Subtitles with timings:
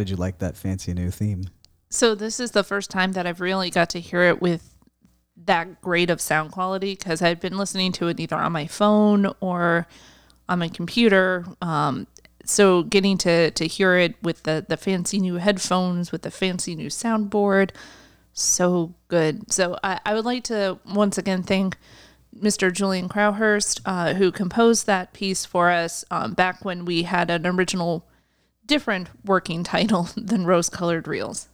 [0.00, 1.44] Did you like that fancy new theme?
[1.90, 4.74] So this is the first time that I've really got to hear it with
[5.44, 9.30] that great of sound quality because I've been listening to it either on my phone
[9.40, 9.86] or
[10.48, 11.44] on my computer.
[11.60, 12.06] Um,
[12.46, 16.74] so getting to to hear it with the the fancy new headphones with the fancy
[16.74, 17.72] new soundboard,
[18.32, 19.52] so good.
[19.52, 21.76] So I, I would like to once again thank
[22.34, 22.72] Mr.
[22.72, 27.46] Julian Crowhurst, uh, who composed that piece for us um, back when we had an
[27.46, 28.06] original
[28.70, 31.48] different working title than Rose Colored Reels.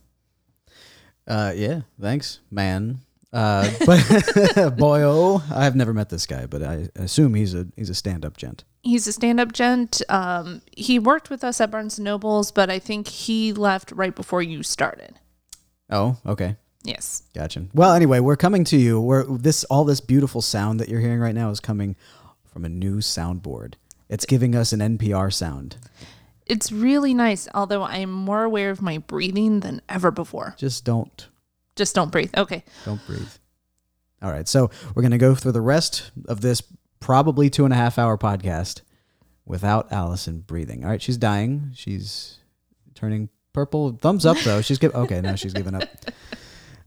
[1.26, 2.98] Uh, yeah, thanks, man.
[3.32, 3.98] Uh, but
[4.78, 8.36] boyo, I've never met this guy, but I assume he's a he's a stand up
[8.36, 8.62] gent.
[8.82, 10.00] He's a stand up gent.
[10.08, 14.14] Um, he worked with us at Barnes and Nobles, but I think he left right
[14.14, 15.18] before you started.
[15.90, 16.56] Oh, okay.
[16.84, 17.24] Yes.
[17.34, 17.66] Gotcha.
[17.74, 19.00] Well, anyway, we're coming to you.
[19.00, 21.96] We're this all this beautiful sound that you're hearing right now is coming
[22.44, 23.74] from a new soundboard.
[24.08, 25.78] It's giving us an NPR sound.
[26.46, 30.54] It's really nice, although I am more aware of my breathing than ever before.
[30.56, 31.28] Just don't
[31.74, 32.30] Just don't breathe.
[32.36, 32.64] Okay.
[32.84, 33.28] don't breathe.
[34.22, 36.62] All right, so we're gonna go through the rest of this
[37.00, 38.82] probably two and a half hour podcast
[39.44, 40.84] without Allison breathing.
[40.84, 41.70] All right, she's dying.
[41.74, 42.38] She's
[42.94, 43.92] turning purple.
[44.00, 44.60] Thumbs up though.
[44.62, 44.96] She's giving.
[44.96, 45.20] okay.
[45.20, 45.82] Now she's giving up.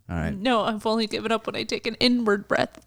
[0.10, 0.36] All right.
[0.36, 2.84] No, I've only given up when I take an inward breath.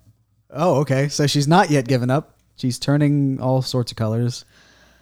[0.50, 1.09] Oh, okay.
[1.09, 2.37] So she's not yet given up.
[2.56, 4.45] She's turning all sorts of colors.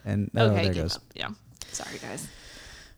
[0.04, 0.62] And oh, Okay.
[0.64, 0.96] there it goes.
[0.96, 1.02] up.
[1.14, 1.28] Yeah.
[1.72, 2.28] Sorry, guys.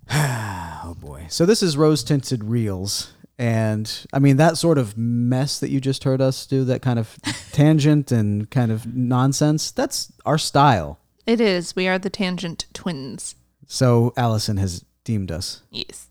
[0.85, 1.27] Oh boy.
[1.29, 3.15] So this is rose tinted reels.
[3.39, 6.99] And I mean that sort of mess that you just heard us do, that kind
[6.99, 7.17] of
[7.53, 10.99] tangent and kind of nonsense, that's our style.
[11.25, 11.77] It is.
[11.77, 13.37] We are the Tangent Twins.
[13.67, 15.63] So Allison has deemed us.
[15.71, 16.09] Yes.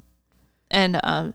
[0.69, 1.33] And um,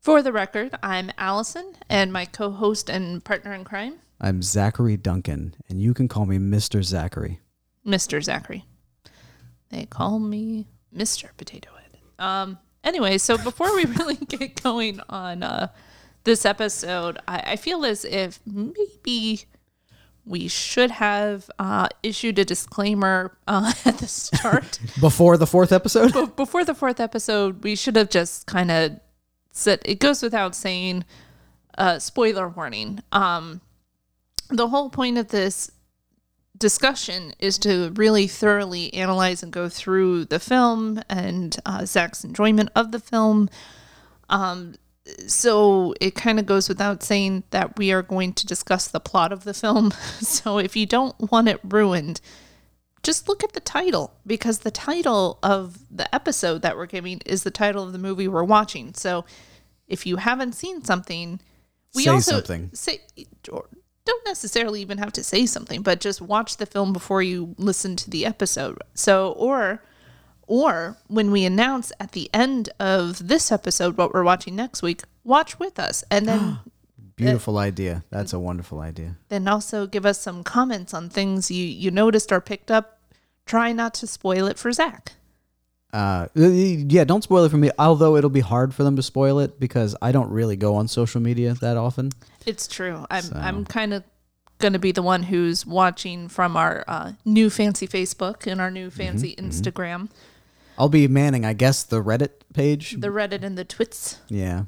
[0.00, 4.96] for the record, I'm Allison, and my co host and partner in crime, I'm Zachary
[4.96, 6.82] Duncan, and you can call me Mr.
[6.84, 7.40] Zachary.
[7.84, 8.22] Mr.
[8.22, 8.64] Zachary.
[9.72, 11.30] They call me Mr.
[11.36, 11.98] Potato Head.
[12.24, 12.58] Um.
[12.84, 15.68] Anyway, so before we really get going on uh,
[16.24, 19.44] this episode, I, I feel as if maybe
[20.24, 24.78] we should have uh, issued a disclaimer uh, at the start.
[25.00, 26.12] Before the fourth episode?
[26.12, 29.00] But before the fourth episode, we should have just kind of
[29.50, 31.04] said it goes without saying,
[31.76, 33.00] uh, spoiler warning.
[33.10, 33.60] Um,
[34.48, 35.70] the whole point of this
[36.62, 42.70] discussion is to really thoroughly analyze and go through the film and uh, Zach's enjoyment
[42.76, 43.50] of the film.
[44.30, 44.76] Um,
[45.26, 49.32] so it kind of goes without saying that we are going to discuss the plot
[49.32, 49.92] of the film.
[50.20, 52.20] So if you don't want it ruined,
[53.02, 57.42] just look at the title because the title of the episode that we're giving is
[57.42, 58.94] the title of the movie we're watching.
[58.94, 59.24] So
[59.88, 61.40] if you haven't seen something,
[61.92, 62.70] we Say also something.
[62.72, 63.00] say
[63.50, 63.66] or
[64.04, 67.96] don't necessarily even have to say something, but just watch the film before you listen
[67.96, 68.78] to the episode.
[68.94, 69.82] So or
[70.46, 75.02] or when we announce at the end of this episode what we're watching next week,
[75.24, 76.58] watch with us and then
[77.14, 78.04] Beautiful idea.
[78.10, 79.16] That's a wonderful idea.
[79.28, 82.98] then also give us some comments on things you you noticed or picked up.
[83.46, 85.12] Try not to spoil it for Zach.
[85.92, 87.70] Uh, yeah, don't spoil it for me.
[87.78, 90.88] Although it'll be hard for them to spoil it because I don't really go on
[90.88, 92.12] social media that often.
[92.46, 93.04] It's true.
[93.10, 94.02] I'm I'm kind of
[94.58, 98.70] going to be the one who's watching from our uh, new fancy Facebook and our
[98.70, 100.08] new fancy Instagram,
[100.78, 102.92] I'll be manning, I guess, the Reddit page.
[103.00, 104.20] the Reddit and the twits.
[104.28, 104.64] yeah.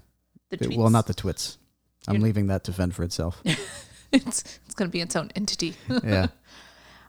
[0.51, 0.77] The tweets.
[0.77, 1.59] well, not the twits.
[2.07, 3.41] I'm You're- leaving that to fend for itself.
[4.13, 5.75] it's it's going to be its own entity.
[6.05, 6.27] yeah.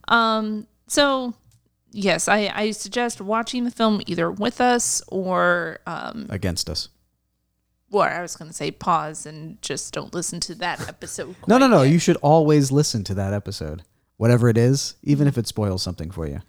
[0.08, 1.34] Um, so
[1.96, 6.90] yes, I I suggest watching the film either with us or um Against us.
[7.92, 11.36] or I was going to say pause and just don't listen to that episode.
[11.48, 11.82] No, no, no.
[11.84, 11.92] yet.
[11.94, 13.84] You should always listen to that episode,
[14.18, 16.42] whatever it is, even if it spoils something for you.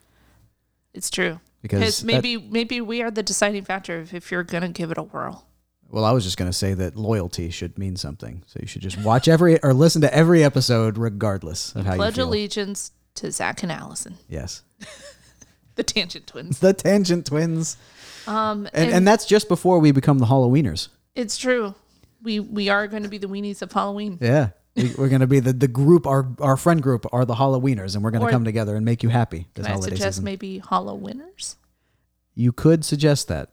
[0.93, 1.39] It's true.
[1.61, 4.69] Because Because that- maybe maybe we are the deciding factor of if you're going to
[4.69, 5.45] give it a whirl.
[5.89, 8.43] well, I was just going to say that loyalty should mean something.
[8.47, 11.97] So you should just watch every or listen to every episode, regardless of how you
[11.97, 14.63] Pledge allegiance to Zach and Allison, Yes.
[15.77, 16.59] the Tangent Twins.
[16.59, 17.77] The Tangent Twins.
[18.27, 20.89] Um, And, and that's just before we become the Halloweeners.
[21.15, 21.73] it's true.
[22.21, 24.17] We we are going to be the weenies of Halloween.
[24.19, 24.49] Yeah.
[24.75, 27.95] We, we're going to be the, the group, our, our friend group are the Halloweeners,
[27.95, 30.23] and we're going to come together and make you happy this Can I suggest season.
[30.25, 31.55] maybe Halloweeners?
[32.35, 33.49] You could suggest that.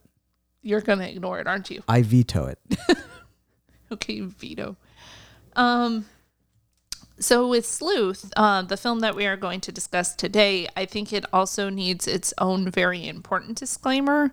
[0.61, 1.83] You're going to ignore it, aren't you?
[1.89, 2.59] I veto it.
[3.93, 4.77] Okay, veto.
[5.57, 6.07] Um,
[7.19, 11.13] so with Sleuth, uh, the film that we are going to discuss today, I think
[11.13, 14.33] it also needs its own very important disclaimer.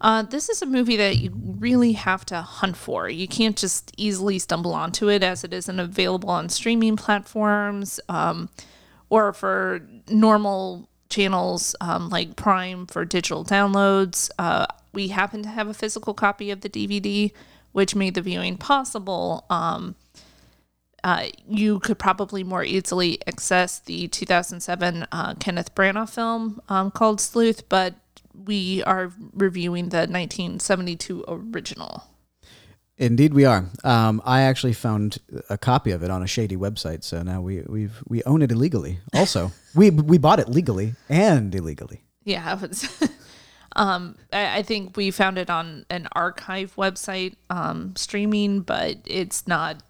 [0.00, 3.08] Uh, this is a movie that you really have to hunt for.
[3.08, 8.48] You can't just easily stumble onto it as it isn't available on streaming platforms um,
[9.10, 14.28] or for normal channels um, like Prime for digital downloads.
[14.38, 17.30] Uh, we happen to have a physical copy of the DVD,
[17.70, 19.46] which made the viewing possible.
[19.50, 19.94] Um,
[21.04, 27.20] uh, you could probably more easily access the 2007 uh, Kenneth Branagh film um, called
[27.20, 27.94] Sleuth, but
[28.34, 32.04] we are reviewing the 1972 original.
[32.98, 33.66] Indeed, we are.
[33.82, 35.18] Um, I actually found
[35.50, 38.52] a copy of it on a shady website, so now we we've we own it
[38.52, 39.00] illegally.
[39.14, 42.02] Also, we we bought it legally and illegally.
[42.24, 42.86] Yeah, was.
[43.74, 49.48] um, I, I think we found it on an archive website um, streaming, but it's
[49.48, 49.82] not.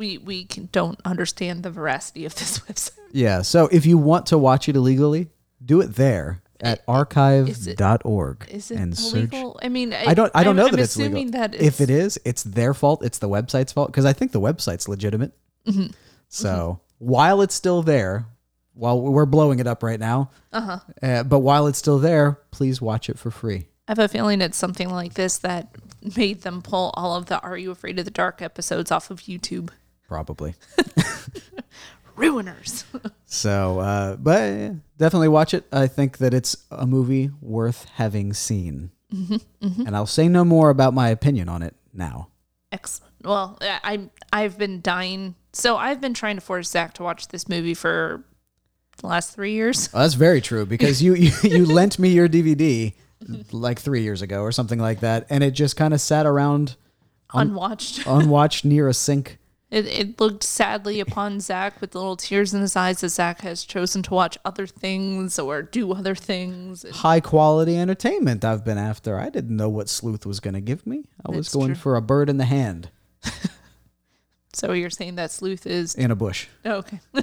[0.00, 2.96] We we can, don't understand the veracity of this website.
[3.12, 3.42] Yeah.
[3.42, 5.28] So if you want to watch it illegally,
[5.62, 9.14] do it there at archive.org Is it and search.
[9.32, 9.60] illegal?
[9.62, 10.30] I mean, I don't.
[10.34, 11.40] I don't I'm- know I'm that it's assuming legal.
[11.42, 13.04] That if it's- it is, their fault.
[13.04, 15.32] It's the website's fault because I think the website's legitimate.
[15.66, 15.88] Mm-hmm.
[16.28, 18.24] So while it's still there,
[18.72, 21.24] while we're blowing it up right now, uh-huh.
[21.24, 23.66] but while it's still there, please watch it for free.
[23.86, 25.74] I have a feeling it's something like this that
[26.16, 29.20] made them pull all of the "Are You Afraid of the Dark" episodes off of
[29.22, 29.68] YouTube.
[30.10, 30.54] Probably.
[32.16, 32.84] Ruiners.
[33.32, 35.64] So, uh, but yeah, definitely watch it.
[35.72, 38.90] I think that it's a movie worth having seen.
[39.14, 42.26] Mm-hmm, And I'll say no more about my opinion on it now.
[42.72, 43.12] Excellent.
[43.24, 45.36] Well, I I've been dying.
[45.52, 48.24] So I've been trying to force Zach to watch this movie for
[48.96, 49.88] the last three years.
[49.92, 52.92] Well, that's very true because you, you, you lent me your DVD
[53.52, 55.28] like three years ago or something like that.
[55.30, 56.74] And it just kind of sat around
[57.32, 58.08] Unwatched.
[58.08, 59.38] unwatched near a sink.
[59.70, 63.64] It, it looked sadly upon Zach with little tears in his eyes as Zach has
[63.64, 66.84] chosen to watch other things or do other things.
[66.90, 69.18] High quality entertainment I've been after.
[69.18, 71.04] I didn't know what Sleuth was going to give me.
[71.24, 71.74] I was going true.
[71.76, 72.90] for a bird in the hand
[74.52, 76.48] So you're saying that Sleuth is in a bush.
[76.64, 76.98] oh, okay?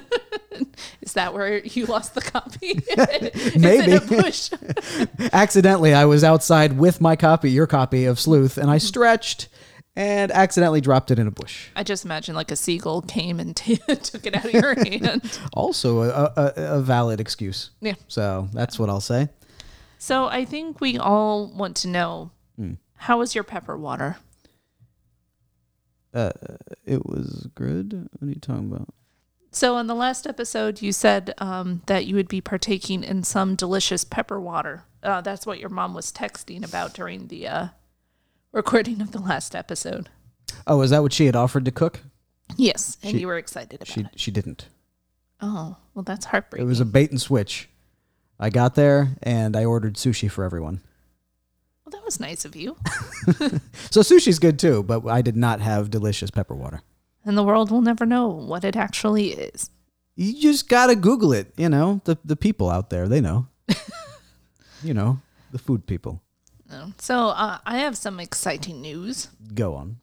[1.02, 2.80] is that where you lost the copy?
[3.58, 3.92] Maybe.
[3.92, 4.50] it a bush?
[5.32, 8.86] accidentally I was outside with my copy, your copy of Sleuth, and I mm-hmm.
[8.86, 9.48] stretched
[9.98, 11.68] and accidentally dropped it in a bush.
[11.74, 15.38] I just imagine like a seagull came and t- took it out of your hand.
[15.52, 17.70] Also, a, a, a valid excuse.
[17.80, 17.94] Yeah.
[18.06, 19.28] So that's what I'll say.
[19.98, 22.30] So I think we all want to know
[22.94, 24.16] how was your pepper water?
[26.14, 26.32] Uh,
[26.84, 28.08] It was good.
[28.18, 28.88] What are you talking about?
[29.50, 33.54] So in the last episode, you said um, that you would be partaking in some
[33.56, 34.84] delicious pepper water.
[35.02, 37.68] Uh, that's what your mom was texting about during the uh,
[38.52, 40.08] recording of the last episode.
[40.66, 42.00] Oh, is that what she had offered to cook?
[42.56, 44.06] Yes, and She- you were excited about She it.
[44.16, 44.68] she didn't.
[45.40, 46.62] Oh, well, that's heartbreaking.
[46.62, 46.68] It heartbreaking.
[46.68, 47.68] was a bait and switch.
[48.40, 50.80] I got there and I ordered sushi for everyone.
[51.84, 52.76] well, that was nice of you.
[53.90, 56.82] So sushi's good too, but I did not have delicious pepper water.
[57.24, 59.70] And the world will never know what it actually is.
[60.16, 61.52] You just gotta Google it.
[61.56, 63.46] You know the the people out there, they know.
[64.82, 65.20] you know
[65.52, 66.22] the food people.
[66.98, 69.28] So uh, I have some exciting news.
[69.54, 69.96] Go on.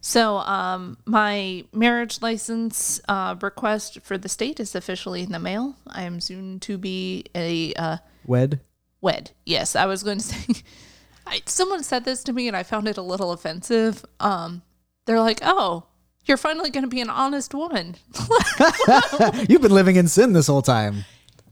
[0.00, 5.76] So, um, my marriage license uh, request for the state is officially in the mail.
[5.86, 7.96] I am soon to be a uh,
[8.26, 8.60] Wed.
[9.00, 9.30] wed.
[9.46, 10.62] Yes, I was going to say.
[11.26, 14.04] I, someone said this to me, and I found it a little offensive.
[14.20, 14.60] Um,
[15.06, 15.86] they're like, "Oh,
[16.26, 17.96] you're finally going to be an honest woman."
[19.48, 21.06] You've been living in sin this whole time.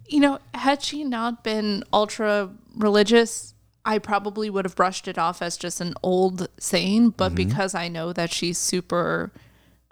[0.06, 3.51] you know, had she not been ultra religious,
[3.84, 7.10] I probably would have brushed it off as just an old saying.
[7.10, 9.32] But because I know that she's super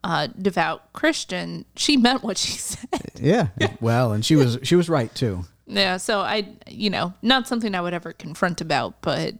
[0.04, 2.88] uh, devout Christian, she meant what she said.
[3.20, 3.48] Yeah.
[3.80, 5.44] Well, and she was she was right too.
[5.66, 5.96] yeah.
[5.96, 9.34] So I, you know, not something I would ever confront about, but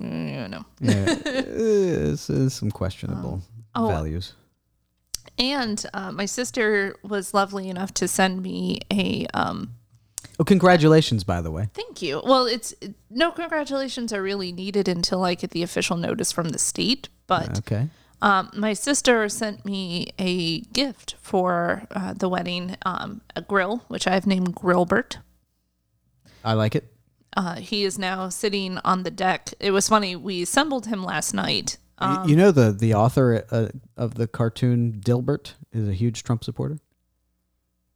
[0.00, 0.64] you know.
[0.80, 1.04] Yeah.
[1.26, 3.42] it's, it's some questionable
[3.74, 3.88] Oh.
[3.88, 4.34] values.
[5.38, 9.74] And uh, my sister was lovely enough to send me a um,
[10.40, 11.68] Oh, congratulations, by the way.
[11.74, 12.20] Thank you.
[12.24, 12.74] Well, it's
[13.10, 17.08] no congratulations are really needed until I get the official notice from the state.
[17.26, 17.88] But Okay.
[18.22, 24.06] um, my sister sent me a gift for uh, the wedding, um, a grill, which
[24.06, 25.16] I have named Grillbert.
[26.44, 26.92] I like it.
[27.36, 29.52] Uh, he is now sitting on the deck.
[29.60, 30.16] It was funny.
[30.16, 31.78] We assembled him last night.
[32.00, 36.44] Y- you know the the author uh, of the cartoon Dilbert is a huge Trump
[36.44, 36.78] supporter,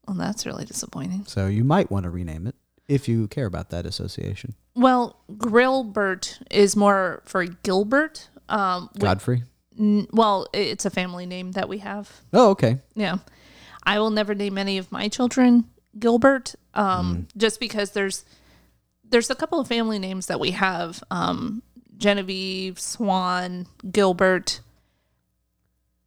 [0.07, 1.25] Well, that's really disappointing.
[1.27, 2.55] so you might want to rename it
[2.89, 4.55] if you care about that association.
[4.75, 8.29] Well, Grillbert is more for Gilbert.
[8.49, 9.45] Um, wh- Godfrey.
[9.79, 12.11] n- well, it's a family name that we have.
[12.33, 12.79] Oh, okay.
[12.95, 13.19] Yeah.
[13.85, 15.65] I will never name any of my children
[15.99, 18.25] Gilbert, um, just because there's
[19.05, 21.03] there's a couple of family names that we have.
[21.11, 21.63] Um,
[21.99, 24.61] Genevieve, Swan, Gilbert.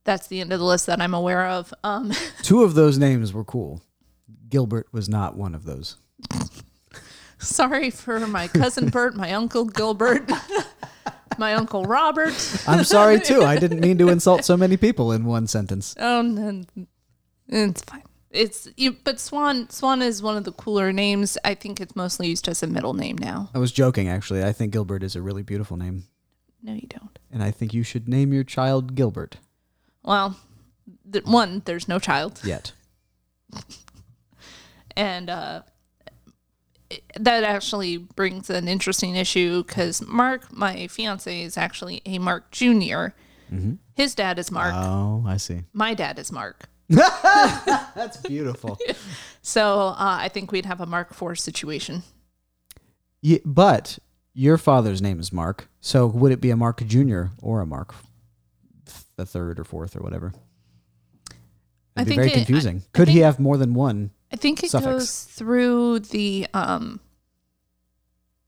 [0.06, 1.74] That's the end of the list that I'm aware of.
[1.84, 2.12] Um,
[2.44, 3.82] Two of those names were cool.
[4.50, 5.98] Gilbert was not one of those.
[7.38, 10.30] sorry for my cousin Bert, my uncle Gilbert.
[11.38, 12.34] my uncle Robert.
[12.68, 13.44] I'm sorry too.
[13.44, 15.96] I didn't mean to insult so many people in one sentence.
[16.00, 16.64] Oh, no,
[17.48, 18.04] it's fine.
[18.32, 21.38] It's you, but Swan Swan is one of the cooler names.
[21.46, 23.50] I think it's mostly used as a middle name now.
[23.54, 24.44] I was joking actually.
[24.44, 26.04] I think Gilbert is a really beautiful name,
[26.62, 27.18] No, you don't.
[27.32, 29.38] and I think you should name your child Gilbert.
[30.04, 30.38] Well,
[31.12, 32.74] th- one, there's no child, Yet.
[34.96, 35.62] and uh,
[37.20, 43.14] that actually brings an interesting issue because Mark, my fiance, is actually a Mark Junior.
[43.96, 44.74] His dad is Mark.
[44.76, 45.62] Oh, I see.
[45.72, 46.68] my dad is Mark.
[46.90, 48.78] That's beautiful.
[49.42, 52.04] So uh, I think we'd have a Mark IV situation.
[53.22, 53.98] Yeah, but
[54.34, 57.96] your father's name is Mark, so would it be a Mark Junior or a Mark,
[59.16, 60.34] the third or fourth or whatever?
[61.96, 62.78] I It'd be think very it- I- confusing.
[62.94, 64.12] I Could he think- have more than one?
[64.36, 64.86] I think it Suffix.
[64.92, 67.00] goes through the um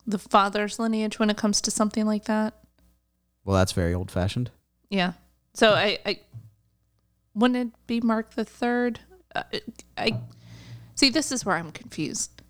[0.05, 2.55] the father's lineage when it comes to something like that.
[3.45, 4.51] Well, that's very old fashioned.
[4.89, 5.13] Yeah.
[5.53, 6.19] So I, I
[7.33, 8.99] wouldn't it be Mark the Third?
[9.33, 9.43] Uh,
[9.97, 10.19] I
[10.95, 11.09] see.
[11.09, 12.41] This is where I'm confused,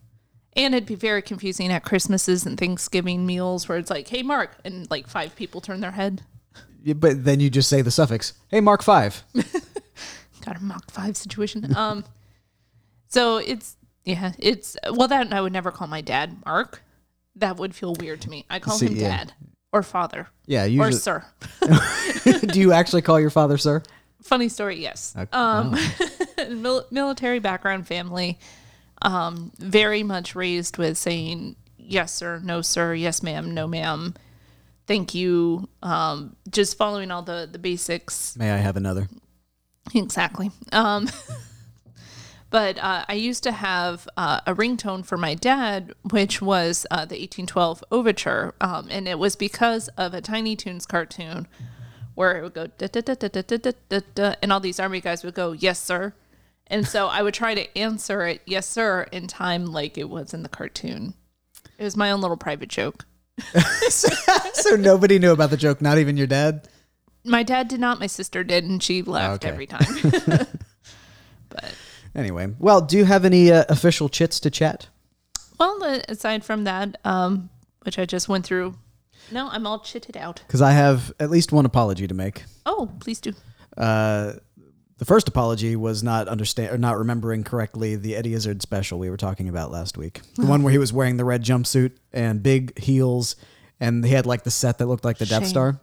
[0.56, 4.58] and it'd be very confusing at Christmases and Thanksgiving meals where it's like, "Hey, Mark,"
[4.66, 6.24] and like five people turn their head.
[6.84, 8.34] Yeah, but then you just say the suffix.
[8.50, 9.24] Hey, Mark five.
[10.44, 11.76] got a Mark five situation.
[11.76, 12.04] Um,
[13.08, 16.82] so it's yeah, it's well that I would never call my dad Mark.
[17.36, 18.46] That would feel weird to me.
[18.50, 19.18] I call See, him yeah.
[19.18, 19.34] dad
[19.72, 20.90] or father Yeah, usually.
[20.90, 21.26] or sir.
[22.48, 23.84] do you actually call your father sir?
[24.24, 25.14] Funny story, yes.
[25.18, 25.30] Okay.
[25.32, 25.78] Um,
[26.62, 28.40] mil- military background family,
[29.04, 34.16] um, very much raised with saying yes sir, no sir, yes ma'am, no ma'am,
[34.88, 35.70] thank you.
[35.84, 39.08] Um, just following all the the basics May I have another?
[39.94, 40.50] Exactly.
[40.72, 41.08] Um,
[42.50, 47.06] but uh, I used to have uh, a ringtone for my dad, which was uh,
[47.06, 51.48] the 1812 Overture, um, and it was because of a Tiny Toons cartoon
[52.16, 54.80] where it would go da da da da da da da da, and all these
[54.80, 56.14] army guys would go yes sir,
[56.68, 60.34] and so I would try to answer it yes sir in time like it was
[60.34, 61.14] in the cartoon.
[61.78, 63.06] It was my own little private joke.
[63.90, 66.68] so nobody knew about the joke, not even your dad.
[67.24, 68.00] My dad did not.
[68.00, 69.54] My sister did, and she laughed Okay.
[69.54, 69.86] every time.
[71.50, 71.76] but
[72.18, 74.88] Anyway, well, do you have any uh, official chits to chat?
[75.60, 77.50] Well, uh, aside from that, um,
[77.84, 78.76] which I just went through,
[79.32, 80.42] no, I'm all chitted out.
[80.48, 82.44] Because I have at least one apology to make.
[82.66, 83.34] Oh, please do.
[83.78, 84.34] Uh,
[84.98, 89.12] the first apology was not understand or not remembering correctly the Eddie Izzard special we
[89.12, 90.22] were talking about last week.
[90.36, 93.36] The one where he was wearing the red jumpsuit and big heels,
[93.80, 95.80] and he had like the set that looked like the Death Star.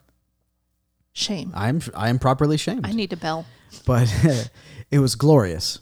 [1.12, 1.52] Shame.
[1.54, 3.46] I'm I am properly shamed, I need a bell.
[3.86, 4.12] but
[4.90, 5.78] it was glorious.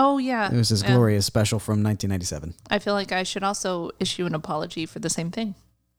[0.00, 2.54] Oh yeah, It was his glorious special from 1997.
[2.70, 5.56] I feel like I should also issue an apology for the same thing,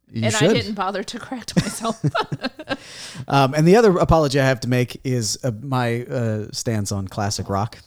[0.10, 0.50] You and should.
[0.50, 2.02] I didn't bother to correct myself.
[3.28, 7.08] Um, and the other apology I have to make is uh, my uh, stance on
[7.08, 7.78] classic rock.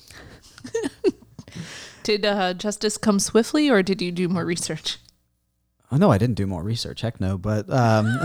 [2.02, 4.98] did uh, justice come swiftly, or did you do more research?
[5.90, 7.00] Oh no, I didn't do more research.
[7.00, 8.18] Heck no, but um,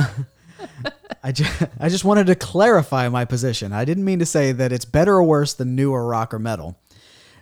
[1.24, 3.72] I just I just wanted to clarify my position.
[3.72, 6.78] I didn't mean to say that it's better or worse than newer rock or metal.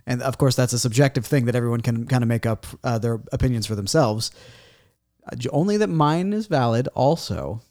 [0.07, 2.97] And of course, that's a subjective thing that everyone can kind of make up uh,
[3.00, 4.31] their opinions for themselves.
[5.51, 6.88] Only that mine is valid.
[6.93, 7.62] Also,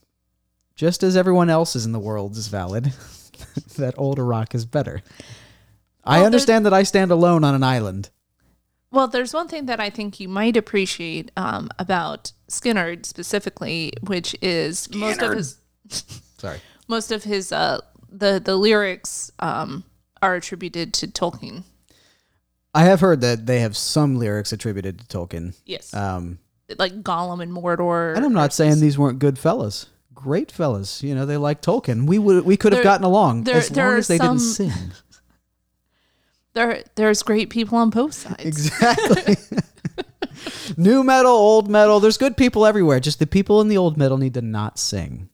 [0.75, 2.93] just as everyone else's in the world is valid,
[3.77, 5.03] that older rock is better.
[6.05, 8.11] I understand that I stand alone on an island.
[8.91, 14.37] Well, there's one thing that I think you might appreciate um, about Skinner specifically, which
[14.41, 15.59] is most of his
[16.39, 16.61] Sorry.
[16.87, 19.83] most of his uh, the the lyrics um,
[20.23, 21.65] are attributed to Tolkien.
[22.75, 25.55] I have heard that they have some lyrics attributed to Tolkien.
[25.65, 26.39] Yes, Um,
[26.79, 28.17] like Gollum and Mordor.
[28.17, 29.87] and I'm not saying these weren't good fellas.
[30.15, 31.03] Great fellas.
[31.03, 32.07] You know, they like Tolkien.
[32.07, 34.39] We would we could have There- gotten along there- as there long as they didn't
[34.41, 34.73] some- sing.
[36.55, 38.45] there there's great people on both sides.
[38.45, 39.37] Exactly.
[40.77, 42.01] New metal, old metal.
[42.01, 42.99] There's good people everywhere.
[43.01, 45.29] Just the people in the old metal need to not sing.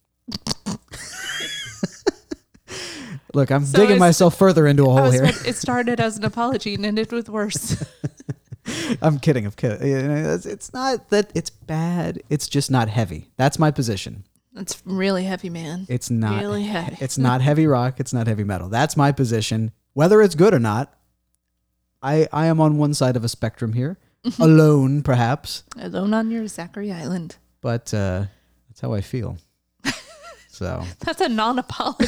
[3.34, 5.24] Look, I'm So digging myself further into a I hole was here.
[5.46, 7.82] it started as an apology and ended with worse.
[9.02, 9.46] I'm kidding.
[9.46, 9.86] I'm kidding.
[9.88, 12.22] You know, It's, it's not that it's bad.
[12.28, 13.30] It's just not heavy.
[13.36, 14.24] That's my position.
[14.56, 15.86] It's really heavy, man.
[15.88, 16.96] It's not Really heavy.
[17.00, 18.68] It's not heavy rock, it's not heavy metal.
[18.68, 19.70] That's my position.
[19.94, 20.92] Whether it's good or not,
[22.02, 23.98] I I am on one side of a spectrum here.
[24.38, 27.36] Alone perhaps, Alone on your Zachary Island.
[27.60, 28.24] but uh
[28.68, 29.38] that's how I feel.
[30.60, 32.06] So That's a non-apology.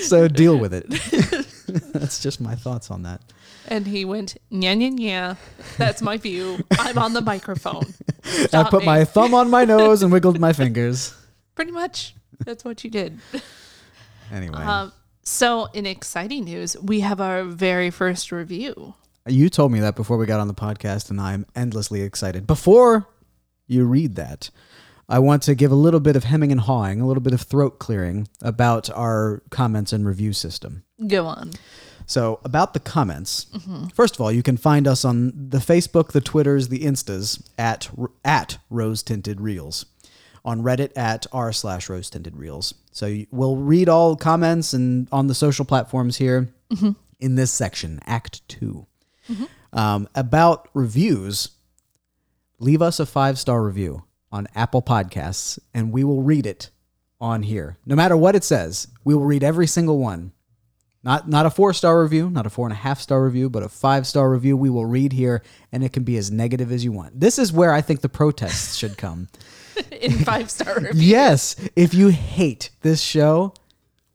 [0.00, 0.88] so deal with it.
[1.92, 3.20] that's just my thoughts on that.
[3.68, 5.34] and he went, yeah, yeah, yeah.
[5.76, 6.58] That's my view.
[6.72, 7.94] I'm on the microphone.
[8.52, 8.86] I put me.
[8.86, 11.14] my thumb on my nose and wiggled my fingers.
[11.54, 12.16] Pretty much.
[12.44, 13.20] That's what you did.
[14.32, 18.94] Anyway, Um, so, in exciting news, we have our very first review.
[19.24, 22.44] you told me that before we got on the podcast, and I'm endlessly excited.
[22.44, 23.06] Before
[23.68, 24.50] you read that,
[25.08, 27.40] I want to give a little bit of hemming and hawing, a little bit of
[27.40, 30.84] throat clearing about our comments and review system.
[31.06, 31.52] Go on.
[32.06, 33.88] So, about the comments, mm-hmm.
[33.88, 37.90] first of all, you can find us on the Facebook, the Twitters, the Instas at
[38.24, 39.86] at Rose Tinted Reels,
[40.44, 42.74] on Reddit at r slash Rose Tinted Reels.
[42.92, 46.92] So we'll read all comments and on the social platforms here mm-hmm.
[47.20, 48.86] in this section, Act 2
[49.30, 49.44] mm-hmm.
[49.70, 51.50] Um, about reviews,
[52.58, 56.70] leave us a five star review on Apple Podcasts, and we will read it
[57.20, 57.78] on here.
[57.86, 60.32] No matter what it says, we will read every single one.
[61.04, 63.62] Not not a four star review, not a four and a half star review, but
[63.62, 65.42] a five star review we will read here,
[65.72, 67.18] and it can be as negative as you want.
[67.18, 69.28] This is where I think the protests should come.
[69.92, 70.90] In five star review.
[71.00, 73.54] Yes, if you hate this show,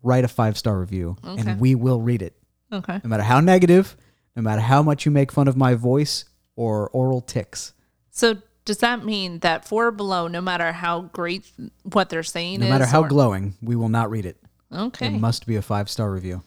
[0.03, 1.41] write a five star review, Okay.
[1.49, 2.35] and we will read it.
[2.71, 2.99] Okay.
[3.03, 3.95] No matter how negative,
[4.35, 7.73] no matter how much you make fun of my voice or oral ticks.
[8.11, 11.51] So, does that mean that four below, no matter how great
[11.83, 14.37] what they're saying No is, matter how or- glowing, we will not read it.
[14.71, 15.07] okay.
[15.07, 16.43] It must be a five star review.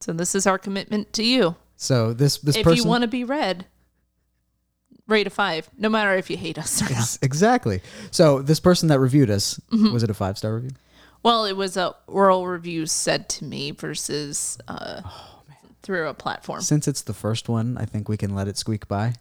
[0.00, 1.56] so this is our commitment to you.
[1.76, 3.66] So this this person if person you want to be read,
[5.08, 6.92] rate a five, no matter if you hate us or not.
[6.98, 7.82] Ex- exactly.
[8.10, 9.92] So this person that reviewed us Mm-hmm.
[9.92, 10.70] was it a five star review?
[11.22, 15.28] Well, it was a oral review said to me versus uh, Oh,
[15.82, 16.60] through a platform.
[16.62, 19.14] Since it's the first one, I think we can let it squeak by.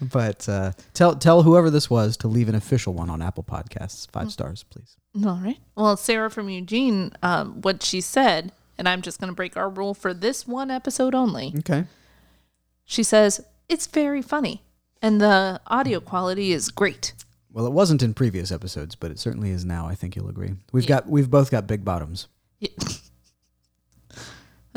[0.00, 4.06] But uh, tell tell whoever this was to leave an official one on Apple Podcasts,
[4.06, 4.10] Mm.
[4.12, 4.96] five stars, please.
[5.26, 5.58] All right.
[5.76, 9.68] Well, Sarah from Eugene, um, what she said, and I'm just going to break our
[9.68, 11.52] rule for this one episode only.
[11.58, 11.84] Okay.
[12.84, 14.62] She says, it's very funny
[15.02, 17.12] and the audio quality is great.
[17.52, 19.86] Well, it wasn't in previous episodes, but it certainly is now.
[19.86, 20.52] I think you'll agree.
[20.72, 22.28] We've got we've both got big bottoms.
[22.62, 22.68] Uh,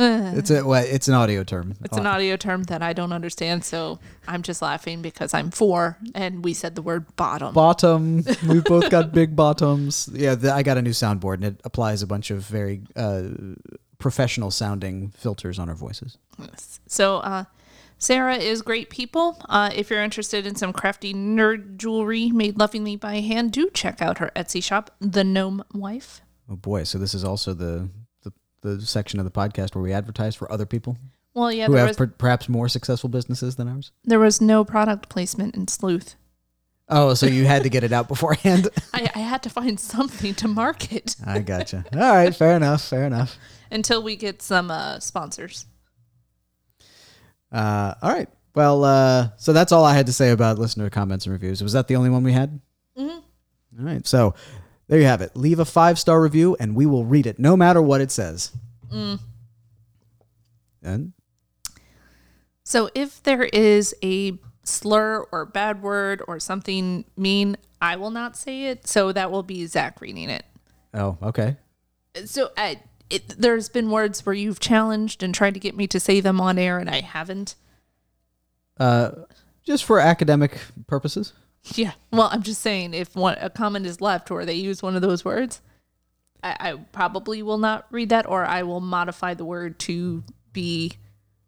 [0.01, 1.75] It's a well, it's an audio term.
[1.83, 5.97] it's an audio term that I don't understand, so I'm just laughing because I'm four
[6.15, 7.53] and we said the word bottom.
[7.53, 8.23] bottom.
[8.47, 10.09] We've both got big bottoms.
[10.13, 13.23] Yeah, the, I got a new soundboard, and it applies a bunch of very uh,
[13.99, 16.17] professional sounding filters on our voices.
[16.39, 16.79] Yes.
[16.87, 17.45] So, uh,
[17.97, 19.37] Sarah is great people.
[19.47, 24.01] Uh, if you're interested in some crafty nerd jewelry made lovingly by hand, do check
[24.01, 26.21] out her Etsy shop, The Gnome Wife.
[26.49, 26.83] Oh boy!
[26.83, 27.89] So this is also the
[28.61, 30.97] the, section of the podcast where we advertise for other people
[31.33, 33.91] Well, yeah, who there have was, per- perhaps more successful businesses than ours.
[34.03, 36.15] there was no product placement in Sleuth.
[36.93, 38.67] Oh, so you had to get it out beforehand.
[38.93, 41.85] I, I had to find something to market I gotcha.
[41.93, 42.83] All right, fair enough.
[42.83, 43.37] Fair enough.
[43.71, 45.65] until we get some uh, sponsors.
[47.51, 48.29] Uh, all right.
[48.55, 51.63] Well, uh, so that's all I had to say about listener comments and reviews.
[51.63, 52.59] Was that the only one we had?
[52.97, 53.85] Mm-hmm.
[53.85, 54.05] right.
[54.05, 54.33] So
[54.91, 55.37] there you have it.
[55.37, 58.51] Leave a five star review, and we will read it, no matter what it says.
[60.83, 61.13] And
[62.65, 68.35] So if there is a slur or bad word or something mean, I will not
[68.35, 68.85] say it.
[68.85, 70.43] So that will be Zach reading it.
[70.93, 71.55] oh, okay.
[72.25, 76.01] So I, it, there's been words where you've challenged and tried to get me to
[76.01, 77.55] say them on air, and I haven't.
[78.77, 79.11] Uh,
[79.63, 81.31] just for academic purposes.
[81.75, 81.91] Yeah.
[82.11, 85.01] Well, I'm just saying, if one a comment is left or they use one of
[85.01, 85.61] those words,
[86.43, 90.93] I, I probably will not read that, or I will modify the word to be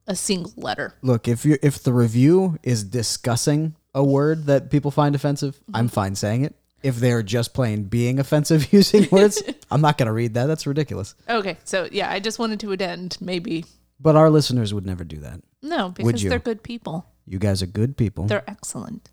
[0.08, 0.94] a single letter.
[1.02, 5.76] Look, if you if the review is discussing a word that people find offensive, Mm-hmm.
[5.76, 6.56] I'm fine saying it.
[6.84, 10.46] If they're just plain being offensive using words, I'm not going to read that.
[10.48, 11.16] That's ridiculous.
[11.30, 11.58] Okay.
[11.64, 13.66] So yeah, I just wanted to add end maybe.
[14.00, 15.42] But our listeners would never do that.
[15.62, 17.06] No, because they're good people.
[17.26, 19.10] You guys are good people, They're excellent.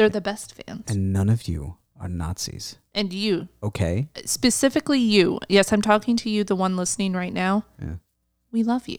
[0.00, 0.90] They're the best fans.
[0.90, 2.78] and none of you are Nazis.
[2.94, 4.08] And you, Okay?
[4.24, 7.66] specifically you, yes, I'm talking to you, the one listening right now.
[7.78, 7.96] Yeah.
[8.50, 8.96] We love you.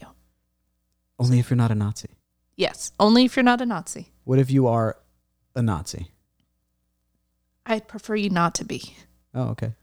[1.18, 2.10] Only if you're not a Nazi.
[2.54, 4.12] Yes, only if you're not a Nazi.
[4.22, 4.96] What if you are
[5.56, 6.12] a Nazi?
[7.66, 8.94] I'd prefer you not to be.
[9.34, 9.74] Oh, okay.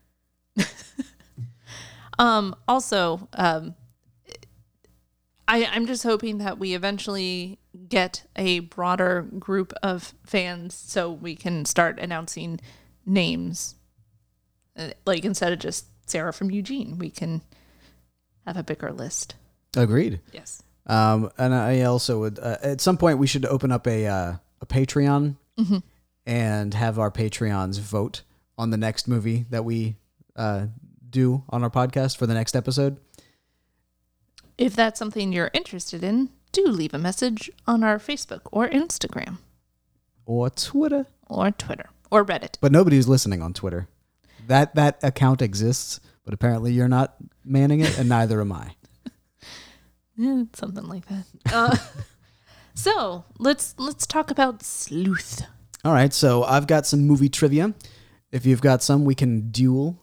[2.18, 3.76] Um, also, um,
[5.50, 7.58] I, I'm just hoping that we eventually
[7.90, 12.60] get a broader group of fans so we can start announcing
[13.06, 13.74] names.
[14.78, 17.42] Uh, Like instead of just Sarah from Eugene, we can
[18.46, 19.36] have a bigger list.
[19.76, 20.20] Agreed.
[20.32, 20.62] Yes.
[20.86, 24.34] Um, and I also would uh, at some point we should open up a uh,
[24.62, 25.36] a Patreon
[26.26, 28.22] and have our Patreons vote
[28.58, 29.96] on the next movie that we
[30.36, 30.68] uh,
[31.10, 32.98] do on our podcast for the next episode.
[34.60, 39.38] If that's something you're interested in, do leave a message on our Facebook or Instagram
[40.26, 41.06] Or Twitter.
[41.28, 42.56] or Twitter or Reddit.
[42.62, 43.88] But nobody's listening on Twitter.
[44.48, 48.76] That that account exists, but apparently you're not manning it, and neither am I.
[50.22, 51.24] Eh, something like that.
[51.50, 51.78] Uh,
[52.74, 55.44] so let's let's talk about sleuth.
[55.86, 57.74] All right, so I've got some movie trivia.
[58.30, 59.98] If you've got some, we can duel.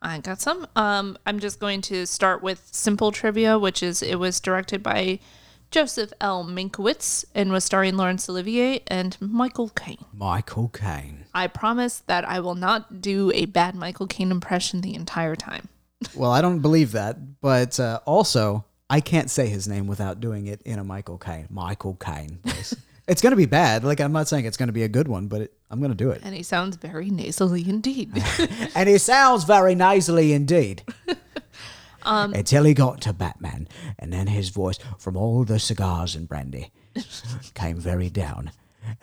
[0.00, 0.66] I got some.
[0.76, 5.18] Um, I'm just going to start with simple trivia, which is it was directed by
[5.70, 6.44] Joseph L.
[6.44, 10.04] Mankiewicz and was starring Laurence Olivier and Michael Caine.
[10.14, 11.26] Michael Caine.
[11.34, 15.68] I promise that I will not do a bad Michael Caine impression the entire time.
[16.14, 20.46] Well, I don't believe that, but uh, also I can't say his name without doing
[20.46, 21.48] it in a Michael Caine.
[21.50, 22.38] Michael Caine.
[23.08, 23.82] it's going to be bad.
[23.82, 25.90] Like I'm not saying it's going to be a good one, but it, I'm going
[25.90, 26.20] to do it.
[26.22, 28.22] And he sounds very nasally indeed.
[28.74, 30.82] and he sounds very nasally indeed.
[32.04, 33.68] Um, Until he got to Batman,
[33.98, 36.70] and then his voice from all the cigars and brandy
[37.54, 38.52] came very down,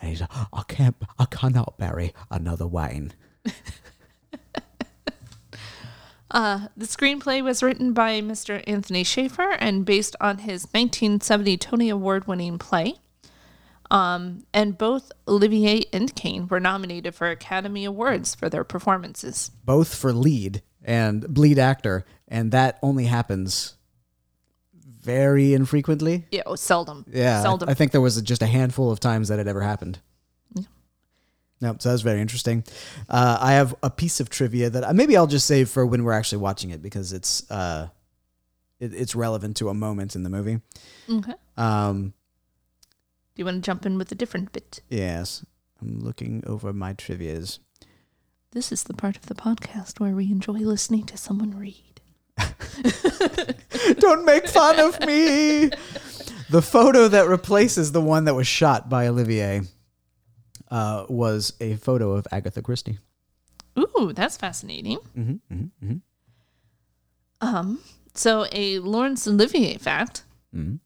[0.00, 3.12] and he's like, "I can't, I cannot bury another Wayne."
[6.30, 8.62] Uh, the screenplay was written by Mr.
[8.66, 12.96] Anthony Shaffer and based on his 1970 Tony Award winning play.
[13.90, 19.50] Um, and both Olivier and Caine were nominated for Academy Awards for their performances.
[19.64, 23.74] Both for lead and lead actor, and that only happens
[24.74, 26.26] very infrequently.
[26.30, 27.04] Yeah, oh, seldom.
[27.08, 27.68] Yeah, I- Seldom.
[27.68, 30.00] I, think there was just a handful of times that it ever happened.
[30.54, 30.64] Yeah.
[31.60, 32.64] No, so that's very interesting.
[33.08, 36.02] Uh, I have a piece of trivia that I, maybe I'll just save for when
[36.02, 37.88] we're actually watching it because it's uh,
[38.80, 40.60] it, it's relevant to a moment in the movie.
[41.08, 41.34] okay.
[41.56, 42.12] Um,
[43.36, 44.80] Do you want to jump in with a different bit?
[44.88, 45.44] yes,
[45.82, 47.60] I'm looking over my trivia's.
[48.52, 52.00] This is the part of the podcast where we enjoy listening to someone read.
[53.98, 55.68] Don't make fun of me.
[56.48, 59.60] The photo that replaces the one that was shot by Olivier
[60.70, 62.98] uh, was a photo of Agatha Christie.
[63.78, 64.96] Ooh, that's fascinating.
[65.14, 67.46] Mm-hmm, mm-hmm, mm-hmm.
[67.46, 67.80] Um,
[68.14, 70.22] so a Laurence Olivier fact
[70.56, 70.80] Mhm.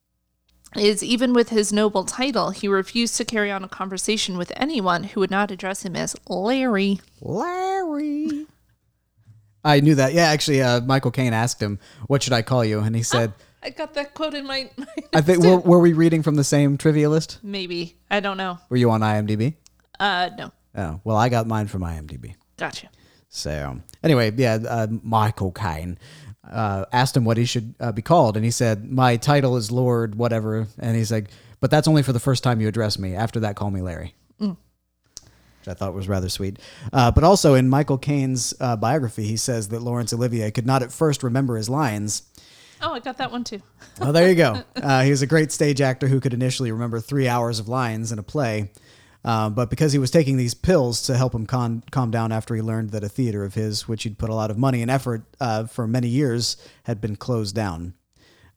[0.77, 5.05] Is even with his noble title, he refused to carry on a conversation with anyone
[5.05, 7.01] who would not address him as Larry.
[7.21, 8.47] Larry.
[9.65, 10.13] I knew that.
[10.15, 13.35] Yeah, actually, uh, Michael Caine asked him, "What should I call you?" And he said,
[13.63, 14.71] I got that quote in my.
[14.77, 17.39] my "I think were, were we reading from the same trivia list?
[17.43, 18.59] Maybe I don't know.
[18.71, 19.55] Were you on IMDb?"
[19.99, 22.37] Uh, no, Oh, well, I got mine from IMDb.
[22.57, 22.89] gotcha.
[23.29, 25.99] So anyway, yeah, uh, Michael Caine
[26.51, 29.71] uh, asked him what he should uh, be called, and he said, "My title is
[29.71, 33.15] Lord whatever," and he's like, "But that's only for the first time you address me.
[33.15, 34.15] After that, call me Larry."
[35.61, 36.59] Which I thought was rather sweet.
[36.91, 40.83] Uh, but also in Michael Caine's uh, biography, he says that Laurence Olivier could not
[40.83, 42.23] at first remember his lines.
[42.81, 43.61] Oh, I got that one too.
[44.01, 44.63] Well, there you go.
[44.81, 48.11] Uh, he was a great stage actor who could initially remember three hours of lines
[48.13, 48.71] in a play.
[49.25, 52.55] Uh, but because he was taking these pills to help him con- calm down after
[52.55, 54.91] he learned that a theater of his, which he'd put a lot of money and
[54.91, 57.95] effort uh, for many years, had been closed down.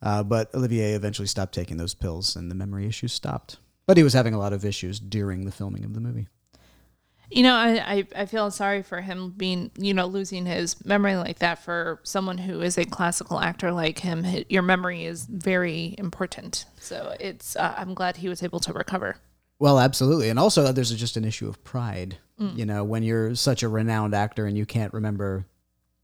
[0.01, 3.57] Uh, but Olivier eventually stopped taking those pills and the memory issues stopped.
[3.85, 6.27] But he was having a lot of issues during the filming of the movie.
[7.29, 11.15] You know, I, I, I feel sorry for him being, you know, losing his memory
[11.15, 14.23] like that for someone who is a classical actor like him.
[14.23, 16.65] Hi- Your memory is very important.
[16.79, 19.17] So it's, uh, I'm glad he was able to recover.
[19.63, 20.27] Well, absolutely.
[20.27, 22.17] And also, there's just an issue of pride.
[22.37, 22.57] Mm.
[22.57, 25.45] You know, when you're such a renowned actor and you can't remember,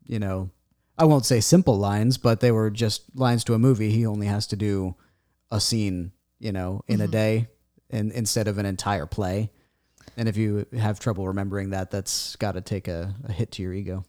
[0.06, 0.50] you know,
[0.98, 3.92] I won't say simple lines, but they were just lines to a movie.
[3.92, 4.96] He only has to do
[5.52, 7.12] a scene, you know, in a mm-hmm.
[7.12, 7.48] day
[7.90, 9.52] and instead of an entire play.
[10.16, 13.62] And if you have trouble remembering that, that's got to take a, a hit to
[13.62, 14.06] your ego.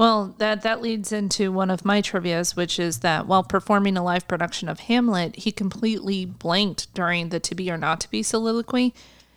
[0.00, 4.02] Well, that that leads into one of my trivia's, which is that while performing a
[4.02, 8.22] live production of Hamlet, he completely blanked during the "to be or not to be"
[8.22, 8.94] soliloquy,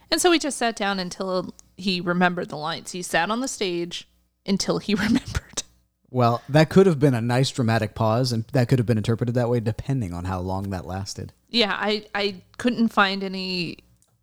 [0.09, 2.93] and so he just sat down until he remembered the lines.
[2.93, 4.07] He sat on the stage
[4.45, 5.63] until he remembered.
[6.09, 9.35] Well, that could have been a nice dramatic pause, and that could have been interpreted
[9.35, 11.33] that way depending on how long that lasted.
[11.49, 13.79] Yeah, I I couldn't find any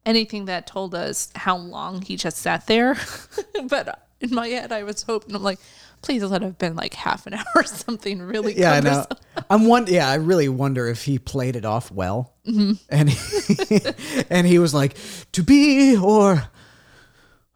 [0.07, 2.97] anything that told us how long he just sat there,
[3.69, 5.59] but in my head I was hoping I'm like,
[6.03, 8.59] please let it have been like half an hour or something really.
[8.59, 9.07] Yeah, i know
[9.49, 9.87] i'm one.
[9.87, 12.73] Yeah, I really wonder if he played it off well, mm-hmm.
[12.89, 14.97] and he, and he was like,
[15.33, 16.51] "To be or,"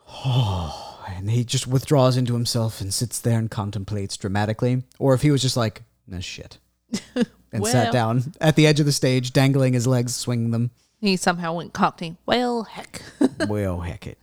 [0.09, 5.23] oh, and he just withdraws into himself and sits there and contemplates dramatically, or if
[5.23, 6.59] he was just like, "No shit,"
[7.53, 10.71] and sat down at the edge of the stage, dangling his legs, swinging them.
[11.01, 12.17] He somehow went Cockney.
[12.25, 13.03] Well, heck.
[13.47, 14.19] well, heck it.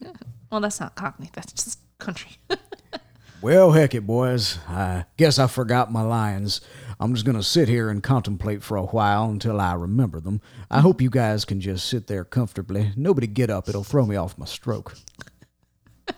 [0.51, 1.29] well, that's not Cockney.
[1.33, 2.31] That's just country.
[3.41, 4.59] Well, heck it, boys.
[4.67, 6.61] I guess I forgot my lines.
[6.99, 10.41] I'm just going to sit here and contemplate for a while until I remember them.
[10.69, 12.91] I hope you guys can just sit there comfortably.
[12.95, 14.95] Nobody get up, it'll throw me off my stroke.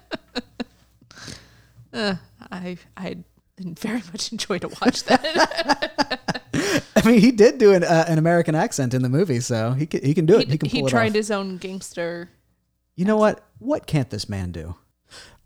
[1.93, 2.15] Uh,
[2.51, 3.17] I I
[3.59, 6.41] very much enjoy to watch that.
[6.95, 9.85] I mean, he did do an, uh, an American accent in the movie, so he
[9.85, 10.47] can, he can do it.
[10.47, 12.31] He, he can pull he tried his own gangster.
[12.95, 13.45] You know what?
[13.59, 14.75] What can't this man do?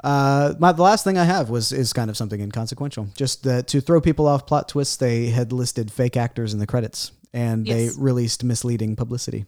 [0.04, 3.08] Uh, my the last thing I have was is kind of something inconsequential.
[3.16, 6.68] Just that to throw people off plot twists, they had listed fake actors in the
[6.68, 7.96] credits, and Yes.
[7.96, 9.46] they released misleading publicity.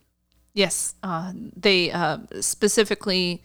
[0.53, 3.43] Yes, uh, they uh, specifically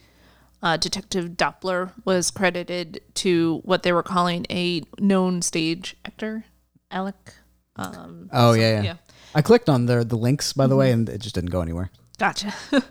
[0.63, 6.45] uh, Detective Doppler was credited to what they were calling a known stage actor,
[6.89, 7.15] Alec.
[7.75, 8.95] Um, Oh so- yeah, yeah, yeah.
[9.35, 11.91] I clicked on the the links by the way, and it just didn't go anywhere.
[12.17, 12.53] Gotcha.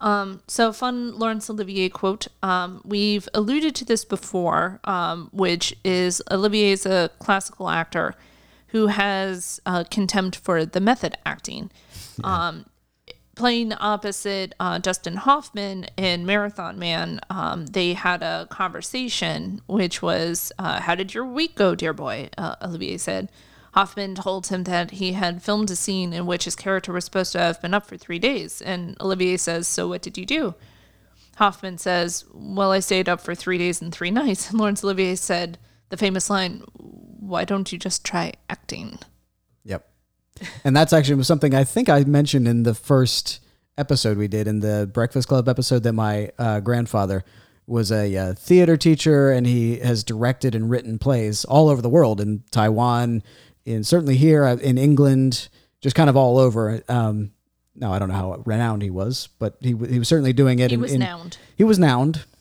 [0.00, 2.28] um, so, fun Laurence Olivier quote.
[2.42, 8.14] Um, we've alluded to this before, um, which is Olivier is a classical actor
[8.68, 11.70] who has uh, contempt for the method acting.
[12.24, 12.66] Um,
[13.36, 20.52] playing opposite uh, Dustin Hoffman in Marathon Man, um, they had a conversation, which was,
[20.58, 22.30] uh, How did your week go, dear boy?
[22.36, 23.30] Uh, Olivier said.
[23.76, 27.32] Hoffman told him that he had filmed a scene in which his character was supposed
[27.32, 28.62] to have been up for three days.
[28.62, 30.54] And Olivier says, So what did you do?
[31.36, 34.48] Hoffman says, Well, I stayed up for three days and three nights.
[34.50, 35.58] And Laurence Olivier said
[35.90, 38.98] the famous line, Why don't you just try acting?
[39.64, 39.86] Yep.
[40.64, 43.40] And that's actually something I think I mentioned in the first
[43.76, 47.26] episode we did in the Breakfast Club episode that my uh, grandfather
[47.66, 51.90] was a uh, theater teacher and he has directed and written plays all over the
[51.90, 53.22] world in Taiwan,
[53.66, 55.48] in certainly here uh, in England,
[55.80, 56.80] just kind of all over.
[56.88, 57.32] Um,
[57.74, 60.70] no, I don't know how renowned he was, but he he was certainly doing it.
[60.70, 61.36] He in, was in- nowned.
[61.56, 62.24] He was nowned.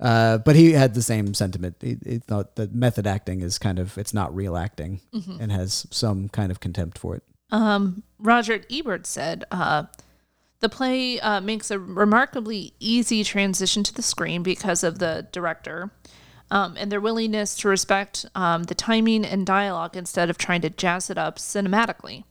[0.00, 1.76] Uh, but he had the same sentiment.
[1.80, 5.00] He, he thought that method acting is kind of it's not real acting,
[5.38, 7.22] and has some kind of contempt for it.
[7.52, 9.84] Um, Roger Ebert said, uh,
[10.58, 15.90] the play uh, makes a remarkably easy transition to the screen because of the director
[16.52, 20.68] um, and their willingness to respect um, the timing and dialogue instead of trying to
[20.68, 22.24] jazz it up cinematically.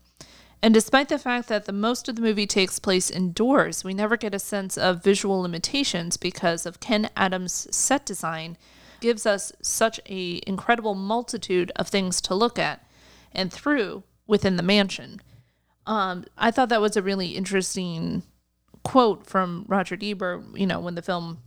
[0.62, 4.16] And despite the fact that the most of the movie takes place indoors, we never
[4.16, 8.58] get a sense of visual limitations because of Ken Adams' set design
[9.00, 12.86] gives us such a incredible multitude of things to look at
[13.34, 15.20] and through within the mansion.
[15.88, 18.22] Um, I thought that was a really interesting
[18.84, 20.44] quote from Roger Ebert.
[20.54, 21.40] You know, when the film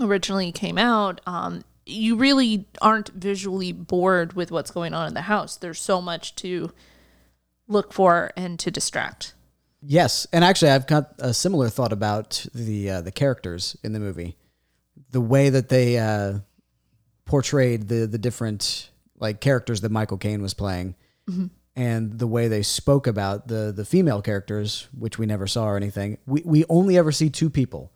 [0.00, 5.22] originally came out, um, you really aren't visually bored with what's going on in the
[5.22, 5.56] house.
[5.56, 6.72] There's so much to
[7.68, 9.34] look for and to distract.
[9.86, 14.00] Yes, and actually, I've got a similar thought about the uh, the characters in the
[14.00, 14.36] movie,
[15.10, 16.38] the way that they uh,
[17.26, 20.94] portrayed the the different like characters that Michael Caine was playing,
[21.76, 25.76] and the way they spoke about the the female characters, which we never saw or
[25.76, 26.16] anything.
[26.26, 27.92] We we only ever see two people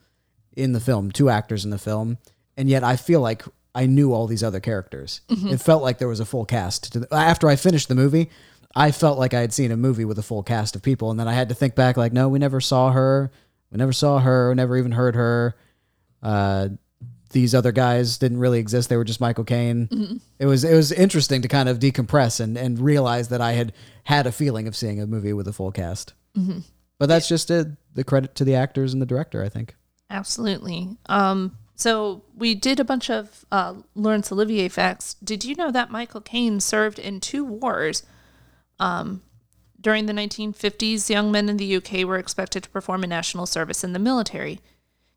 [0.54, 2.18] in the film, two actors in the film,
[2.54, 3.44] and yet I feel like
[3.78, 5.20] I knew all these other characters.
[5.28, 6.92] It felt like there was a full cast.
[6.92, 8.28] To the, after I finished the movie,
[8.74, 11.20] I felt like I had seen a movie with a full cast of people, and
[11.20, 13.30] then I had to think back, like, no, we never saw her,
[13.70, 15.54] we never saw her, We never even heard her.
[16.22, 16.70] Uh,
[17.30, 20.20] these other guys didn't really exist; they were just Michael Caine.
[20.40, 23.72] It was it was interesting to kind of decompress and and realize that I had
[24.04, 26.14] had a feeling of seeing a movie with a full cast.
[26.98, 29.76] But that's just a, the credit to the actors and the director, I think.
[30.10, 30.96] Absolutely.
[31.06, 35.14] Um, so we did a bunch of uh, Laurence Olivier facts.
[35.22, 38.02] Did you know that Michael Caine served in two wars?
[38.80, 39.22] Um,
[39.80, 43.84] during the 1950s, young men in the UK were expected to perform a national service
[43.84, 44.58] in the military.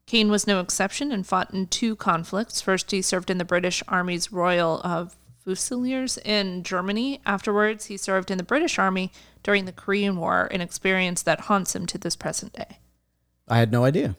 [0.05, 2.61] Caine was no exception and fought in two conflicts.
[2.61, 5.07] First, he served in the British Army's Royal uh,
[5.43, 7.21] Fusiliers in Germany.
[7.25, 11.75] Afterwards, he served in the British Army during the Korean War, an experience that haunts
[11.75, 12.77] him to this present day.
[13.47, 14.15] I had no idea.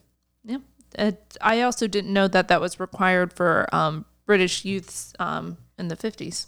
[0.99, 5.89] It, I also didn't know that that was required for um, British youths um, in
[5.89, 6.47] the 50s.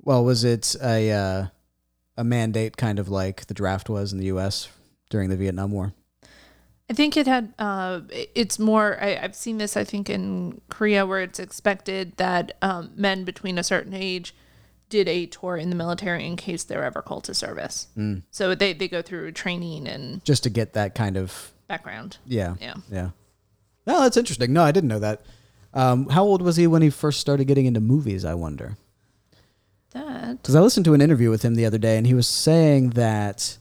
[0.00, 1.46] Well, was it a uh,
[2.16, 4.68] a mandate, kind of like the draft was in the U.S.
[5.10, 5.92] during the Vietnam War?
[6.90, 11.06] I think it had, uh, it's more, I, I've seen this, I think, in Korea,
[11.06, 14.34] where it's expected that um, men between a certain age
[14.90, 17.86] did a tour in the military in case they're ever called to service.
[18.30, 22.18] So they, they go through training and Just to get that kind of background.
[22.26, 22.74] yeah, Yeah.
[22.90, 23.10] yeah.
[23.86, 24.52] No, that's interesting.
[24.52, 25.22] No, I didn't know that.
[25.74, 28.24] Um, how old was he when he first started getting into movies?
[28.24, 28.76] I wonder.
[29.92, 32.28] That, Because I listened to an interview with him the other day, and he was
[32.28, 33.58] saying that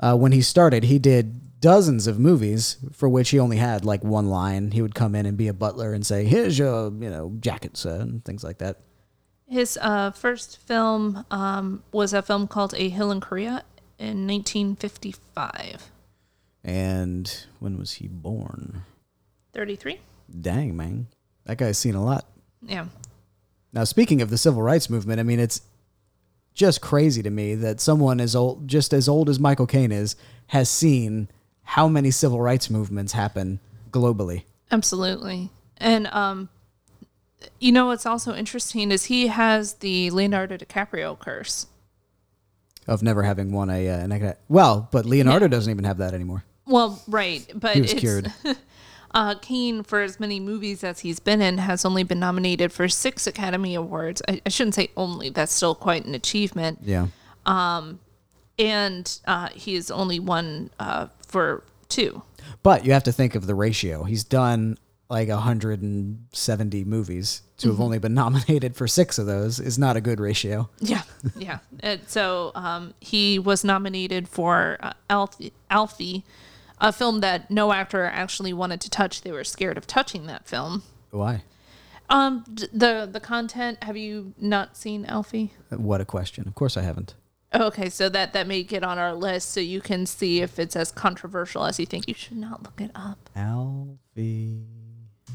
[0.00, 4.04] uh, when he started, he did dozens of movies for which he only had like
[4.04, 4.70] one line.
[4.72, 7.76] He would come in and be a butler and say, "Here's your, you know, jacket,
[7.76, 8.76] sir," and things like that.
[9.46, 13.64] his uh, first film um, was a film called A Hill in Korea
[13.98, 15.90] in 1955.
[16.64, 18.82] And when was he born?
[19.52, 20.00] 33?
[20.40, 21.08] Dang, man.
[21.44, 22.26] That guy's seen a lot.
[22.62, 22.86] Yeah.
[23.72, 25.60] Now, speaking of the civil rights movement, I mean, it's
[26.54, 30.16] just crazy to me that someone as old, just as old as Michael Caine is,
[30.48, 31.28] has seen
[31.64, 34.44] how many civil rights movements happen globally.
[34.70, 35.50] Absolutely.
[35.78, 36.48] And um
[37.60, 41.66] you know what's also interesting is he has the Leonardo DiCaprio curse.
[42.86, 46.44] Of never having won a, uh, an well, but Leonardo doesn't even have that anymore.
[46.66, 48.32] Well, right, but He was it's, cured.
[49.12, 52.88] uh, Caine, for as many movies as he's been in, has only been nominated for
[52.88, 54.22] six Academy Awards.
[54.28, 56.78] I, I shouldn't say only; that's still quite an achievement.
[56.82, 57.08] Yeah,
[57.46, 58.00] Um,
[58.58, 62.22] And uh, he's only won uh, for two.
[62.62, 64.04] but you have to think of the ratio.
[64.04, 64.78] He's done
[65.10, 70.00] like 170 movies to have only been nominated for six of those is not a
[70.00, 70.68] good ratio.
[70.80, 71.02] Yeah,
[71.36, 71.58] yeah.
[71.80, 76.24] And so um, he was nominated for uh, Alfie, Alfie,
[76.88, 79.22] a film that no actor actually wanted to touch.
[79.22, 80.82] They were scared of touching that film.
[81.10, 81.42] Why?
[82.10, 83.82] Um, the the content.
[83.82, 85.52] Have you not seen Alfie?
[85.70, 86.46] What a question.
[86.46, 87.14] Of course I haven't.
[87.54, 90.76] Okay, so that that may get on our list, so you can see if it's
[90.76, 92.06] as controversial as you think.
[92.08, 93.30] You should not look it up.
[93.36, 94.64] Alfie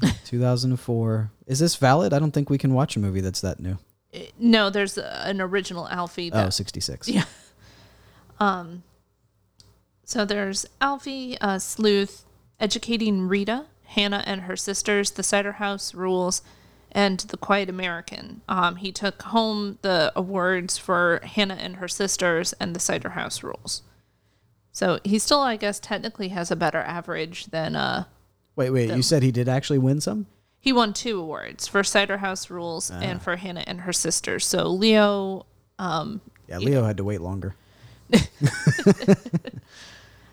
[0.26, 1.32] 2004.
[1.46, 2.12] Is this valid?
[2.12, 3.78] I don't think we can watch a movie that's that new.
[4.14, 6.30] Uh, No, there's a, an original Alfie.
[6.30, 7.08] That, Oh, 66.
[7.08, 7.24] Yeah.
[10.10, 12.24] So there's Alfie, uh, Sleuth,
[12.58, 16.42] Educating Rita, Hannah and her sisters, The Cider House Rules,
[16.90, 18.40] and The Quiet American.
[18.48, 23.44] Um, he took home the awards for Hannah and her sisters and The Cider House
[23.44, 23.82] Rules.
[24.72, 27.76] So he still, I guess, technically has a better average than.
[27.76, 28.06] Uh,
[28.56, 28.90] Wait, wait.
[28.90, 30.26] You said he did actually win some?
[30.58, 34.44] he won two awards for Cider House Rules and for Hannah and her sisters.
[34.44, 35.46] So Leo
[35.78, 37.54] Yeah, Leo had to wait longer.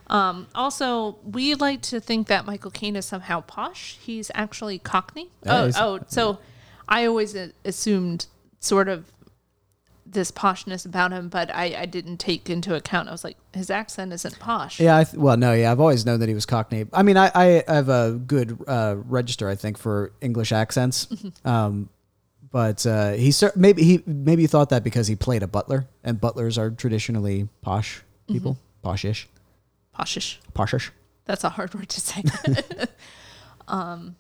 [0.09, 3.97] Also, we like to think that Michael Caine is somehow posh.
[4.01, 5.29] He's actually Cockney.
[5.45, 6.39] Yeah, oh, oh, so
[6.87, 8.27] I always assumed
[8.59, 9.11] sort of
[10.11, 13.09] this poshness about him, but I, I didn't take into account.
[13.09, 14.79] I was like, his accent isn't posh.
[14.79, 16.85] Yeah, I th- well, no, yeah, I've always known that he was Cockney.
[16.93, 21.07] I mean, I, I have a good uh, register, I think, for English accents.
[21.45, 21.89] um,
[22.51, 26.19] but uh, he maybe he maybe he thought that because he played a butler, and
[26.19, 29.25] butlers are traditionally posh people, poshish,
[29.97, 30.37] Poshish.
[30.53, 30.89] poshish.
[31.25, 32.23] That's a hard word to say.
[33.67, 34.15] um,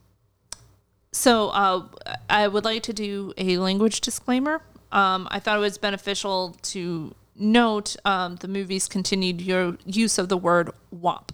[1.11, 1.87] so uh,
[2.29, 4.61] I would like to do a language disclaimer.
[4.91, 10.29] Um, I thought it was beneficial to note um, the movie's continued u- use of
[10.29, 11.31] the word "wop."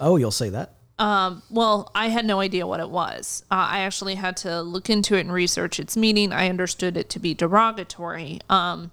[0.00, 0.74] Oh, you'll say that.
[0.98, 3.44] Well, I had no idea what it was.
[3.50, 6.32] Uh, I actually had to look into it and research its meaning.
[6.32, 8.40] I understood it to be derogatory.
[8.48, 8.92] Um,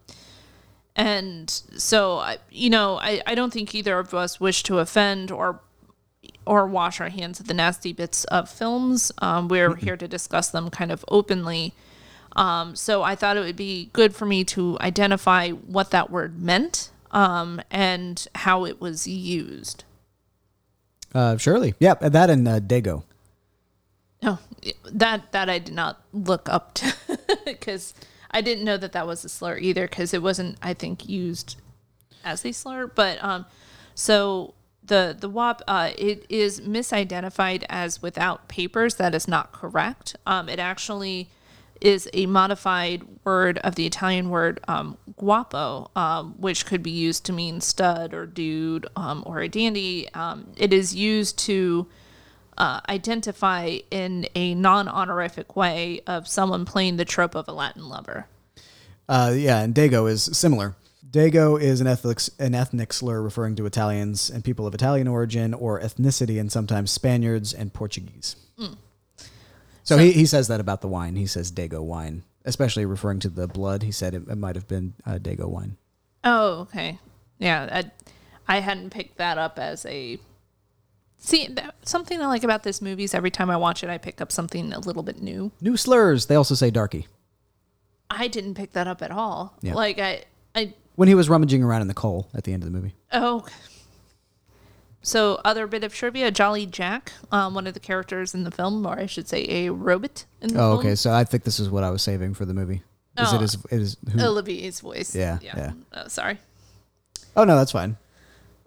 [0.95, 5.61] and so, you know, I, I don't think either of us wish to offend or
[6.45, 9.11] or wash our hands of the nasty bits of films.
[9.19, 11.73] Um, we're here to discuss them kind of openly.
[12.35, 16.41] Um, so I thought it would be good for me to identify what that word
[16.41, 19.83] meant um, and how it was used.
[21.13, 23.03] Uh, surely, yeah, that and uh, Dago.
[24.23, 24.39] No,
[24.85, 26.93] that that I did not look up to
[27.45, 27.93] because
[28.31, 31.57] I didn't know that that was a slur either because it wasn't I think used
[32.23, 32.87] as a slur.
[32.87, 33.45] But um,
[33.93, 38.95] so the the WAP uh, it is misidentified as without papers.
[38.95, 40.15] That is not correct.
[40.25, 41.29] Um, it actually
[41.81, 47.25] is a modified word of the Italian word um, guapo, um, which could be used
[47.25, 50.07] to mean stud or dude um, or a dandy.
[50.13, 51.87] Um, it is used to
[52.61, 57.89] uh, identify in a non honorific way of someone playing the trope of a Latin
[57.89, 58.27] lover.
[59.09, 60.75] Uh, yeah, and Dago is similar.
[61.09, 65.53] Dago is an ethnic, an ethnic slur referring to Italians and people of Italian origin
[65.53, 68.35] or ethnicity, and sometimes Spaniards and Portuguese.
[69.83, 71.15] So, he, he says that about the wine.
[71.15, 73.81] He says Dago wine, especially referring to the blood.
[73.83, 75.77] He said it, it might have been uh, Dago wine.
[76.23, 76.99] Oh, okay.
[77.39, 77.67] Yeah,
[78.47, 80.19] I, I hadn't picked that up as a.
[81.23, 83.99] See, that, something I like about this movie is every time I watch it, I
[83.99, 85.51] pick up something a little bit new.
[85.61, 86.25] New slurs.
[86.25, 87.07] They also say darky.
[88.09, 89.55] I didn't pick that up at all.
[89.61, 89.75] Yeah.
[89.75, 90.23] Like, I.
[90.55, 92.95] I When he was rummaging around in the coal at the end of the movie.
[93.13, 93.45] Oh.
[95.03, 98.85] So, other bit of trivia: Jolly Jack, um, one of the characters in the film,
[98.85, 100.79] or I should say, a robot in the Oh, film.
[100.79, 100.95] okay.
[100.95, 102.83] So I think this is what I was saving for the movie.
[103.17, 103.35] Is Oh.
[103.35, 104.19] it is it is who?
[104.21, 105.15] Olivier's voice.
[105.15, 105.71] Yeah, yeah.
[105.93, 106.39] Oh, sorry.
[107.35, 107.97] Oh no, that's fine.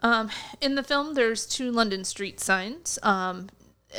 [0.00, 0.30] Um,
[0.60, 3.48] in the film, there's two London street signs um,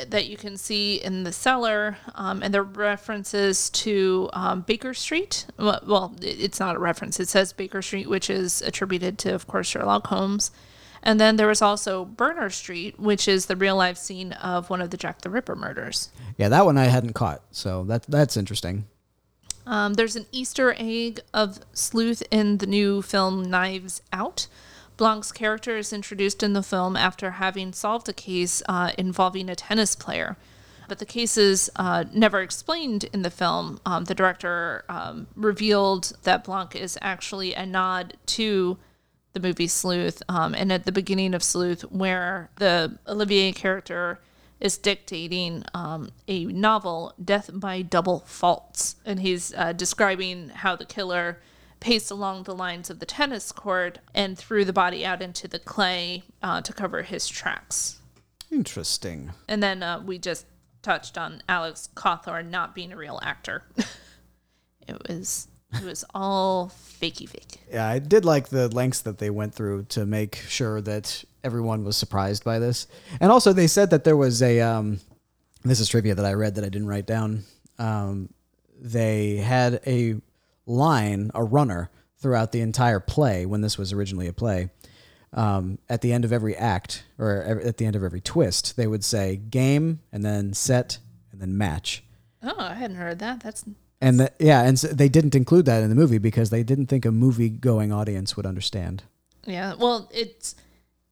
[0.08, 5.46] that you can see in the cellar, um, and they're references to um, Baker Street.
[5.58, 7.18] Well, well, it's not a reference.
[7.18, 10.50] It says Baker Street, which is attributed to, of course, Sherlock Holmes.
[11.02, 14.80] And then there was also Berner Street, which is the real life scene of one
[14.80, 16.10] of the Jack the Ripper murders.
[16.36, 18.86] Yeah, that one I hadn't caught, so that that's interesting.
[19.66, 24.46] Um, there's an Easter egg of Sleuth in the new film Knives Out.
[24.96, 29.54] Blanc's character is introduced in the film after having solved a case uh, involving a
[29.54, 30.36] tennis player.
[30.88, 33.80] But the case is uh, never explained in the film.
[33.84, 38.78] Um, the director um, revealed that Blanc is actually a nod to
[39.32, 40.22] the movie Sleuth.
[40.28, 44.20] Um, and at the beginning of Sleuth, where the Olivier character
[44.60, 48.96] is dictating um, a novel, Death by Double Faults.
[49.04, 51.40] And he's uh, describing how the killer
[51.86, 55.60] paced along the lines of the tennis court and threw the body out into the
[55.60, 58.00] clay uh, to cover his tracks.
[58.50, 59.30] Interesting.
[59.46, 60.46] And then uh, we just
[60.82, 63.62] touched on Alex Cawthorne not being a real actor.
[64.88, 67.60] it was it was all fakey fake.
[67.70, 71.84] Yeah, I did like the lengths that they went through to make sure that everyone
[71.84, 72.88] was surprised by this.
[73.20, 74.60] And also, they said that there was a.
[74.60, 74.98] Um,
[75.62, 77.44] this is trivia that I read that I didn't write down.
[77.78, 78.30] Um,
[78.80, 80.16] they had a
[80.66, 84.70] line, a runner, throughout the entire play when this was originally a play.
[85.32, 88.86] Um, at the end of every act, or at the end of every twist, they
[88.86, 90.98] would say game and then set
[91.30, 92.02] and then match.
[92.42, 93.40] Oh, I hadn't heard that.
[93.40, 93.64] That's
[94.00, 96.86] And the, yeah, and so they didn't include that in the movie because they didn't
[96.86, 99.02] think a movie going audience would understand.
[99.46, 100.54] Yeah, well, it's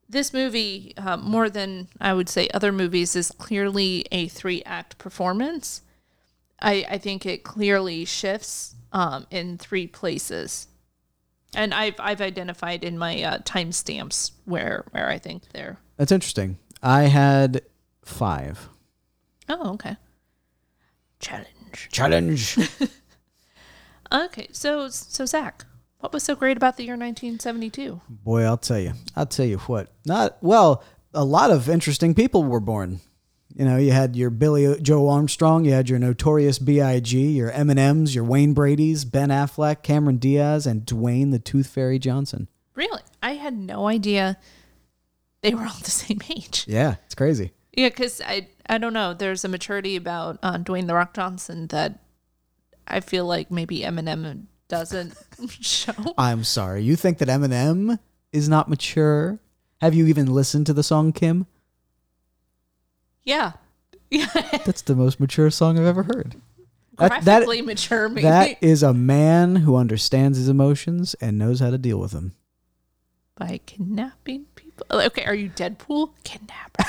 [0.08, 4.96] this movie uh, more than I would say other movies is clearly a three act
[4.98, 5.82] performance.
[6.64, 10.66] I I think it clearly shifts um, in three places,
[11.54, 15.78] and I've I've identified in my uh, timestamps where where I think they're.
[15.96, 16.58] That's interesting.
[16.82, 17.62] I had
[18.04, 18.68] five.
[19.48, 19.96] Oh, okay.
[21.20, 21.88] Challenge.
[21.92, 22.58] Challenge.
[24.12, 25.64] Okay, so so Zach,
[25.98, 28.00] what was so great about the year 1972?
[28.08, 28.92] Boy, I'll tell you.
[29.16, 29.92] I'll tell you what.
[30.06, 30.84] Not well.
[31.12, 33.00] A lot of interesting people were born.
[33.54, 38.14] You know, you had your Billie Joe Armstrong, you had your Notorious B.I.G., your Eminems,
[38.14, 42.48] your Wayne Brady's, Ben Affleck, Cameron Diaz, and Dwayne the Tooth Fairy Johnson.
[42.74, 44.38] Really, I had no idea
[45.42, 46.64] they were all the same age.
[46.66, 47.52] Yeah, it's crazy.
[47.76, 49.14] Yeah, because I I don't know.
[49.14, 52.00] There's a maturity about uh, Dwayne the Rock Johnson that
[52.88, 55.14] I feel like maybe Eminem doesn't
[55.48, 55.92] show.
[56.18, 56.82] I'm sorry.
[56.82, 57.98] You think that Eminem
[58.32, 59.38] is not mature?
[59.80, 61.46] Have you even listened to the song Kim?
[63.24, 63.52] Yeah,
[64.10, 64.26] yeah,
[64.64, 66.36] That's the most mature song I've ever heard.
[66.98, 68.22] That, that, mature maybe.
[68.22, 72.34] that is a man who understands his emotions and knows how to deal with them.
[73.36, 74.86] By kidnapping people.
[74.92, 76.10] Okay, are you Deadpool?
[76.22, 76.84] Kidnapper.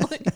[0.10, 0.28] like,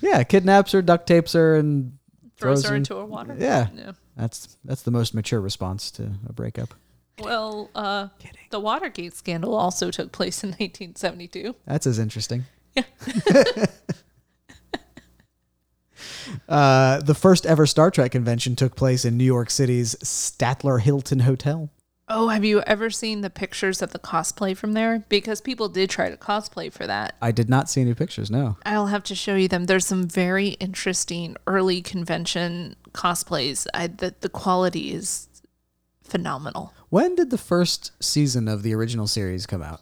[0.00, 1.98] Yeah, kidnaps her, duct tapes her, and
[2.38, 3.36] throws Throws her in- into a water.
[3.38, 3.68] yeah.
[3.74, 3.92] Yeah.
[4.16, 6.72] That's that's the most mature response to a breakup.
[7.18, 8.08] Well, uh,
[8.50, 11.54] the Watergate scandal also took place in 1972.
[11.66, 12.44] That's as interesting.
[12.74, 12.84] Yeah.
[16.48, 21.20] uh, the first ever Star Trek convention took place in New York City's Statler Hilton
[21.20, 21.70] Hotel.
[22.08, 25.04] Oh, have you ever seen the pictures of the cosplay from there?
[25.08, 27.16] Because people did try to cosplay for that.
[27.20, 28.30] I did not see any pictures.
[28.30, 28.56] No.
[28.64, 29.64] I'll have to show you them.
[29.64, 33.66] There's some very interesting early convention cosplays.
[33.74, 35.26] I, the, the quality is
[36.04, 36.72] phenomenal.
[36.90, 39.80] When did the first season of the original series come out?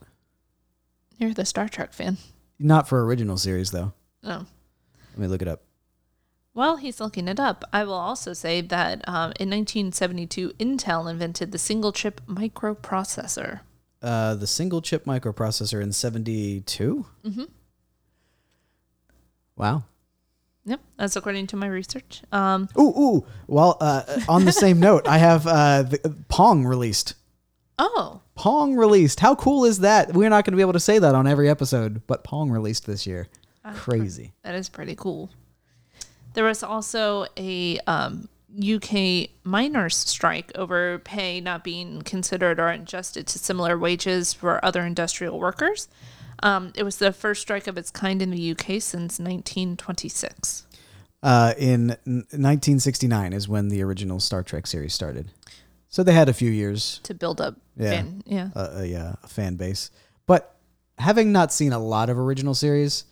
[1.18, 2.16] You're the Star Trek fan.
[2.58, 3.92] Not for original series though.
[4.22, 4.46] Oh.
[5.10, 5.62] Let me look it up.
[6.54, 7.64] Well, he's looking it up.
[7.72, 13.60] I will also say that um, in 1972, Intel invented the single chip microprocessor.
[14.00, 17.06] Uh, the single chip microprocessor in 72?
[17.24, 17.42] Mm-hmm.
[19.56, 19.84] Wow.
[20.66, 22.22] Yep, that's according to my research.
[22.32, 23.26] Um, Ooh, ooh.
[23.46, 27.14] Well, uh, on the same note, I have uh, the, Pong released.
[27.78, 29.20] oh, Pong released.
[29.20, 30.14] How cool is that?
[30.14, 32.86] We're not going to be able to say that on every episode, but Pong released
[32.86, 33.28] this year.
[33.74, 34.32] Crazy.
[34.42, 35.30] That is pretty cool.
[36.34, 43.26] There was also a um, UK miners' strike over pay not being considered or adjusted
[43.28, 45.88] to similar wages for other industrial workers.
[46.42, 50.66] Um, it was the first strike of its kind in the UK since 1926.
[51.22, 55.30] Uh, in 1969 is when the original Star Trek series started.
[55.88, 57.90] So they had a few years, To build up, Yeah.
[57.90, 59.90] fan, yeah, uh, a, yeah, a fan base.
[60.26, 60.54] But
[60.98, 63.04] having not seen a lot of original series,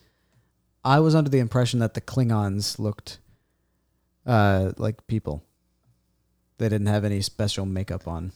[0.85, 3.19] I was under the impression that the Klingons looked
[4.27, 5.45] uh, like people.
[6.59, 8.33] They didn't have any special makeup on.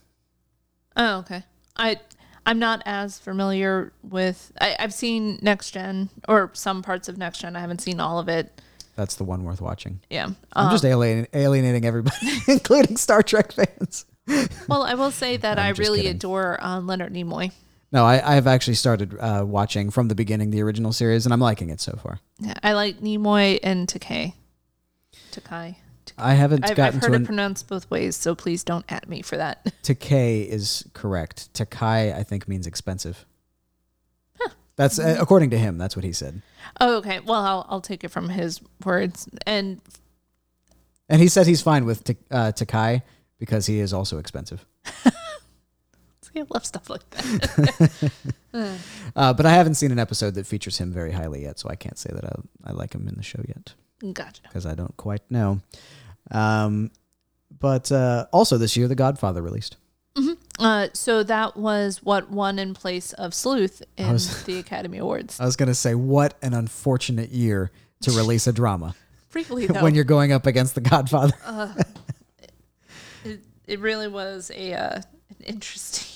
[0.97, 1.43] Oh, okay.
[1.77, 2.01] I
[2.45, 4.53] I'm not as familiar with.
[4.61, 7.57] I, I've seen Next Gen or some parts of Next Gen.
[7.57, 8.61] I haven't seen all of it.
[8.95, 10.01] That's the one worth watching.
[10.09, 10.31] Yeah.
[10.55, 12.17] I'm Um, just alien, alienating everybody,
[12.49, 14.07] including Star Trek fans.
[14.69, 16.17] well, I will say that I'm I really kidding.
[16.17, 17.53] adore uh, Leonard Nimoy.
[17.93, 21.41] No, I, I've actually started uh, watching from the beginning the original series, and I'm
[21.41, 22.21] liking it so far.
[22.41, 24.35] Yeah, I like Nimoy and Takei.
[25.31, 25.79] Takai.
[26.19, 29.09] I haven't I've, I've heard to it an, pronounced both ways, so please don't at
[29.09, 29.65] me for that.
[29.83, 31.53] Takei is correct.
[31.55, 33.25] Takai, I think, means expensive.
[34.77, 35.79] That's uh, according to him.
[35.79, 36.43] That's what he said,
[36.81, 37.21] Oh, okay.
[37.21, 39.27] Well, I'll, I'll take it from his words.
[39.47, 39.81] And
[41.09, 43.03] and he said he's fine with Ta- uh, Takai
[43.39, 44.67] because he is also expensive.
[46.43, 48.13] I love stuff like that.
[49.15, 51.75] Uh, but I haven't seen an episode that features him very highly yet, so I
[51.75, 53.75] can't say that I, I like him in the show yet
[54.15, 54.41] gotcha.
[54.45, 55.61] because I don't quite know.
[56.31, 56.91] Um,
[57.59, 59.77] but uh, also this year, The Godfather released.
[60.59, 65.39] Uh, so that was what won in place of Sleuth in was- the Academy Awards.
[65.41, 67.71] I was gonna say, what an unfortunate year
[68.01, 68.95] to release a drama
[69.33, 71.35] Briefly, though, when you're going up against The Godfather.
[73.25, 76.13] it, it really was a uh, an interesting.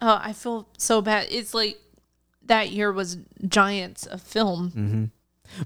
[0.00, 1.28] Oh, I feel so bad.
[1.30, 1.78] It's like
[2.46, 5.10] that year was giants of film.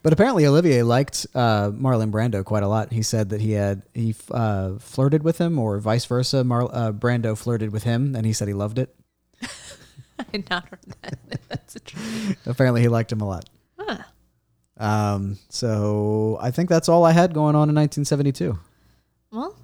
[0.03, 2.93] But apparently Olivier liked uh, Marlon Brando quite a lot.
[2.93, 6.43] He said that he had he uh, flirted with him, or vice versa.
[6.43, 8.95] Mar- uh, Brando flirted with him, and he said he loved it.
[9.43, 11.19] I had not heard that.
[11.49, 12.37] That's interesting.
[12.47, 13.49] Apparently he liked him a lot.
[13.79, 13.99] Huh.
[14.77, 18.59] Um, so I think that's all I had going on in 1972.
[19.31, 19.57] Well,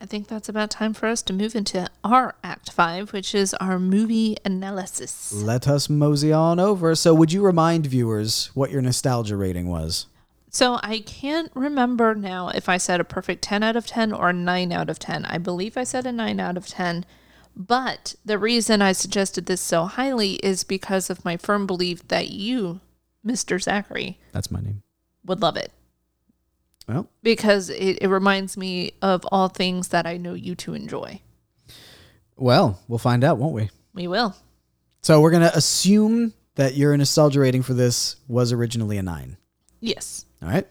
[0.00, 3.54] I think that's about time for us to move into our Act Five, which is
[3.54, 5.32] our movie analysis.
[5.32, 6.94] Let us mosey on over.
[6.94, 10.06] So would you remind viewers what your nostalgia rating was?
[10.50, 14.28] So I can't remember now if I said a perfect 10 out of 10 or
[14.28, 15.24] a 9 out of 10.
[15.24, 17.04] I believe I said a 9 out of 10.
[17.56, 22.30] But the reason I suggested this so highly is because of my firm belief that
[22.30, 22.80] you,
[23.26, 23.60] Mr.
[23.62, 24.82] Zachary, That's my name.
[25.24, 25.72] would love it.
[26.86, 31.20] Well, Because it, it reminds me of all things that I know you to enjoy.
[32.36, 33.70] well, we'll find out, won't we?
[33.94, 34.34] We will.
[35.02, 39.36] So we're gonna assume that your nostalgia rating for this was originally a nine.
[39.80, 40.24] Yes.
[40.42, 40.66] All right.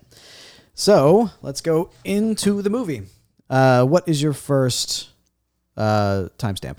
[0.74, 3.04] So let's go into the movie.
[3.50, 5.10] Uh, what is your first
[5.78, 6.78] uh, timestamp?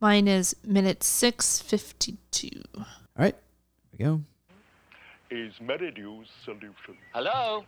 [0.00, 2.62] Mine is minute 652.
[2.78, 2.84] All
[3.16, 3.34] right.
[3.96, 4.20] Here we go.
[5.30, 6.96] is Meridius solution.
[7.12, 7.64] Hello?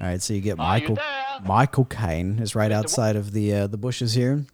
[0.00, 0.22] All right.
[0.22, 0.94] So you get Are you Michael.
[0.96, 1.40] there?
[1.44, 4.44] Michael Caine is right outside of the uh, the bushes here.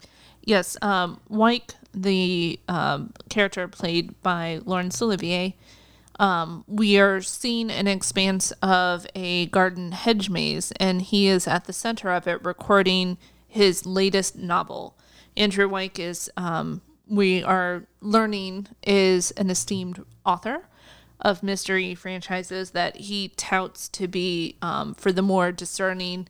[0.43, 5.55] Yes, um, Wyke, the um, character played by Laurence Olivier,
[6.21, 11.65] um, we are seeing an expanse of a garden hedge maze, and he is at
[11.65, 13.17] the center of it recording
[13.49, 14.95] his latest novel.
[15.35, 20.69] Andrew Wyke is, um, we are learning, is an esteemed author
[21.21, 26.29] of mystery franchises that he touts to be um, for the more discerning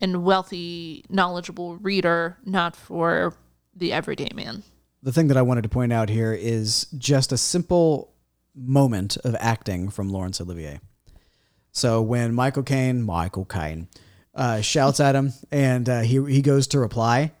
[0.00, 3.34] and wealthy, knowledgeable reader, not for
[3.74, 4.62] the everyday man.
[5.02, 8.12] The thing that I wanted to point out here is just a simple
[8.54, 10.80] moment of acting from Laurence Olivier.
[11.72, 13.88] So when Michael Caine, Michael Caine,
[14.34, 17.32] uh, shouts at him and uh, he he goes to reply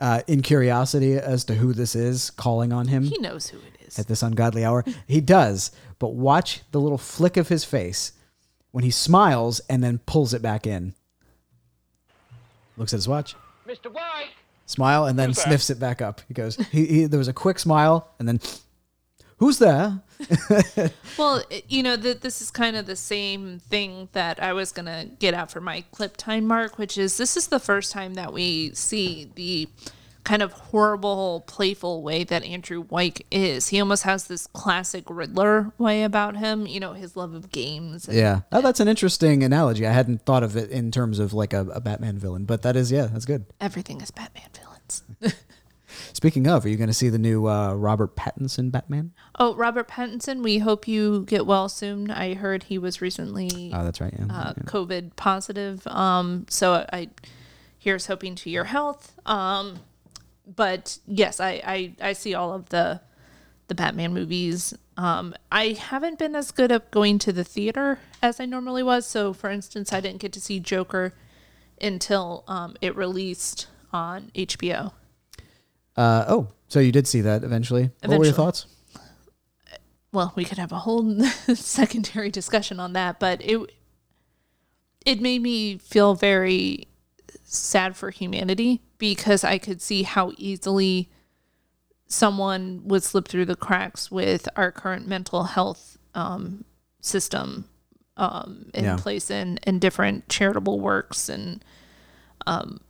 [0.00, 3.75] uh, in curiosity as to who this is calling on him He knows who it
[3.86, 3.98] is.
[3.98, 4.84] at this ungodly hour.
[5.06, 8.12] He does, but watch the little flick of his face
[8.70, 10.94] when he smiles and then pulls it back in.
[12.76, 13.34] Looks at his watch,
[13.66, 13.90] Mr.
[13.92, 14.28] White?
[14.66, 15.44] smile, and then Who's that?
[15.44, 16.20] sniffs it back up.
[16.28, 18.40] He goes, he, he, there was a quick smile, and then,
[19.38, 20.02] who's there?
[21.18, 24.84] Well, you know, th- this is kind of the same thing that I was going
[24.86, 28.14] to get out for my clip time mark, which is this is the first time
[28.14, 29.68] that we see the
[30.26, 33.68] kind of horrible, playful way that Andrew Wyke is.
[33.68, 38.08] He almost has this classic Riddler way about him, you know, his love of games.
[38.08, 38.40] And Yeah.
[38.50, 39.86] Oh, that's an interesting analogy.
[39.86, 42.74] I hadn't thought of it in terms of like a, a Batman villain, but that
[42.74, 43.46] is, yeah, that's good.
[43.60, 45.04] Everything is Batman villains.
[46.12, 49.12] Speaking of, are you going to see the new uh, Robert Pattinson Batman?
[49.38, 52.10] oh, Robert Pattinson, we hope you get well soon.
[52.10, 54.12] I heard he was recently Oh, that's right.
[54.18, 54.26] Yeah.
[54.28, 55.86] uh, COVID positive.
[55.86, 57.10] Um, so I
[57.78, 59.14] here's hoping to your health.
[59.24, 59.78] Um,
[60.46, 63.00] but yes, I, I, I see all of the
[63.68, 64.74] the Batman movies.
[64.96, 69.06] Um, I haven't been as good at going to the theater as I normally was.
[69.06, 71.12] So, for instance, I didn't get to see Joker
[71.80, 74.92] until um, it released on HBO.
[75.96, 77.90] Uh, oh, so you did see that eventually.
[78.04, 78.66] What were your thoughts?
[80.12, 81.20] well, we could have a whole
[81.54, 83.60] secondary discussion on that, but it
[85.04, 86.88] it made me feel very
[87.48, 91.08] sad for humanity because I could see how easily
[92.08, 96.64] someone would slip through the cracks with our current mental health um,
[97.00, 97.68] system
[98.16, 98.96] um, in Yeah.
[98.96, 101.64] place in, in different charitable works and
[102.46, 102.80] um,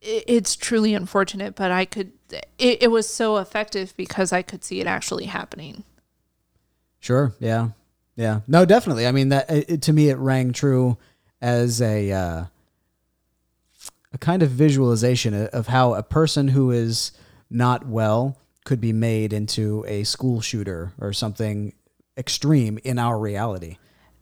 [0.00, 2.12] it, it's truly unfortunate, but I could.
[2.58, 5.84] It, it was so effective because I could see it actually happening.
[7.00, 7.34] Sure.
[7.38, 7.68] Yeah.
[8.16, 8.40] Yeah.
[8.48, 9.06] No, definitely.
[9.06, 10.96] I mean, that it, to me, it rang true
[11.40, 12.44] as a uh,
[14.12, 17.12] a kind of visualization of how a person who is
[17.50, 21.72] not well could be made into a school shooter or something
[22.16, 23.78] extreme in our reality.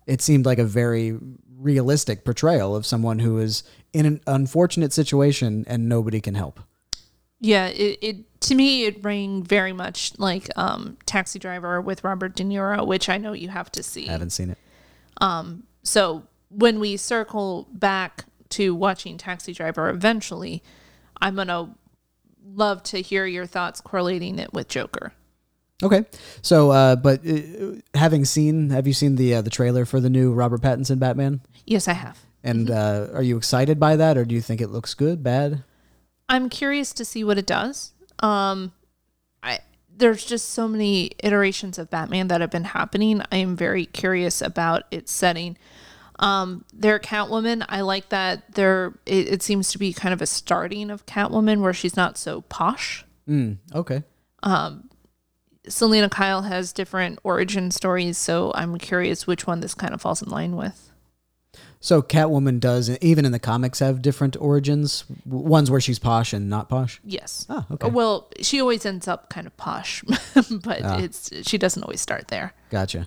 [0.07, 1.19] It seemed like a very
[1.59, 3.63] realistic portrayal of someone who is
[3.93, 6.61] in an unfortunate situation and nobody can help.
[7.41, 12.35] Yeah, it, it to me it rang very much like um, Taxi Driver with Robert
[12.35, 14.09] De Niro, which I know you have to see.
[14.09, 14.59] I haven't seen it.
[15.21, 20.63] Um, so when we circle back to watching Taxi Driver eventually,
[21.21, 21.75] I'm gonna
[22.45, 25.13] love to hear your thoughts correlating it with Joker.
[25.83, 26.05] Okay,
[26.43, 30.11] so uh, but uh, having seen, have you seen the uh, the trailer for the
[30.11, 31.41] new Robert Pattinson Batman?
[31.65, 32.19] Yes, I have.
[32.43, 35.63] And uh, are you excited by that, or do you think it looks good, bad?
[36.29, 37.93] I'm curious to see what it does.
[38.21, 38.73] Um,
[39.43, 39.61] I
[39.95, 43.23] there's just so many iterations of Batman that have been happening.
[43.31, 45.57] I am very curious about its setting.
[46.21, 48.55] Um, their Catwoman, I like that.
[48.55, 52.17] There, it, it seems to be kind of a starting of Catwoman where she's not
[52.19, 53.05] so posh.
[53.29, 54.05] Mm, okay.
[55.69, 60.23] Selina Kyle has different origin stories, so I'm curious which one this kind of falls
[60.23, 60.91] in line with.
[61.83, 65.05] So Catwoman does even in the comics have different origins.
[65.25, 67.01] Ones where she's posh and not posh.
[67.03, 67.47] Yes.
[67.49, 67.89] Oh, okay.
[67.89, 70.03] Well, she always ends up kind of posh,
[70.51, 72.53] but it's she doesn't always start there.
[72.71, 73.07] Gotcha.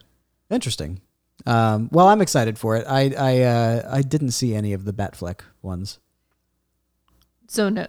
[0.49, 1.01] Interesting.
[1.45, 2.85] Um, well, I'm excited for it.
[2.87, 5.99] I I uh, I didn't see any of the Batfleck ones.
[7.47, 7.85] So no,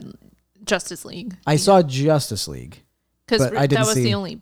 [0.65, 1.37] Justice League.
[1.47, 2.83] I saw Justice League.
[3.27, 4.41] because I that was see- the only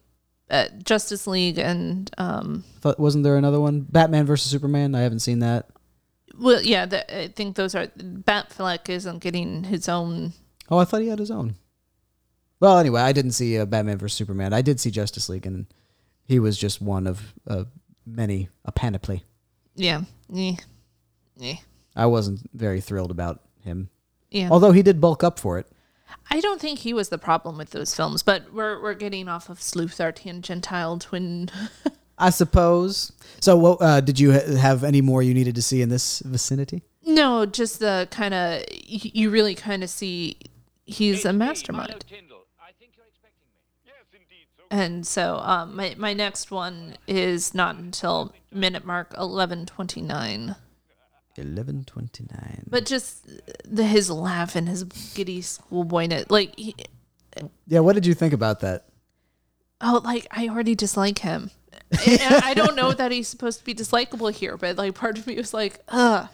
[0.50, 2.64] uh, Justice League and um.
[2.80, 3.82] Thought, wasn't there another one?
[3.82, 4.94] Batman versus Superman.
[4.94, 5.68] I haven't seen that.
[6.38, 10.32] Well, yeah, the, I think those are Batfleck isn't getting his own.
[10.70, 11.56] Oh, I thought he had his own.
[12.58, 14.52] Well, anyway, I didn't see uh, Batman vs Superman.
[14.52, 15.66] I did see Justice League, and
[16.24, 17.64] he was just one of uh,
[18.06, 19.24] many a panoply.
[19.74, 20.56] Yeah, yeah,
[21.36, 21.56] yeah.
[21.94, 23.90] I wasn't very thrilled about him,
[24.30, 24.48] yeah.
[24.50, 25.66] although he did bulk up for it.
[26.30, 29.48] I don't think he was the problem with those films, but we're we're getting off
[29.48, 31.50] of Sleuth our tangentile twin.
[32.18, 33.12] I suppose.
[33.40, 36.20] So, what uh, did you ha- have any more you needed to see in this
[36.20, 36.82] vicinity?
[37.04, 40.36] no, just the kind of you really kind of see
[40.84, 42.04] he's a mastermind.
[42.08, 43.58] Tindle, I think you're expecting me.
[43.84, 44.46] Yes, indeed.
[44.56, 50.56] So And so um, my, my next one is not until minute mark 1129.
[51.36, 52.64] Eleven twenty nine.
[52.68, 53.26] But just
[53.64, 56.30] the, his laugh and his giddy schoolboyness.
[56.30, 56.74] Like, he,
[57.66, 58.86] Yeah, what did you think about that?
[59.80, 61.50] oh, like, I already dislike him.
[62.06, 65.26] and I don't know that he's supposed to be dislikable here, but like, part of
[65.26, 66.28] me was like, ugh,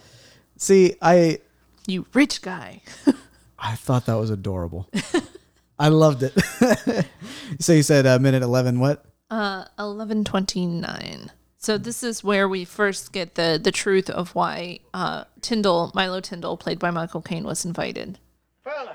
[0.57, 1.39] See, I
[1.86, 2.82] you rich guy.
[3.59, 4.89] I thought that was adorable.
[5.79, 7.07] I loved it.
[7.61, 8.81] so you said uh, minute eleven.
[8.81, 9.05] What?
[9.31, 11.31] Uh, 1129.
[11.59, 16.20] So this is where we first get the, the truth of why uh, Tindle, Milo
[16.20, 18.18] Tindle, played by Michael Caine, was invited.
[18.64, 18.95] Well,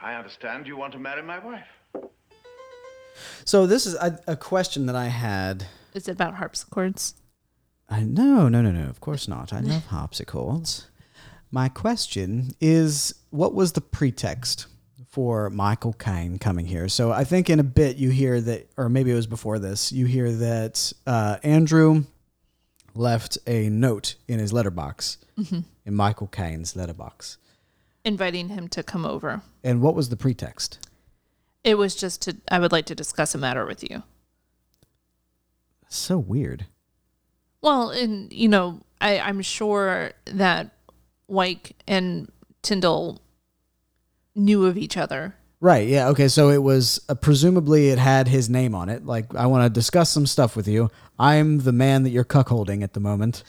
[0.00, 1.66] I understand you want to marry my wife.
[3.44, 5.66] So this is a, a question that I had.
[5.94, 7.14] Is it about harpsichords?
[7.88, 8.88] I no no no no.
[8.88, 9.52] Of course not.
[9.52, 10.86] I love harpsichords.
[11.50, 14.66] My question is, what was the pretext
[15.10, 16.88] for Michael Caine coming here?
[16.88, 19.90] So I think in a bit you hear that, or maybe it was before this.
[19.92, 22.04] You hear that uh, Andrew
[22.94, 27.38] left a note in his letterbox, in Michael Caine's letterbox.
[28.04, 29.42] Inviting him to come over.
[29.62, 30.78] And what was the pretext?
[31.64, 34.02] It was just to, I would like to discuss a matter with you.
[35.88, 36.66] So weird.
[37.62, 40.70] Well, and, you know, I, I'm sure that
[41.28, 42.30] Wyke and
[42.62, 43.20] Tindle
[44.34, 45.34] knew of each other.
[45.60, 45.86] Right.
[45.88, 46.08] Yeah.
[46.08, 46.28] Okay.
[46.28, 49.04] So it was uh, presumably it had his name on it.
[49.04, 50.90] Like, I want to discuss some stuff with you.
[51.18, 53.44] I'm the man that you're cuckolding at the moment.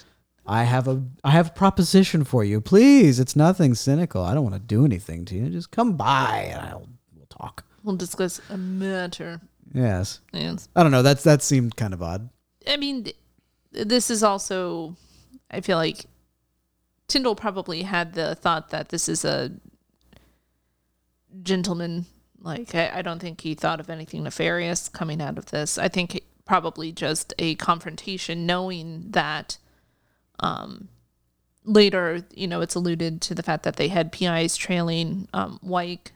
[0.46, 2.60] I have a I have a proposition for you.
[2.60, 4.24] Please, it's nothing cynical.
[4.24, 5.50] I don't want to do anything to you.
[5.50, 7.64] Just come by and I'll we'll talk.
[7.84, 9.40] We'll discuss a matter.
[9.74, 10.20] Yes.
[10.34, 10.68] Yes.
[10.76, 11.04] I don't know.
[11.04, 12.30] That's that seemed kind of odd.
[12.68, 13.08] I mean,
[13.72, 14.98] this is also,
[15.50, 16.06] I feel like
[17.08, 19.52] Tindle probably had the thought that this is a
[21.44, 22.06] gentleman.
[22.40, 25.78] Like, I, I don't think he thought of anything nefarious coming out of this.
[25.78, 29.58] I think probably just a confrontation, knowing that
[30.40, 30.90] um,
[31.64, 36.12] later, you know, it's alluded to the fact that they had PIs trailing um, Wyke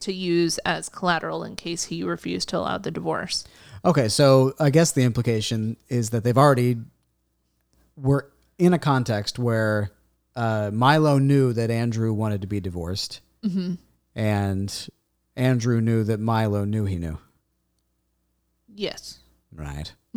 [0.00, 3.44] to use as collateral in case he refused to allow the divorce.
[3.84, 6.78] Okay, so I guess the implication is that they've already
[7.96, 9.90] were in a context where
[10.34, 13.20] uh, Milo knew that Andrew wanted to be divorced,
[14.14, 14.88] and
[15.36, 17.18] Andrew knew that Milo knew he knew.
[18.74, 19.18] Yes.
[19.52, 19.92] Right.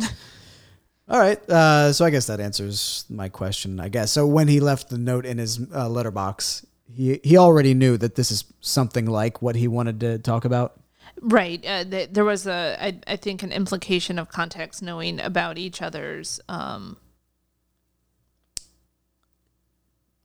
[1.08, 1.38] All right.
[1.50, 3.78] Uh, so I guess that answers my question.
[3.78, 4.26] I guess so.
[4.26, 8.30] When he left the note in his uh, letterbox, he he already knew that this
[8.30, 10.80] is something like what he wanted to talk about.
[11.20, 11.64] Right.
[11.66, 15.80] Uh, th- there was a, I, I think, an implication of context knowing about each
[15.80, 16.96] other's um,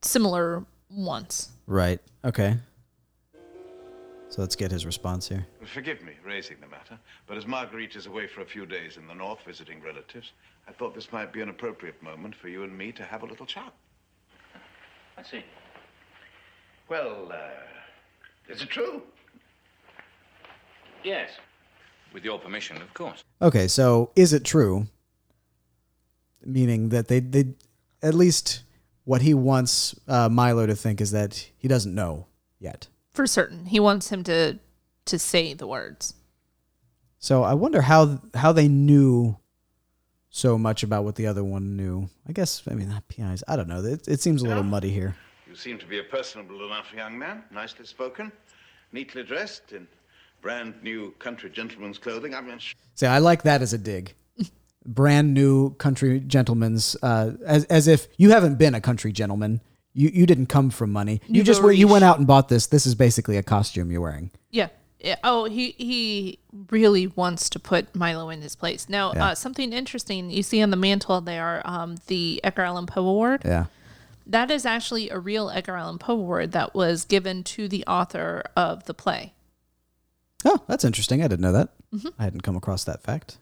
[0.01, 1.49] similar wants.
[1.67, 1.99] Right.
[2.25, 2.57] Okay.
[4.29, 5.47] So let's get his response here.
[5.65, 9.07] Forgive me raising the matter, but as Marguerite is away for a few days in
[9.07, 10.33] the north visiting relatives,
[10.67, 13.25] I thought this might be an appropriate moment for you and me to have a
[13.25, 13.73] little chat.
[15.17, 15.43] I see.
[16.89, 19.01] Well, uh, is it true?
[21.03, 21.31] Yes.
[22.13, 23.23] With your permission, of course.
[23.41, 23.67] Okay.
[23.67, 24.87] So is it true?
[26.45, 27.53] Meaning that they they
[28.01, 28.63] at least
[29.05, 32.27] what he wants uh, Milo to think is that he doesn't know
[32.59, 32.87] yet.
[33.19, 33.65] For certain.
[33.65, 34.59] He wants him to
[35.03, 36.13] to say the words.
[37.17, 39.35] So I wonder how how they knew
[40.29, 42.09] so much about what the other one knew.
[42.29, 43.43] I guess I mean PIs.
[43.45, 43.83] I don't know.
[43.83, 45.17] It, it seems a little muddy here.
[45.49, 48.31] You seem to be a personable enough young man, nicely spoken,
[48.93, 49.85] neatly dressed in
[50.41, 52.33] brand new country gentleman's clothing.
[52.33, 54.13] I mean, sh- See, I like that as a dig.
[54.85, 59.59] Brand new country gentleman's, uh, as as if you haven't been a country gentleman.
[59.93, 61.21] You you didn't come from money.
[61.27, 62.67] You Nouveau just were, you went out and bought this.
[62.67, 64.31] This is basically a costume you're wearing.
[64.51, 64.67] Yeah.
[64.99, 65.15] Yeah.
[65.23, 68.87] Oh, he he really wants to put Milo in his place.
[68.89, 69.27] Now, Yeah.
[69.29, 73.41] uh, something interesting you see on the mantle there, um, the Edgar Allan Poe Award.
[73.45, 73.65] Yeah.
[74.27, 78.43] That is actually a real Edgar Allan Poe Award that was given to the author
[78.55, 79.33] of the play.
[80.45, 81.23] Oh, that's interesting.
[81.23, 81.69] I didn't know that.
[82.19, 83.37] I hadn't come across that fact.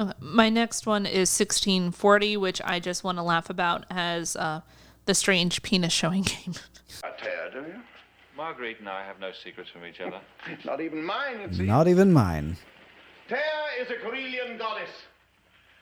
[0.00, 0.12] Okay.
[0.18, 4.62] My next one is 1640, which I just want to laugh about as uh,
[5.04, 6.54] the strange penis showing game.
[7.04, 7.80] I tear, do you?
[8.36, 10.20] Marguerite and I have no secrets from each other.
[10.64, 11.68] Not even mine, it seems.
[11.68, 12.56] Not even mine.
[13.28, 13.36] Tea
[13.80, 14.90] is a Karelian goddess.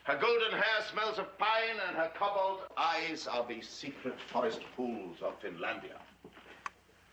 [0.05, 5.19] Her golden hair smells of pine, and her cobalt eyes are the secret forest pools
[5.23, 5.99] of Finlandia.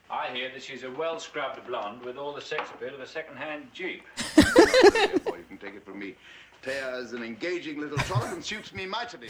[0.10, 3.08] I hear that she's a well scrubbed blonde with all the sex appeal of a
[3.08, 4.04] second hand Jeep.
[4.36, 6.16] Therefore, you can take it from me.
[6.64, 9.30] Tea is an engaging little trollop and suits me mightily.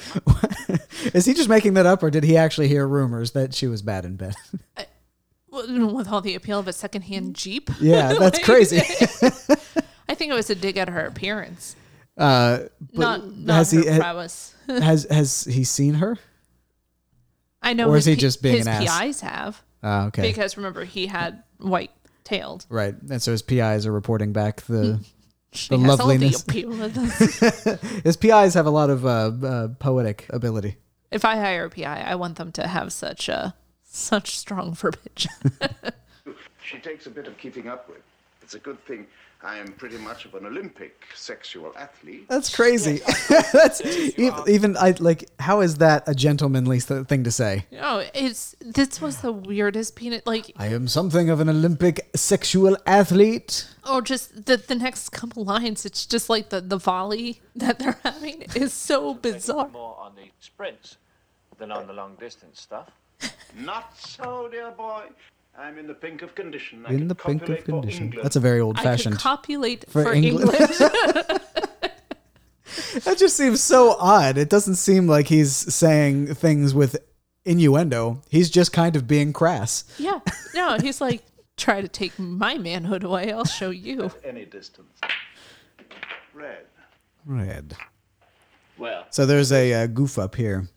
[1.14, 3.82] Is he just making that up, or did he actually hear rumors that she was
[3.82, 4.34] bad in bed?
[5.50, 7.70] Well, With all the appeal of a secondhand Jeep.
[7.80, 8.78] yeah, that's Like- crazy.
[10.10, 11.76] I think it was a dig at her appearance,
[12.18, 12.60] Uh,
[12.94, 14.56] but not, not has her he prowess.
[14.68, 16.18] has has he seen her?
[17.62, 19.00] I know Or is he P- just being his an ass?
[19.00, 19.62] PIs have.
[19.84, 20.22] Ah, okay.
[20.22, 21.92] Because remember, he had white
[22.24, 22.66] tailed.
[22.70, 22.96] Right.
[23.10, 25.14] And so his PIs are reporting back the She
[25.52, 26.36] The has loveliness.
[26.36, 27.80] all the appeal of this.
[28.04, 30.78] his PIs have a lot of uh, uh, poetic ability.
[31.12, 35.28] if I hire a PI, I want them to have such a such strong verbiage.
[36.64, 38.02] She takes a bit of keeping up with.
[38.48, 39.08] It's a good thing
[39.44, 42.30] I am pretty much of an Olympic sexual athlete.
[42.30, 43.02] That's crazy.
[43.52, 44.14] That's e-
[44.48, 45.30] even I like.
[45.38, 47.66] How is that a gentlemanly thing to say?
[47.82, 50.26] oh, it's this was the weirdest peanut.
[50.26, 53.68] Like, I am something of an Olympic sexual athlete.
[53.86, 55.86] or just the the next couple lines.
[55.86, 59.68] It's just like the the volley that they're having is so bizarre.
[59.68, 60.96] More on the sprints
[61.58, 62.88] than on the long distance stuff.
[63.58, 65.08] Not so, dear boy.
[65.58, 66.86] I'm in the pink of condition.
[66.88, 68.06] I In the pink of condition.
[68.06, 68.24] England.
[68.24, 69.16] That's a very old-fashioned.
[69.16, 70.52] could copulate For for, England.
[70.52, 70.70] England.
[73.04, 74.38] that just seems so odd.
[74.38, 76.96] It doesn't seem like he's saying things with
[77.44, 78.22] innuendo.
[78.30, 79.84] He's just kind of being crass.
[79.98, 80.20] yeah,
[80.54, 81.24] no, he's like,
[81.56, 83.32] try to take my manhood away.
[83.32, 84.12] I'll show you.
[84.24, 85.00] Any distance.
[86.34, 86.66] Red.
[87.26, 87.76] Red.
[88.78, 90.68] Well, So there's a uh, goof up here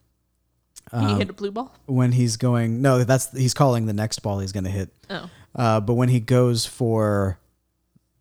[0.92, 1.72] he hit a blue ball.
[1.86, 2.82] when he's going.
[2.82, 4.90] No, that's he's calling the next ball he's going to hit.
[5.08, 7.38] Oh, Uh, but when he goes for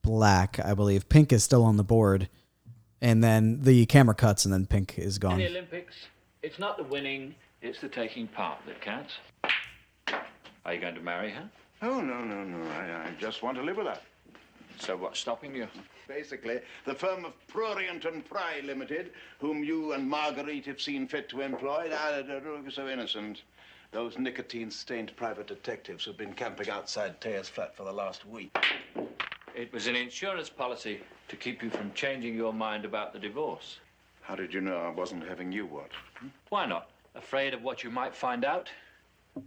[0.02, 2.30] black, I believe pink is still on the board,
[3.02, 5.34] and then the camera cuts, and then pink is gone.
[5.34, 5.46] in gone.
[5.46, 5.96] the Olympics,
[6.44, 9.14] it's not the winning, it's the taking part that counts.
[10.66, 11.50] Are you going to marry her?
[11.82, 12.70] Oh, no, no, no.
[12.72, 14.00] I, I just want to live with her.
[14.80, 15.68] So what's stopping you?
[16.10, 21.30] Basically, the firm of Prurient and Pry Limited, whom you and Marguerite have seen fit
[21.30, 23.44] to employ, ah, are so innocent.
[23.92, 28.58] Those nicotine-stained private detectives who've been camping outside Tea's flat for the last week.
[29.56, 33.78] It was an insurance policy to keep you from changing your mind about the divorce.
[34.22, 35.92] How did you know I wasn't having you what?
[36.50, 36.90] Why not?
[37.14, 38.68] Afraid of what you might find out?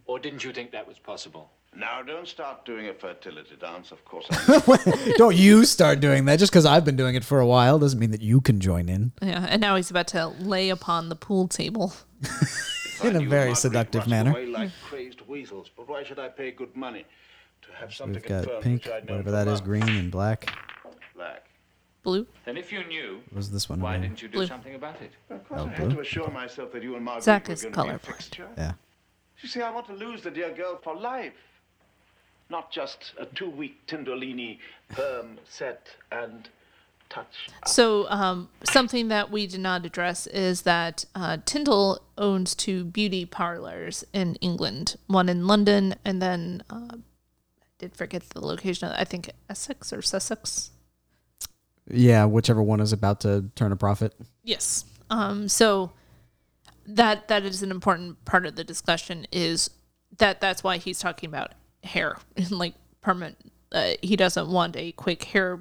[0.06, 1.50] Or didn't you think that was possible?
[1.74, 4.26] Now, don't start doing a fertility dance, of course.
[4.30, 7.78] I Don't you start doing that just because I've been doing it for a while
[7.78, 11.08] doesn't mean that you can join in yeah, and now he's about to lay upon
[11.08, 11.94] the pool table.
[13.02, 14.30] in a very Marguerite seductive manner.
[14.32, 14.86] away like hmm.
[14.86, 17.04] crazed weasels, but why should I pay good money
[17.62, 19.60] to have something We've got pink, which I'd known whatever that is, months?
[19.62, 20.54] green and black.
[21.16, 21.46] Black.
[22.02, 22.26] Blue.
[22.44, 23.80] Then if you knew, What was this one?
[23.80, 24.46] why didn't you do Blue.
[24.46, 25.12] something about it?
[25.30, 25.94] Of course, Oh, I had blue?
[25.96, 28.00] to assure myself that you and Marguerite Zach were is going to be a colorblind.
[28.02, 28.48] fixture.
[28.58, 28.72] Yeah.
[29.40, 31.32] You see, I want to lose the dear girl for life.
[32.50, 34.58] Not just a two-week Tindolini
[34.90, 36.48] perm set and
[37.12, 37.48] touch.
[37.66, 43.24] So, um, something that we did not address is that uh, Tindle owns two beauty
[43.24, 48.88] parlors in England, one in London, and then uh, I did forget the location.
[48.88, 50.70] I think Essex or Sussex.
[51.90, 54.14] Yeah, whichever one is about to turn a profit.
[54.42, 54.84] Yes.
[55.10, 55.92] Um, so
[56.86, 59.26] that that is an important part of the discussion.
[59.30, 59.70] Is
[60.18, 63.38] that that's why he's talking about hair and like permanent.
[63.70, 65.58] Uh, he doesn't want a quick hair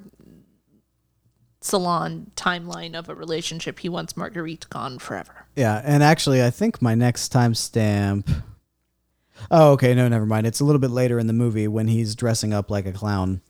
[1.62, 3.80] salon timeline of a relationship.
[3.80, 5.46] He wants Marguerite gone forever.
[5.56, 8.44] Yeah, and actually, I think my next timestamp.
[9.50, 9.96] Oh, okay.
[9.96, 10.46] No, never mind.
[10.46, 13.42] It's a little bit later in the movie when he's dressing up like a clown.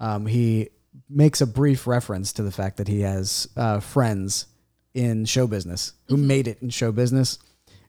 [0.00, 0.68] Um, he
[1.08, 4.46] makes a brief reference to the fact that he has uh, friends
[4.94, 7.38] in show business who made it in show business,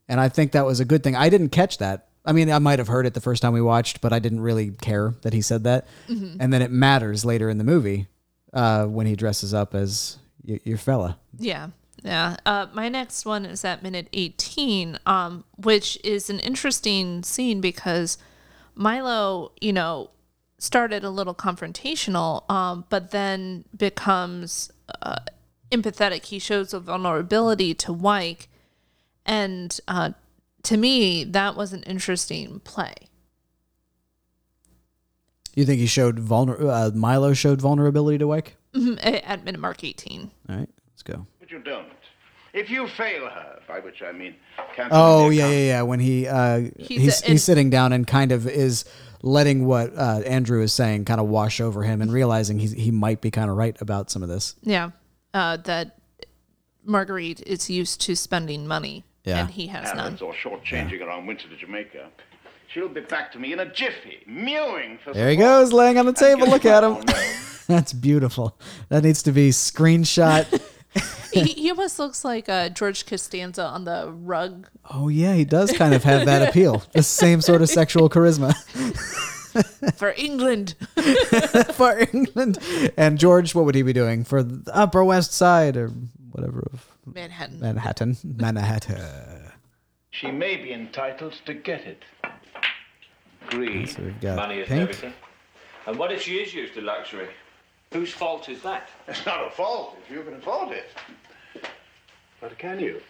[0.08, 1.16] and I think that was a good thing.
[1.16, 2.09] I didn't catch that.
[2.30, 4.42] I mean, I might have heard it the first time we watched, but I didn't
[4.42, 5.88] really care that he said that.
[6.08, 8.06] And then it matters later in the movie
[8.54, 11.18] uh, when he dresses up as y- your fella.
[11.40, 11.70] Yeah.
[12.04, 12.38] Yeah.
[12.46, 18.20] Uh, my next one is at minute 18, um, which is an interesting scene because
[18.76, 20.12] Milo, you know,
[20.60, 24.72] started a little confrontational, um, but then becomes
[25.02, 25.16] uh,
[25.72, 26.26] empathetic.
[26.26, 28.48] He shows a vulnerability to Wyke.
[29.26, 30.12] And uh,
[30.64, 32.94] to me, that was an interesting play.
[35.56, 36.60] You think he showed vulner?
[36.62, 38.56] Uh, Milo showed vulnerability to Wyke.
[38.74, 40.32] Mhm, At minute mark 18.
[40.48, 41.26] All right, let's go.
[41.40, 41.88] But you don't.
[42.54, 44.36] If you fail her, by which I mean
[44.76, 45.82] cancel Oh yeah, yeah, yeah.
[45.84, 48.86] When he uh, He's he's a- he's, sitting down and kind of is
[49.22, 52.92] letting what uh, Andrew is saying kind of wash over him and realizing he he
[52.92, 54.56] might be kind of right about some of this.
[54.62, 54.92] Yeah.
[55.34, 56.00] Uh, that
[56.84, 59.42] Marguerite is used to spending money Yeah.
[59.42, 60.00] and he has none.
[60.00, 62.10] errands or short-changing around winter to Jamaica.
[62.68, 66.06] She'll be back to me in a jiffy, mewing for There he goes, laying on
[66.06, 66.48] the table.
[66.48, 67.04] Look at him.
[67.68, 68.58] That's beautiful.
[68.90, 70.46] That needs to be screenshot.
[71.34, 74.68] he, he almost looks like uh, George Costanza on the rug.
[74.90, 76.84] oh yeah, he does kind of have that appeal.
[76.94, 78.56] The same sort of sexual charisma
[79.96, 80.76] For England.
[81.74, 82.60] for England.
[82.98, 85.90] And George, what would he be doing for the Upper West Side or
[86.32, 87.60] whatever of Manhattan.
[87.60, 88.18] Manhattan?
[88.24, 89.52] Manhattan.
[90.12, 92.04] She may be entitled to get it.
[93.48, 93.90] Greed.
[93.90, 94.82] So we've got Money is pink.
[94.82, 95.14] everything.
[95.88, 97.30] And what if she is used to luxury?
[97.94, 98.90] Whose fault is that?
[99.08, 100.90] It's not a fault if you can afford it.
[102.42, 103.02] But can you?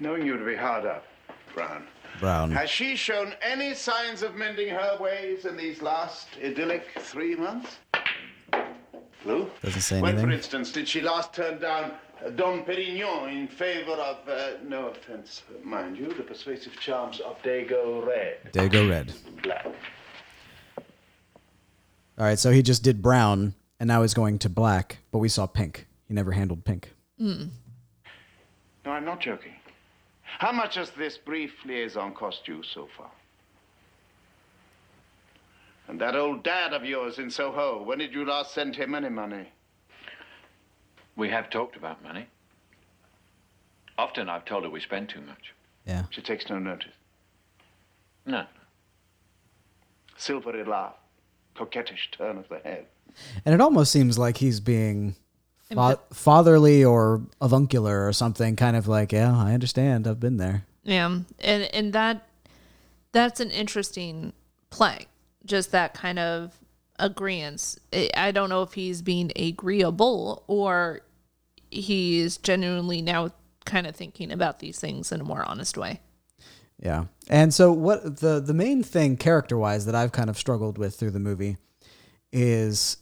[0.00, 1.04] Knowing you to be hard up,
[1.54, 1.86] Brown.
[2.20, 2.50] Brown.
[2.50, 7.78] Has she shown any signs of mending her ways in these last idyllic three months?
[9.26, 9.50] Blue?
[9.62, 10.16] Doesn't say anything.
[10.16, 11.92] When, for instance, did she last turn down
[12.36, 18.06] Dom Perignon in favor of, uh, no offense, mind you, the persuasive charms of Dago
[18.06, 18.52] Red?
[18.52, 19.12] Dago red.
[19.42, 19.66] Black.
[22.18, 25.28] All right, so he just did brown, and now he's going to black, but we
[25.28, 25.88] saw pink.
[26.06, 26.94] He never handled pink.
[27.18, 27.48] No,
[28.86, 29.54] I'm not joking.
[30.22, 33.10] How much has this brief liaison cost you so far?
[35.88, 39.08] And that old dad of yours in Soho, when did you last send him any
[39.08, 39.48] money?
[41.14, 42.26] We have talked about money.
[43.96, 45.54] Often I've told her we spend too much.
[45.86, 46.04] Yeah.
[46.10, 46.92] She takes no notice.
[48.26, 48.44] No.
[50.16, 50.94] Silvery laugh,
[51.54, 52.86] coquettish turn of the head.
[53.44, 55.14] And it almost seems like he's being
[55.72, 60.06] fa- fatherly or avuncular or something, kind of like, yeah, I understand.
[60.06, 60.66] I've been there.
[60.82, 61.06] Yeah.
[61.06, 62.26] And and that
[63.12, 64.32] that's an interesting
[64.70, 65.06] play.
[65.46, 66.58] Just that kind of
[66.98, 67.78] agreement.
[68.16, 71.00] I don't know if he's being agreeable or
[71.70, 73.30] he's genuinely now
[73.64, 76.00] kind of thinking about these things in a more honest way.
[76.78, 77.04] Yeah.
[77.28, 80.94] And so what the the main thing character wise that I've kind of struggled with
[80.94, 81.56] through the movie
[82.32, 82.98] is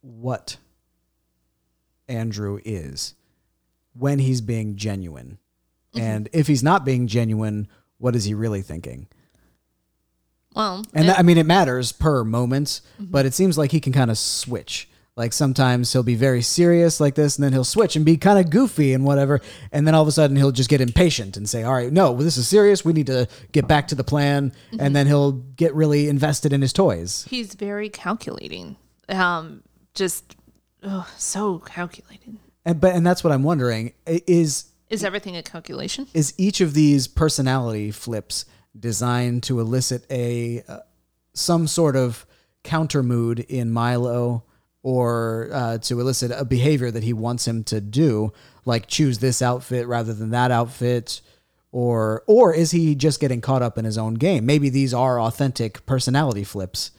[0.00, 0.58] what
[2.08, 3.14] Andrew is
[3.94, 5.38] when he's being genuine.
[5.94, 6.06] Mm-hmm.
[6.06, 7.68] And if he's not being genuine,
[7.98, 9.08] what is he really thinking?
[10.58, 13.92] Well, And that, I mean, it matters per moment, but it seems like he can
[13.92, 14.88] kind of switch.
[15.16, 18.38] Like sometimes he'll be very serious like this, and then he'll switch and be kind
[18.38, 19.40] of goofy and whatever.
[19.72, 22.16] And then all of a sudden he'll just get impatient and say, "All right, no,
[22.16, 22.84] this is serious.
[22.84, 26.60] We need to get back to the plan." And then he'll get really invested in
[26.62, 27.24] his toys.
[27.28, 28.76] he's very calculating.
[29.08, 29.62] Um,
[29.94, 30.36] just
[30.84, 32.38] oh, so calculating.
[32.64, 36.06] And but and that's what I'm wondering is Is everything a calculation?
[36.14, 38.44] is each of these personality flips
[38.78, 40.80] designed to elicit a uh,
[41.34, 42.26] some sort of
[42.64, 44.44] counter mood in Milo
[44.82, 48.32] or uh, to elicit a behavior that he wants him to do
[48.64, 51.20] like choose this outfit rather than that outfit
[51.72, 55.20] or or is he just getting caught up in his own game maybe these are
[55.20, 56.90] authentic personality flips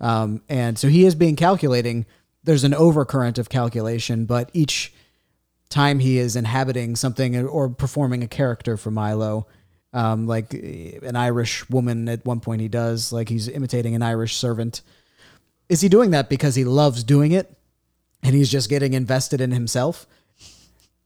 [0.00, 2.06] um, and so he is being calculating
[2.44, 4.92] there's an overcurrent of calculation but each
[5.68, 9.46] time he is inhabiting something or performing a character for Milo.
[9.92, 14.36] Um, like an Irish woman at one point he does, like he's imitating an Irish
[14.36, 14.82] servant.
[15.68, 17.50] Is he doing that because he loves doing it
[18.22, 20.06] and he's just getting invested in himself?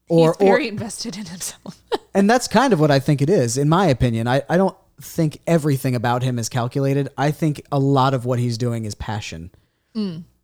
[0.09, 1.81] Or, He's very or invested in himself.
[2.13, 4.27] and that's kind of what I think it is, in my opinion.
[4.27, 7.09] I, I don't think everything about him is calculated.
[7.17, 9.51] I think a lot of what he's doing is passion.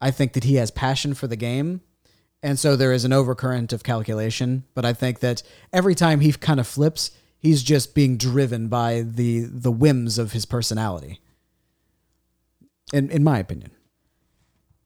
[0.02, 1.82] I think that he has passion for the game.
[2.44, 4.64] And so there is an overcurrent of calculation.
[4.76, 9.02] But I think that every time he kind of flips, he's just being driven by
[9.02, 11.20] the the whims of his personality.
[12.94, 13.72] In in my opinion.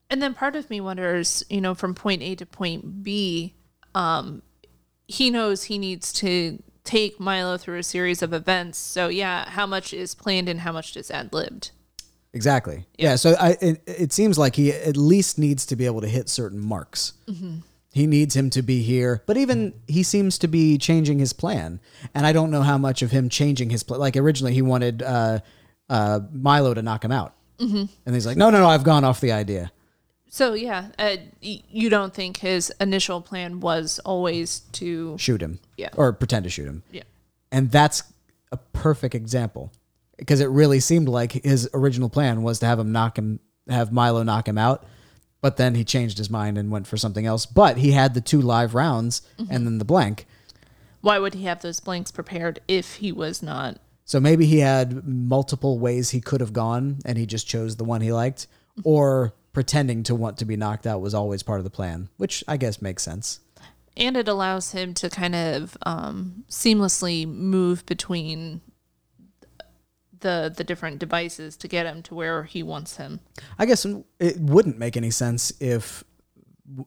[0.10, 3.56] And then part of me wonders, you know, from point A to point B,
[3.96, 4.44] um,
[5.08, 8.78] he knows he needs to take Milo through a series of events.
[8.78, 11.72] So yeah, how much is planned and how much is ad libbed?
[12.34, 12.86] Exactly.
[12.98, 13.16] Yeah.
[13.16, 16.30] so I it, it seems like he at least needs to be able to hit
[16.30, 17.14] certain marks.
[17.94, 21.80] He needs him to be here, but even he seems to be changing his plan.
[22.16, 24.00] And I don't know how much of him changing his plan.
[24.00, 25.40] Like originally, he wanted uh,
[25.90, 27.84] uh, Milo to knock him out, mm-hmm.
[28.06, 29.72] and he's like, "No, no, no, I've gone off the idea."
[30.28, 35.60] So yeah, uh, y- you don't think his initial plan was always to Shoot him,
[35.78, 35.90] Yeah.
[35.96, 36.82] or pretend to shoot him.
[36.92, 37.04] yeah.
[37.52, 38.02] And that's
[38.52, 39.72] a perfect example
[40.18, 43.40] because it really seemed like his original plan was to have him knock him,
[43.70, 44.84] have Milo knock him out,
[45.44, 47.46] but then he changed his mind and went for something else.
[47.46, 50.26] But he had the two live rounds and then the blank.
[51.02, 53.78] Why would he have those blanks prepared if he was not?
[54.06, 57.84] So maybe he had multiple ways he could have gone and he just chose the
[57.84, 58.48] one he liked,
[58.86, 62.42] or pretending to want to be knocked out was always part of the plan, which
[62.48, 63.42] I guess makes sense.
[63.98, 68.62] And it allows him to kind of um, seamlessly move between
[70.24, 73.20] the the different devices to get him to where he wants him.
[73.60, 73.86] I guess
[74.20, 76.04] it wouldn't make any sense if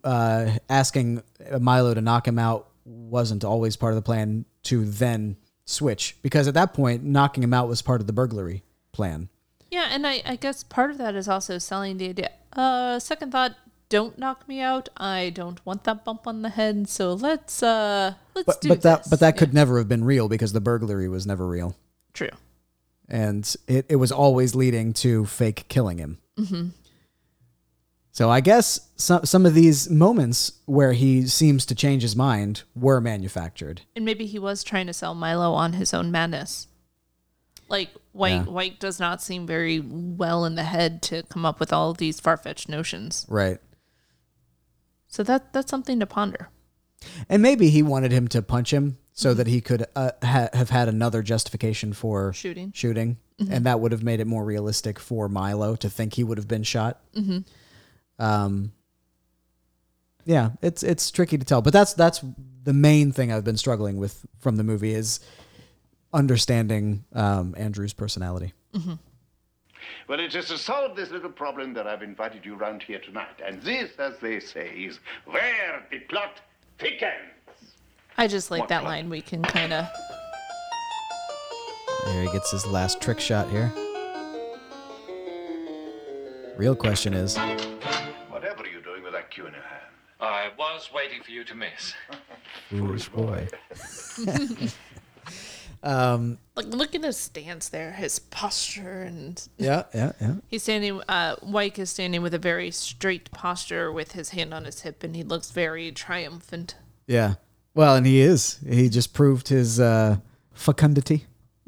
[0.02, 1.22] uh, asking
[1.60, 6.48] Milo to knock him out wasn't always part of the plan to then switch, because
[6.48, 8.62] at that point, knocking him out was part of the burglary
[8.92, 9.28] plan.
[9.70, 12.30] Yeah, and I, I guess part of that is also selling the idea.
[12.52, 13.56] Uh, second thought,
[13.88, 14.88] don't knock me out.
[14.96, 16.88] I don't want that bump on the head.
[16.88, 20.04] So let's uh let's But do but that but that could Yeah, never have been
[20.04, 21.76] real because the burglary was never real,
[22.12, 22.30] true.
[23.08, 26.18] And it, it was always leading to fake killing him.
[26.38, 26.68] Mm-hmm.
[28.16, 32.62] So I guess some some of these moments where he seems to change his mind
[32.74, 33.82] were manufactured.
[33.94, 36.66] And maybe he was trying to sell Milo on his own madness.
[37.68, 38.52] Like Wyke Yeah.
[38.52, 42.18] Wyke does not seem very well in the head to come up with all these
[42.18, 43.26] far fetched notions.
[43.28, 43.58] Right.
[45.08, 46.48] So that that's something to ponder.
[47.28, 50.68] And maybe he wanted him to punch him so that he could uh, ha- have
[50.68, 52.70] had another justification for Shooting.
[52.72, 53.16] shooting,
[53.50, 56.46] and that would have made it more realistic for Milo to think he would have
[56.46, 57.00] been shot.
[57.14, 57.38] Mm-hmm.
[58.22, 58.72] Um,
[60.26, 62.22] yeah, it's it's tricky to tell, but that's that's
[62.64, 65.20] the main thing I've been struggling with from the movie is
[66.12, 68.52] understanding um, Andrew's personality.
[70.08, 73.40] Well, it is to solve this little problem that I've invited you round here tonight.
[73.44, 76.40] And this, as they say, is where the plot
[76.78, 77.32] thickens.
[78.18, 79.08] I just like that line.
[79.10, 79.86] We can kind of
[82.06, 83.72] Here he gets his last trick shot here.
[86.56, 87.36] Real question is,
[88.30, 89.82] Whatever are you doing with that cue in your hand?
[90.20, 91.92] I was waiting for you to miss.
[92.70, 93.46] foolish boy.
[95.84, 100.34] like look at his stance there, his posture, and Yeah, yeah, yeah.
[100.48, 101.02] he's standing.
[101.06, 105.02] Uh, Wyke is standing with a very straight posture, with his hand on his hip,
[105.04, 106.76] and he looks very triumphant.
[107.06, 107.34] Yeah.
[107.76, 108.58] Well, and he is.
[108.66, 110.16] He just proved his uh,
[110.54, 111.26] fecundity.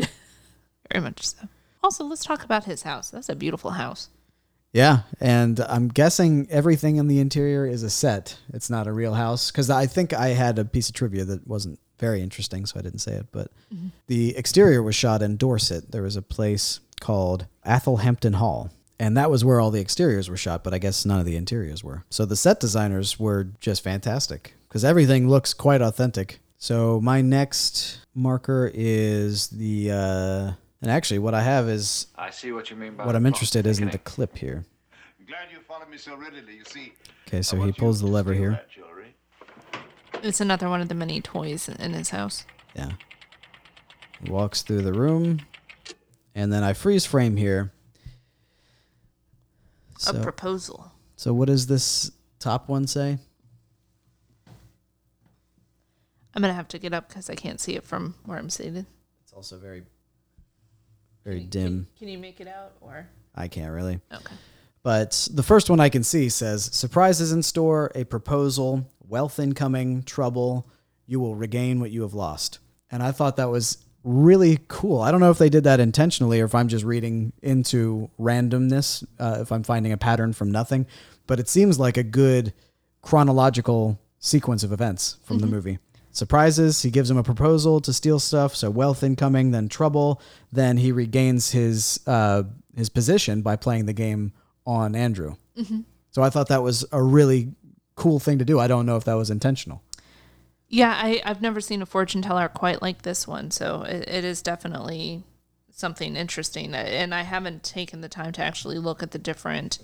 [0.91, 1.49] Very much so.
[1.85, 3.11] Also, let's talk about his house.
[3.11, 4.09] That's a beautiful house.
[4.73, 8.39] Yeah, and I'm guessing everything in the interior is a set.
[8.55, 11.47] It's not a real house because I think I had a piece of trivia that
[11.47, 13.27] wasn't very interesting, so I didn't say it.
[13.31, 13.53] But
[14.07, 15.93] the exterior was shot in Dorset.
[15.93, 20.39] There was a place called Athelhampton Hall, and that was where all the exteriors were
[20.39, 20.65] shot.
[20.65, 22.05] But I guess none of the interiors were.
[22.09, 26.41] So the set designers were just fantastic because everything looks quite authentic.
[26.59, 29.93] So my next marker is the.
[29.93, 33.27] Uh, and actually, what I have is I see what you mean by what I'm
[33.27, 34.65] interested in is in the clip here.
[35.27, 36.57] Glad you follow me so readily.
[36.57, 36.93] You see.
[37.27, 38.61] Okay, so he pulls the lever here.
[40.23, 42.45] It's another one of the many toys in his house.
[42.75, 42.93] Yeah.
[44.23, 45.41] He walks through the room,
[46.35, 47.73] and then I freeze frame here.
[50.09, 50.93] A proposal.
[51.17, 53.19] so what does this top one say?
[56.39, 58.87] I'm gonna have to get up because I can't see it from where I'm seated.
[59.25, 59.83] It's also very,
[61.25, 61.89] very Can- dim.
[61.99, 63.09] Can, you make it out or?
[63.35, 63.99] I can't really.
[64.15, 64.35] Okay.
[64.85, 70.05] But the first one I can see says surprises in store, a proposal, wealth incoming,
[70.05, 70.71] trouble,
[71.07, 72.61] you will regain what you have lost.
[72.89, 75.01] And I thought that was really cool.
[75.01, 79.05] I don't know if they did that intentionally or if I'm just reading into randomness,
[79.19, 80.87] uh, if I'm finding a pattern from nothing,
[81.27, 82.53] but it seems like a good
[83.03, 85.81] chronological sequence of events from the movie.
[86.19, 90.77] Surprises, he gives him a proposal to steal stuff, so wealth incoming, then trouble, then
[90.77, 92.43] he regains his uh,
[92.77, 94.33] his position by playing the game
[94.67, 95.37] on Andrew.
[96.11, 97.53] So I thought that was a really
[97.95, 98.59] cool thing to do.
[98.59, 99.83] I don't know if that was intentional.
[100.69, 104.25] Yeah, I, I've never seen a fortune teller quite like this one, so it, it
[104.25, 105.23] is definitely
[105.71, 106.75] something interesting.
[106.75, 109.79] And I haven't taken the time to actually look at the different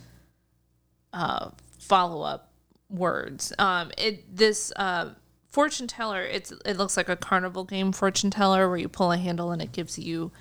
[1.12, 2.52] uh, follow up
[2.90, 3.52] words.
[3.58, 5.10] Um, it this uh,
[5.54, 9.16] fortune teller, it's it looks like a carnival game fortune teller where you pull a
[9.16, 10.32] handle and it gives you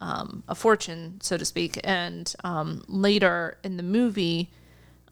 [0.00, 1.80] um, a fortune, so to speak.
[1.82, 4.50] And um, later in the movie,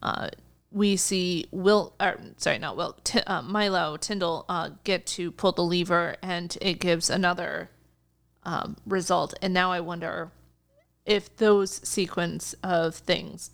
[0.01, 0.29] uh,
[0.71, 5.51] we see Will, or, sorry, not Will, T- uh, Milo Tindle uh, get to pull
[5.51, 7.69] the lever, and it gives another
[8.43, 9.33] um, result.
[9.41, 10.31] And now I wonder
[11.05, 13.51] if those sequence of things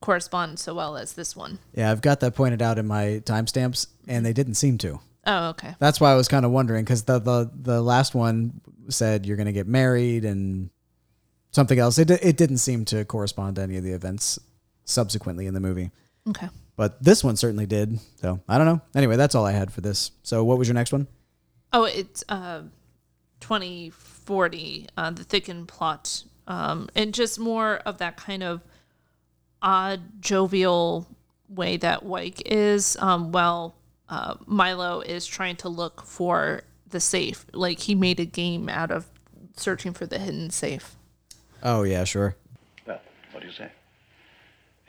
[0.00, 1.58] correspond so well as this one.
[1.74, 5.00] Yeah, I've got that pointed out in my timestamps, and they didn't seem to.
[5.26, 5.74] Oh, okay.
[5.78, 9.36] That's why I was kind of wondering because the, the the last one said you're
[9.36, 10.70] going to get married and
[11.50, 11.98] something else.
[11.98, 14.38] It it didn't seem to correspond to any of the events
[14.86, 15.90] subsequently in the movie,
[16.28, 16.48] Okay.
[16.74, 18.00] but this one certainly did.
[18.16, 18.80] So I don't know.
[18.94, 20.10] Anyway, that's all I had for this.
[20.22, 21.06] So what was your next one?
[21.72, 22.62] Oh, it's uh,
[23.40, 28.62] 2040, uh, the thickened plot, um, and just more of that kind of
[29.62, 31.06] odd, jovial
[31.48, 33.74] way that Wyke is, um, while
[34.08, 37.46] uh, Milo is trying to look for the safe.
[37.52, 39.06] Like he made a game out of
[39.56, 40.96] searching for the hidden safe.
[41.62, 42.36] Oh yeah, sure.
[42.86, 43.00] Well,
[43.32, 43.70] what do you say?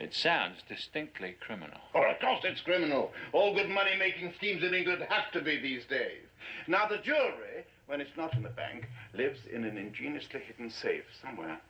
[0.00, 1.78] It sounds distinctly criminal.
[1.94, 3.12] Oh, of course it's criminal.
[3.32, 6.24] All good money-making schemes in England have to be these days.
[6.66, 11.04] Now, the jewelry, when it's not in the bank, lives in an ingeniously hidden safe
[11.22, 11.60] somewhere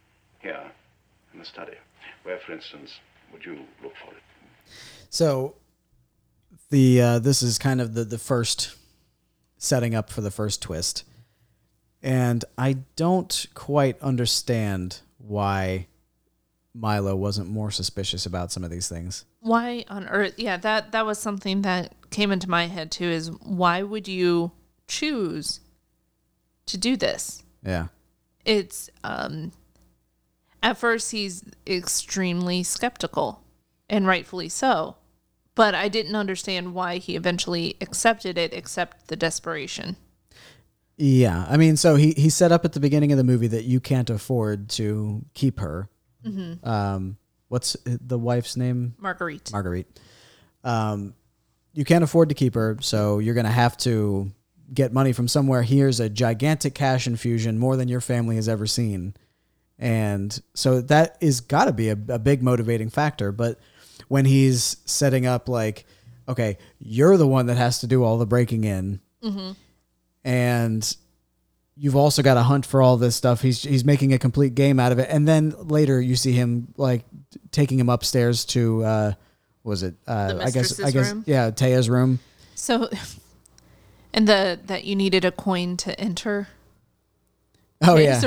[0.40, 0.72] here
[1.33, 1.74] in the study.
[2.22, 2.91] Where, for instance,
[3.33, 4.22] would you look for it?
[5.11, 5.55] So
[6.70, 8.76] the uh, this is kind of the the first
[9.59, 11.05] setting up for the first twist,
[12.03, 15.87] and I don't quite understand why
[16.74, 19.24] Milo wasn't more suspicious about some of these things.
[19.41, 20.35] Why on earth?
[20.37, 23.05] Yeah, that that was something that came into my head too.
[23.09, 24.53] Is why would you
[24.89, 25.61] choose
[26.66, 27.43] to do this?
[27.64, 27.89] Yeah.
[28.45, 29.53] it's um
[30.63, 33.43] at first he's extremely skeptical
[33.89, 34.97] and rightfully so
[35.55, 39.97] but i didn't understand why he eventually accepted it except the desperation
[40.97, 43.64] Yeah, I mean, so he he set up at the beginning of the movie that
[43.64, 45.89] you can't afford to keep her.
[46.63, 47.17] Um,
[47.49, 48.95] what's the wife's name?
[48.99, 49.89] marguerite Marguerite.
[50.63, 51.14] Um,
[51.72, 54.30] you can't afford to keep her, so you're gonna have to
[54.72, 55.63] get money from somewhere.
[55.63, 59.14] Here's a gigantic cash infusion, more than your family has ever seen,
[59.83, 63.33] and so that is got to be a, a big motivating factor.
[63.33, 63.59] But
[64.07, 65.87] when he's setting up, like,
[66.29, 69.00] okay, you're the one that has to do all the breaking in,
[70.25, 70.96] and
[71.76, 73.42] you've also got to hunt for all this stuff.
[73.42, 76.72] He's he's making a complete game out of it, and then later you see him
[76.76, 77.04] like
[77.50, 79.13] taking him upstairs to uh,
[79.63, 79.96] what was it?
[80.07, 81.25] Uh, I guess I guess room?
[81.26, 82.21] yeah, Taya's room.
[82.54, 82.88] so
[84.14, 86.46] and the that you needed a coin to enter
[87.84, 88.21] Oh yeah,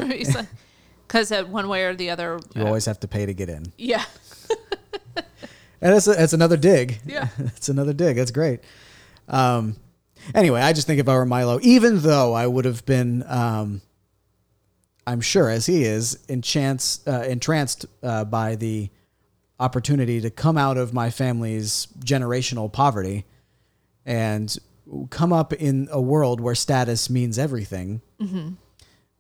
[1.08, 3.50] because at one way or the other you uh, always have to pay to get
[3.50, 4.06] in, yeah
[5.82, 7.00] and that's that's another dig.
[7.06, 7.28] Yeah.
[7.38, 8.16] it's another dig.
[8.18, 8.62] That's great.
[9.28, 9.76] Um,
[10.34, 13.82] anyway, I just think if I were Milo, even though I would have been, um,
[15.08, 18.90] I'm sure as he is, enchants, uh, entranced uh, by the
[19.60, 23.26] opportunity to come out of my family's generational poverty
[24.06, 24.56] and
[25.10, 28.02] come up in a world where status means everything.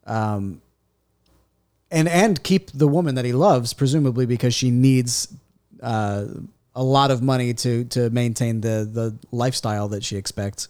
[0.05, 0.61] Um,
[1.95, 5.33] and and keep the woman that he loves, presumably because she needs
[5.81, 6.25] uh,
[6.75, 10.67] a lot of money to to maintain the the lifestyle that she expects.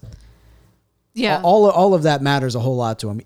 [1.14, 3.22] yeah All all of that matters a whole lot to him.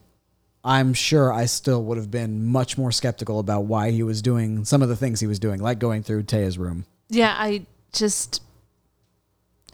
[0.64, 4.66] I'm sure I still would have been much more skeptical about why he was doing
[4.66, 6.86] some of the things he was doing, like going through Taya's room.
[7.10, 8.42] Yeah, I just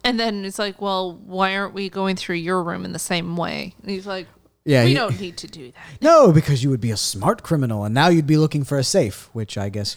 [0.03, 3.35] And then it's like, well, why aren't we going through your room in the same
[3.35, 3.73] way?
[3.81, 4.27] And he's like,
[4.65, 6.01] Yeah, we he- don't need to do that.
[6.01, 8.83] No, because you would be a smart criminal, and now you'd be looking for a
[8.83, 9.95] safe, which I guess.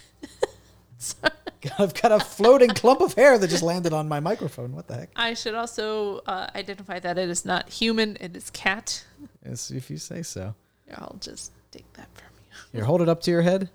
[1.78, 4.74] I've got a floating clump of hair that just landed on my microphone.
[4.74, 5.10] What the heck?
[5.16, 9.04] I should also uh, identify that it is not human; it is cat.
[9.44, 10.54] Yes, if you say so.
[10.94, 12.78] I'll just take that from you.
[12.78, 13.70] Here, hold it up to your head.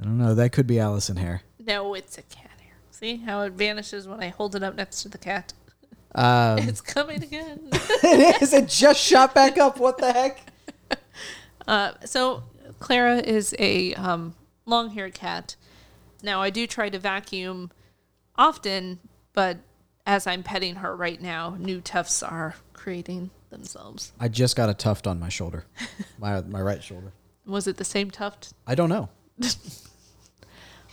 [0.00, 0.34] I don't know.
[0.34, 1.42] That could be Allison hair.
[1.58, 2.74] No, it's a cat hair.
[2.90, 5.52] See how it vanishes when I hold it up next to the cat?
[6.14, 7.68] Um, It's coming again.
[7.72, 8.52] it is.
[8.52, 9.78] It just shot back up.
[9.78, 10.40] What the heck?
[11.68, 12.42] Uh, so
[12.80, 14.34] Clara is a um,
[14.66, 15.54] long-haired cat.
[16.20, 17.70] Now I do try to vacuum
[18.34, 18.98] often,
[19.34, 19.58] but
[20.04, 24.12] as I'm petting her right now, new tufts are creating themselves.
[24.18, 25.64] I just got a tuft on my shoulder,
[26.18, 27.12] my my right shoulder.
[27.46, 28.52] Was it the same tuft?
[28.66, 29.08] I don't know.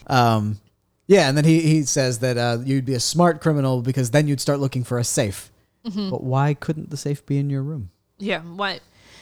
[0.08, 0.60] um,
[1.08, 4.28] yeah, and then he, he says that uh, you'd be a smart criminal because then
[4.28, 5.52] you'd start looking for a safe.
[5.84, 7.92] But why couldn't the safe be in your room?
[8.18, 8.42] Yeah.
[8.42, 8.82] What?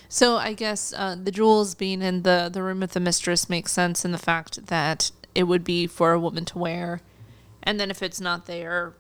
[0.10, 3.72] So I guess uh, the jewels being in the the room with the mistress makes
[3.72, 7.02] sense in the fact that it would be for a woman to wear,
[7.62, 8.94] and then if it's not there,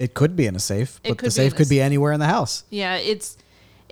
[0.00, 2.64] It could be in a safe, but the safe could be anywhere in the house.
[2.70, 3.36] yeah, it's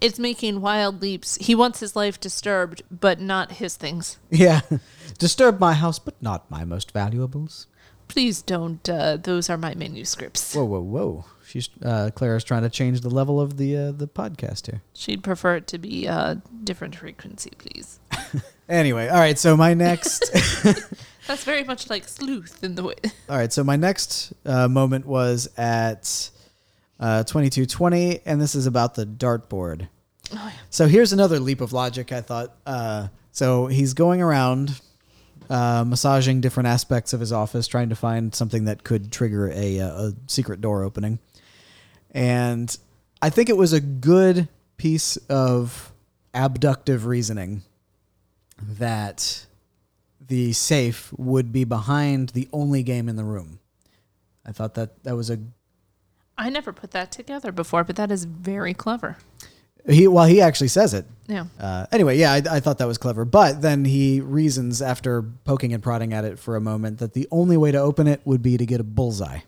[0.02, 1.36] it's making wild leaps.
[1.36, 4.18] He wants his life disturbed, but not his things.
[4.30, 4.62] Yeah,
[5.18, 7.66] disturb my house, but not my most valuables.
[8.08, 8.88] Please don't.
[8.88, 10.54] Uh, those are my manuscripts.
[10.54, 11.24] Whoa, whoa, whoa!
[11.46, 14.82] She's uh, Clara's trying to change the level of the uh, the podcast here.
[14.94, 18.00] She'd prefer it to be a different frequency, please.
[18.68, 19.38] Anyway, all right.
[19.38, 20.28] So my next,
[21.28, 22.94] That's very much like sleuth in the way.
[23.28, 23.52] all right.
[23.52, 26.30] So my next uh, moment was at
[26.98, 29.88] uh, twenty two twenty, and this is about the dartboard.
[30.32, 30.50] Oh, yeah.
[30.70, 32.10] So here's another leap of logic.
[32.10, 32.56] I thought.
[32.66, 34.80] Uh, so he's going around
[35.50, 39.80] uh, massaging different aspects of his office, trying to find something that could trigger a,
[39.80, 41.18] uh, a secret door opening.
[42.10, 42.76] And
[43.20, 45.92] I think it was a good piece of
[46.34, 47.62] abductive reasoning
[48.60, 49.46] that
[50.26, 53.60] the safe would be behind the only game in the room.
[54.44, 55.38] I thought that that was a
[56.38, 59.16] I never put that together before, but that is very clever.
[59.88, 60.08] He.
[60.08, 61.04] Well, he actually says it.
[61.28, 61.46] Yeah.
[61.58, 63.24] Uh, anyway, yeah, I, I thought that was clever.
[63.24, 67.26] But then he reasons after poking and prodding at it for a moment that the
[67.32, 69.40] only way to open it would be to get a bullseye.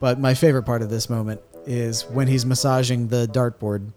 [0.00, 3.92] But my favorite part of this moment is when he's massaging the dartboard.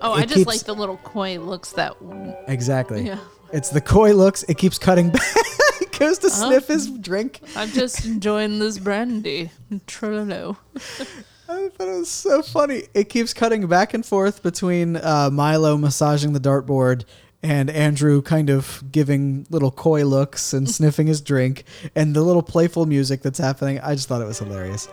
[0.00, 1.96] Oh, It I just keeps- like the little coy looks that.
[2.46, 3.02] Exactly.
[3.06, 3.18] Yeah.
[3.52, 4.42] It's the coy looks.
[4.44, 5.22] It keeps cutting back.
[5.80, 7.40] he goes to sniff his drink.
[7.56, 9.50] I'm just enjoying this brandy.
[9.86, 10.56] Trololo.
[11.50, 12.82] I thought it was so funny.
[12.92, 17.04] It keeps cutting back and forth between uh, Milo massaging the dartboard
[17.42, 21.64] and Andrew kind of giving little coy looks and sniffing his drink
[21.94, 23.80] and the little playful music that's happening.
[23.80, 24.88] I just thought it was hilarious.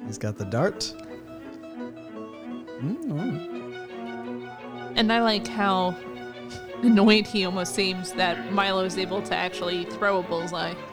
[0.06, 0.94] He's got the dart.
[4.94, 5.96] And I like how
[6.82, 10.74] annoyed he almost seems that Milo is able to actually throw a bullseye.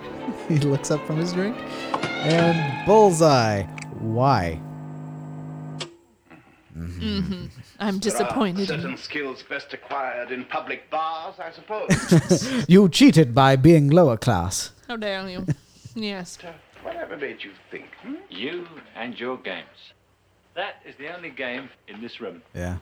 [0.48, 1.56] He looks up from his drink
[2.24, 3.64] and bullseye.
[4.00, 4.60] Why?
[7.80, 8.70] I'm disappointed.
[8.70, 12.66] in Certain skills best acquired in public bars, I suppose.
[12.70, 14.72] You cheated by being lower class.
[14.88, 15.46] How dare you?
[15.96, 16.38] Yes.
[16.84, 17.86] Whatever made you think?
[18.04, 18.16] Hmm?
[18.30, 19.94] You and your games.
[20.56, 22.42] That is the only game in this room.
[22.54, 22.78] Yeah.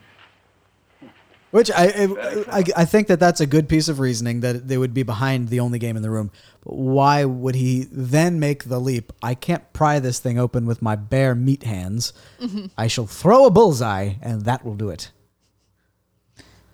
[1.50, 4.76] Which I, I I I think that that's a good piece of reasoning that they
[4.76, 6.30] would be behind the only game in the room.
[6.62, 9.12] But why would he then make the leap?
[9.22, 12.12] I can't pry this thing open with my bare meat hands.
[12.40, 12.66] Mm-hmm.
[12.76, 15.10] I shall throw a bullseye, and that will do it.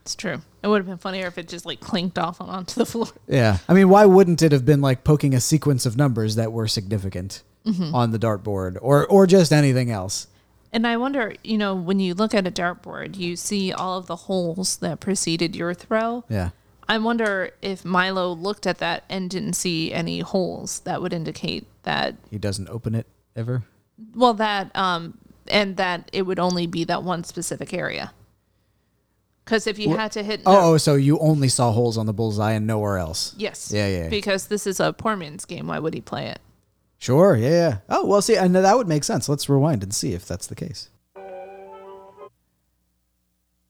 [0.03, 0.43] It's true.
[0.63, 3.07] It would have been funnier if it just like clinked off and onto the floor.
[3.27, 3.59] Yeah.
[3.69, 6.67] I mean, why wouldn't it have been like poking a sequence of numbers that were
[6.69, 7.95] significant mm-hmm.
[7.95, 10.27] on the dartboard, or or just anything else?
[10.75, 14.07] And I wonder, you know, when you look at a dartboard, you see all of
[14.07, 16.25] the holes that preceded your throw.
[16.29, 16.51] Yeah.
[16.89, 21.67] I wonder if Milo looked at that and didn't see any holes that would indicate
[21.85, 23.07] that He doesn't open it
[23.37, 23.63] ever.
[24.15, 25.17] well that um
[25.49, 28.13] and that it would only be that one specific area.
[29.47, 32.13] Cuz if you had to hit Oh, oh, so you only saw holes on the
[32.13, 33.33] bullseye and nowhere else?
[33.39, 33.71] yes.
[33.73, 34.09] Yeah, yeah, yeah.
[34.09, 36.41] Because this is a poor man's game, why would he play it?
[37.05, 37.79] Sure, yeah, yeah.
[37.91, 39.29] Oh, well, see, and that would make sense.
[39.29, 40.89] Let's rewind and see if that's the case.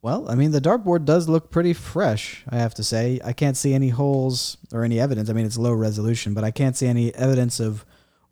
[0.03, 3.19] Well, I mean, the dartboard does look pretty fresh, I have to say.
[3.25, 5.29] I can't see any holes or any evidence.
[5.29, 7.85] I mean, it's low resolution, but I can't see any evidence of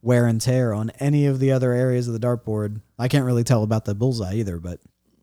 [0.02, 2.80] wear and tear on any of the other areas of the dartboard.
[2.96, 4.78] I can't really tell about the bullseye either, but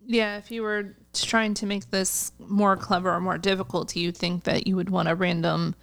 [0.06, 4.44] Yeah, if you were trying to make this more clever or more difficult, you think
[4.44, 5.74] that you would want a random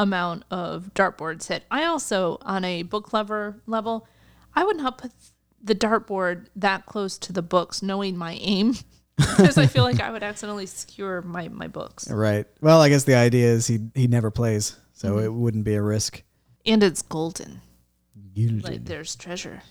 [0.00, 1.64] amount of dartboards hit.
[1.70, 4.08] I also, on a book lover level,
[4.54, 5.12] I would not put
[5.62, 8.76] the dartboard that close to the books, knowing my aim,
[9.16, 12.10] because I feel like I would accidentally skewer my, my books.
[12.10, 12.46] Right.
[12.62, 15.24] Well, I guess the idea is he he never plays, so mm-hmm.
[15.26, 16.22] it wouldn't be a risk.
[16.64, 17.60] And it's golden.
[18.36, 19.62] Like there's treasure.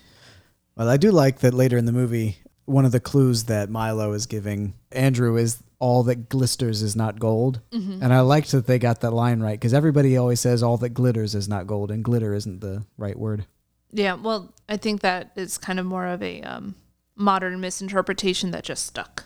[0.76, 2.38] Well, I do like that later in the movie,
[2.70, 7.18] one of the clues that Milo is giving Andrew is all that glisters is not
[7.18, 7.60] gold.
[8.02, 10.90] And I liked that they got that line right because everybody always says all that
[10.90, 13.46] glitters is not gold, and glitter isn't the right word.
[13.92, 16.76] Yeah, well, I think that is kind of more of a um,
[17.16, 19.24] modern misinterpretation that just stuck.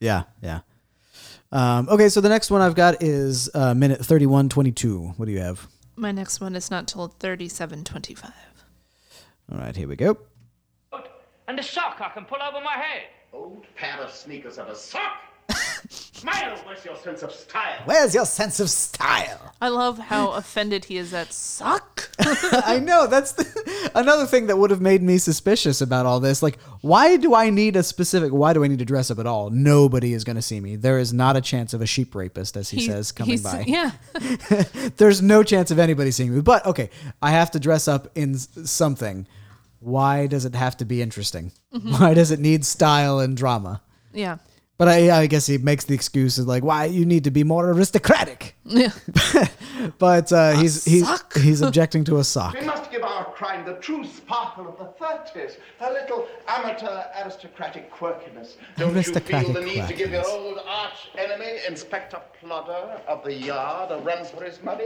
[0.00, 0.60] Yeah, yeah.
[1.52, 5.18] Um, okay, so the next one I've got is uh, minute 31.22.
[5.18, 5.66] What do you have?
[5.96, 8.32] My next one is not till 3725.
[9.52, 10.16] All right, here we go.
[11.50, 13.08] And a sock I can pull over my head.
[13.32, 15.18] Old pair of sneakers and a sock.
[16.24, 17.82] Milo, where's your sense of style?
[17.86, 19.52] Where's your sense of style?
[19.60, 22.08] I love how offended he is at suck.
[22.20, 26.40] I know that's the, another thing that would have made me suspicious about all this.
[26.40, 28.30] Like, why do I need a specific?
[28.30, 29.50] Why do I need to dress up at all?
[29.50, 30.76] Nobody is going to see me.
[30.76, 33.64] There is not a chance of a sheep rapist, as he, says, coming by.
[33.66, 33.90] Yeah.
[34.98, 36.42] There's no chance of anybody seeing me.
[36.42, 36.90] But okay,
[37.20, 39.26] I have to dress up in something.
[39.80, 41.52] Why does it have to be interesting?
[41.70, 43.82] Why does it need style and drama?
[44.12, 44.38] Yeah.
[44.76, 47.44] But I, I guess he makes the excuse of like, why you need to be
[47.44, 48.56] more aristocratic.
[48.64, 48.92] Yeah.
[49.98, 51.38] But uh, he's he's sock?
[51.38, 52.54] he's objecting to a sock.
[52.54, 57.90] We must give our crime the true sparkle of the 30s, a little amateur aristocratic
[57.90, 58.56] quirkiness.
[58.76, 63.32] Don't you feel the need to give your old arch enemy, Inspector Plodder of the
[63.32, 64.84] Yard, a run for his money?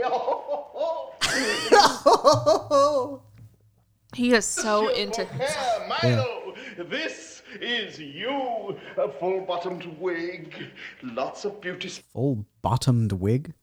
[4.15, 5.47] He is so into Here,
[5.89, 6.53] Milo,
[6.89, 8.77] this is you.
[8.97, 10.55] A full-bottomed wig,
[11.03, 11.89] lots of beauty.
[12.13, 13.53] Full bottomed wig.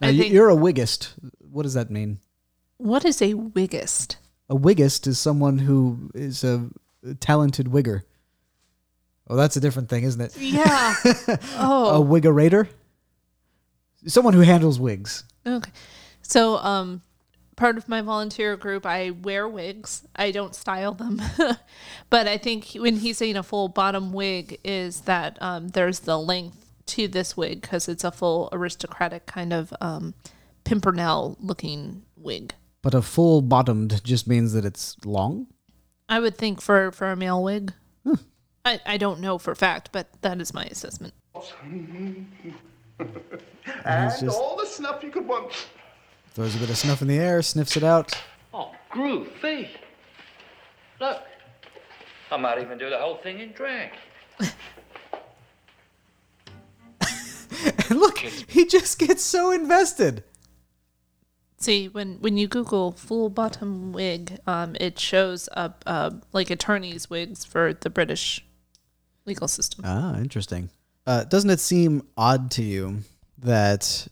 [0.00, 1.14] Now, I you- think- you're a wigist.
[1.38, 2.18] What does that mean?
[2.78, 4.16] What is a wiggist?
[4.48, 6.68] A wigist is someone who is a
[7.20, 8.02] talented wigger.
[9.28, 10.36] Oh, that's a different thing, isn't it?
[10.36, 10.94] Yeah.
[11.56, 12.02] Oh.
[12.02, 12.66] A wiggerator?
[14.06, 15.22] Someone who handles wigs.
[15.46, 15.70] Okay.
[16.22, 17.02] So, um,
[17.60, 20.08] part of my volunteer group, I wear wigs.
[20.16, 21.20] I don't style them,
[22.10, 26.18] but I think when he's saying a full bottom wig, is that um, there's the
[26.18, 30.14] length to this wig because it's a full aristocratic kind of um,
[30.64, 32.54] pimpernel looking wig.
[32.82, 35.46] But a full bottomed just means that it's long?
[36.08, 37.74] I would think for for a male wig.
[38.64, 41.12] I, I don't know for fact, but that is my assessment.
[43.84, 45.52] And just- all the snuff you could want.
[46.32, 48.14] Throws a bit of snuff in the air, sniffs it out.
[48.54, 49.68] Oh, groovy.
[51.00, 51.22] Look,
[52.30, 53.90] I might even do the whole thing in drag.
[57.88, 60.22] And look, he just gets so invested.
[61.58, 67.10] See, when when you Google full bottom wig, um, it shows up uh, like attorneys'
[67.10, 68.44] wigs for the British
[69.26, 69.84] legal system.
[69.84, 70.70] Ah, interesting.
[71.06, 73.00] Uh, doesn't it seem odd to you
[73.38, 74.06] that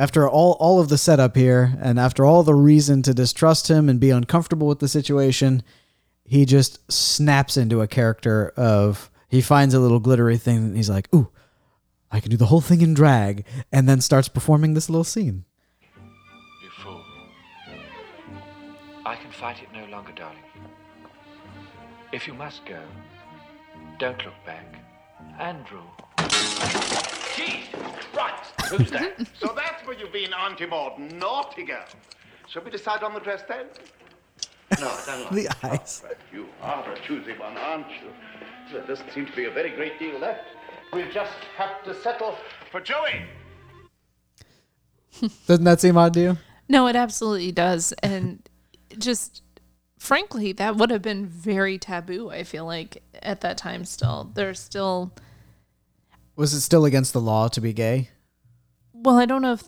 [0.00, 3.86] after all all of the setup here and after all the reason to distrust him
[3.86, 5.62] and be uncomfortable with the situation,
[6.24, 10.88] he just snaps into a character of he finds a little glittery thing and he's
[10.88, 11.28] like, "Ooh,
[12.10, 15.44] I can do the whole thing in drag," and then starts performing this little scene.
[16.62, 17.02] You fool.
[19.04, 20.38] I can fight it no longer, darling.
[22.10, 22.80] If you must go,
[23.98, 24.82] don't look back.
[25.38, 25.82] Andrew.
[27.36, 27.68] Jesus
[28.12, 28.52] Christ!
[28.70, 29.26] Who's that?
[29.40, 30.98] so that's where you've been, Auntie Maud.
[30.98, 31.84] Naughty girl.
[32.48, 33.66] Shall we decide on the dress then?
[34.80, 36.02] No, I don't like The eyes.
[36.06, 38.10] But you are a choosy one, aren't you?
[38.72, 40.44] There doesn't seem to be a very great deal left.
[40.92, 42.36] We'll just have to settle
[42.70, 43.22] for Joey.
[45.46, 46.38] Doesn't that seem odd to you?
[46.68, 48.48] No, it absolutely does, and
[48.98, 49.42] just
[49.98, 52.30] frankly, that would have been very taboo.
[52.30, 55.12] I feel like at that time, still there's still.
[56.40, 58.08] Was it still against the law to be gay?
[58.94, 59.64] Well, I don't know if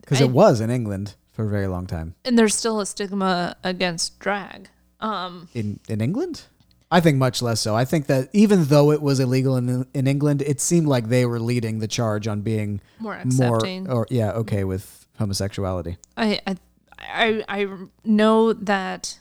[0.00, 2.14] Because it was in England for a very long time.
[2.24, 4.68] and there's still a stigma against drag.
[5.00, 6.42] Um, in in England?
[6.90, 7.74] I think much less so.
[7.74, 11.26] I think that even though it was illegal in in England, it seemed like they
[11.26, 13.90] were leading the charge on being More accepting.
[13.90, 15.96] or yeah, okay with homosexuality.
[16.16, 16.56] I I
[17.00, 17.60] I, I
[18.04, 19.18] know that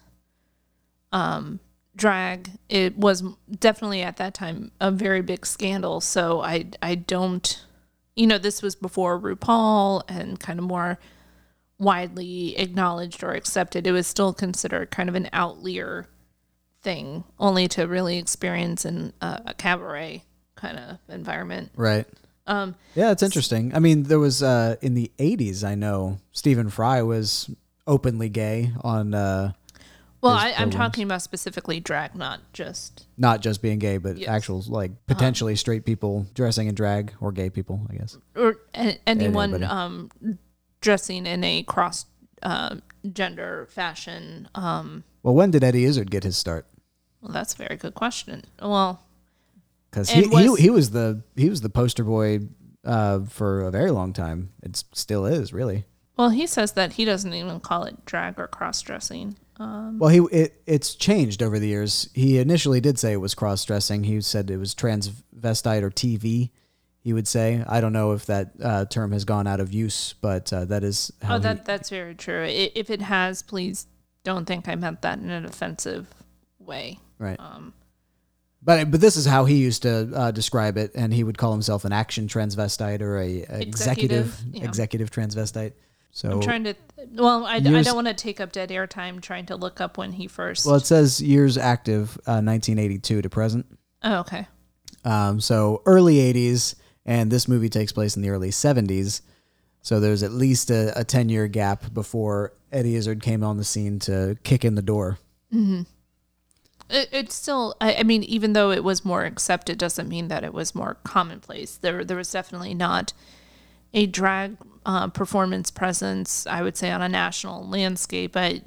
[1.11, 1.59] um
[1.95, 3.23] drag it was
[3.59, 7.63] definitely at that time a very big scandal so I I don't
[8.15, 10.97] you know this was before RuPaul and kind of more
[11.77, 16.07] widely acknowledged or accepted it was still considered kind of an outlier
[16.83, 20.23] thing, only to really experience in a, a cabaret
[20.55, 21.71] kind of environment.
[21.75, 22.05] Right.
[22.45, 23.73] Um, Yeah, it's interesting.
[23.73, 25.63] I mean, there was uh, in the '80s.
[25.63, 27.49] I know Stephen Fry was
[27.87, 29.53] openly gay on uh,
[30.23, 33.05] well, I, I'm talking about specifically drag, not just.
[33.17, 34.27] not just being gay, but Yes.
[34.27, 34.35] Uh-huh.
[34.37, 37.85] actual like potentially straight people dressing in drag or gay people.
[37.89, 38.17] I guess.
[38.35, 40.09] or a- anyone um,
[40.81, 42.05] dressing in a cross
[42.41, 42.77] uh,
[43.11, 44.49] gender fashion.
[44.55, 46.65] Um, Well, when did Eddie Izzard get his start?
[47.21, 48.43] well, that's a very good question.
[48.61, 49.01] Well,
[49.91, 52.39] Because he, was- he he was the he was the poster boy
[52.83, 54.51] uh, for a very long time.
[54.61, 55.85] It still is really.
[56.17, 59.37] well, he says that he doesn't even call it drag or cross dressing.
[59.63, 62.09] Um, Well, he it it's changed over the years.
[62.13, 64.03] He initially did say it was cross dressing.
[64.03, 66.49] He said it was transvestite or TV.
[67.01, 67.63] He would say.
[67.67, 70.83] I don't know if that uh, term has gone out of use, but uh, that
[70.83, 72.43] is how oh, he- that that's very true.
[72.43, 73.87] If it has, please
[74.23, 76.07] don't think I meant that in an offensive
[76.59, 76.99] way.
[77.19, 77.39] right.
[77.39, 77.73] Um,
[78.61, 81.51] But but this is how he used to uh, describe it, and he would call
[81.51, 84.63] himself an action transvestite or a, a executive Executive, yeah.
[84.63, 85.73] executive transvestite.
[86.13, 86.75] So I'm trying to.
[87.15, 89.97] Well, I, I don't want to take up dead air time trying to look up
[89.97, 90.65] when he first.
[90.65, 93.65] well, it says years active, uh, 1982 to present.
[94.03, 94.47] oh, okay.
[95.03, 96.75] Um, so early 80s,
[97.05, 99.21] and this movie takes place in the early 70s.
[99.81, 103.65] So there's at least a, a 10 year gap before Eddie Izzard came on the
[103.65, 105.17] scene to kick in the door.
[106.89, 107.75] It, it's still.
[107.81, 110.97] I, I mean, even though it was more accepted, doesn't mean that it was more
[111.03, 111.75] commonplace.
[111.75, 113.13] There, there was definitely not
[113.93, 116.47] a drag uh, performance presence.
[116.47, 118.61] I would say on a national landscape, but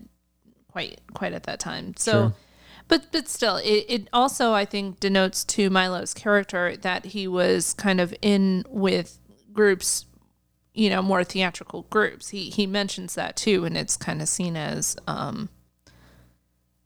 [0.71, 1.95] quite, quite at that time.
[1.97, 2.13] So.
[2.13, 2.35] Sure.
[2.89, 7.75] But but still, it, it also I think denotes to Milo's character that he was
[7.75, 9.19] kind of in with
[9.53, 10.07] groups,
[10.73, 12.29] you know, more theatrical groups.
[12.29, 15.49] He he mentions that too, and it's kind of seen as um,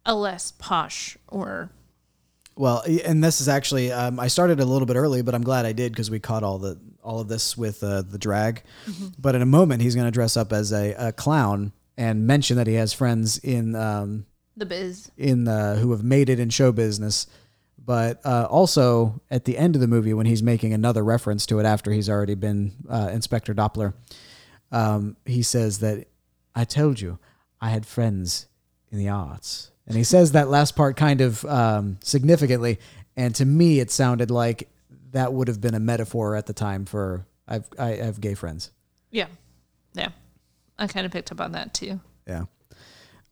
[0.07, 1.70] a less posh or
[2.57, 5.66] Well, and this is actually um, I started a little bit early, but I'm glad
[5.66, 8.62] I did because we caught all the all of this with uh, the drag.
[9.18, 12.56] But in a moment, he's going to dress up as a, a clown and mention
[12.56, 15.10] that he has friends in um, the biz.
[15.16, 17.27] in the who have made it in show business.
[17.82, 21.59] But uh, also at the end of the movie, when he's making another reference to
[21.59, 23.94] it after he's already been uh, Inspector Doppler,
[24.70, 26.06] um, he says that
[26.55, 27.18] I told you
[27.60, 28.47] I had friends
[28.90, 32.78] in the arts, and he says that last part kind of um, significantly.
[33.16, 34.68] And to me, it sounded like
[35.12, 38.70] that would have been a metaphor at the time for I've I have gay friends.
[39.11, 39.27] Yeah,
[39.95, 40.11] yeah.
[40.78, 42.01] I kind of picked up on that too.
[42.27, 42.45] Yeah.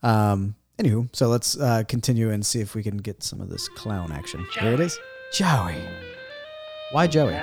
[0.02, 0.54] Um.
[0.78, 4.12] Anywho, so let's uh, continue and see if we can get some of this clown
[4.12, 4.46] action.
[4.60, 4.96] Here it is,
[5.32, 5.74] Joey.
[6.92, 7.36] Why Joey?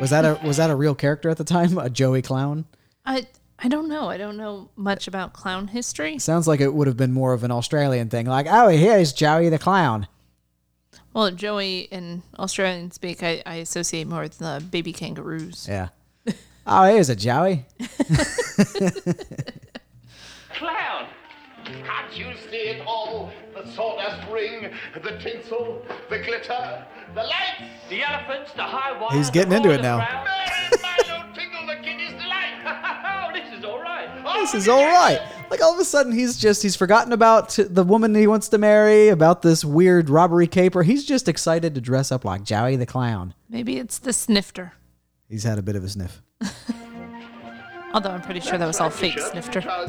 [0.00, 1.78] Was that a was that a real character at the time?
[1.78, 2.64] A Joey clown?
[3.06, 3.26] I
[3.58, 4.08] I don't know.
[4.08, 6.18] I don't know much about clown history.
[6.18, 9.48] Sounds like it would have been more of an Australian thing, like oh here's Joey
[9.48, 10.06] the clown.
[11.14, 15.66] Well, Joey in Australian speak, I, I associate more with the baby kangaroos.
[15.68, 15.88] Yeah.
[16.70, 17.64] Oh here's a Joey.
[20.54, 21.06] Clown!
[21.64, 23.30] Can't you see it all?
[23.54, 24.70] The sawdust ring,
[25.02, 27.62] the tinsel, the glitter, the lights.
[27.88, 29.16] The elephants, the high wire.
[29.16, 29.98] He's getting the into it now.
[29.98, 30.26] crowd.
[30.82, 32.60] Milo Tindle the kiddies delight.
[32.66, 34.08] oh, this is all right.
[34.38, 35.20] This oh, is all right.
[35.50, 38.58] Like all of a sudden he's just he's forgotten about the woman he wants to
[38.58, 40.82] marry, about this weird robbery caper.
[40.82, 43.34] He's just excited to dress up like Joey the clown.
[43.48, 44.74] Maybe it's the snifter.
[45.28, 46.22] He's had a bit of a sniff.
[47.94, 49.60] Although I'm pretty sure that was all fake snifter.
[49.60, 49.88] Uh,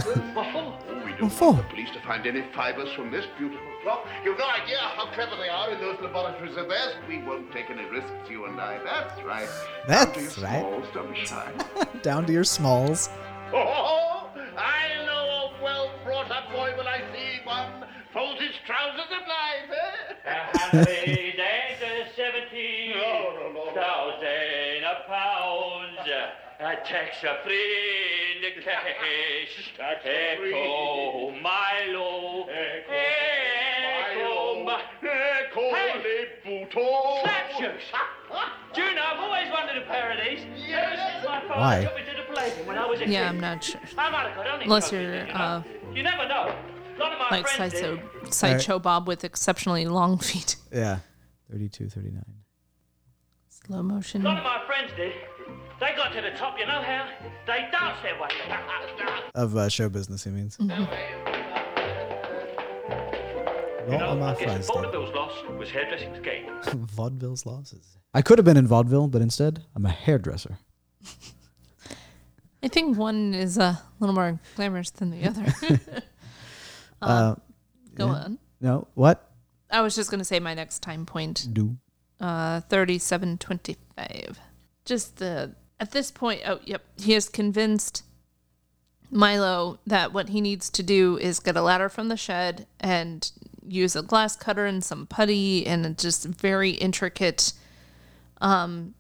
[1.06, 4.06] we don't want the police to find any fibers from this beautiful cloth.
[4.24, 6.96] You've no idea how clever they are in those laboratories of theirs.
[7.08, 8.80] We won't take any risks, you and I.
[8.84, 9.48] That's right.
[9.88, 10.60] Down to That's your right.
[10.62, 11.52] Smalls, don't be shy.
[12.02, 13.10] Down to your smalls.
[13.54, 17.86] Oh, I know a well brought up boy when I see one.
[18.14, 20.30] Folds his trousers at night, eh?
[20.54, 23.72] Happy day to seventeen No, no, no.
[23.74, 26.10] thousand a pounds.
[26.62, 29.74] A tax a free in the cash.
[30.04, 32.48] Echo Milo.
[32.50, 32.94] Echo
[35.02, 36.28] Ma- Echo Hey!
[36.46, 37.22] le bouton.
[37.24, 37.82] Snapshoes!
[38.74, 40.40] Do you know, I've always wanted a pair of these.
[40.72, 41.84] Ever since my father Why?
[41.84, 43.12] took me to the playground when I was a kid.
[43.14, 43.82] Yeah, I'm not sure.
[43.98, 45.34] I might have got only Unless you're, you know.
[45.34, 46.56] uh, You never know.
[46.96, 47.82] A lot of my Like friends did.
[47.82, 50.56] sideshow, sideshow Bob with exceptionally long feet.
[50.72, 51.00] Yeah.
[51.50, 52.24] 32, 39.
[53.50, 54.22] Slow motion.
[54.22, 55.14] A lot of my friends did.
[55.80, 57.08] They got to the top, you know how?
[57.48, 58.30] They danced their way.
[59.34, 60.58] Of uh, show business, he means.
[63.90, 64.68] You All know, my I guess.
[64.68, 66.46] Vaudeville's loss was hairdressing's gain.
[66.74, 67.98] Vaudeville's losses.
[68.14, 70.60] I could have been in vaudeville, but instead, I'm a hairdresser.
[72.62, 75.46] I think one is a little more glamorous than the other.
[77.02, 77.34] Uh,
[77.96, 78.12] Go yeah.
[78.12, 78.40] on.
[78.60, 79.32] No, what?
[79.72, 81.48] I was just gonna say my next time point.
[81.54, 81.78] Do.
[82.20, 84.38] Uh, thirty-seven twenty-five.
[84.84, 86.42] Just the at this point.
[86.46, 86.82] Oh, yep.
[86.98, 88.04] He has convinced
[89.10, 93.32] Milo that what he needs to do is get a ladder from the shed and
[93.68, 97.54] use a glass cutter and some putty and a just very intricate
[98.42, 98.94] um,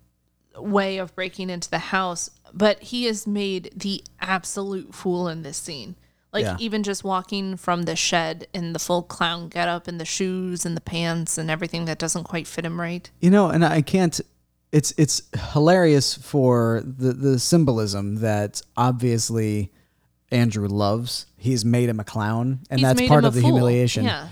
[0.57, 2.29] way of breaking into the house.
[2.53, 5.95] But he is made the absolute fool in this scene.
[6.31, 6.57] Like Yeah.
[6.59, 10.77] even just walking from the shed in the full clown getup and the shoes and
[10.77, 13.09] the pants and everything that doesn't quite fit him right.
[13.19, 14.19] You know, and I can't.
[14.71, 15.23] It's it's
[15.53, 19.71] hilarious for the the symbolism that obviously
[20.31, 21.25] Andrew loves.
[21.37, 23.49] He's made him a clown, and He's that's part of the fool.
[23.49, 24.03] humiliation.
[24.05, 24.27] Yeah,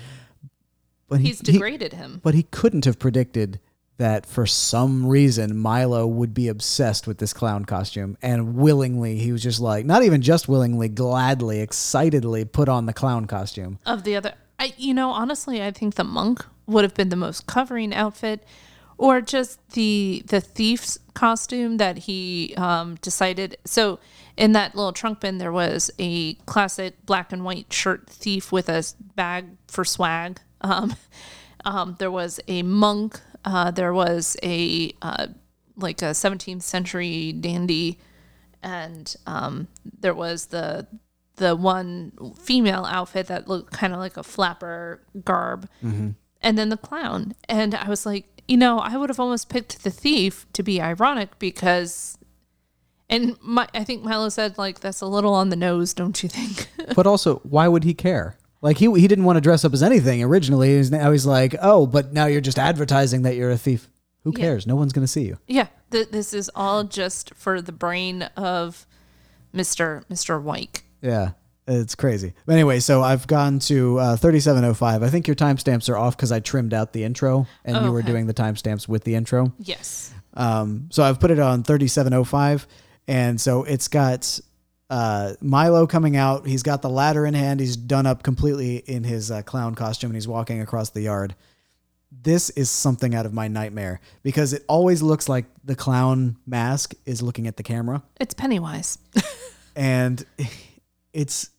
[1.08, 2.20] but he's he- degraded him.
[2.24, 3.60] But he couldn't have predicted
[3.98, 9.32] that for some reason Milo would be obsessed with this clown costume and willingly he
[9.32, 13.80] was just like not even just willingly gladly excitedly put on the clown costume.
[13.86, 17.16] Of the other I you know honestly I think the monk would have been the
[17.16, 18.44] most covering outfit
[19.00, 23.58] or just the the thief's costume that he um, decided.
[23.66, 24.00] So
[24.36, 28.70] in that little trunk bin there was a classic black and white shirt thief with
[28.70, 28.84] a
[29.16, 30.96] bag for swag um,
[31.66, 35.28] um, there was a monk uh, there was a uh,
[35.78, 38.00] like a 17th century dandy
[38.64, 39.68] and um,
[40.00, 40.88] there was the
[41.38, 45.70] the one female outfit that looked kind of like a flapper garb,
[46.42, 47.34] and then the clown.
[47.48, 50.82] And I was like, you know, I would have almost picked the thief to be
[50.82, 52.18] ironic because,
[53.10, 56.28] and my I think Milo said like that's a little on the nose, don't you
[56.30, 56.70] think?
[56.96, 59.84] but also why would he care like he he didn't want to dress up as
[59.84, 63.58] anything originally He's- now he's like oh but now you're just advertising that you're a
[63.58, 63.90] thief
[64.24, 64.40] who Yeah.
[64.46, 67.72] cares no one's going to see you yeah, th- this is all just for the
[67.72, 68.86] brain of
[69.54, 70.84] Mister Mister Wyke.
[71.02, 71.32] Yeah,
[71.68, 72.34] it's crazy.
[72.46, 75.04] But anyway, so I've gone to uh, 3705.
[75.04, 78.02] I think your timestamps are off because I trimmed out the intro and you were
[78.02, 79.54] doing the timestamps with the intro.
[79.60, 80.14] Yes.
[80.34, 82.68] Um, so I've put it on 3705.
[83.08, 84.40] And so it's got
[84.90, 86.48] uh, Milo coming out.
[86.48, 87.60] He's got the ladder in hand.
[87.60, 91.36] He's done up completely in his uh, clown costume and he's walking across the yard.
[92.10, 96.96] This is something out of my nightmare because it always looks like the clown mask
[97.06, 98.98] is looking at the camera It's Pennywise.
[99.76, 100.26] and
[101.12, 101.50] it's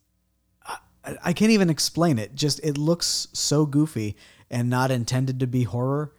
[0.65, 0.77] I,
[1.25, 4.15] I can't even explain it just it looks so goofy
[4.49, 6.13] and not intended to be horror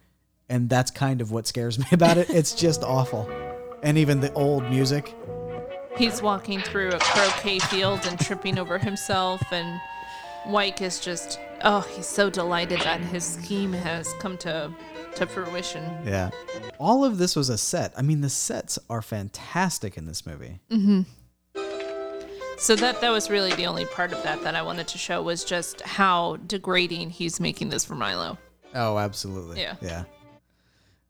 [0.47, 3.29] and that's kind of what scares me about it it's just awful
[3.83, 5.15] and even the old music
[5.97, 9.79] He's walking through a croquet field and tripping over himself, and
[10.47, 14.71] Wyke is just, oh, he's so delighted that his scheme has come to,
[15.15, 15.83] to fruition.
[16.05, 16.29] yeah
[16.79, 20.59] all of this was a set i mean the sets are fantastic in this movie
[20.71, 21.01] mm-hmm
[22.57, 25.21] So that that was really the only part of that that I wanted to show
[25.21, 28.37] was just how degrading he's making this for Milo.
[28.73, 29.75] oh absolutely Yeah.
[29.81, 30.03] yeah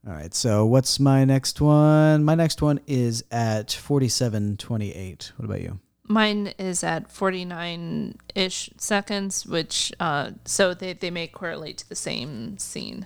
[0.07, 5.61] all right so what's my next one my next one is at 4728 what about
[5.61, 5.79] you
[6.11, 11.95] Mine is at 49 ish seconds, which, uh, so they, they may correlate to the
[11.95, 13.05] same scene.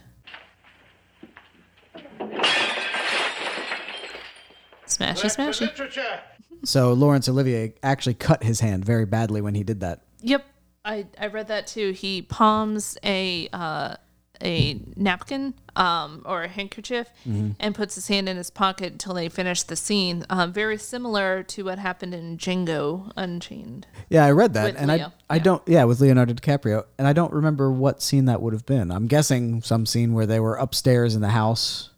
[4.88, 6.20] Smashy, smashy.
[6.64, 10.46] so laurence olivier actually cut his hand very badly when he did that Yep,
[10.84, 11.92] I I read that too.
[11.92, 13.96] He palms a uh,
[14.42, 19.30] a napkin um, or a handkerchief and puts his hand in his pocket until they
[19.30, 20.26] finish the scene.
[20.30, 23.88] Um, very similar to what happened in Django Unchained.
[24.10, 25.44] Yeah, I read that, and Leo, I I yeah.
[25.44, 28.92] don't yeah with Leonardo DiCaprio, and I don't remember what scene that would have been.
[28.92, 31.90] I'm guessing some scene where they were upstairs in the house,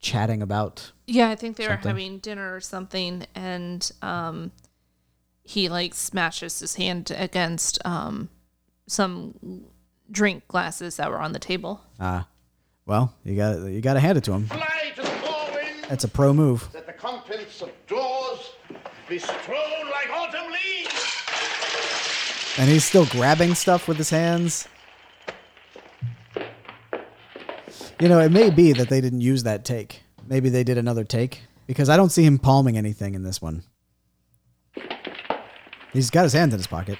[0.00, 0.92] chatting about.
[1.06, 4.52] Yeah, I think they were having dinner or something, and um,
[5.42, 8.28] he like smashes his hand against um,
[8.86, 9.64] some
[10.10, 11.80] drink glasses that were on the table.
[12.00, 12.26] Ah,
[12.86, 14.46] well, you got you got to hand it to him.
[14.46, 16.68] Fly to the four winds, That's a pro move.
[16.72, 18.50] that the contents of doors
[19.08, 21.18] be strewn like autumn leaves.
[22.58, 24.68] And he's still grabbing stuff with his hands.
[28.00, 30.02] You know, it may be that they didn't use that take.
[30.26, 33.62] Maybe they did another take because I don't see him palming anything in this one.
[35.92, 36.98] He's got his hand in his pocket.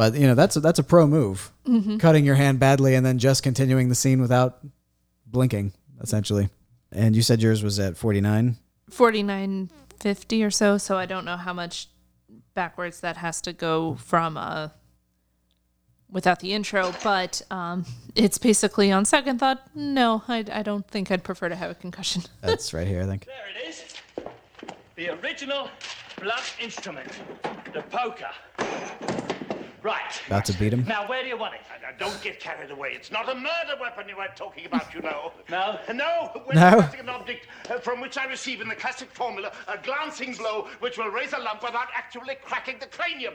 [0.00, 1.52] But you know, that's a, that's a pro move.
[1.98, 4.60] Cutting your hand badly and then just continuing the scene without
[5.26, 6.48] blinking, essentially.
[6.90, 8.56] And you said yours was at 49.
[8.90, 9.68] forty nine
[9.98, 10.78] fifty or so.
[10.78, 11.88] So I don't know how much
[12.54, 14.68] backwards that has to go from uh
[16.10, 19.60] without the intro, but um, it's basically on second thought.
[19.74, 22.22] No, I, I don't think I'd prefer to have a concussion.
[22.40, 23.26] That's right here, I think.
[23.26, 23.94] There it is.
[24.96, 25.68] The original
[26.18, 27.12] blood instrument.
[27.74, 28.30] The poker.
[29.82, 30.20] Right.
[30.26, 30.84] About to beat him.
[30.86, 31.60] Now, where do you want it?
[31.82, 32.90] Now, don't get carried away.
[32.94, 35.32] It's not a murder weapon you were talking about, you know.
[35.50, 35.78] No?
[35.92, 36.30] No.
[36.44, 36.76] When No.
[36.78, 40.68] pressing an object uh, from which I receive in the classic formula a glancing blow
[40.80, 43.34] which will raise a lump without actually cracking the cranium.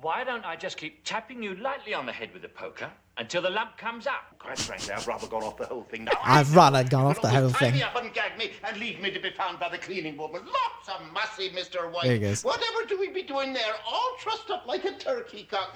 [0.00, 3.42] Why don't I just keep tapping you lightly on the head with the poker until
[3.42, 4.38] the lump comes up?
[4.38, 6.12] Quite frankly, I've rather gone off the whole thing now.
[6.22, 7.74] I've rather gone off the Always whole tie thing.
[7.74, 10.42] me up and gag me and leave me to be found by the cleaning woman.
[10.44, 11.90] Lots of mercy, Mr.
[11.92, 12.04] Wyke.
[12.04, 12.44] There he goes.
[12.44, 13.72] Whatever do we be doing there?
[13.90, 15.74] All trussed up like a turkey cock.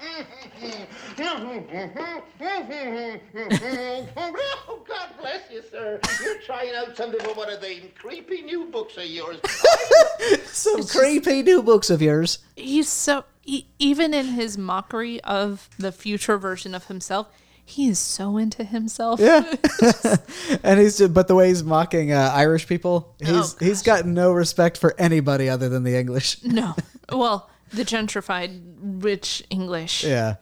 [3.57, 5.99] oh, God bless you, sir.
[6.23, 9.39] You're trying out something for one of them creepy new books of yours.
[10.45, 12.39] Some creepy new books of yours.
[12.55, 17.27] He's so e- even in his mockery of the future version of himself,
[17.71, 19.19] he is so into himself.
[19.19, 19.39] Yeah.
[20.63, 24.05] and he's just, but the way he's mocking uh, Irish people, he's Oh, he's got
[24.05, 26.43] no respect for anybody other than the English.
[26.43, 26.75] No.
[27.11, 30.05] Well, the gentrified rich English.
[30.05, 30.35] Yeah.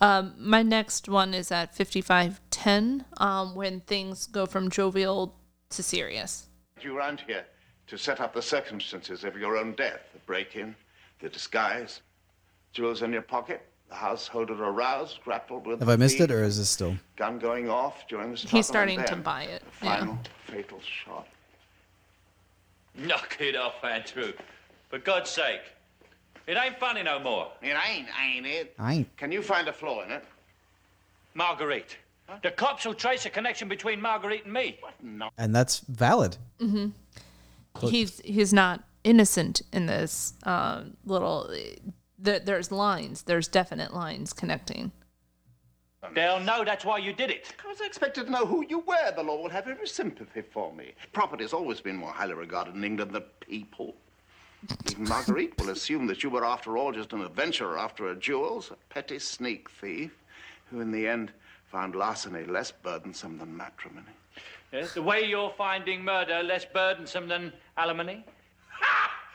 [0.00, 5.36] Um, my next one is at 5510 um, when things go from jovial
[5.70, 6.48] to serious.
[6.80, 7.44] you around here
[7.86, 10.74] to set up the circumstances of your own death the break in,
[11.20, 12.00] the disguise,
[12.72, 15.80] jewels in your pocket, the householder aroused, grappled with.
[15.80, 16.96] Have I the missed it, or is this still?
[17.16, 18.58] Gun going off during the struggle.
[18.58, 19.98] He's starting to buy it, The yeah.
[20.00, 21.26] final fatal shot.
[22.94, 24.32] Knock it off, Andrew.
[24.90, 25.60] For God's sake.
[26.46, 27.48] It ain't funny no more.
[27.62, 28.74] It ain't, ain't it?
[28.78, 29.16] I ain't.
[29.16, 30.24] Can you find a flaw in it?
[31.34, 31.96] Marguerite.
[32.42, 34.78] The cops will trace a connection between Marguerite and me.
[35.02, 35.30] No.
[35.38, 36.36] And that's valid.
[37.80, 41.54] He's he's not innocent in this uh, little.
[42.18, 43.22] There, there's lines.
[43.22, 44.92] There's definite lines connecting.
[46.14, 47.52] They'll know that's why you did it.
[47.64, 49.12] I was expected to know who you were.
[49.14, 50.92] The law will have every sympathy for me.
[51.12, 53.94] Property has always been more highly regarded in England than people.
[54.90, 58.70] Even Marguerite will assume that you were, after all, just an adventurer after her jewels,
[58.70, 60.12] a petty sneak thief,
[60.70, 61.32] who in the end
[61.66, 64.06] found larceny less burdensome than matrimony.
[64.72, 68.24] Yes, the way you're finding murder less burdensome than alimony.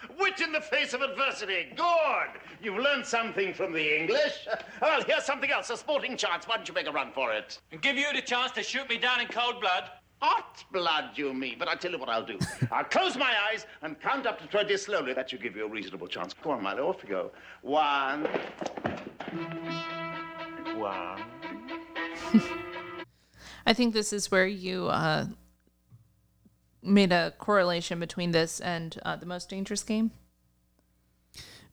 [0.08, 0.14] Ha!
[0.20, 1.68] Wit in the face of adversity.
[1.76, 2.42] Good.
[2.62, 4.48] You've learned something from the English.
[4.82, 5.70] Well, here's something else.
[5.70, 6.48] A sporting chance.
[6.48, 7.60] Why don't you make a run for it?
[7.72, 9.90] And give you the chance to shoot me down in cold blood.
[10.20, 11.58] Hot blood, you mean.
[11.60, 12.40] But I'll tell you what I'll do.
[12.72, 15.14] I'll close my eyes and count up to 20 slowly.
[15.14, 16.34] That should give you a reasonable chance.
[16.34, 16.88] Go on, Milo.
[16.88, 17.32] Off you go.
[17.62, 18.26] One.
[20.78, 21.22] One.
[23.66, 25.26] I think this is where you uh,
[26.84, 30.12] made a correlation between this and uh, the most dangerous game.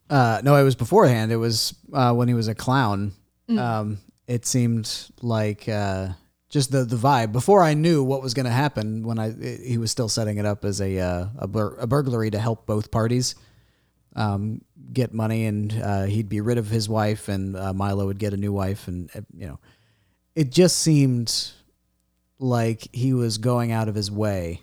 [0.09, 1.31] Uh, no, it was beforehand.
[1.31, 3.13] It was uh, when he was a clown.
[3.49, 4.89] Um, it seemed
[5.23, 6.11] like uh,
[6.49, 9.05] just the the vibe before I knew what was going to happen.
[9.05, 12.31] When I he was still setting it up as a uh, a, bur- a burglary
[12.31, 13.35] to help both parties
[14.15, 14.63] um,
[14.93, 18.33] get money, and uh, he'd be rid of his wife, and uh, Milo would get
[18.33, 19.59] a new wife, and you know,
[20.35, 21.51] it just seemed
[22.39, 24.63] like he was going out of his way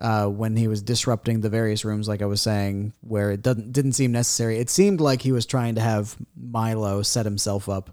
[0.00, 3.72] uh, when he was disrupting the various rooms, like I was saying, where it doesn't
[3.72, 4.58] didn't seem necessary.
[4.58, 7.90] It seemed like he was trying to have Milo set himself up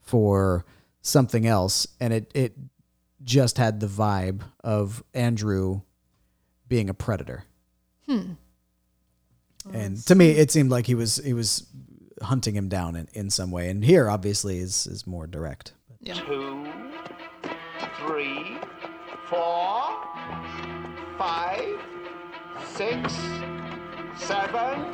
[0.00, 0.64] for
[1.02, 2.56] something else, and it it
[3.22, 5.82] just had the vibe of Andrew
[6.68, 7.44] being a predator.
[8.06, 8.32] Hmm.
[9.72, 11.66] And to me, it seemed like he was he was
[12.22, 13.68] hunting him down in, in some way.
[13.68, 15.72] And here, obviously, is is more direct.
[16.00, 16.14] Yeah.
[16.14, 16.66] Two.
[18.06, 18.58] Three.
[19.28, 20.17] Four.
[21.18, 21.78] Five.
[22.74, 23.12] Six.
[24.16, 24.86] Seven.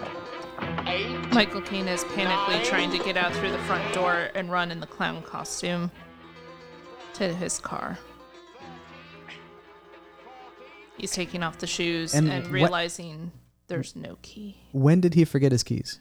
[0.86, 1.32] Eight.
[1.34, 4.80] Michael Caine is panically trying to get out through the front door and run in
[4.80, 5.90] the clown costume
[7.14, 7.98] to his car.
[10.96, 13.32] He's taking off the shoes And and, what- realizing
[13.66, 14.56] there's no key.
[14.72, 16.00] When did he forget his keys?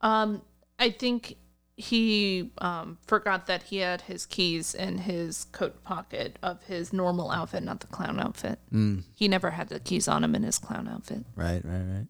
[0.00, 0.42] Um,
[0.78, 1.36] I think
[1.76, 7.30] he um, forgot that he had his keys in his coat pocket of his normal
[7.30, 8.58] outfit, not the clown outfit.
[8.72, 9.02] Mm.
[9.14, 11.24] He never had the keys on him in his clown outfit.
[11.34, 12.06] Right, right, right.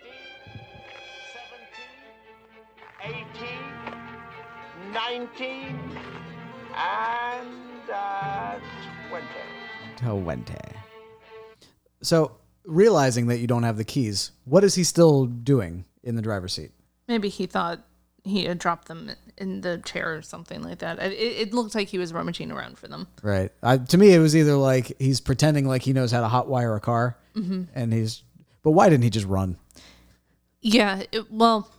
[0.00, 0.12] 16,
[3.02, 3.26] 17,
[4.92, 5.98] 18, 19,
[6.74, 8.58] and uh,
[9.10, 9.26] 20.
[9.96, 10.74] Towente.
[12.00, 16.22] So, realizing that you don't have the keys, what is he still doing in the
[16.22, 16.70] driver's seat?
[17.08, 17.80] Maybe he thought
[18.22, 20.98] he had dropped them in the chair or something like that.
[21.00, 23.08] It, it looked like he was rummaging around for them.
[23.22, 23.50] Right.
[23.62, 26.76] I, to me, it was either like he's pretending like he knows how to hotwire
[26.76, 28.22] a car, and he's.
[28.62, 29.56] But why didn't he just run?
[30.60, 31.70] Yeah, it, well,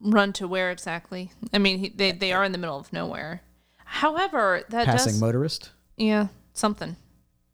[0.00, 1.30] run to where exactly?
[1.52, 3.42] I mean, he, they they are in the middle of nowhere.
[3.84, 5.70] However, that Passing does motorist.
[5.96, 6.96] yeah something.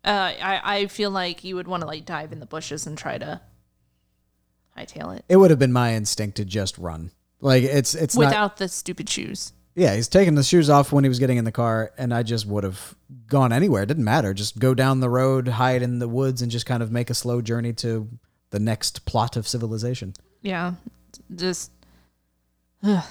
[0.05, 2.97] Uh, I I feel like you would want to like dive in the bushes and
[2.97, 3.41] try to
[4.77, 5.25] hightail it.
[5.29, 7.11] It would have been my instinct to just run.
[7.41, 8.27] Like it's it's not.
[8.27, 9.53] without the stupid shoes.
[9.75, 12.23] Yeah, he's taking the shoes off when he was getting in the car, and I
[12.23, 12.95] just would have
[13.27, 13.83] gone anywhere.
[13.83, 14.33] It didn't matter.
[14.33, 17.15] Just go down the road, hide in the woods, and just kind of make a
[17.15, 18.09] slow journey to
[18.51, 20.15] the next plot of civilization.
[20.41, 20.75] Yeah,
[21.35, 21.73] just.
[22.83, 23.05] ugh.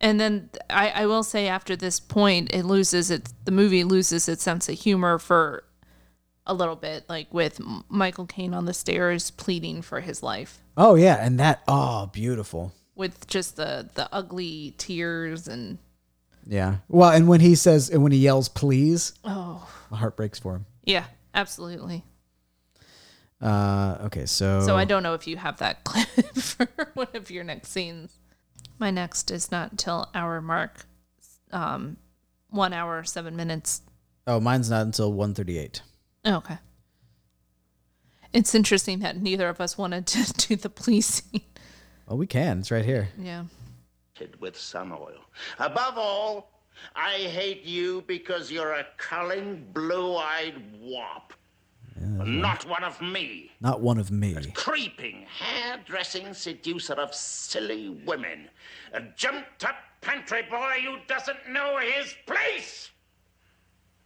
[0.00, 4.28] And then I, I will say after this point, it loses its the movie loses
[4.28, 5.64] its sense of humor for
[6.48, 10.94] a little bit, like with Michael Caine on the stairs pleading for his life, Oh
[10.96, 12.72] yeah, and that oh beautiful.
[12.96, 15.78] with just the the ugly tears and
[16.46, 16.78] Yeah.
[16.88, 20.56] Well, and when he says and when he yells please, oh my heart breaks for
[20.56, 20.66] him.
[20.84, 21.04] yeah,
[21.34, 22.04] absolutely.
[23.40, 26.06] Uh okay, so So I don't know if you have that clip
[26.36, 28.18] for one of your next scenes.
[28.80, 30.86] My next is not until hour mark,
[31.52, 31.96] um,
[32.48, 33.82] one hour seven minutes.
[34.26, 35.82] Oh, mine's not until 138.
[36.24, 36.58] Oh, okay.
[38.32, 41.42] It's interesting that neither of us wanted to do the police scene.
[42.06, 42.60] Oh, we can.
[42.60, 43.08] It's right here.
[43.18, 43.44] Yeah.
[44.40, 45.20] with sun oil.
[45.58, 46.50] Above all,
[46.94, 51.32] I hate you because you're a culling, blue-eyed wop.
[52.00, 53.50] Not one of me.
[53.60, 54.36] Not one of me.
[54.54, 58.48] Creeping, hair-dressing seducer of silly women.
[58.92, 62.90] A jumped-up pantry boy who doesn't know his place.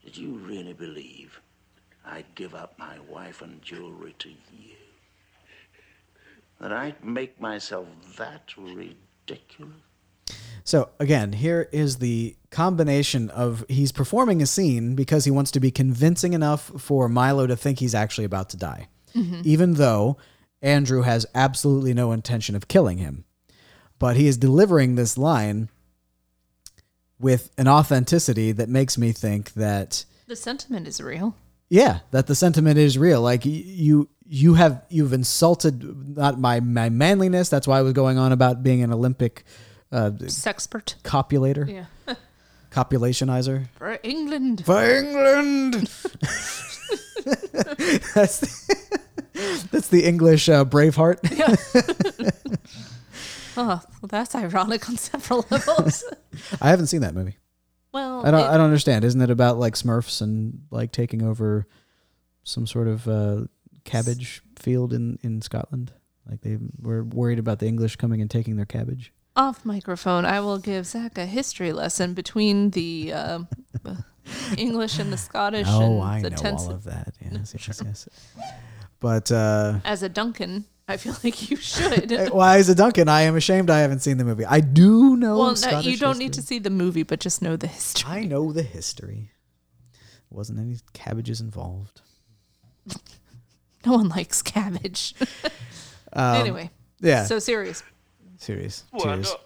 [0.03, 1.39] Did you really believe
[2.05, 4.77] I'd give up my wife and jewelry to you?
[6.61, 9.75] That I'd make myself that ridiculous?
[10.65, 15.61] So again, here is the combination of he's performing a scene because he wants to
[15.61, 19.41] be convincing enough for Milo to think he's actually about to die, mm-hmm.
[19.45, 20.19] even though
[20.61, 23.25] Andrew has absolutely no intention of killing him.
[23.99, 25.69] But he is delivering this line
[27.19, 31.37] with an authenticity that makes me think that The sentiment is real.
[31.73, 33.23] Yeah, that the sentiment is real.
[33.23, 37.49] Like you you have you've insulted not my my manliness.
[37.49, 39.45] That's why I was going on about being an Olympic
[39.91, 40.97] uh, Sexpert.
[41.03, 41.87] copulator, Yeah.
[42.71, 43.69] copulationizer.
[43.79, 44.65] For England.
[44.67, 45.75] For England.
[48.15, 48.77] that's the,
[49.71, 51.19] that's the English uh, Braveheart.
[53.55, 53.67] Oh,
[54.01, 56.05] well, that's ironic on several levels.
[56.61, 57.37] I haven't seen that movie.
[57.93, 58.41] Well, I don't.
[58.41, 59.05] it- I don't understand.
[59.05, 61.67] Isn't it about like Smurfs and like taking over
[62.45, 63.43] some sort of uh,
[63.85, 65.93] cabbage field in in Scotland?
[66.29, 69.13] Like they were worried about the English coming and taking their cabbage.
[69.35, 73.39] off microphone, I will give Zach a history lesson between the uh,
[74.57, 75.67] English and the Scottish.
[75.69, 77.15] Oh, and I the know tense- all of that.
[77.21, 78.09] Yes, yes, yes.
[79.01, 82.31] But uh, As a Duncan, I feel like you should.
[82.33, 83.09] why is it Duncan?
[83.09, 84.45] I am ashamed I haven't seen the movie.
[84.45, 85.39] I do know.
[85.39, 88.11] well, no, Scottish you don't need to see the movie, but just know the history.
[88.11, 89.31] I know the history.
[90.31, 92.01] Wasn't any cabbages involved.
[93.85, 95.13] No one likes cabbage.
[96.13, 97.25] anyway, Um, Yeah.
[97.25, 97.83] so serious.
[98.37, 98.85] serious.
[98.93, 99.31] Why Tears.
[99.31, 99.41] not?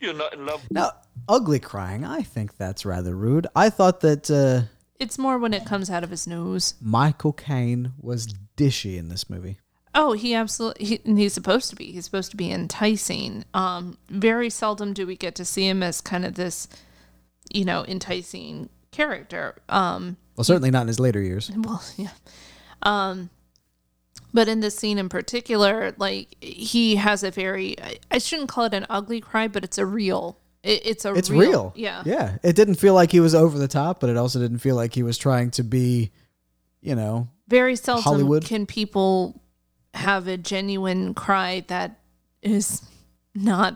[0.00, 0.62] You're not in love.
[0.70, 0.92] Now,
[1.28, 2.04] ugly crying.
[2.04, 3.48] I think that's rather rude.
[3.56, 4.68] I thought that uh,
[5.00, 6.74] It's more when it comes out of his nose.
[6.80, 8.32] Michael Caine was
[8.64, 9.58] dishy in this movie.
[9.94, 10.84] Oh, he absolutely.
[10.86, 11.90] He, and he's supposed to be.
[11.92, 13.44] He's supposed to be enticing.
[13.54, 16.68] Um, very seldom do we get to see him as kind of this,
[17.52, 19.56] you know, enticing character.
[19.68, 21.50] Um, Well, certainly not in his later years.
[21.56, 22.10] well, yeah.
[22.82, 23.30] Um,
[24.32, 27.74] but in this scene in particular, like he has a very.
[27.82, 30.38] I, I shouldn't call it an ugly cry, but it's a real.
[30.62, 31.40] It, it's a It's real.
[31.40, 31.72] real.
[31.74, 32.02] Yeah.
[32.06, 32.36] Yeah.
[32.44, 34.94] It didn't feel like he was over the top, but it also didn't feel like
[34.94, 36.12] he was trying to be,
[36.80, 38.44] you know, Very seldom Hollywood.
[38.44, 39.42] can people
[39.92, 41.98] have a genuine cry that
[42.42, 42.82] is
[43.34, 43.74] not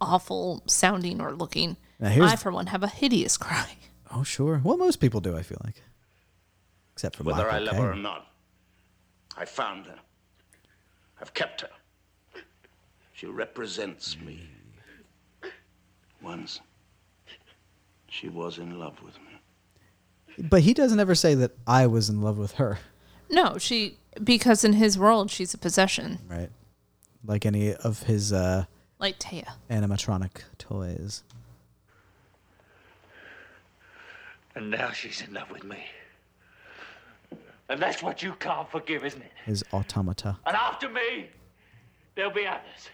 [0.00, 1.76] awful sounding or looking.
[2.02, 3.70] I, for one, have a hideous cry.
[4.14, 4.60] oh, sure.
[4.62, 5.82] Well, most people do, I feel like.
[6.92, 8.26] Except for Whether Michael I love her or not,
[9.36, 9.98] I found her.
[11.20, 11.70] I've kept her.
[13.12, 14.48] She represents me.
[16.22, 16.60] Once,
[18.08, 20.48] she was in love with me.
[20.48, 22.78] But he doesn't ever say that I was in love with her,
[23.30, 26.50] No, she because in his world she's a possession, right?
[27.24, 28.64] Like any of his uh,
[28.98, 29.48] like Taya.
[29.70, 31.22] animatronic toys.
[34.54, 35.84] And now she's in love with me.
[37.68, 39.32] And that's what you can't forgive, isn't it?
[39.44, 40.38] His automata.
[40.46, 41.28] And after me,
[42.14, 42.88] there'll be others.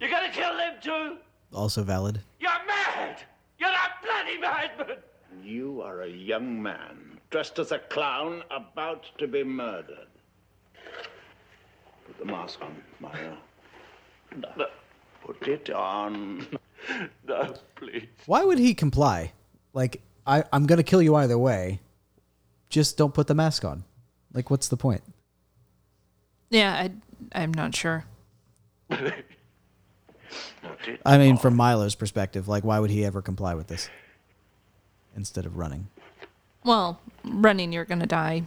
[0.00, 1.16] You're gonna kill them too?
[1.52, 2.20] Also valid.
[2.40, 3.20] You're mad!
[3.58, 4.96] You're a bloody madman!
[5.42, 10.08] You are a young man, dressed as a clown, about to be murdered.
[12.06, 13.38] Put the mask on, Myra.
[14.56, 14.66] No,
[15.24, 16.46] Put it on.
[17.28, 18.06] no, please.
[18.26, 19.32] Why would he comply?
[19.72, 21.80] Like, I, I'm going to kill you either way.
[22.68, 23.84] Just don't put the mask on.
[24.32, 25.02] Like, what's the point?
[26.50, 26.90] Yeah, I,
[27.32, 28.04] I'm not sure.
[31.06, 33.88] I mean, from Milo's perspective, like, why would he ever comply with this
[35.16, 35.88] instead of running?
[36.64, 38.44] Well, running, you're gonna die.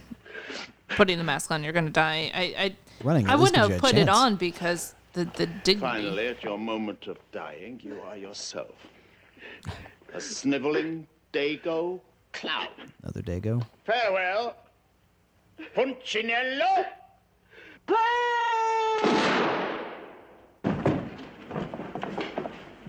[0.88, 2.30] Putting the mask on, you're gonna die.
[2.34, 5.24] I, I, Running, I at least wouldn't have you a put it on because the
[5.24, 5.80] the dignity.
[5.80, 8.74] Finally, at your moment of dying, you are yourself.
[10.14, 12.00] A sniveling Dago
[12.32, 12.68] clown.
[13.02, 13.64] Another Dago.
[13.84, 14.56] Farewell,
[15.76, 16.86] Punchinello.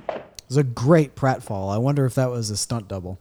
[0.10, 1.72] It was a great pratfall.
[1.72, 3.20] I wonder if that was a stunt double.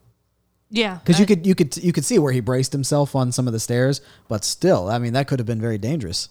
[0.70, 3.46] Yeah, Because you could you could you could see where he braced himself on some
[3.46, 6.28] of the stairs, but still, I mean, that could have been very dangerous.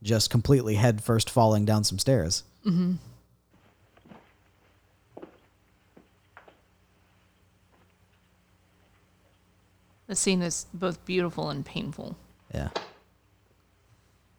[0.00, 2.44] Just completely head first falling down some stairs.
[2.64, 2.94] Mm-hmm.
[10.06, 12.16] The scene is both beautiful and painful.
[12.54, 12.70] Yeah.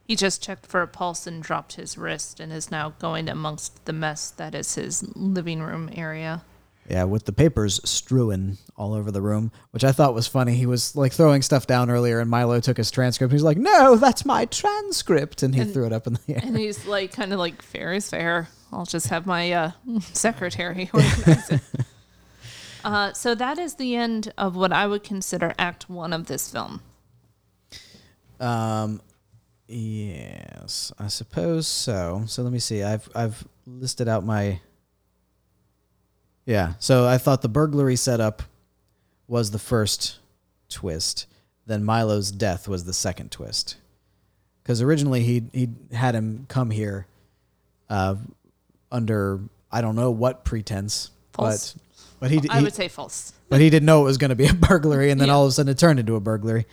[0.08, 3.86] He just checked for a pulse and dropped his wrist and is now going amongst
[3.86, 6.44] the mess that is his living room area.
[6.90, 10.56] Yeah, with the papers strewn all over the room, which I thought was funny.
[10.56, 13.32] He was like throwing stuff down earlier, and Milo took his transcript.
[13.32, 16.41] He's like, "No, that's my transcript," and he threw it up in the air.
[16.41, 18.49] And he's like, kind of like, fair is fair.
[18.72, 19.72] I'll just have my uh,
[20.02, 21.61] secretary organize it.
[22.84, 26.49] Uh, so that is the end of what I would consider Act One of this
[26.49, 26.82] film.
[28.40, 29.02] Um,
[29.68, 32.24] yes, I suppose so.
[32.26, 32.82] So let me see.
[32.84, 34.61] I've I've listed out my.
[36.50, 38.42] Yeah, so I thought the burglary setup
[39.28, 40.18] was the first
[40.68, 41.28] twist.
[41.68, 43.76] Then Milo's death was the second twist.
[44.64, 47.06] Because originally he he had him come here,
[47.88, 48.16] uh,
[48.92, 51.74] under I don't know what pretense, False.
[51.74, 51.82] but
[52.20, 53.32] but he, I would say false.
[53.50, 55.36] but he didn't know it was going to be a burglary, and then Yeah.
[55.36, 56.66] all of a sudden it turned into a burglary.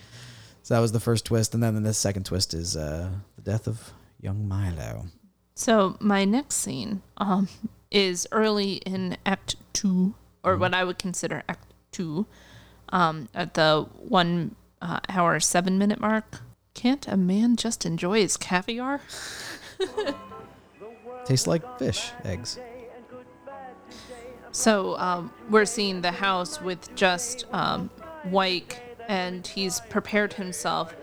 [0.63, 3.67] So that was the first twist, and then the second twist is uh, the death
[3.67, 5.05] of young Milo.
[5.53, 7.47] So my next scene um,
[7.91, 12.25] is early in Act Two, or what I would consider Act Two,
[12.89, 16.41] um, at the one uh, hour seven minute mark.
[16.73, 19.01] Can't a man just enjoy his caviar?
[21.25, 22.59] Tastes like fish eggs.
[24.51, 27.89] So um, we're seeing the house with just um,
[28.25, 28.77] Wyke,
[29.07, 30.95] and he's prepared himself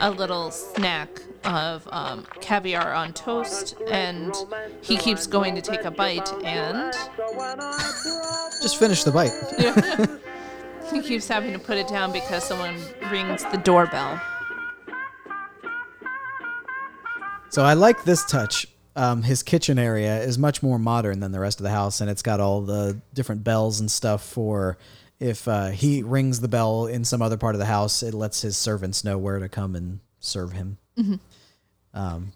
[0.00, 4.34] a little snack of um, caviar on toast, and
[4.80, 6.92] he keeps going to take a bite, and
[8.62, 9.32] Just finish the bite.
[10.92, 12.76] he keeps having to put it down because someone
[13.10, 14.20] rings the doorbell.
[17.50, 18.66] So I like this touch.
[18.94, 22.10] Um, his kitchen area is much more modern than the rest of the house, and
[22.10, 24.76] it's got all the different bells and stuff for
[25.22, 28.42] if uh, he rings the bell in some other part of the house, it lets
[28.42, 30.78] his servants know where to come and serve him.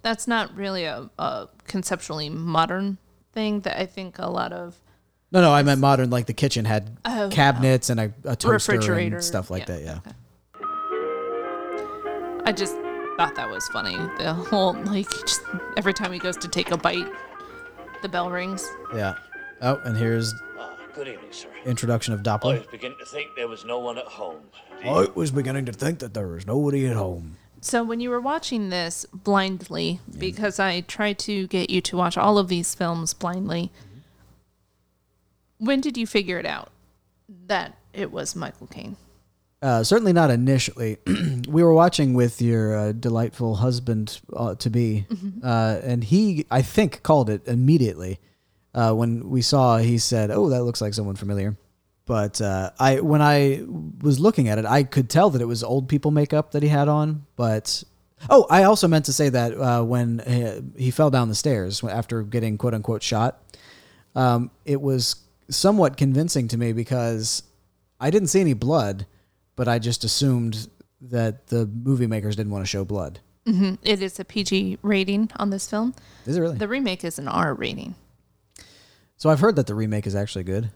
[0.03, 2.99] That's not really a, a conceptually modern
[3.33, 4.77] thing that I think a lot of
[5.33, 6.11] No, no, I meant modern.
[6.11, 9.83] Like the kitchen had Oh, cabinets and a, a toaster refrigerator and stuff like that.
[9.83, 9.99] Yeah.
[9.99, 10.13] okay.
[12.45, 12.75] I just
[13.17, 13.97] thought that was funny.
[14.19, 15.41] The whole like just
[15.77, 17.07] every time he goes to take a bite,
[18.03, 18.67] the bell rings.
[18.95, 19.15] Yeah.
[19.63, 21.49] Oh, and here's Ah, good evening, sir.
[21.65, 22.55] introduction of Doppler.
[22.55, 24.43] I was beginning to think there was no one at home.
[24.85, 27.37] I was beginning to think that there was nobody at home.
[27.61, 32.17] So when you were watching this blindly, because I try to get you to watch
[32.17, 33.73] all of these films blindly,
[35.59, 36.71] when did you figure it out
[37.47, 38.97] that it was Michael Caine?
[39.63, 40.99] Uh, certainly not initially.
[41.49, 45.07] we were watching with your uh, delightful husband uh, to be,
[45.43, 48.21] uh, and he, I think, called it immediately.
[48.75, 51.57] Uh, when we saw, he said, "Oh, that looks like someone familiar."
[52.07, 53.63] But uh, I, when I
[54.01, 56.69] was looking at it, I could tell that it was old people makeup that he
[56.69, 57.27] had on.
[57.35, 57.83] But
[58.31, 60.23] oh, I also meant to say that uh, when
[60.77, 63.43] he, he fell down the stairs after getting quote unquote shot,
[64.15, 65.17] um, it was
[65.51, 67.43] somewhat convincing to me because
[68.01, 69.07] I didn't see any blood,
[69.57, 70.69] but I just assumed
[71.01, 73.21] that the movie makers didn't want to show blood.
[73.85, 75.95] It is a PG rating on this film.
[76.25, 76.59] Is it really?
[76.59, 77.95] The remake is an R rating.
[79.17, 80.71] so I've heard that the remake is actually good.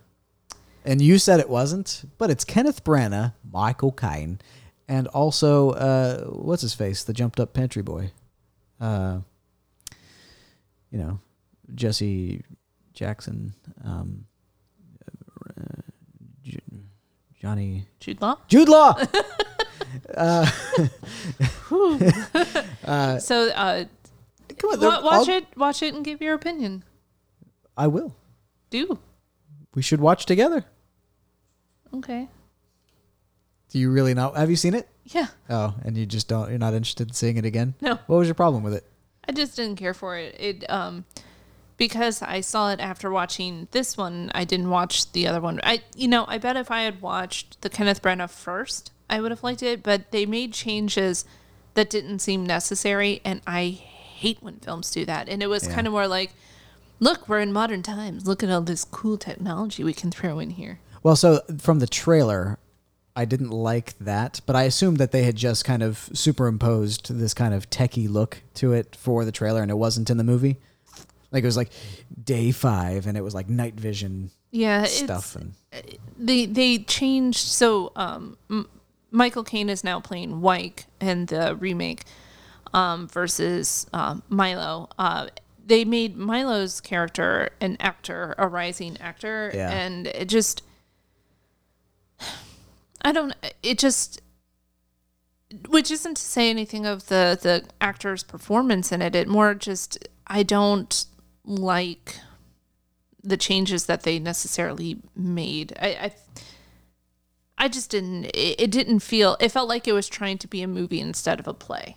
[0.85, 4.40] And you said it wasn't, but it's Kenneth Branagh, Michael Caine,
[4.89, 8.12] and also uh, what's his face, the jumped up pantry boy.
[8.81, 9.20] Uh,
[10.90, 11.20] you know,
[11.74, 12.43] Jesse
[12.94, 13.55] Jackson,
[13.85, 14.24] um,
[15.57, 15.82] uh,
[16.43, 16.59] J-
[17.40, 18.36] Johnny Jude Law.
[18.48, 18.94] Jude Law.
[23.19, 23.85] So uh,
[24.61, 26.85] Come on, watch it, watch it, and give your opinion.
[27.77, 28.15] I will.
[28.69, 28.98] Do
[29.74, 30.64] We should watch together.
[31.94, 32.28] okay?
[33.68, 34.36] Do you really not?
[34.36, 34.88] Have you seen it?
[35.05, 36.51] Yeah, Oh, and you just don't.
[36.51, 37.74] You're not interested in seeing it again.
[37.80, 37.98] No.
[38.06, 38.84] What was your problem with it?
[39.28, 40.34] I just didn't care for it.
[40.38, 41.05] It um
[41.76, 45.60] because I saw it after watching this one, I didn't watch the other one.
[45.62, 49.30] I, you know, I bet if I had watched the Kenneth Branagh first, I would
[49.30, 49.82] have liked it.
[49.82, 51.24] But they made changes
[51.74, 55.28] that didn't seem necessary, and I hate when films do that.
[55.28, 56.32] And it was kind of more like,
[57.01, 58.27] look, we're in modern times.
[58.27, 60.78] Look at all this cool technology we can throw in here.
[61.02, 62.59] Well, so from the trailer,
[63.16, 67.35] I didn't like that, but I assumed that they had just kind of superimposed this
[67.35, 70.56] kind of techie look to it for the trailer, and it wasn't in the movie.
[71.32, 71.70] Like it was like
[72.22, 75.55] day five, and it was like night vision Yeah, stuff, and
[76.18, 78.68] they they changed so um M-
[79.12, 82.02] Michael Caine is now playing Wyke in the remake
[82.74, 85.28] um versus um Milo uh
[85.70, 89.70] they made Milo's character an actor a rising actor Yeah.
[89.70, 90.62] and it just
[93.02, 94.20] I don't it just
[95.68, 100.06] which isn't to say anything of the the actor's performance in it it more just
[100.26, 101.05] I don't
[101.44, 102.16] like
[103.22, 105.74] the changes that they necessarily made.
[105.78, 106.12] I, I,
[107.59, 108.26] I just didn't.
[108.26, 109.36] It, it didn't feel.
[109.40, 111.97] It felt like it was trying to be a movie instead of a play.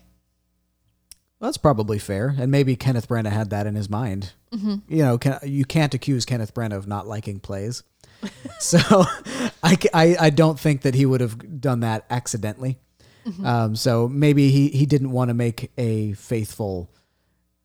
[1.43, 4.31] That's probably fair, and maybe Kenneth Branagh had that in his mind.
[4.53, 4.75] Mm-hmm.
[4.87, 7.83] You know, can, you can't accuse Kenneth Branagh of not liking plays,
[8.59, 8.79] so
[9.61, 12.79] I, I I don't think that he would have done that accidentally.
[13.25, 13.45] Mm-hmm.
[13.45, 16.89] Um, so maybe he he didn't want to make a faithful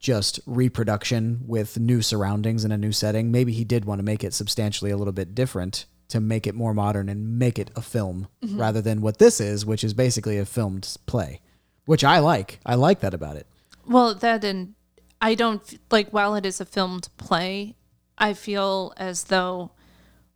[0.00, 3.30] just reproduction with new surroundings and a new setting.
[3.30, 6.56] Maybe he did want to make it substantially a little bit different to make it
[6.56, 8.59] more modern and make it a film mm-hmm.
[8.59, 11.40] rather than what this is, which is basically a filmed play,
[11.84, 12.59] which I like.
[12.66, 13.46] I like that about it.
[13.89, 14.74] Well, that and
[15.20, 16.10] I don't like.
[16.10, 17.74] While it is a filmed play,
[18.16, 19.73] I feel as though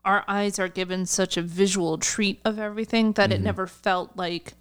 [0.04, 3.44] our eyes are given such a visual treat of everything that it mm-hmm.
[3.44, 4.54] never felt like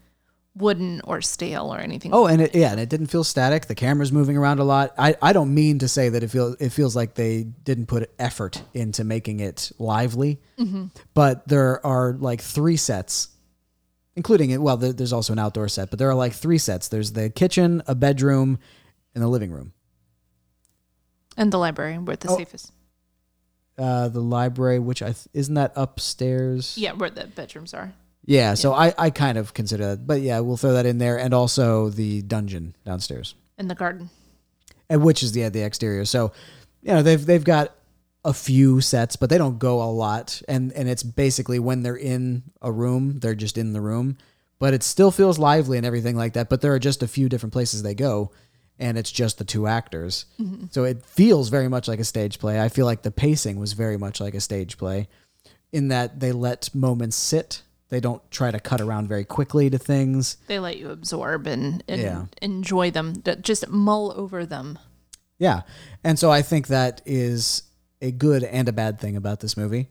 [0.55, 2.13] wooden or stale or anything.
[2.13, 3.67] Oh, and it, yeah, and it didn't feel static.
[3.67, 4.93] The camera's moving around a lot.
[4.97, 8.11] I, I don't mean to say that it feels it feels like they didn't put
[8.19, 10.87] effort into making it lively, mm-hmm.
[11.13, 13.29] but there are like three sets,
[14.15, 14.61] including it.
[14.61, 16.89] Well, there, there's also an outdoor set, but there are like three sets.
[16.89, 18.59] There's the kitchen, a bedroom,
[19.15, 19.73] and the living room.
[21.37, 22.37] and the library where the Oh.
[22.37, 22.71] safe is.
[23.77, 26.77] Uh, the library, which I th- isn't that upstairs.
[26.77, 27.93] Yeah, where the bedrooms are.
[28.25, 31.17] Yeah, so I, I kind of consider that, but yeah, we'll throw that in there,
[31.17, 33.33] and also the dungeon downstairs.
[33.57, 34.09] In the garden.
[34.89, 36.03] and which is the the exterior.
[36.05, 36.33] So,
[36.83, 37.73] you know, they've they've got
[38.25, 41.95] a few sets, but they don't go a lot, and and it's basically when they're
[41.95, 44.17] in a room, they're just in the room,
[44.59, 46.49] but it still feels lively and everything like that.
[46.49, 48.31] But there are just a few different places they go,
[48.81, 50.25] and it's just the two actors,
[50.71, 52.59] so it feels very much like a stage play.
[52.59, 55.07] I feel like the pacing was very much like a stage play,
[55.71, 57.61] in that they let moments sit.
[57.89, 60.37] They don't try to cut around very quickly to things.
[60.47, 62.25] They let you absorb and, and Yeah.
[62.41, 63.21] enjoy them.
[63.41, 64.79] Just mull over them.
[65.37, 65.61] Yeah.
[66.03, 67.63] And so I think that is
[68.01, 69.89] a good and a bad thing about this movie.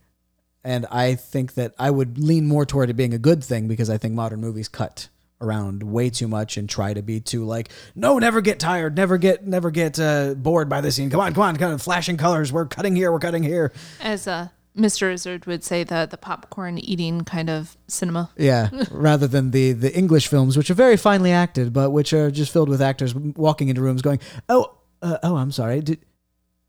[0.65, 3.89] And I think that I would lean more toward it being a good thing because
[3.91, 5.09] I think modern movies cut
[5.41, 9.19] around way too much and try to be too like, no, never get tired, never
[9.19, 11.11] get never get uh, bored by this scene.
[11.11, 12.53] Come on, come on, kind of flashing colors.
[12.53, 13.73] We're cutting here, we're cutting here.
[14.01, 15.13] As uh, Mr.
[15.13, 18.31] Izzard would say, the, the popcorn eating kind of cinema.
[18.37, 22.31] Yeah, rather than the the English films, which are very finely acted, but which are
[22.31, 25.81] just filled with actors walking into rooms going, "Oh, uh, oh, I'm sorry.
[25.81, 26.05] Did,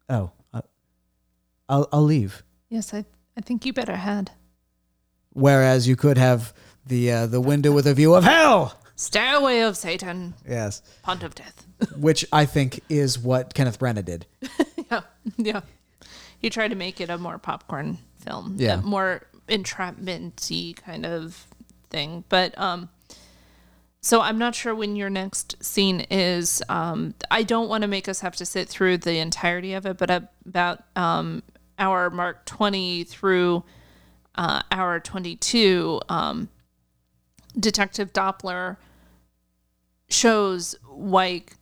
[0.09, 0.61] oh, uh,
[1.69, 3.05] I'll I'll leave." Yes, I,
[3.37, 4.31] I think you better had.
[5.33, 6.53] Whereas you could have
[6.91, 8.77] the uh, the window with a view of hell.
[8.97, 11.65] Stairway of Satan, Yes, Pont of Death.
[11.97, 14.27] which I think is what Kenneth Branagh did.
[14.91, 15.01] yeah,
[15.37, 15.61] yeah.
[16.41, 18.75] You try to make it a more popcorn film, Yeah.
[18.79, 21.47] a more entrapment-y kind of
[21.89, 22.25] thing.
[22.29, 22.89] But um,
[24.01, 26.61] so I'm not sure when your next scene is.
[26.69, 29.97] Um, I don't want to make us have to sit through the entirety of it,
[29.97, 30.09] but
[30.45, 31.41] about um,
[31.79, 33.63] hour mark 20 through
[34.35, 36.49] uh, hour 22, um,
[37.59, 38.77] Detective Doppler
[40.09, 41.53] shows Wyke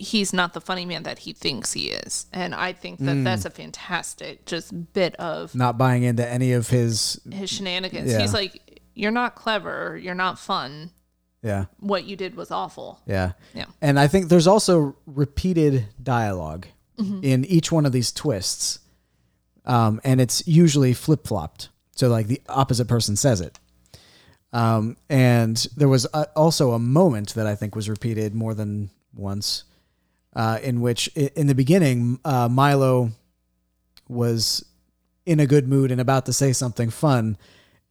[0.00, 2.26] he's not the funny man that he thinks he is.
[2.32, 6.68] And I think that that's a fantastic just bit of Not buying into any of
[6.68, 7.20] his.
[7.30, 8.10] his shenanigans.
[8.12, 8.20] Yeah.
[8.20, 10.90] He's like, You're not clever, you're not fun.
[11.42, 13.00] Yeah, What you did was awful.
[13.06, 13.66] yeah, Yeah.
[13.80, 16.66] And I think there's also repeated dialog
[17.22, 18.80] in each one of these twists,
[19.64, 21.68] um, and it's usually flip flopped.
[21.94, 23.56] So like the opposite person says it.
[24.52, 28.90] Um, and there was a, also a moment that I think was repeated more than
[29.14, 29.64] once,
[30.34, 33.10] uh, in which in the beginning uh, Milo
[34.08, 34.64] was
[35.26, 37.36] in a good mood and about to say something fun,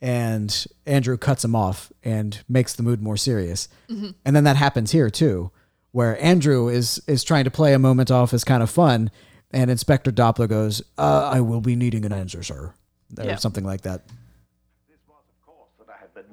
[0.02, 3.70] and Andrew cuts him off and makes the mood more serious.
[3.90, 5.52] And then that happens here too,
[5.92, 9.12] where Andrew is is trying to play a moment off as kind of fun,
[9.52, 12.74] And Inspector Doppler goes, uh, "I will be needing an answer, sir,"
[13.18, 13.36] or Yeah.
[13.38, 14.02] something like that.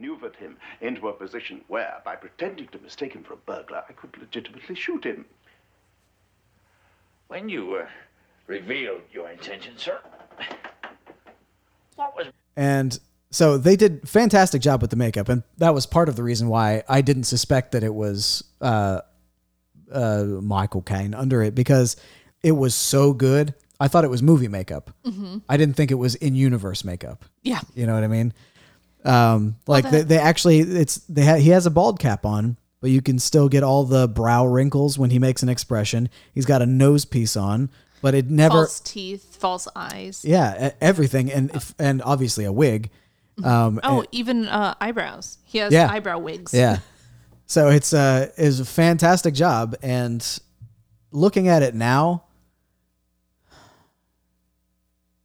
[0.04, 3.92] Maneuvered him into a position where, by pretending to mistake him for a burglar, I
[3.92, 5.24] could legitimately shoot him.
[7.28, 7.86] When you uh,
[8.46, 9.98] revealed your intention, sir,
[11.96, 12.26] what was
[12.56, 12.98] And
[13.30, 16.48] so they did fantastic job with the makeup, and that was part of the reason
[16.48, 19.00] why I didn't suspect that it was uh,
[19.90, 21.96] uh, Michael Caine under it because
[22.42, 23.54] it was so good.
[23.80, 24.90] I thought it was movie makeup.
[25.48, 27.24] I didn't think it was in universe makeup.
[27.42, 27.60] Yeah.
[27.74, 28.32] You know what I mean?
[29.04, 32.90] Um, like they, they actually, it's they ha- he has a bald cap on, but
[32.90, 36.08] you can still get all the brow wrinkles when he makes an expression.
[36.32, 37.68] He's got a nose piece on,
[38.00, 40.24] but it never, False teeth, false eyes.
[40.24, 42.90] yeah, e- everything, and if, and obviously a wig.
[43.42, 45.38] Um, Oh, even uh, eyebrows.
[45.44, 45.88] He has Yeah.
[45.90, 46.54] eyebrow wigs.
[46.54, 46.78] Yeah.
[47.46, 50.26] So it's uh is a fantastic job and
[51.10, 52.24] looking at it now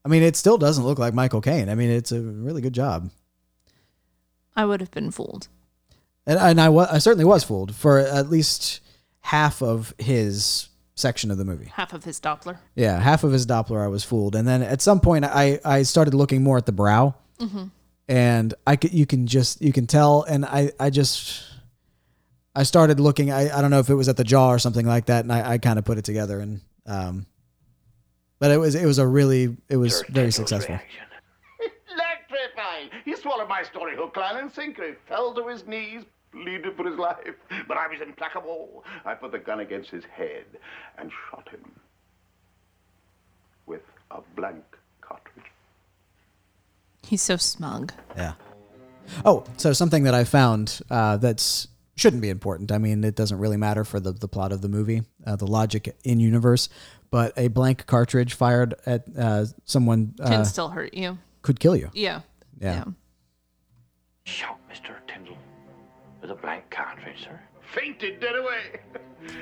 [0.06, 1.69] I mean it still doesn't look like Michael Caine.
[1.69, 3.10] I mean it's a really good job.
[4.60, 5.48] I would have been fooled.
[6.27, 8.81] And and I wa- I certainly was fooled for at least
[9.22, 11.72] half of his section of the movie.
[11.73, 12.57] Half of his Doppler.
[12.76, 14.36] Yeah, half of his Doppler I was fooled.
[14.36, 17.15] And then at some point I I started looking more at the brow.
[18.10, 21.41] And I could you can just you can tell and I I just
[22.53, 24.86] I started looking I, I don't know if it was at the jaw or something
[24.86, 27.27] like that and I, I kind of put it together and um
[28.40, 30.76] but it was it was a really it was Sir very successful.
[30.76, 31.03] reaction?
[32.80, 33.03] Electrifying!
[33.06, 34.88] He swallowed my story hook, line, and sinker.
[34.88, 37.35] He fell to his knees, pleaded for his life.
[37.68, 38.84] But I was implacable.
[39.06, 40.45] I put the gun against his head
[40.97, 41.72] and shot him
[43.65, 43.81] with
[44.11, 44.64] a blank
[45.01, 45.45] cartridge.
[47.03, 47.93] He's so smug.
[48.15, 48.34] Yeah.
[49.26, 52.72] Oh, so something that I found uh, that's shouldn't be important.
[52.72, 55.47] I mean, it doesn't really matter for the, the plot of the movie, uh, the
[55.47, 56.69] logic in universe.
[57.11, 61.18] But a blank cartridge fired at uh, someone Can uh, still hurt you.
[61.41, 61.89] could kill you.
[61.93, 62.22] Yeah.
[62.60, 62.84] Yeah.
[64.26, 64.95] Shot Mr.
[65.07, 65.38] Tindle
[66.22, 67.40] with a blank cartridge, sir.
[67.73, 68.80] Fainted dead away.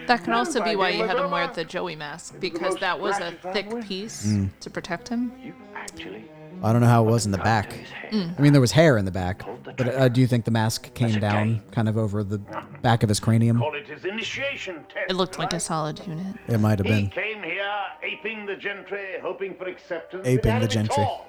[0.08, 3.00] That can also be why Fighting you had him wear the Joey mask because that
[3.00, 4.50] was a thick piece Mm.
[4.60, 5.32] to protect him.
[5.42, 6.26] You actually
[6.64, 7.78] I don't know how it was in the back.
[8.10, 8.38] Mm.
[8.38, 10.92] I mean, there was hair in the back, but uh, do you think the mask
[10.96, 12.40] came down kind of over the
[12.82, 13.60] back of his cranium?
[13.60, 15.06] Call it his initiation test.
[15.12, 16.36] It looked like a solid unit.
[16.48, 17.72] It might have He been came here
[18.02, 20.26] aping the gentry, hoping for acceptance.
[20.28, 20.96] Aping the gentry.
[21.04, 21.28] taught.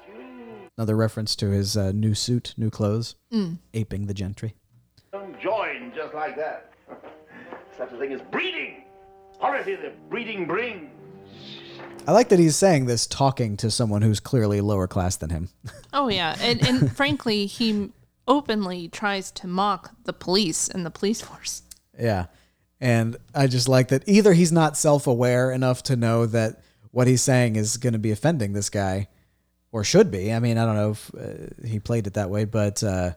[0.79, 3.17] Another reference to his uh, new suit, new clothes,
[3.75, 4.55] aping the gentry.
[5.11, 6.73] Don't join just like that.
[7.77, 8.85] Such a thing as breeding.
[9.41, 10.89] Horrity that breeding brings.
[12.07, 15.49] I like that he's saying this talking to someone who's clearly lower class than him.
[15.91, 17.91] Oh yeah, and and frankly, he
[18.29, 21.63] openly tries to mock the police and the police force.
[21.99, 22.27] Yeah.
[22.79, 27.07] And I just like that either he's not self aware enough to know that what
[27.07, 29.09] he's saying is going to be offending this guy
[29.73, 30.33] or should be.
[30.33, 33.13] I mean, I don't know if uh, he played it that way, but uh,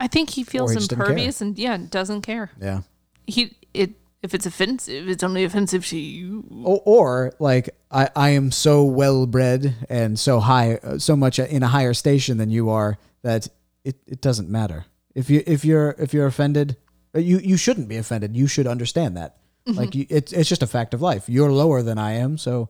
[0.00, 1.12] I think he feels he just didn't care.
[1.12, 2.50] impervious and yeah, doesn't care.
[2.60, 2.82] yeah.
[3.26, 3.92] He it
[4.22, 6.44] if it's offensive, it's only offensive to you.
[6.64, 11.40] Or, or like, I, I am so well bred and so high, uh, so much
[11.40, 13.48] in a higher station than you are that
[13.84, 14.86] it, it doesn't matter.
[15.14, 16.76] If you if you're if you're offended,
[17.14, 18.36] uh, you you shouldn't be offended.
[18.36, 19.36] You should understand that.
[19.66, 21.28] Like you, it's it's just a fact of life.
[21.28, 22.68] You're lower than I am, so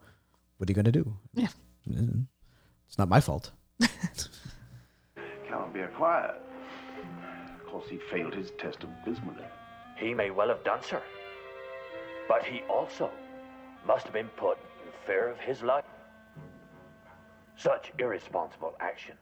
[0.56, 1.16] what are you gonna do?
[1.34, 1.48] Yeah.
[2.93, 3.52] It's not my fault.
[5.48, 6.36] Cannot be acquired.
[7.59, 9.47] Of course, he failed his test abysmally.
[9.97, 11.01] He may well have done, sir.
[12.28, 13.10] But he also
[13.86, 15.86] must have been put in fear of his life.
[17.56, 19.16] Such irresponsible action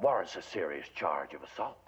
[0.00, 1.81] warrants a serious charge of assault.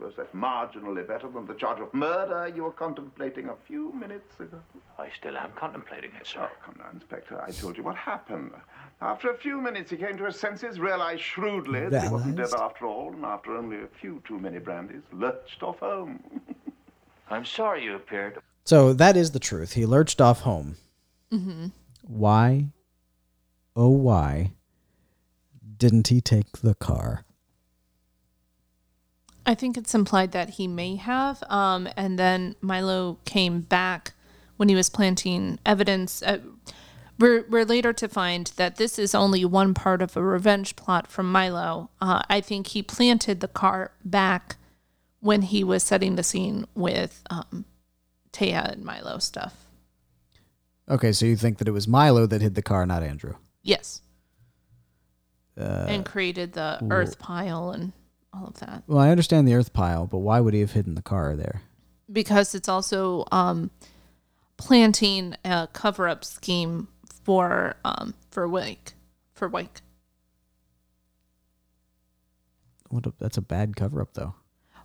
[0.00, 3.92] I suppose that's marginally better than the charge of murder you were contemplating a few
[3.92, 4.58] minutes ago.
[4.98, 6.48] I still am contemplating it, Oh, sir.
[6.64, 7.38] come now, Inspector.
[7.42, 8.52] I told you what happened.
[9.02, 12.48] After a few minutes, he came to his senses, realized shrewdly that he wasn't dead
[12.56, 16.20] after all, and after only a few too many brandies, lurched off home.
[17.30, 18.38] I'm sorry you appeared.
[18.64, 19.74] So that is the truth.
[19.74, 20.76] He lurched off home.
[21.30, 21.66] Mm-hmm.
[22.02, 22.66] Why,
[23.76, 24.52] oh why,
[25.76, 27.24] didn't he take the car?
[29.50, 31.42] I think it's implied that he may have.
[31.48, 34.12] Um, and then Milo came back
[34.56, 36.22] when he was planting evidence.
[36.22, 36.38] Uh,
[37.18, 41.08] we're, we're later to find that this is only one part of a revenge plot
[41.08, 41.90] from Milo.
[42.00, 44.54] Uh, I think he planted the car back
[45.18, 47.64] when he was setting the scene with um,
[48.32, 49.66] Taya and Milo stuff.
[50.88, 53.34] Okay, so you think that it was Milo that hid the car, not Andrew?
[53.64, 54.00] Yes.
[55.58, 57.92] Uh, and created the earth pile and
[58.32, 58.82] all of that.
[58.86, 61.62] Well, I understand the earth pile, but why would he have hidden the car there?
[62.12, 63.70] because it's also um,
[64.56, 66.88] planting a cover up scheme
[67.24, 68.94] for um for Wyke
[69.32, 69.80] for Wyke.
[72.88, 74.34] What a, that's a bad cover up though.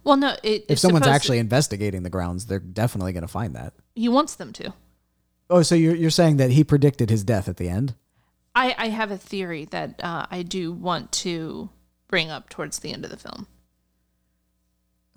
[0.04, 3.74] Well, no, it, If someone's actually investigating the grounds, they're definitely going to find that.
[3.96, 4.72] he wants them to.
[5.50, 7.96] Oh, so you're you're saying that he predicted his death at the end?
[8.54, 11.70] I I have a theory that uh, I do want to
[12.16, 13.46] bring up towards the end of the film.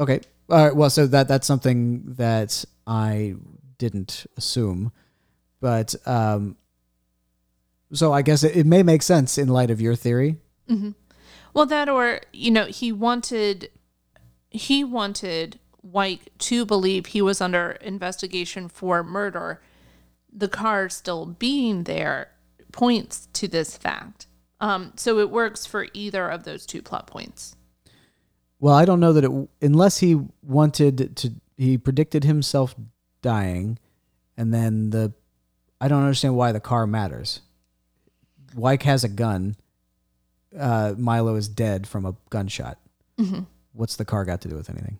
[0.00, 0.20] Okay.
[0.50, 0.74] All right.
[0.74, 3.36] Well, so that that's something that I
[3.78, 4.90] didn't assume,
[5.60, 6.56] but um,
[7.92, 10.38] so I guess it, it may make sense in light of your theory.
[11.54, 13.70] Well, that or you know, he wanted
[14.50, 19.62] he wanted Wyke to believe he was under investigation for murder.
[20.32, 22.32] The car still being there
[22.72, 24.26] points to this fact.
[24.60, 27.54] Um, so it works for either of those two plot points.
[28.60, 31.32] Well, I don't know that it unless he wanted to.
[31.56, 32.74] He predicted himself
[33.22, 33.78] dying,
[34.36, 35.12] and then the.
[35.80, 37.40] I don't understand why the car matters.
[38.54, 39.56] Wyke has a gun.
[40.58, 42.78] Uh, Milo is dead from a gunshot.
[43.72, 44.98] What's the car got to do with anything?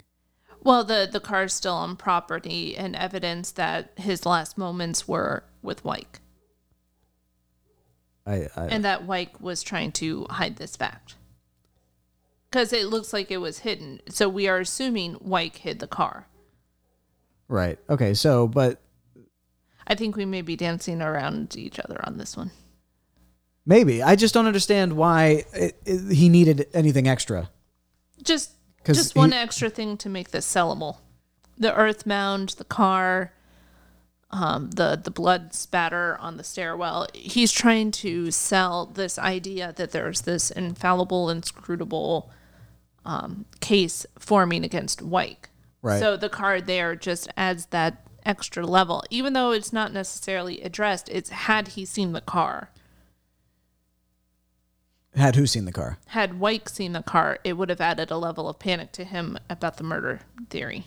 [0.62, 5.44] Well, the the car is still on property and evidence that his last moments were
[5.62, 6.20] with Wyke,
[8.28, 11.14] I, I and that Wyke was trying to hide this fact.
[12.50, 16.26] Because it looks like it was hidden, so we are assuming Wyke hid the car.
[17.48, 17.78] right.
[17.90, 18.14] Okay.
[18.14, 18.80] So, but
[19.86, 22.50] I think we may be dancing around each other on this one.
[23.66, 27.50] maybe I just don't understand why it, it, he needed anything extra.
[28.22, 28.52] Just
[28.84, 30.98] just one he- extra thing to make this sellable.
[31.58, 33.32] The earth mound, the car,
[34.30, 37.06] um, the the blood spatter on the stairwell.
[37.14, 42.30] He's trying to sell this idea that there's this infallible, inscrutable
[43.04, 45.48] um, case forming against Wyke.
[45.80, 46.00] Right.
[46.00, 51.08] So the car there just adds that extra level, even though it's not necessarily addressed.
[51.08, 52.70] It's had he seen the car.
[55.14, 55.98] Had who seen the car?
[56.08, 59.38] Had Wyke seen the car, it would have added a level of panic to him
[59.48, 60.86] about the murder theory.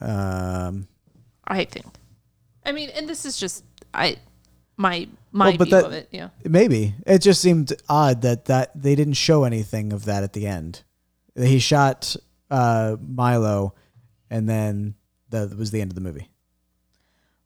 [0.00, 0.88] Um,
[1.48, 1.86] I think.
[2.64, 4.18] I mean, and this is just I
[4.76, 6.08] my my Well, but view that- of it.
[6.12, 6.28] Yeah.
[6.44, 10.46] maybe it just seemed odd that that they didn't show anything of that at the
[10.46, 10.82] end.
[11.34, 12.14] He shot
[12.50, 13.74] uh, Milo,
[14.30, 14.94] and then
[15.30, 16.28] that was the end of the movie.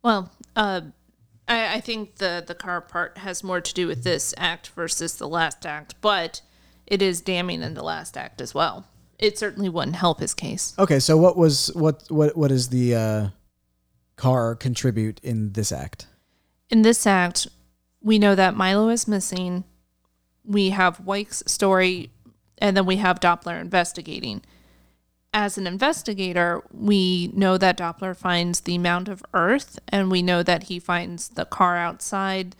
[0.02, 0.80] Well, uh,
[1.48, 5.16] I I think the the car part has more to do with this act versus
[5.16, 6.40] the last act, but
[6.86, 8.86] it is damning in the last act as well.
[9.18, 10.74] It certainly wouldn't help his case.
[10.78, 13.28] Okay, so what was what what what does the uh,
[14.22, 16.06] car contribute in this act?
[16.70, 17.48] In this act,
[18.00, 19.64] we know that Milo is missing.
[20.44, 22.10] We have Wyke's story,
[22.58, 24.42] and then we have Doppler investigating.
[25.34, 30.44] As an investigator, we know that Doppler finds the mound of earth, and we know
[30.44, 32.54] that he finds the car outside,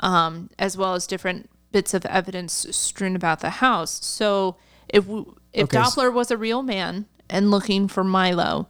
[0.00, 4.02] um, as well as different bits of evidence strewn about the house.
[4.02, 4.56] So,
[4.88, 8.68] if we, if Okay, Doppler was a real man and looking for Milo,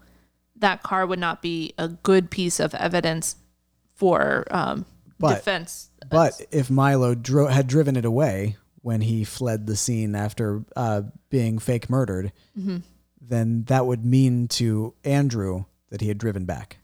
[0.56, 3.36] that car would not be a good piece of evidence
[3.94, 4.86] for um,
[5.18, 5.90] But- defense.
[6.10, 11.02] But if Milo dro- had driven it away when he fled the scene after uh,
[11.30, 12.30] being fake murdered,
[13.20, 16.76] then that would mean to Andrew that he had driven back.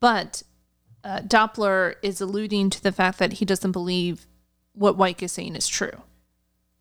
[0.00, 0.42] But
[1.04, 4.26] uh, Doppler is alluding to the fact that he doesn't believe
[4.72, 6.02] what Wyke is saying is true.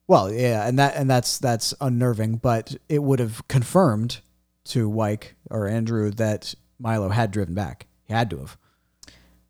[0.08, 4.22] Well, yeah, and that and that's that's unnerving, but it would have confirmed
[4.66, 7.88] to Wyke or Andrew that Milo had driven back.
[8.06, 8.58] He had to have.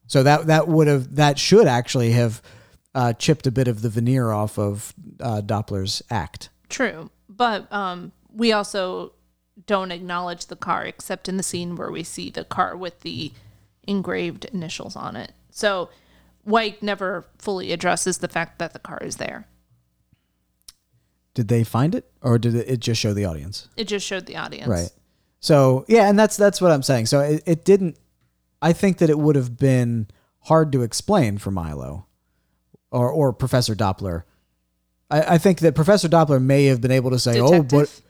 [0.07, 2.41] So that that would have that should actually have
[2.95, 6.49] uh, chipped a bit of the veneer off of uh, Doppler's act.
[6.67, 7.11] True.
[7.27, 9.13] But um, we also
[9.65, 13.31] don't acknowledge the car except in the scene where we see the car with the
[13.87, 15.33] engraved initials on it.
[15.51, 15.89] So
[16.45, 19.47] Wyke never fully addresses the fact that the car is there.
[21.33, 23.69] Did they find it, or did it it just show the audience?
[23.77, 24.67] It just showed the audience.
[24.67, 24.89] Right.
[25.39, 27.05] So yeah, and that's that's what I'm saying.
[27.07, 27.97] So it, it didn't.
[28.61, 30.07] I think that it would have been
[30.41, 32.05] hard to explain for Milo,
[32.91, 34.23] or or Professor Doppler.
[35.09, 37.71] I, I think that Professor Doppler may have been able to say, "Oh, Detective?
[37.71, 38.01] what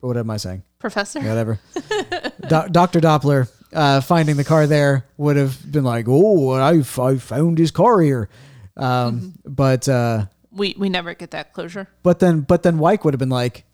[0.00, 0.62] what am I saying?
[0.78, 1.20] Professor?
[1.20, 1.60] Whatever."
[2.48, 7.16] Do, Doctor Doppler uh, finding the car there would have been like, "Oh, I I
[7.16, 8.28] found his car here,"
[8.76, 9.88] um, but.
[9.88, 11.86] Uh, We we never get that closure.
[12.02, 13.64] but then, but then Wyke would have been like,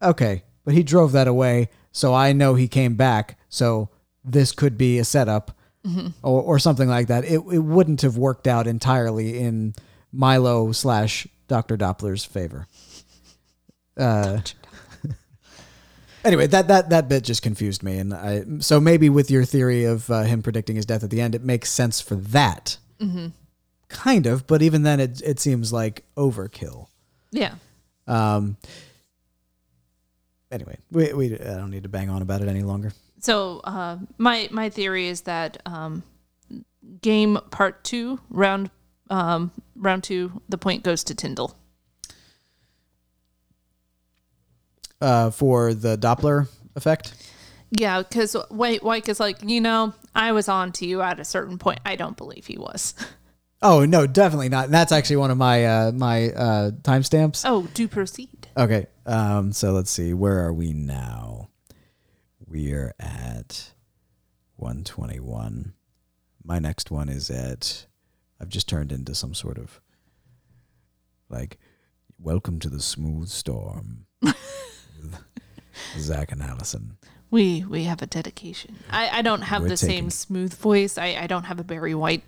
[0.00, 3.38] okay, but he drove that away, so I know he came back.
[3.48, 3.88] So
[4.22, 5.56] this could be a setup,
[6.22, 7.24] or or something like that.
[7.24, 9.74] It it wouldn't have worked out entirely in
[10.12, 12.66] Milo slash Doctor Doppler's favor.
[13.96, 14.40] Uh,
[16.26, 19.84] Anyway, that that that bit just confused me, and I so maybe with your theory
[19.84, 22.78] of uh, him predicting his death at the end, it makes sense for that.
[23.00, 23.28] Mm-hmm.
[23.88, 26.88] Kind of, but even then, it it seems like overkill.
[27.30, 27.54] Yeah.
[28.08, 28.56] Um.
[30.50, 32.92] Anyway, we we I don't need to bang on about it any longer.
[33.20, 36.04] So uh, my my theory is that um,
[37.02, 38.70] game part two round
[39.10, 41.56] um, round two the point goes to Tindle.
[45.00, 47.12] Uh, for the Doppler effect.
[47.70, 51.24] Yeah, because White White is like you know I was on to you at a
[51.24, 51.80] certain point.
[51.84, 52.94] I don't believe he was.
[53.62, 54.66] Oh no, definitely not.
[54.66, 57.42] And that's actually one of my uh, my uh, timestamps.
[57.44, 58.28] Oh, do proceed.
[58.56, 58.86] Okay.
[59.04, 60.14] Um, so let's see.
[60.14, 61.50] Where are we now?
[62.46, 63.72] We are at
[64.56, 65.74] 121.
[66.44, 67.86] My next one is at.
[68.40, 69.80] I've just turned into some sort of
[71.28, 71.58] like,
[72.18, 74.06] welcome to the smooth storm.
[75.98, 76.96] Zach and Allison.
[77.30, 78.76] We we have a dedication.
[78.90, 80.96] I, I don't have We're the taking- same smooth voice.
[80.96, 82.22] I, I don't have a Barry White.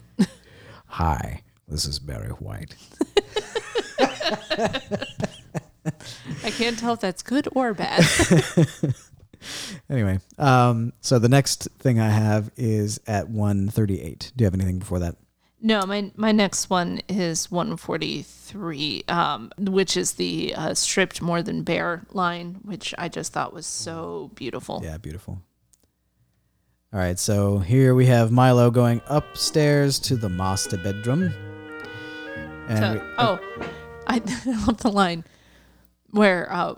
[0.86, 2.74] Hi, this is Barry White.
[6.44, 8.05] I can't tell if that's good or bad.
[9.89, 14.32] Anyway, um, so the next thing I have is at 138.
[14.35, 15.15] Do you have anything before that?
[15.60, 21.62] No, my my next one is 143, um, which is the uh, stripped more than
[21.62, 24.81] bare line, which I just thought was so beautiful.
[24.85, 25.40] Yeah, beautiful.
[26.93, 31.32] All right, so here we have Milo going upstairs to the master bedroom.
[32.69, 33.39] And So- we- oh,
[34.06, 34.19] I
[34.66, 35.24] love the line
[36.10, 36.74] where uh,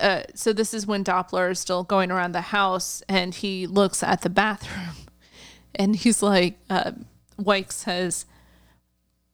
[0.00, 4.02] uh, so this is when Doppler is still going around the house and he looks
[4.02, 4.94] at the bathroom
[5.74, 6.92] and he's like, uh,
[7.38, 8.26] Wyke says,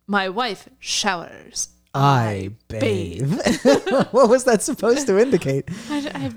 [0.07, 3.33] "My wife showers." I bathe.
[4.13, 5.69] what was that supposed to indicate?
[5.91, 6.33] I, I,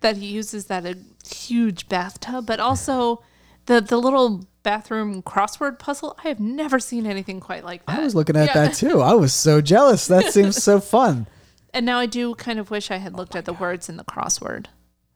[0.00, 0.96] that he uses that a
[1.28, 3.22] huge bathtub, but also
[3.66, 6.16] the the little bathroom crossword puzzle.
[6.24, 7.98] I have never seen anything quite like that.
[7.98, 8.54] I was looking at Yeah.
[8.66, 9.00] that too.
[9.02, 10.06] I was so jealous.
[10.06, 11.26] That seems so fun.
[11.74, 14.04] And now I do kind of wish I had looked at the words in the
[14.04, 14.66] crossword.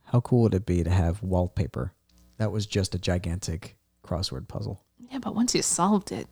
[0.06, 1.92] How cool would it be to have wallpaper
[2.38, 4.82] that was just a gigantic crossword puzzle?
[5.10, 6.26] Yeah, but once you solved it,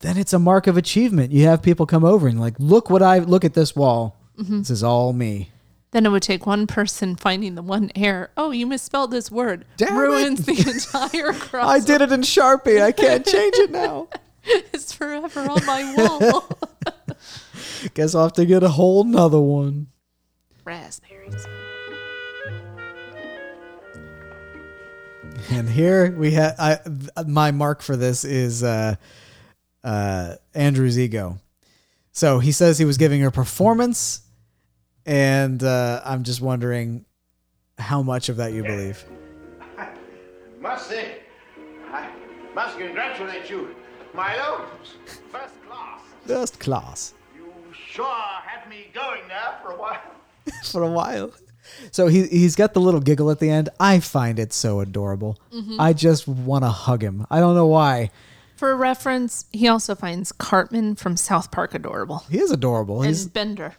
[0.00, 1.32] Then it's a mark of achievement.
[1.32, 4.16] You have people come over and like, look what I look at this wall.
[4.38, 4.58] Mm-hmm.
[4.58, 5.50] This is all me.
[5.92, 8.30] then it would take one person finding the one error.
[8.36, 9.64] Oh, you misspelled this word.
[9.76, 9.98] Damn it.
[9.98, 11.64] Ruins the entire crossword.
[11.64, 12.82] I did it in Sharpie.
[12.82, 14.08] I can't change it now.
[14.44, 16.48] It's forever on my wall.
[17.94, 19.88] Guess I'll have to get a whole nother one.
[20.64, 21.46] Raspberries.
[25.50, 26.78] And here we have I
[27.26, 28.94] my mark for this is uh,
[29.82, 31.38] uh, Andrew's ego.
[32.12, 34.20] So he says he was giving a performance,
[35.04, 37.06] and uh, I'm just wondering
[37.78, 39.04] how much of that you believe.
[40.60, 41.16] Must say,
[41.90, 42.08] I
[42.54, 43.74] must congratulate you,
[44.14, 44.66] Milo.
[45.32, 46.00] First class.
[46.24, 47.21] First class You
[47.92, 50.00] sure had me going there for a while.
[50.64, 51.32] for a while.
[51.90, 53.68] So he he's got the little giggle at the end.
[53.78, 55.38] I find it so adorable.
[55.52, 55.80] Mm-hmm.
[55.80, 57.26] I just want to hug him.
[57.30, 58.10] I don't know why.
[58.56, 62.24] For reference, he also finds Cartman from South Park adorable.
[62.30, 63.02] He is adorable.
[63.02, 63.74] He's and Bender.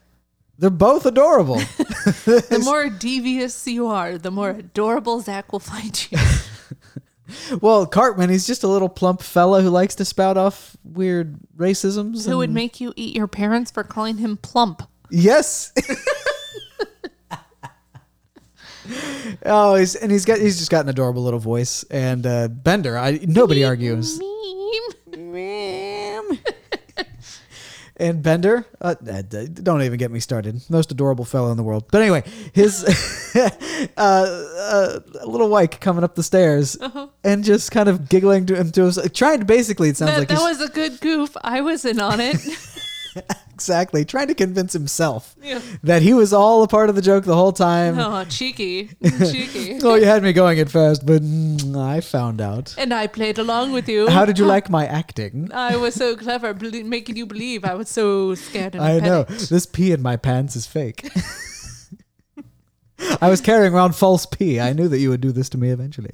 [0.57, 1.61] they're both adorable.
[2.25, 6.17] The more devious you are, the more adorable Zach will find you.
[7.61, 12.25] Well, Cartman, he's just a little plump fella who likes to spout off weird racisms.
[12.27, 14.83] Who would make you eat your parents for calling him plump?
[15.09, 15.71] Yes.
[19.45, 21.83] oh, he's and he's got he's just got an adorable little voice.
[21.83, 24.19] And uh, Bender, I nobody argues.
[24.19, 24.92] Meme.
[28.03, 30.61] And Bender, uh, uh, don't even get me started.
[30.69, 31.85] Most adorable fellow in the world.
[31.89, 32.83] But anyway, his
[33.35, 36.77] uh, uh, little Wyke coming up the stairs
[37.23, 39.87] and just kind of giggling to him to us, trying to basically.
[39.87, 41.37] It sounds That, like that was a good goof.
[41.41, 42.35] I was in on it.
[43.53, 45.61] exactly trying to convince himself Yeah.
[45.83, 47.97] that he was all a part of the joke the whole time.
[47.99, 48.89] oh, cheeky.
[49.03, 49.79] Cheeky.
[49.83, 52.73] Oh, you had me going at first, but mm, I found out.
[52.77, 54.07] And I played along with you.
[54.09, 55.51] How did you like my acting?
[55.53, 59.23] I was so clever, bel- making you believe I was so scared and I know
[59.25, 59.49] panicked.
[59.49, 61.07] this pee in my pants is fake.
[63.21, 64.59] I was carrying around false pee.
[64.59, 66.11] I knew that you would do this to me eventually.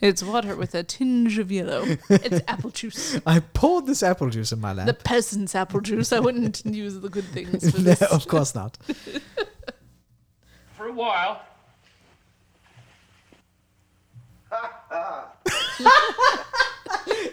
[0.00, 1.84] It's water with a tinge of yellow.
[2.08, 3.18] It's apple juice.
[3.26, 4.86] I poured this apple juice in my lap.
[4.86, 6.12] The peasant's apple juice.
[6.12, 8.02] I wouldn't use the good things for no, this.
[8.02, 8.78] of course not.
[10.76, 11.42] For a while.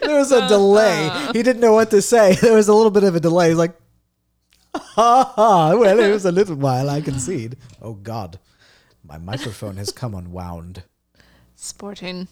[0.02, 1.10] There was a delay.
[1.32, 2.34] He didn't know what to say.
[2.36, 3.48] There was a little bit of a delay.
[3.48, 3.74] He's like,
[4.74, 5.74] ha ha.
[5.74, 6.88] Well, it was a little while.
[6.88, 7.56] I concede.
[7.82, 8.38] Oh God.
[9.02, 10.84] My microphone has come unwound.
[11.62, 12.26] Sporting.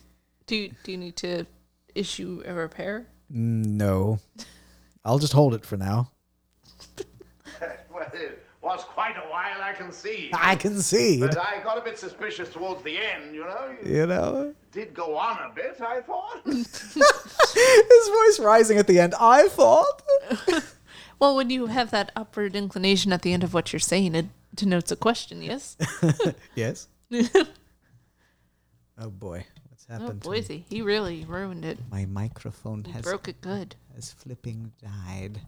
[0.47, 1.45] Do you, do you need to
[1.95, 3.07] issue a repair?
[3.29, 4.21] No.
[5.05, 6.11] I'll just hold it for now.
[7.93, 10.31] Well, it was quite a while, I can see.
[10.33, 11.19] I concede.
[11.21, 13.75] But I got a bit suspicious towards the end, you know.
[13.85, 14.55] You You know?
[14.71, 16.43] did go on a bit, I thought.
[16.45, 19.15] His voice rising at the end.
[19.19, 20.03] I thought.
[21.19, 24.27] Well, when you have that upward inclination at the end of what you're saying, it
[24.55, 25.77] denotes a question, yes?
[26.55, 26.87] Yes.
[29.01, 29.45] Oh boy.
[29.69, 31.79] What's oh, happened to Boise, he really ruined it.
[31.91, 33.77] my microphone He has broke it good.
[33.95, 35.41] has flipping died.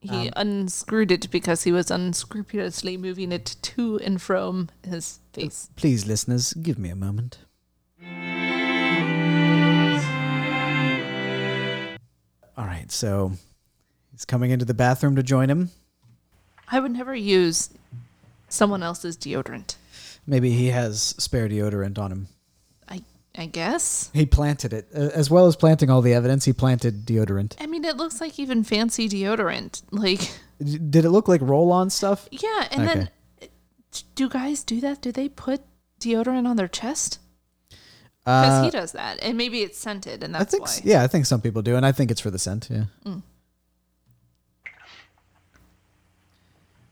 [0.00, 5.68] He um, unscrewed it because he was unscrupulously moving it to and from his face.
[5.70, 7.38] Uh, please, listeners, give me a moment.
[12.56, 13.32] All right, so
[14.12, 15.70] he's coming into the bathroom to join him.
[16.68, 17.70] I would never use
[18.48, 19.76] someone else's deodorant.
[20.26, 22.28] Maybe he has spare deodorant on him.
[23.38, 24.10] I I guess.
[24.14, 24.90] He planted it.
[24.92, 27.54] As well as planting all the evidence, he planted deodorant.
[27.60, 29.82] I mean, it looks like even fancy deodorant.
[29.90, 30.20] Like,
[30.58, 32.28] Did it look like roll on stuff?
[32.30, 33.10] yeah, and then
[34.14, 35.02] do guys do that?
[35.02, 35.60] Do they put
[36.00, 37.18] deodorant on their chest?
[38.24, 40.80] Because Uh, he does that, and maybe it's scented, and I that's think, why.
[40.82, 42.68] yeah, I think some people do, and I think it's for the scent.
[42.70, 42.84] Yeah.
[43.04, 43.22] Mm.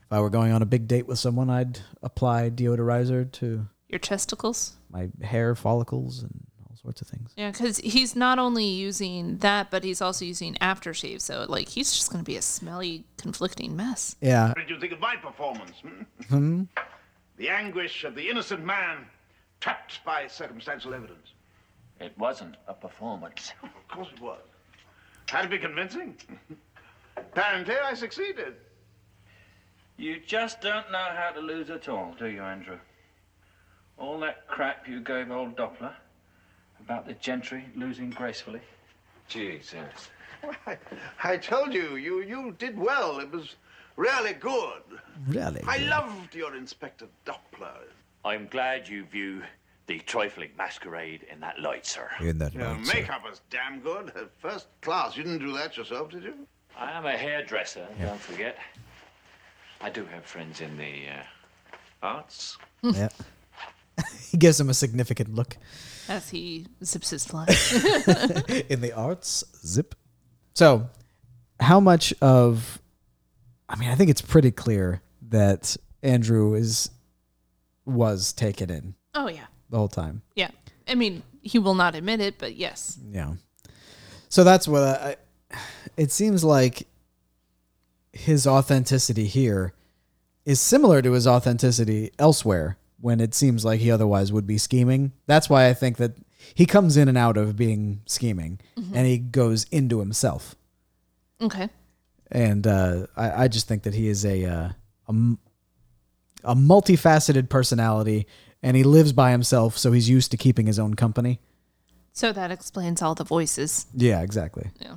[0.02, 3.98] If I were going on a big date with someone, I'd apply deodorizer to Your
[3.98, 4.74] testicles.
[4.90, 7.32] my hair follicles and all sorts of things.
[7.36, 11.20] Yeah, because he's not only using that, but he's also using aftershave.
[11.20, 14.16] So, like, he's just going to be a smelly, conflicting mess.
[14.20, 14.48] Yeah.
[14.48, 15.82] What did you think of my performance?
[16.28, 16.62] Hmm?
[17.36, 19.06] The anguish of the innocent man
[19.61, 21.32] trapped by circumstantial evidence.
[22.01, 23.52] It wasn't a performance.
[23.62, 24.40] Of course it was.
[25.28, 26.16] Had to be convincing.
[27.16, 28.55] Apparently, I succeeded.
[29.97, 32.78] You just don't know how to lose at all, do you, Andrew?
[33.98, 35.92] All that crap you gave old Doppler
[36.80, 38.60] about the gentry losing gracefully.
[39.28, 40.10] Jesus.
[40.66, 40.76] I,
[41.22, 43.18] I told you, you, you did well.
[43.18, 43.56] It was
[43.96, 44.82] really good.
[45.28, 45.62] Really?
[45.66, 47.78] I loved your Inspector Doppler.
[48.24, 49.42] I'm glad you view
[49.86, 52.08] the trifling masquerade in that light, sir.
[52.20, 52.94] In that Your light, sir.
[52.94, 54.12] makeup was damn good.
[54.38, 55.16] First class.
[55.16, 56.34] You didn't do that yourself, did you?
[56.76, 58.58] I am a hairdresser, don't forget.
[59.80, 62.56] I do have friends in the uh, arts.
[62.82, 63.08] Yeah.
[64.30, 65.56] he gives him a significant look.
[66.08, 67.46] As he zips his fly.
[68.68, 69.94] in the arts zip
[70.54, 70.88] so
[71.60, 72.80] how much of
[73.68, 76.90] i mean i think it's pretty clear that andrew is
[77.84, 79.46] was taken in oh, yeah.
[79.70, 80.50] the whole time Yeah.
[80.86, 82.98] I mean, he will not admit it, but yes.
[83.10, 83.34] yeah
[84.28, 85.16] so that's what i
[85.96, 86.88] it seems like
[88.12, 89.72] his authenticity here
[90.44, 95.12] is similar to his authenticity elsewhere when it seems like he otherwise would be scheming
[95.26, 96.12] that's why i think that
[96.55, 100.55] he comes in and out of being scheming and he goes into himself
[101.40, 101.68] Okay.
[102.31, 104.68] and uh, I, I just think that he is a uh,
[105.09, 105.39] a, m-
[106.44, 108.26] a multifaceted personality,
[108.62, 111.40] and he lives by himself, so he's used to keeping his own company.
[112.12, 113.86] So that explains all the voices.
[113.94, 114.70] Yeah, exactly.
[114.81, 114.97] Yeah.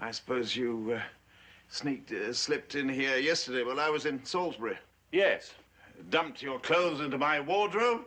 [0.00, 1.00] I suppose you uh,
[1.68, 4.78] sneaked, uh, slipped in here yesterday while I was in Salisbury.
[5.12, 5.52] Yes.
[6.08, 8.02] Dumped your clothes into my wardrobe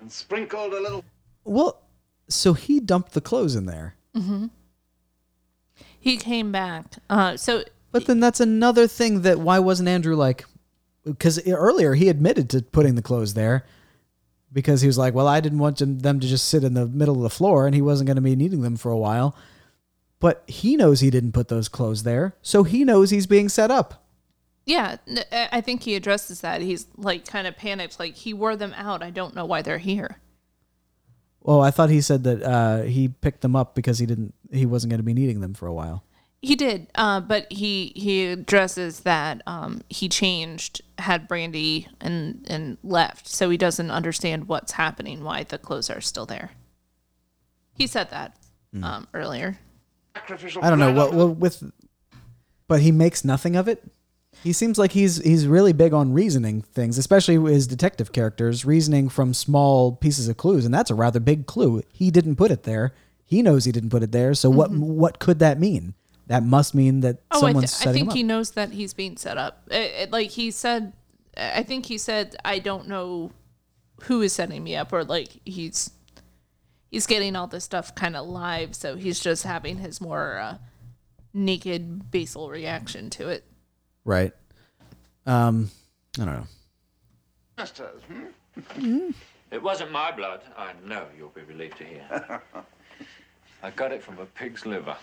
[0.00, 1.04] and sprinkled a little.
[1.44, 1.82] Well,
[2.28, 3.94] so he dumped the clothes in there,
[5.98, 6.94] He came back.
[7.10, 10.44] Uh, so but then that's another thing that why wasn't Andrew like?
[11.04, 13.64] Because earlier he admitted to putting the clothes there.
[14.50, 16.86] Because he was like, well, I didn't want them them to just sit in the
[16.86, 19.36] middle of the floor, and he wasn't going to be needing them for a while.
[20.20, 23.70] But he knows he didn't put those clothes there, so he knows he's being set
[23.70, 24.07] up.
[24.68, 24.96] Yeah,
[25.50, 26.60] I think he addresses that.
[26.60, 27.98] He's like kind of panicked.
[27.98, 29.02] Like he wore them out.
[29.02, 30.20] I don't know why they're here.
[31.40, 34.34] Well, I thought he said that uh, he picked them up because he didn't.
[34.52, 36.04] He wasn't going to be needing them for a while.
[36.42, 42.76] He did, uh, but he he addresses that um, he changed, had brandy, and and
[42.84, 46.50] left, so he doesn't understand what's happening, why the clothes are still there.
[47.72, 48.36] He said that
[48.82, 49.58] um, earlier.
[50.14, 50.20] I
[50.68, 51.72] don't know plan what of- well, with,
[52.66, 53.82] but he makes nothing of it.
[54.44, 58.64] He seems like he's he's really big on reasoning things, especially with his detective characters,
[58.64, 61.82] reasoning from small pieces of clues, and that's a rather big clue.
[61.92, 62.92] He didn't put it there.
[63.24, 64.34] He knows he didn't put it there.
[64.34, 65.94] So what what could that mean?
[66.28, 68.16] That must mean that Oh, I, someone's th- I think him up.
[68.16, 69.62] he knows that he's being set up.
[69.70, 70.92] It, it- like he said,
[71.36, 73.32] I think he said, "I don't know
[74.02, 75.90] who is setting me up," or like he's
[76.90, 80.58] he's getting all this stuff kind of live, so he's just having his more uh,
[81.34, 83.44] naked basal reaction to it.
[84.08, 84.32] Right.
[85.26, 85.70] Um,
[86.18, 86.46] I don't know.
[87.58, 88.00] Masters,
[88.74, 89.10] hmm?
[89.50, 90.40] It wasn't my blood.
[90.56, 92.42] I know you'll be relieved to hear.
[93.62, 94.96] I got it from a pig's liver.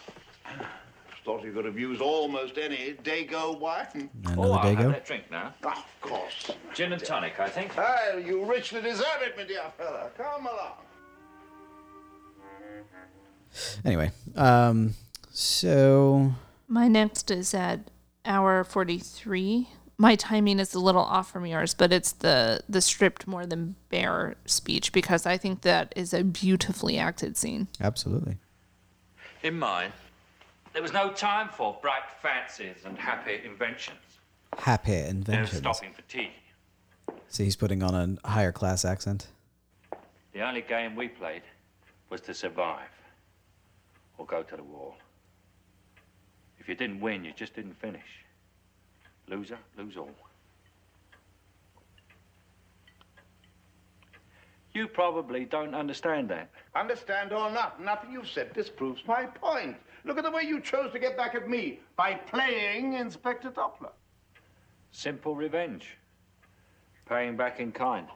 [1.23, 4.09] Thought you could have used almost any Dago wine.
[4.25, 4.77] Another oh, I'll Dago.
[4.77, 5.53] have that drink now.
[5.63, 6.51] Ah, of course.
[6.73, 7.71] Gin and tonic, I think.
[7.77, 10.09] Ah, you richly deserve it, my dear fellow.
[10.17, 10.73] Come along.
[13.83, 14.93] Anyway, um,
[15.31, 16.33] so
[16.67, 17.89] My next is at
[18.25, 19.69] hour 43.
[19.97, 23.75] My timing is a little off from yours, but it's the the stripped more than
[23.89, 27.67] bare speech because I think that is a beautifully acted scene.
[27.79, 28.37] absolutely.
[29.43, 29.91] In mine,
[30.73, 33.99] there was no time for bright fancies and happy inventions.
[34.57, 35.57] Happy No inventions.
[35.59, 36.31] stopping for tea.
[37.29, 39.27] See, he's putting on a higher class accent.
[40.33, 41.43] The only game we played
[42.09, 42.89] was to survive
[44.17, 44.95] or go to the wall.
[46.65, 48.25] If you didn't win, you just didn't finish.
[49.27, 50.09] Loser, lose all.
[54.73, 56.49] You probably don't understand that.
[56.73, 59.75] Understand or not, nothing you've said disproves my point.
[60.05, 63.91] Look at the way you chose to get back at me by playing Inspector Doppler.
[64.91, 65.95] Simple revenge.
[67.07, 68.07] Paying back in kind.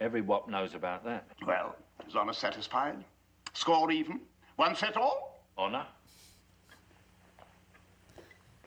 [0.00, 1.28] Every wop knows about that.
[1.46, 1.76] Well,
[2.08, 3.04] is honor satisfied?
[3.52, 4.18] Score even?
[4.56, 5.29] One set all?
[5.60, 5.86] Honor?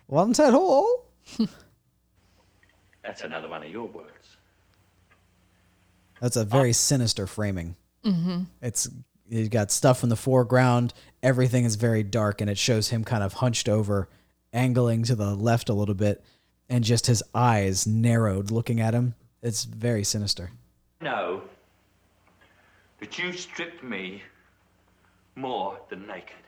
[0.08, 1.06] Once at all.
[3.04, 4.38] That's another one of your words.
[6.22, 7.76] That's a very sinister framing.
[8.06, 8.44] Mm-hmm.
[8.62, 8.88] It's
[9.28, 10.94] you got stuff in the foreground.
[11.22, 14.08] Everything is very dark, and it shows him kind of hunched over,
[14.54, 16.24] angling to the left a little bit,
[16.70, 19.16] and just his eyes narrowed, looking at him.
[19.42, 20.52] It's very sinister.
[21.02, 21.42] know
[23.00, 24.22] that you stripped me
[25.36, 26.43] more than naked.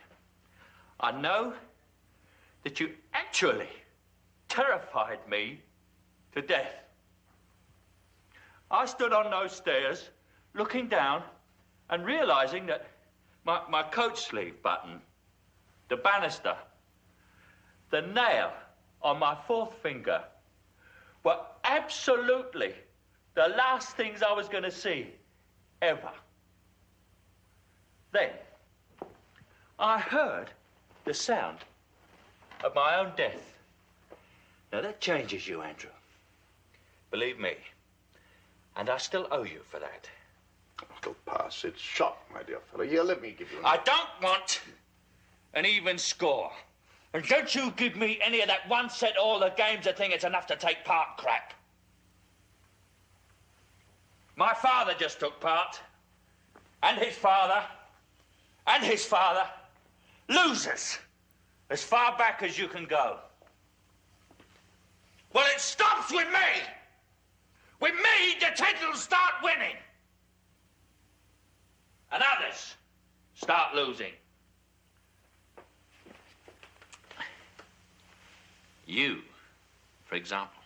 [1.00, 1.52] I know
[2.64, 3.68] that you actually
[4.48, 5.60] terrified me
[6.34, 6.74] to death.
[8.70, 10.10] I stood on those stairs
[10.54, 11.22] looking down
[11.90, 12.86] and realizing that
[13.44, 15.00] my, my coat sleeve button,
[15.88, 16.56] the banister,
[17.90, 18.52] the nail
[19.02, 20.22] on my fourth finger
[21.22, 22.74] were absolutely
[23.34, 25.08] the last things I was going to see
[25.82, 26.10] ever.
[28.12, 28.30] Then
[29.78, 30.50] I heard
[31.06, 31.58] the sound
[32.62, 33.54] of my own death.
[34.72, 35.90] Now that changes you, Andrew.
[37.10, 37.54] Believe me.
[38.76, 40.08] And I still owe you for that.
[40.98, 41.64] It'll pass.
[41.64, 42.84] It's shot, my dear fellow.
[42.84, 43.58] Here, let me give you.
[43.64, 44.60] I don't want
[45.54, 46.50] an even score.
[47.14, 50.12] And don't you give me any of that one set all the games I think
[50.12, 51.54] it's enough to take part crap.
[54.34, 55.80] My father just took part.
[56.82, 57.62] And his father.
[58.66, 59.48] And his father.
[60.28, 60.98] Losers.
[61.70, 63.18] As far back as you can go.
[65.32, 66.62] Well, it stops with me.
[67.80, 69.76] With me, the Tindles start winning.
[72.12, 72.74] And others
[73.34, 74.12] start losing.
[78.86, 79.18] You,
[80.04, 80.62] for example,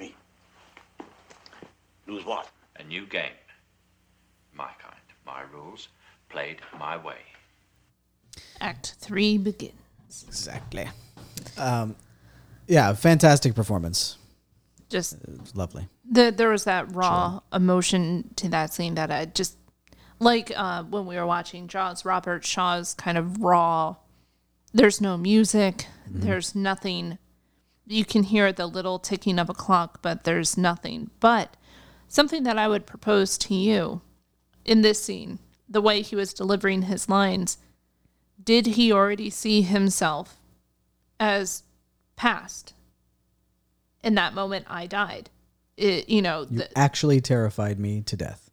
[0.00, 0.14] Me.
[2.06, 2.48] Lose what?
[2.76, 3.32] a new game.
[4.54, 4.94] My kind,
[5.26, 5.88] my rules,
[6.30, 7.20] played my way.
[8.64, 10.24] Act 3 begins.
[10.26, 10.88] Exactly.
[11.58, 11.96] Um,
[12.66, 14.16] yeah, fantastic performance.
[14.88, 15.16] Just
[15.54, 15.86] lovely.
[16.10, 19.56] the, there was that raw emotion to that scene that I just
[20.18, 22.04] like uh, when we were watching Jaws.
[22.04, 23.96] Robert Shaw's kind of raw.
[24.72, 25.86] There's no music.
[26.08, 27.18] There's nothing.
[27.86, 31.10] You can hear the little ticking of a clock, but there's nothing.
[31.20, 31.56] But
[32.08, 34.00] something that I would propose to you
[34.64, 35.38] in this scene,
[35.68, 37.58] the way he was delivering his lines,
[38.44, 40.36] did he already see himself
[41.18, 41.62] as
[42.16, 42.74] past?
[44.02, 45.30] In that moment, I died.
[45.76, 48.50] It, you know, You the, actually terrified me to death.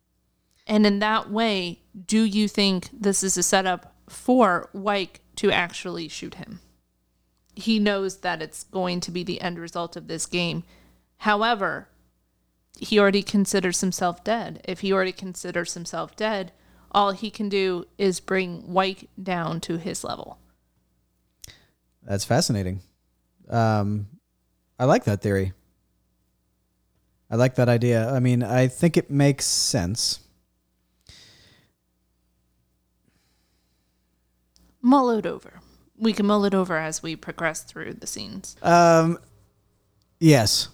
[0.66, 6.08] and in that way, do you think this is a setup for Wyke to actually
[6.08, 6.60] shoot him?
[7.54, 10.64] He knows that it's going to be the end result of this game.
[11.18, 11.90] However,
[12.80, 14.62] he already considers himself dead.
[14.64, 16.54] If he already considers himself dead,
[16.92, 20.38] all he can do is bring White down to his level.
[22.04, 22.82] That's fascinating.
[23.50, 24.08] Um,
[24.80, 25.54] I like that theory.
[27.30, 28.10] I like that idea.
[28.10, 30.20] I mean, I think it makes sense.
[34.82, 35.60] Mull it over.
[35.98, 38.56] We can mull it over as we progress through the scenes.
[38.64, 39.20] Um,
[40.20, 40.70] yes,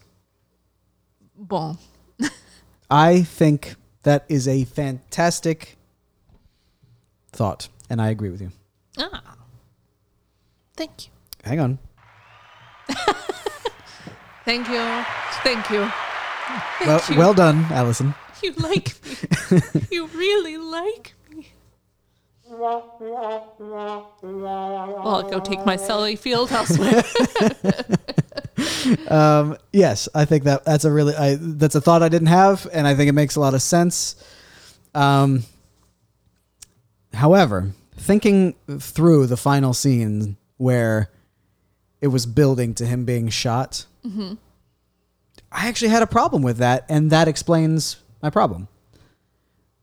[1.38, 1.78] Bon.
[2.90, 5.77] I think that is a fantastic
[7.38, 8.52] thought, and I agree with you.
[8.98, 9.22] Ah.
[10.76, 11.12] Thank you.
[11.44, 11.80] Hang on.
[14.44, 15.04] Thank you.
[15.44, 15.90] Thank you.
[16.86, 17.18] Well, you.
[17.18, 18.14] well done, Allison.
[18.44, 18.94] You like
[19.52, 19.62] me.
[19.92, 21.48] you really like me.
[22.48, 22.96] Well,
[25.04, 27.02] I'll go take my Sally Field elsewhere.
[29.74, 32.86] Yes, I think that that's a really I, that's a thought I didn't have, and
[32.86, 34.16] I think it makes a lot of sense.
[34.94, 35.44] Um,
[37.14, 41.10] however, thinking through the final scene where
[42.02, 43.86] it was building to him being shot,
[45.52, 48.68] I actually had a problem with that, and that explains my problem.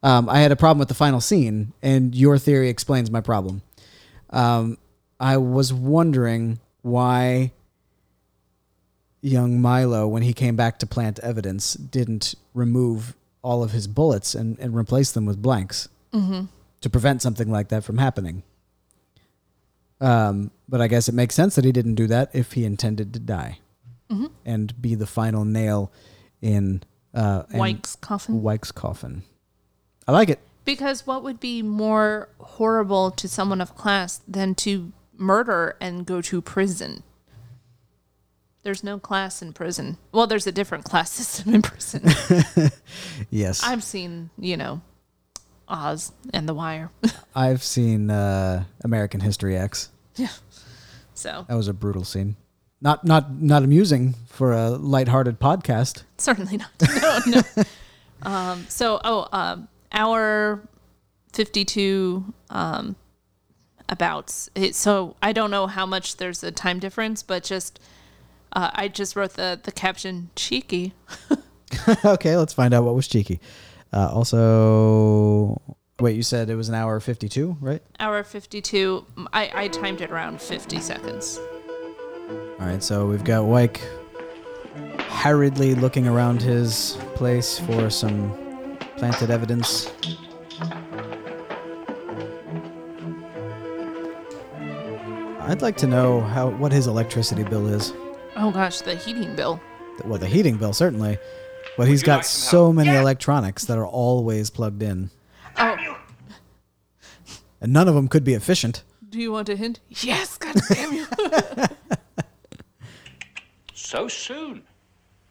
[0.02, 3.62] Um, I had a problem with the final scene, and your theory explains my problem.
[4.30, 4.78] Um,
[5.18, 7.52] I was wondering why
[9.22, 14.34] young Milo, when he came back to plant evidence, didn't remove all of his bullets
[14.34, 15.88] and, and replace them with blanks
[16.84, 18.42] to prevent something like that from happening.
[20.02, 23.14] Um, but I guess it makes sense that he didn't do that if he intended
[23.14, 23.58] to die
[24.44, 25.90] and be the final nail
[26.42, 26.82] in
[27.14, 28.42] uh, White's coffin.
[28.42, 29.22] Wyke's coffin.
[30.06, 30.40] I like it.
[30.66, 36.20] Because what would be more horrible to someone of class than to murder and go
[36.20, 37.02] to prison?
[38.62, 39.96] There's no class in prison.
[40.12, 42.04] Well, there's a different class system in prison.
[43.30, 44.82] Yes, I've seen, you know,
[45.68, 46.90] Oz and The Wire.
[47.34, 49.90] I've seen uh, American History X.
[50.16, 50.28] Yeah.
[51.14, 52.36] So That was a brutal scene.
[52.80, 56.02] Not not not amusing for a lighthearted podcast.
[56.18, 56.70] certainly not.
[57.26, 57.62] No, no.
[58.22, 60.60] um, so, oh, um, hour
[61.32, 62.96] 52 um,
[63.88, 64.50] abouts.
[64.54, 67.80] It, so I don't know how much there's a time difference, but just
[68.52, 70.92] uh, I just wrote the, the caption cheeky.
[72.04, 73.40] okay, let's find out what was cheeky.
[73.94, 75.62] Uh, also,
[76.00, 77.80] wait, you said it was an hour fifty-two, right?
[78.00, 79.06] Hour 52.
[79.32, 81.38] I, I timed it around 50 seconds.
[82.58, 83.80] All right, so we've got Wyke
[84.98, 89.92] hurriedly looking around his place for some planted evidence.
[95.40, 97.92] I'd like to know how what his electricity bill is.
[98.34, 99.60] Oh gosh, the heating bill.
[100.04, 101.16] Well, the heating bill certainly,
[101.76, 102.76] but he's got like so help?
[102.76, 105.10] many electronics that are always plugged in,
[105.56, 105.96] Oh,
[107.60, 108.82] and none of them could be efficient.
[109.08, 109.80] do you want a hint?
[109.88, 111.06] Yes, god damn you.
[113.74, 114.62] So soon.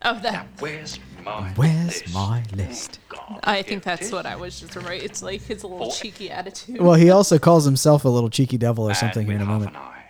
[0.04, 0.48] oh, that.
[0.60, 2.14] Where's my Where's list?
[2.14, 3.00] my list?
[3.10, 5.02] God, I think that's what I was just right.
[5.04, 6.80] It's like his little cheeky attitude.
[6.82, 9.46] Well, he also calls himself a little cheeky devil or And something here in a
[9.46, 9.76] moment.
[9.76, 10.04] eye.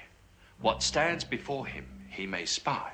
[0.61, 2.91] What stands before him he may spy,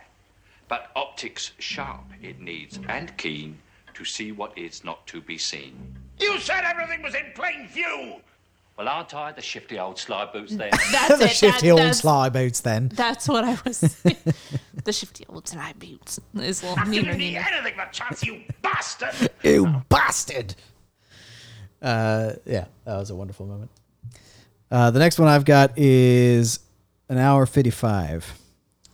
[0.70, 3.58] but optics sharp it needs and keen
[3.94, 5.98] to see what is not to be seen.
[6.18, 8.22] You said everything was in plain view!
[8.78, 10.70] Well, aren't I the shifty old slide boots there?
[10.94, 11.32] That's the it.
[11.32, 12.88] shifty that, old that's, sly boots, then.
[12.94, 14.16] That's what I was saying.
[14.86, 16.18] the shifty old slide boots.
[16.36, 19.32] Is a little I'm meaner, giving me anything but chance, you bastard!
[19.44, 20.56] You bastard!
[21.82, 23.70] Uh, yeah, that was a wonderful moment.
[24.72, 26.60] Uh, the next one I've got is
[27.10, 28.34] an hour fifty-five.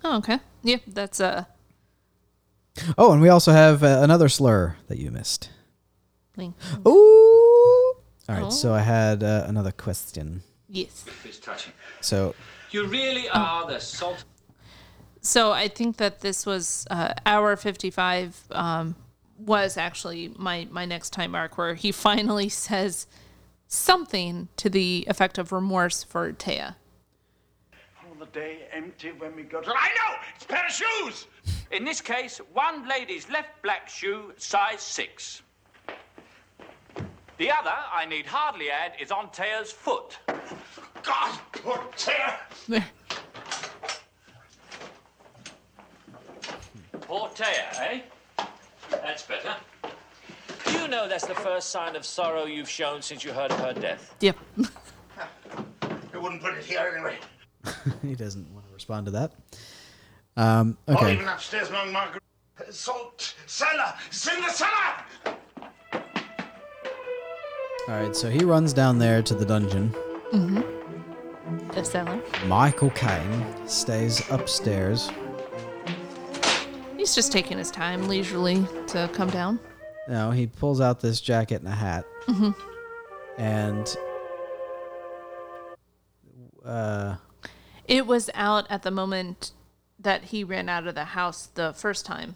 [0.04, 0.40] Oh, okay.
[0.64, 1.46] Yeah, that's uh
[2.98, 5.50] Oh, and we also have uh, another slur that you missed.
[6.36, 6.56] link.
[6.88, 7.96] Ooh!
[8.28, 10.42] All right, so I had uh, another question.
[10.68, 11.06] Yes.
[12.02, 12.36] So
[12.72, 14.24] You really are the salt.
[15.22, 18.44] So I think that this was uh, hour fifty five.
[18.52, 18.96] Um,
[19.38, 23.06] was actually my my next time mark where he finally says
[23.68, 26.76] something to the effect of remorse for Taya.
[28.26, 29.70] All the day empty when we go to.
[29.70, 30.16] I know!
[30.36, 31.28] It's a pair of shoes!
[31.72, 35.44] In this case, one lady's left black shoe, size six.
[37.38, 40.18] The other, I need hardly add, is on Taya's foot.
[41.04, 42.40] God, poor tear!
[42.68, 42.86] There.
[47.02, 48.02] Poor Taya, eh?
[48.90, 49.54] That's better.
[50.66, 53.60] Do you know that's the first sign of sorrow you've shown since you heard of
[53.60, 54.16] her death?
[54.22, 54.38] Yep.
[55.92, 57.20] I wouldn't put it here anyway.
[58.02, 59.32] he doesn't want to respond to that.
[60.38, 61.14] Um, Or okay.
[61.14, 62.22] even upstairs among Margaret.
[62.70, 63.94] Salt cellar!
[64.08, 65.36] It's in the cellar!
[67.88, 69.94] All right, so he runs down there to the dungeon.
[70.34, 71.74] Mhm.
[71.74, 72.20] The cellar.
[72.48, 75.10] Michael Caine stays upstairs.
[76.98, 79.60] He's just taking his time leisurely to come down.
[80.08, 82.06] No, he pulls out this jacket and a hat.
[82.28, 82.56] Mhm.
[83.38, 83.96] And
[86.66, 87.16] uh,
[87.88, 89.52] It was out at the moment
[90.00, 92.36] that he ran out of the house the first time.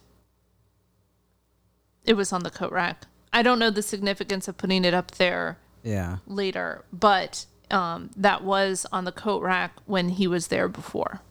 [2.06, 3.06] It was on the coat rack.
[3.32, 6.18] I don't know the significance of putting it up there yeah.
[6.26, 11.22] later, but um, that was on the coat rack when he was there before.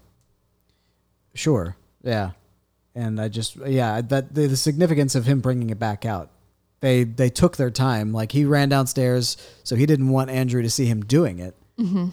[1.34, 1.76] Sure.
[2.02, 2.30] Yeah.
[2.94, 6.30] and I just yeah that the, the significance of him bringing it back out.
[6.80, 8.12] They they took their time.
[8.12, 12.08] Like he ran downstairs, so he didn't want Andrew to see him doing it, mm-hmm.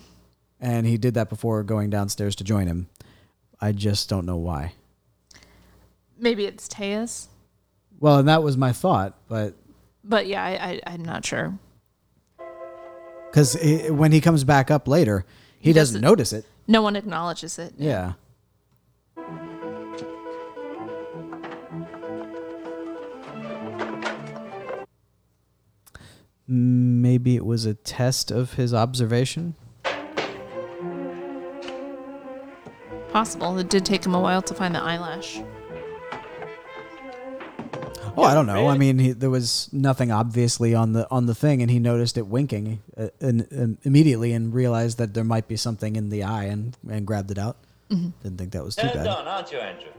[0.60, 2.88] And he did that before going downstairs to join him.
[3.60, 4.74] I just don't know why.
[6.18, 7.28] Maybe it's Tejas.
[8.00, 9.54] Well, and that was my thought, but
[10.04, 11.58] But yeah, I, I, I'm not sure.
[13.30, 13.58] because
[13.90, 15.26] when he comes back up later,
[15.60, 16.46] he, doesn't, doesn't- notice it.
[16.68, 17.74] No one acknowledges it.
[17.78, 18.14] Yeah.
[26.48, 29.56] Maybe it was a test of his observation.
[33.16, 33.58] Possible.
[33.58, 35.42] It did take him a while to find the eyelash.
[38.18, 38.68] Oh, I don't know.
[38.68, 42.18] I mean, he, there was nothing obviously on the on the thing, and he noticed
[42.18, 46.24] it winking uh, and, and immediately, and realized that there might be something in the
[46.24, 47.56] eye, and and grabbed it out.
[47.88, 49.08] Didn't think that was too Stand bad.
[49.08, 49.92] on, aren't you, Andrew?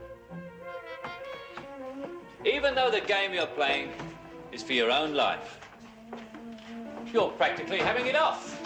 [2.45, 3.93] Even though the game you're playing
[4.51, 5.59] is for your own life,
[7.11, 8.61] you're practically having it off.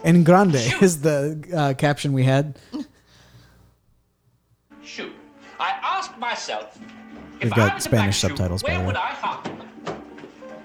[0.04, 2.58] En grande is the uh, caption we had.
[6.18, 6.78] myself.
[7.34, 8.94] We've if got I was a Spanish black shoe, subtitles, by Where the way.
[8.96, 9.98] I hide?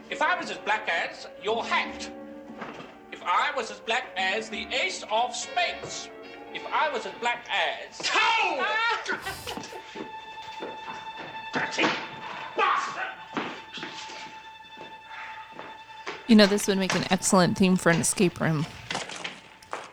[0.09, 2.09] If I was as black as your hat.
[3.11, 6.09] If I was as black as the ace of spades.
[6.53, 7.97] If I was as black as.
[8.03, 8.63] Toe!
[11.53, 11.83] Dirty
[12.55, 13.03] bastard!
[16.27, 18.65] You know, this would make an excellent theme for an escape room.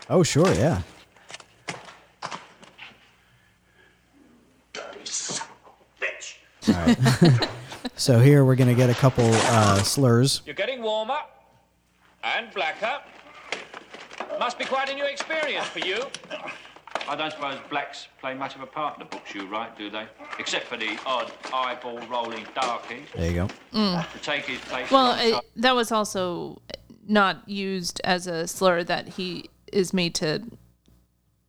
[0.09, 0.83] Oh, sure, yeah.
[4.73, 7.49] Dirty son of a!
[7.97, 10.41] So here we're gonna get a couple uh, slurs.
[10.47, 11.19] You're getting warmer
[12.25, 12.99] and blacker.
[14.39, 16.05] Must be quite a new experience for you.
[17.09, 19.91] I don't suppose blacks play much of a part in the books you write, do
[19.91, 20.07] they?
[20.39, 23.49] Except for the odd eyeball rolling darky There you go.
[23.73, 24.91] to take his place.
[24.91, 26.63] Well, it, that was also
[27.07, 30.43] not used as a slur that he is made to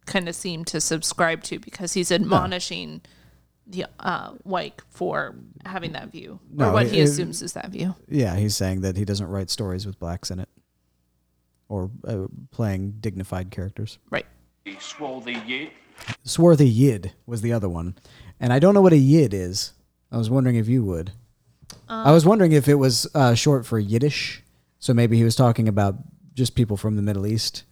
[0.05, 3.01] kind of seem to subscribe to because he's admonishing
[3.67, 7.95] the uh, Wyke for having that view or what it- he assumes is that view.
[8.09, 10.49] Yeah, he's saying that he doesn't write stories with blacks in it,
[11.69, 13.97] or uh, playing dignified characters.
[14.09, 14.25] Right.
[14.65, 15.71] He swarthy yid.
[16.23, 17.95] Swarthy Yid was the other one,
[18.39, 19.73] and I don't know what a Yid is.
[20.11, 21.11] I was wondering if you would.
[21.87, 24.41] I was wondering if it was uh, short for Yiddish,
[24.79, 25.95] so maybe he was talking about
[26.33, 27.63] just people from the Middle East.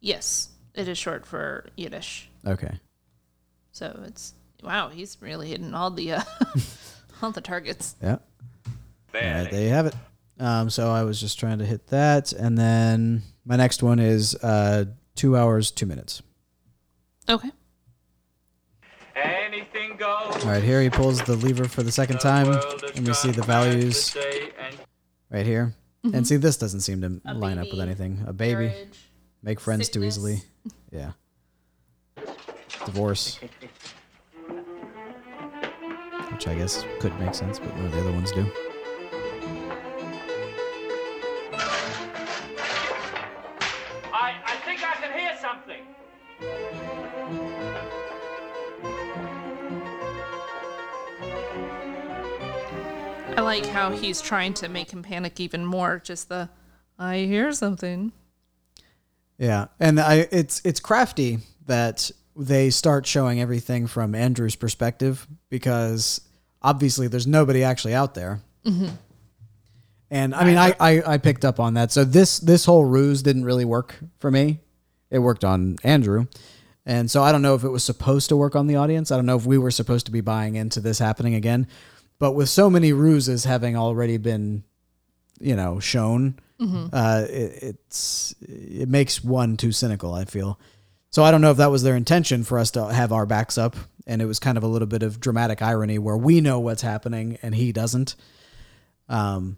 [0.00, 0.48] Yes,
[0.78, 2.30] it is short for Yiddish.
[2.46, 2.78] Okay.
[3.72, 6.22] So it's wow, he's really hitting all the uh,
[7.22, 7.96] all the targets.
[8.02, 8.18] Yeah.
[8.66, 9.94] All right, there you have it.
[10.38, 14.36] Um, so I was just trying to hit that, and then my next one is
[14.36, 14.84] uh,
[15.16, 16.22] two hours two minutes.
[17.28, 17.50] Okay.
[19.16, 20.44] Anything goes.
[20.44, 22.56] All right, here he pulls the lever for the second time,
[22.94, 24.16] and we see the values
[25.30, 25.74] right here.
[26.04, 28.22] And see, this doesn't seem to A line up with anything.
[28.26, 28.98] A baby, Marriage.
[29.42, 30.42] Make friends too easily.
[30.90, 31.12] Yeah.
[32.84, 33.38] Divorce.
[36.32, 38.46] Which I guess could make sense, but none of the other ones do.
[44.12, 45.82] I, I think I can hear something.
[53.36, 56.00] I like how he's trying to make him panic even more.
[56.04, 56.48] Just the
[56.98, 58.12] I hear something.
[59.38, 66.20] Yeah, and I it's it's crafty that they start showing everything from Andrew's perspective because
[66.60, 68.40] obviously there's nobody actually out there.
[68.64, 68.88] Mm-hmm.
[70.10, 71.92] And I mean, I, I I picked up on that.
[71.92, 74.60] So this this whole ruse didn't really work for me.
[75.10, 76.26] It worked on Andrew,
[76.84, 79.12] and so I don't know if it was supposed to work on the audience.
[79.12, 81.66] I don't know if we were supposed to be buying into this happening again.
[82.18, 84.64] But with so many ruses having already been,
[85.38, 90.12] you know, shown, uh, it, it's it makes one too cynical.
[90.14, 90.58] I feel.
[91.10, 93.56] So I don't know if that was their intention for us to have our backs
[93.56, 96.60] up, and it was kind of a little bit of dramatic irony where we know
[96.60, 98.14] what's happening and he doesn't.
[99.08, 99.56] Um,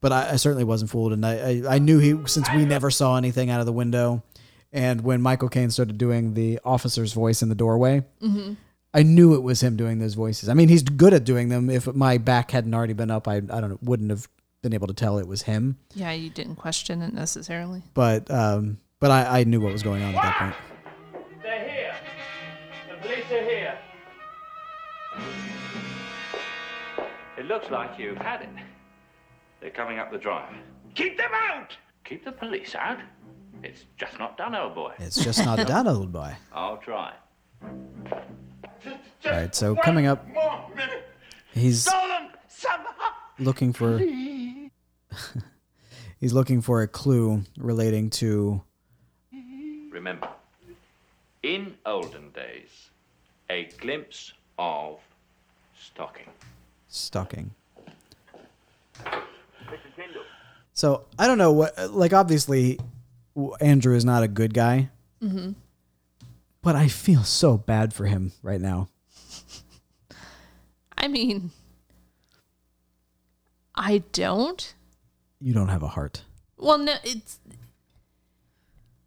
[0.00, 1.34] but I, I certainly wasn't fooled, and I,
[1.68, 4.22] I I knew he since we never saw anything out of the window,
[4.72, 8.04] and when Michael Caine started doing the officer's voice in the doorway,
[8.92, 10.48] I knew it was him doing those voices.
[10.48, 11.70] I mean, he's good at doing them.
[11.70, 14.26] If my back hadn't already been up, I I don't know, wouldn't have
[14.62, 15.78] been able to tell it was him.
[15.94, 17.82] Yeah, you didn't question it necessarily.
[17.94, 21.24] But um, but I, I knew what was going on at that point.
[21.42, 21.94] They're here.
[22.90, 23.78] The police are here.
[27.38, 28.48] It looks like you've had it.
[29.60, 30.54] They're coming up the drive.
[30.94, 31.76] Keep them out!
[32.04, 32.98] Keep the police out?
[33.62, 34.94] It's just not done, old boy.
[34.98, 36.34] It's just not done, old boy.
[36.52, 37.14] I'll try.
[37.62, 40.66] All right, so coming up, More
[41.52, 43.10] he's Stolen somehow.
[43.40, 43.98] Looking for
[46.20, 48.62] he's looking for a clue relating to
[49.90, 50.28] Remember,
[51.42, 52.90] in olden days,
[53.50, 55.00] a glimpse of
[55.78, 56.28] stocking.
[56.88, 57.50] stalking.
[60.72, 61.92] So I don't know what.
[61.92, 62.78] Like obviously,
[63.60, 64.88] Andrew is not a good guy.
[65.22, 65.52] Mm-hmm.
[66.62, 68.88] But I feel so bad for him right now.
[70.98, 71.50] I mean,
[73.80, 74.74] I don't.
[75.40, 76.24] You don't have a heart.
[76.58, 77.40] Well, no, it's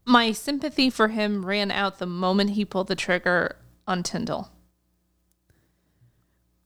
[0.04, 3.56] my sympathy for him ran out the moment he pulled the trigger
[3.88, 4.50] on Tindle.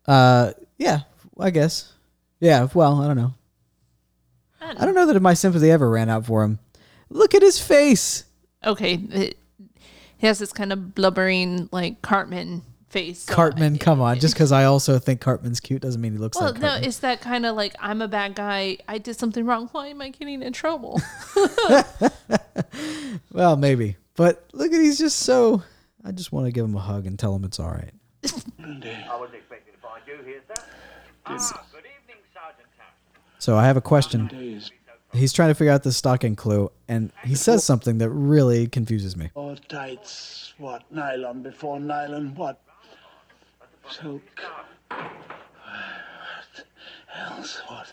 [0.06, 1.02] Uh, yeah,
[1.38, 1.92] I guess.
[2.40, 3.34] Yeah, well, I don't know.
[4.62, 6.60] I don't know that my sympathy ever ran out for him.
[7.10, 8.24] Look at his face.
[8.66, 9.38] Okay, it,
[10.18, 13.20] he has this kind of blubbering like Cartman face.
[13.20, 14.20] so Cartman, I- come on.
[14.20, 16.88] Just because I also think Cartman's cute doesn't mean he looks Well, like Well, no,
[16.88, 18.78] it's that kind of like I'm a bad guy.
[18.88, 19.70] I did something wrong.
[19.72, 21.02] Why am I getting in trouble?
[23.32, 23.98] Well, maybe.
[24.16, 25.62] But look at he's just so.
[26.04, 27.92] I just want to give him a hug and tell him it's all right.
[28.24, 28.30] I
[29.20, 30.64] wasn't expecting to find you here, sir.
[31.26, 32.68] Ah, good evening, Sergeant
[33.40, 34.30] So I have a question.
[35.14, 39.16] He's trying to figure out the stocking clue, and he says something that really confuses
[39.16, 39.30] me.
[39.36, 40.54] All tights.
[40.58, 40.84] What?
[40.92, 42.34] Nylon before nylon.
[42.36, 42.60] What?
[43.90, 44.22] Silk.
[44.90, 46.66] What
[47.16, 47.62] else?
[47.68, 47.92] What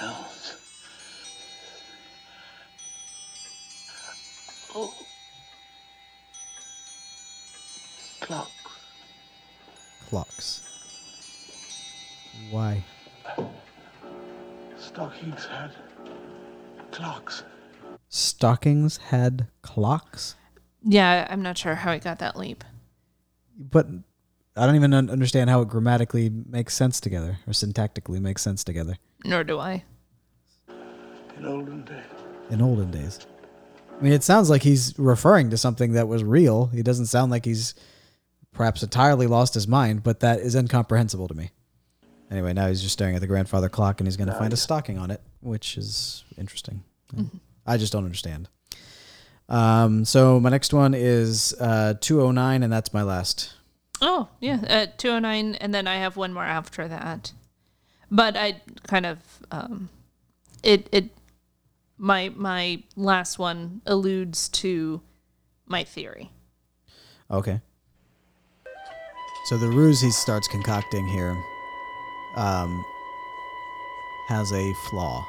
[0.00, 0.56] else?
[4.74, 4.94] Oh.
[8.20, 8.50] Clocks.
[10.08, 10.62] Clocks.
[12.50, 12.84] Why?
[14.76, 15.70] Stockings had
[16.90, 17.44] clocks.
[18.08, 20.34] Stockings had clocks?
[20.82, 22.64] yeah, I'm not sure how he got that leap.
[23.58, 23.86] But
[24.58, 28.64] I don't even un- understand how it grammatically makes sense together or syntactically makes sense
[28.64, 29.84] together Nor do I.
[31.38, 32.04] In olden days.
[32.50, 33.20] in olden days.
[33.98, 36.66] I mean, it sounds like he's referring to something that was real.
[36.66, 37.74] He doesn't sound like he's
[38.52, 41.50] perhaps entirely lost his mind, but that is incomprehensible to me.
[42.30, 44.56] Anyway, now he's just staring at the grandfather clock and he's going to find a
[44.56, 46.82] stocking on it, which is interesting.
[47.66, 48.48] I just don't understand.
[49.48, 53.54] Um, so my next one is uh, 209, and that's my last.
[54.00, 57.32] Oh, yeah, uh, 209, and then I have one more after that.
[58.10, 59.18] But I kind of
[59.50, 59.90] um
[60.62, 61.10] it it
[61.98, 65.02] my my last one alludes to
[65.66, 66.30] my theory.
[67.30, 67.60] Okay.
[69.46, 71.34] So the ruse he starts concocting here
[72.36, 72.84] um,
[74.28, 75.26] has a flaw.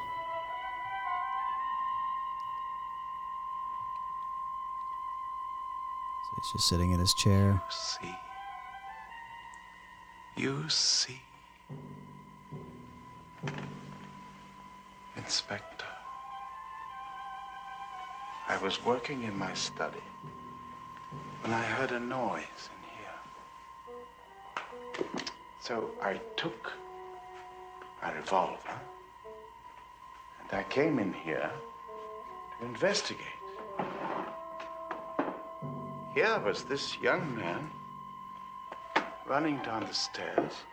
[6.22, 7.62] So he's just sitting in his chair.
[7.70, 8.14] see.
[10.40, 11.20] You see.
[15.14, 15.84] Inspector.
[18.48, 20.06] I was working in my study
[21.42, 23.18] when I heard a noise in here.
[25.60, 26.72] So I took
[28.00, 28.80] my revolver
[30.40, 31.50] and I came in here
[32.60, 33.42] to investigate.
[36.14, 37.70] Here was this young man
[39.30, 40.64] running down the stairs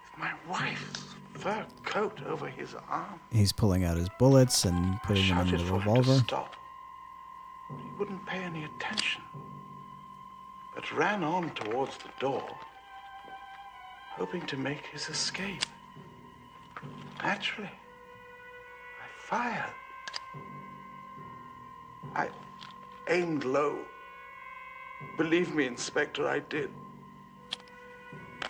[0.00, 3.20] with my wife's fur coat over his arm.
[3.30, 6.14] He's pulling out his bullets and putting them in the for him to revolver.
[6.14, 6.56] stop.
[7.68, 9.20] He wouldn't pay any attention,
[10.74, 12.48] but ran on towards the door,
[14.12, 15.62] hoping to make his escape.
[17.22, 19.74] Naturally, I fired.
[22.16, 22.30] I
[23.08, 23.76] aimed low.
[25.18, 26.70] Believe me, Inspector, I did.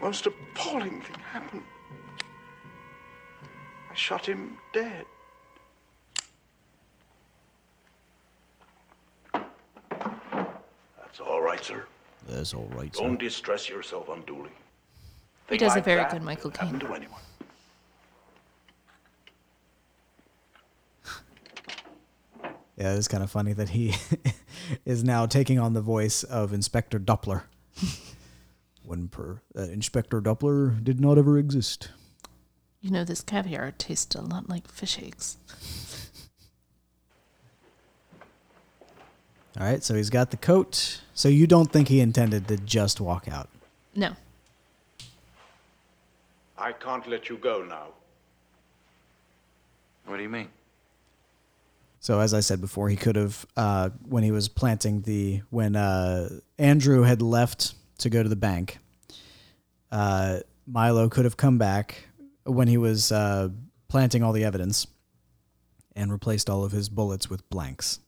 [0.01, 1.63] Most appalling thing happened.
[3.91, 5.05] I shot him dead.
[9.33, 11.85] That's all right, sir.
[12.27, 12.95] That's all right.
[12.95, 13.03] Sir.
[13.03, 14.51] Don't distress yourself unduly.
[15.49, 16.89] He Thing does a very good Michael doesn't Caine.
[16.89, 17.21] to anyone.
[22.77, 23.95] Yeah, it's kind of funny that he
[24.87, 27.43] is now taking on the voice of Inspector Doppler.
[28.93, 31.89] When per uh, Inspector Doppler did not ever exist.
[32.83, 35.39] You know this caviar tastes a lot like fish eggs.
[39.59, 41.01] All right, so he's got the coat.
[41.15, 43.49] So you don't think he intended to just walk out?
[43.95, 44.13] No.
[46.59, 47.89] I can't let you go now.
[50.05, 50.49] What do you mean?
[52.01, 55.77] So as I said before, he could have uh, when he was planting the when
[55.77, 58.79] uh, Andrew had left to go to the bank.
[59.93, 62.07] Uh, Milo could have come back
[62.45, 63.51] when he was uh,
[63.89, 64.87] planting all the evidence
[65.95, 68.01] and replaced all of his bullets with blanks.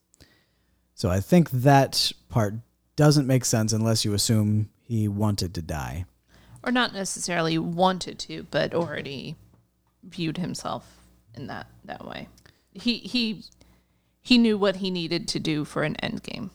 [0.95, 2.55] So I think that part
[2.97, 6.07] doesn't make sense unless you assume he wanted to die.
[6.63, 9.37] Or not necessarily wanted to, but already
[10.03, 10.87] viewed himself
[11.35, 12.29] in that that way.
[12.73, 13.43] He he
[14.23, 16.51] he knew what he needed to do for an end game.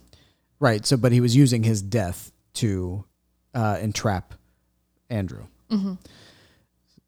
[0.59, 0.85] Right.
[0.85, 3.05] So, but he was using his death to
[3.53, 4.33] uh, entrap
[5.09, 5.45] Andrew.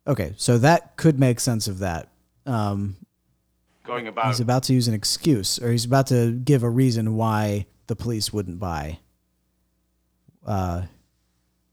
[0.07, 2.09] Okay, so that could make sense of that.
[2.45, 2.97] Um,
[3.85, 7.15] Going about he's about to use an excuse, or he's about to give a reason
[7.15, 8.99] why the police wouldn't buy
[10.45, 10.83] uh,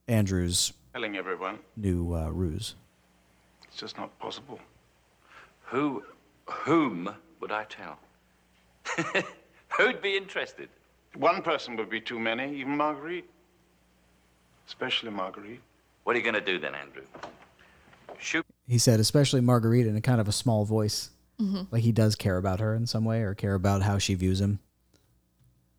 [0.07, 1.59] Andrew's telling everyone.
[1.77, 2.75] new uh, ruse.
[3.65, 4.59] It's just not possible.
[5.67, 6.03] Who,
[6.47, 7.99] whom would I tell?
[9.77, 10.69] Who'd be interested?
[11.15, 13.29] One person would be too many, even Marguerite.
[14.67, 15.61] Especially Marguerite.
[16.09, 17.03] What are you going to do then, Andrew?
[18.19, 21.65] Shoot He said, especially Marguerite, in a kind of a small voice, mm-hmm.
[21.71, 24.41] like he does care about her in some way, or care about how she views
[24.41, 24.59] him.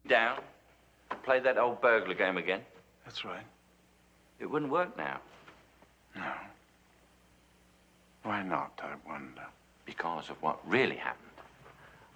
[0.08, 0.38] down,
[1.24, 2.62] play that old burglar game again?
[3.06, 3.42] That's right.
[4.40, 5.20] It wouldn't work now
[6.16, 6.32] No.
[8.22, 9.48] Why not, I wonder?
[9.88, 11.26] because of what really happened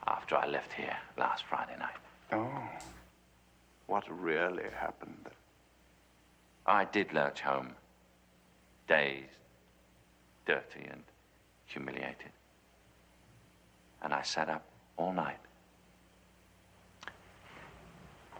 [0.05, 1.97] after I left here last Friday night.
[2.31, 2.69] Oh.
[3.87, 5.29] What really happened?
[6.67, 7.73] I did lurch home,
[8.87, 9.29] dazed,
[10.45, 11.03] dirty, and
[11.65, 12.31] humiliated.
[14.01, 14.65] And I sat up
[14.97, 15.37] all night.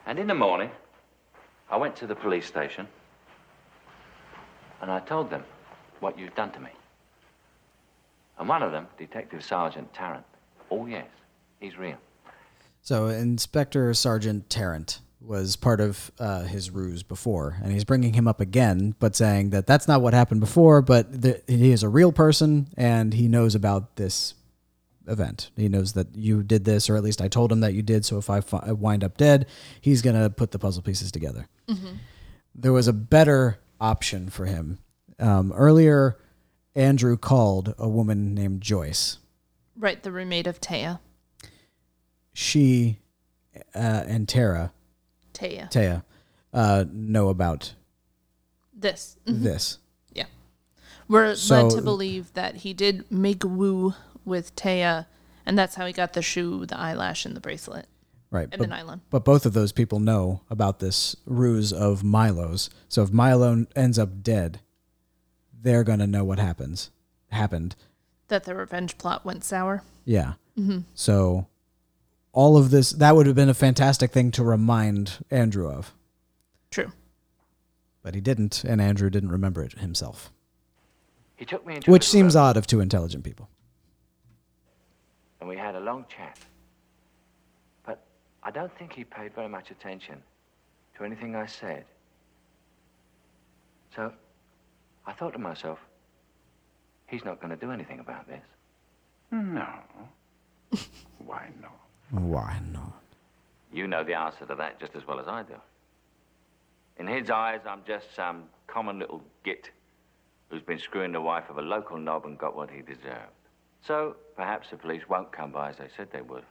[0.06, 0.70] And in the morning,
[1.70, 2.88] I went to the police station
[4.82, 5.44] and I told them
[6.02, 6.70] what you'd done to me.
[8.38, 10.26] And one of them, Detective Sergeant Tarrant,
[10.70, 11.08] oh yes,
[11.60, 11.98] he's real.
[12.82, 18.28] So Inspector Sergeant Tarrant was part of uh, his ruse before, and he's bringing him
[18.28, 21.90] up again, but saying that that's not what happened before, but th- he is a
[21.90, 24.34] real person and he knows about this
[25.08, 25.50] event.
[25.56, 28.06] He knows that you did this, or at least I told him that you did.
[28.06, 29.48] So if I fi- wind up dead,
[29.82, 31.48] he's gonna put the puzzle pieces together.
[32.56, 34.80] There was a better option for him.
[35.20, 36.18] Um, earlier,
[36.76, 39.18] Andrew called a woman named Joyce.
[39.76, 41.00] Right, the roommate of Taya.
[42.34, 43.00] She
[43.76, 44.72] uh, and Tara
[45.34, 45.70] Taya.
[45.72, 46.04] Taya
[46.54, 47.74] uh, know about
[48.74, 49.18] this.
[49.26, 49.80] this.
[50.12, 50.26] Yeah.
[51.08, 53.94] We're So- led to believe that he did make woo
[54.26, 55.06] with Taya,
[55.46, 57.88] and that's how he got the shoe, the eyelash, and the bracelet,
[58.32, 58.44] Right.
[58.52, 59.02] and but, the nylon.
[59.10, 62.70] but both of those people know about this ruse of Milo's.
[62.88, 64.60] So if Milo ends up dead,
[65.62, 66.90] they're going to know what happens.
[67.30, 67.76] Happened.
[68.28, 69.84] That the revenge plot went sour.
[70.06, 70.34] Yeah.
[70.94, 71.48] So
[72.34, 75.94] all of this, that would have been a fantastic thing to remind Andrew of.
[76.72, 76.92] True.
[78.02, 80.32] But he didn't, and Andrew didn't remember it himself.
[81.36, 83.50] He took me into Which seems room odd of two intelligent people.
[85.40, 86.40] and we had a long chat.
[87.86, 88.04] But
[88.44, 90.22] I don't think he paid very much attention
[90.98, 91.86] to anything I said.
[93.96, 94.12] So
[95.06, 95.80] I thought to myself,
[97.08, 98.42] he's not going to do anything about this.
[99.32, 99.68] No.
[101.20, 101.72] Why not?
[102.14, 103.02] Why not?
[103.72, 105.56] You know the answer to that just as well as I do.
[106.98, 109.72] In his eyes, I'm just some common little git
[110.50, 113.32] who's been screwing the wife of a local knob and got what he deserved.
[113.82, 116.44] So perhaps the police won't come by as they said they would.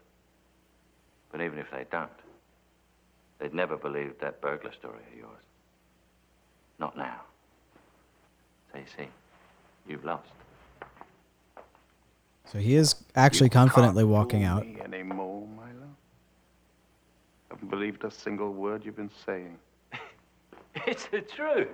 [1.30, 2.10] But even if they don't,
[3.38, 5.44] they'd never believe that burglar story of yours.
[6.80, 7.20] Not now.
[8.72, 9.08] So you see,
[9.86, 10.41] you've lost.
[12.52, 14.66] So he is actually You confidently can't walking fool out.
[14.66, 15.88] Me anymore, Milo.
[17.50, 19.56] I haven't believed a single word you've been saying.
[20.86, 21.68] It's the truth.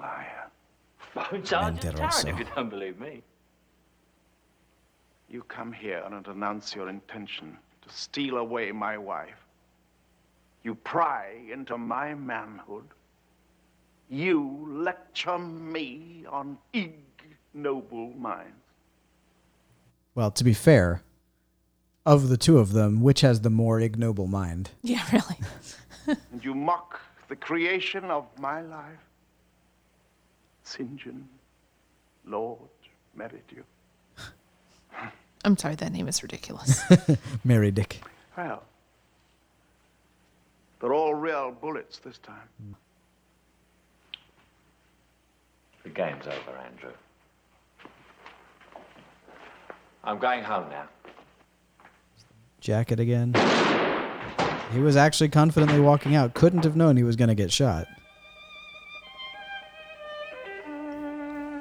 [0.00, 0.50] Liar.
[0.98, 2.28] Phone Sergeant Tarrant Mentiroso.
[2.30, 3.22] if you don't believe me.
[5.28, 9.44] You come here and announce your intention to steal away my wife.
[10.62, 12.88] You pry into my manhood.
[14.08, 16.56] You lecture me on
[17.54, 18.50] ignoble minds.
[20.14, 21.02] Well, to be fair,
[22.06, 24.70] of the two of them, which has the more ignoble mind?
[24.82, 25.38] Yeah, really.
[26.32, 29.00] And you mock the creation of my life.
[30.62, 30.96] St.
[30.98, 31.26] John,
[32.26, 32.58] Lord,
[33.16, 33.64] merit you.
[35.46, 36.82] I'm sorry, that name is ridiculous.
[37.42, 38.02] Mary Dick.
[38.36, 38.62] Well,
[40.78, 42.76] they're all real bullets this time.
[45.84, 46.92] The game's over, Andrew.
[50.04, 50.88] I'm going home now.
[52.60, 53.34] Jacket again.
[54.72, 56.34] He was actually confidently walking out.
[56.34, 57.86] Couldn't have known he was going to get shot.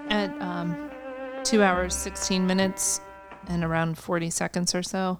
[0.09, 0.89] At um,
[1.43, 3.01] two hours, 16 minutes,
[3.47, 5.19] and around 40 seconds or so,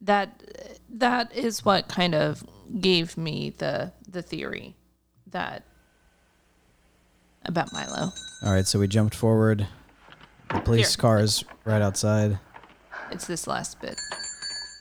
[0.00, 0.42] that
[0.88, 2.44] that is what kind of
[2.80, 4.76] gave me the the theory
[5.26, 5.64] that
[7.44, 8.12] about Milo.
[8.44, 9.66] All right, so we jumped forward.
[10.52, 11.00] The police Here.
[11.00, 12.38] car is right outside.
[13.10, 14.00] It's this last bit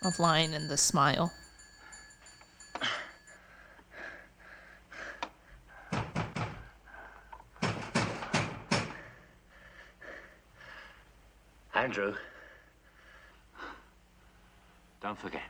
[0.04, 1.32] of line and the smile.
[11.76, 12.16] Andrew,
[15.02, 15.42] don't forget.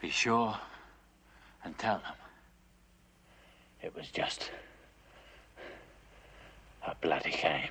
[0.00, 0.56] Be sure
[1.64, 2.14] and tell them
[3.80, 4.50] it was just
[6.86, 7.68] a bloody game.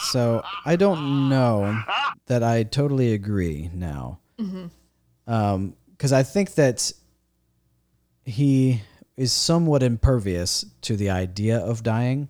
[0.00, 1.82] So I don't know
[2.26, 4.18] that I totally agree now.
[4.38, 4.66] Mm-hmm.
[5.32, 6.90] Um, because I think that
[8.24, 8.80] he
[9.16, 12.28] is somewhat impervious to the idea of dying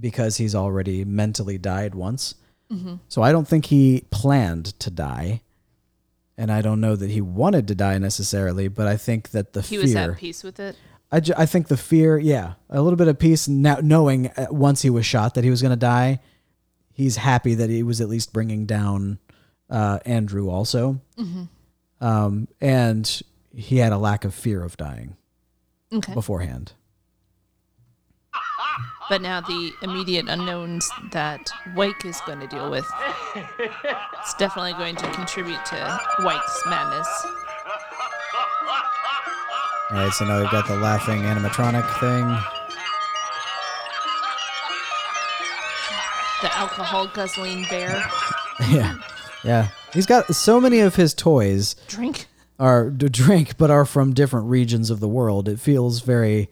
[0.00, 2.34] because he's already mentally died once.
[2.72, 2.96] Mm-hmm.
[3.08, 5.42] So I don't think he planned to die.
[6.36, 9.62] And I don't know that he wanted to die necessarily, but I think that the
[9.62, 9.82] He fear.
[9.82, 10.74] was at peace with it.
[11.14, 14.46] I, ju- I think the fear, yeah, a little bit of peace now, knowing uh,
[14.50, 16.18] once he was shot that he was going to die.
[16.92, 19.18] He's happy that he was at least bringing down
[19.70, 21.00] uh, Andrew also,
[22.00, 23.22] um, and
[23.54, 25.16] he had a lack of fear of dying
[25.92, 26.12] Okay.
[26.14, 26.72] beforehand.
[29.10, 32.86] But now the immediate unknowns that Wyke is going to deal with,
[33.36, 37.26] it's definitely going to contribute to Wyke's madness.
[39.90, 42.24] All right, so now we've got the laughing animatronic thing.
[46.42, 48.02] The alcohol guzzling bear.
[48.68, 48.96] yeah,
[49.44, 49.68] yeah.
[49.92, 52.26] He's got so many of his toys Drink.
[52.58, 55.48] are to drink, but are from different regions of the world.
[55.48, 56.50] It feels very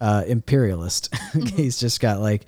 [0.00, 1.14] uh, imperialist.
[1.54, 2.44] He's just got like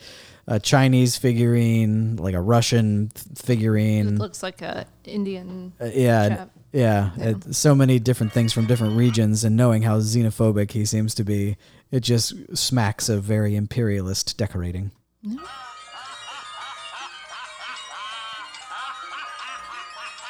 [0.46, 4.18] a Chinese figurine, like a Russian th- It figurine.
[4.18, 5.72] looks like a Indian.
[5.80, 6.50] Uh, yeah, chap.
[6.74, 7.10] Yeah.
[7.16, 11.24] It- so many different things from different regions, and knowing how xenophobic he seems to
[11.24, 11.56] be,
[11.90, 14.90] it just smacks of very imperialist decorating.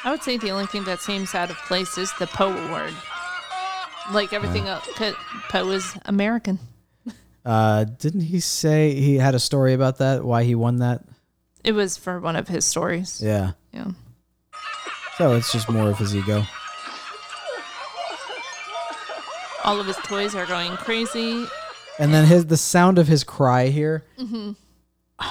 [0.03, 2.93] I would say the only thing that seems out of place is the Poe award.
[4.11, 4.87] Like everything else,
[5.49, 6.59] Poe is American.
[7.43, 10.23] Uh, didn't he say he had a story about that?
[10.23, 11.03] Why he won that?
[11.63, 13.19] It was for one of his stories.
[13.21, 13.51] Yeah.
[13.73, 13.91] Yeah.
[15.17, 16.43] So it's just more of his ego.
[19.63, 21.45] All of his toys are going crazy.
[21.97, 24.05] And then his the sound of his cry here.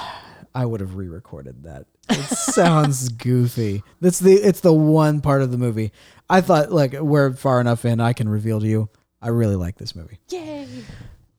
[0.55, 1.85] I would have re-recorded that.
[2.09, 3.83] It sounds goofy.
[4.01, 5.91] That's the it's the one part of the movie.
[6.29, 7.99] I thought like we're far enough in.
[7.99, 8.89] I can reveal to you.
[9.21, 10.19] I really like this movie.
[10.29, 10.67] Yay!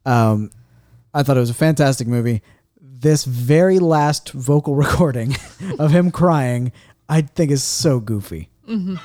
[0.04, 0.50] Um,
[1.12, 2.42] I thought it was a fantastic movie.
[2.80, 5.36] This very last vocal recording
[5.78, 6.72] of him crying,
[7.08, 8.48] I think is so goofy.
[8.68, 8.96] Mm-hmm.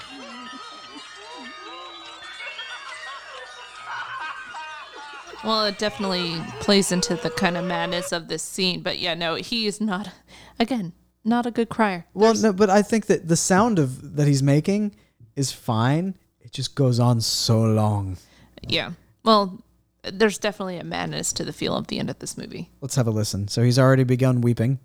[5.43, 8.81] Well, it definitely plays into the kind of madness of this scene.
[8.81, 10.11] But yeah, no, he is not.
[10.59, 12.05] Again, not a good crier.
[12.13, 14.95] Well, no, but I think that the sound of that he's making
[15.35, 16.15] is fine.
[16.41, 18.17] It just goes on so long.
[18.61, 18.91] Yeah.
[19.23, 19.63] Well,
[20.03, 22.69] there's definitely a madness to the feel of the end of this movie.
[22.81, 23.47] Let's have a listen.
[23.47, 24.79] So he's already begun weeping.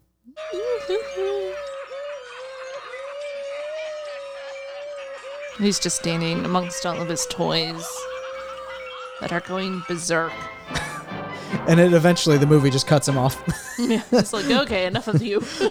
[5.58, 7.84] He's just standing amongst all of his toys
[9.20, 10.32] that are going berserk.
[11.68, 13.40] And it eventually the movie just cuts him off.
[13.78, 15.44] Yeah, it's like, okay, enough of you.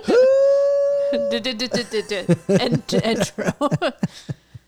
[2.50, 3.52] End- Intro.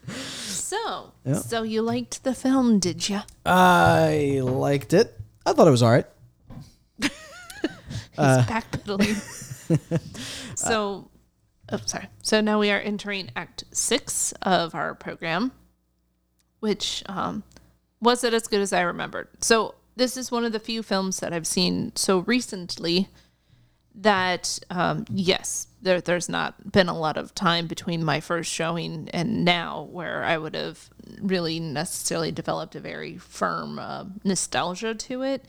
[0.07, 1.11] so,
[1.43, 3.19] so you liked the film, did you?
[3.45, 5.19] I liked it.
[5.45, 6.05] I thought it was all right.
[6.99, 7.11] He's
[8.17, 9.15] Uh, backpedaling.
[10.57, 11.09] so,
[11.71, 12.07] oh, sorry.
[12.21, 15.51] So now we are entering Act Six of our program,
[16.59, 17.43] which um,
[18.01, 19.27] wasn't as good as I remembered.
[19.41, 23.09] So this is one of the few films that I've seen so recently
[23.95, 29.09] that um, yes, there, there's not been a lot of time between my first showing
[29.11, 30.89] and now where I would have
[31.19, 35.45] really necessarily developed a very firm uh, nostalgia to it.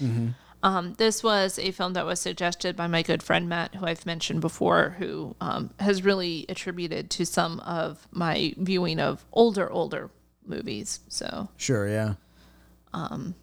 [0.63, 4.05] Um, this was a film that was suggested by my good friend Matt, who I've
[4.05, 10.11] mentioned before, who um, has really attributed to some of my viewing of older, older
[10.45, 11.01] movies.
[11.09, 12.15] So Sure, yeah.
[12.93, 13.35] Um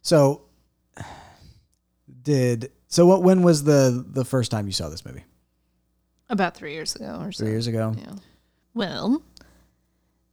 [0.00, 0.42] so
[2.22, 3.22] did So what?
[3.22, 5.24] When was the the first time you saw this movie?
[6.28, 7.44] About three years ago or so.
[7.44, 7.94] Three years ago.
[7.98, 8.14] Yeah.
[8.74, 9.22] Well,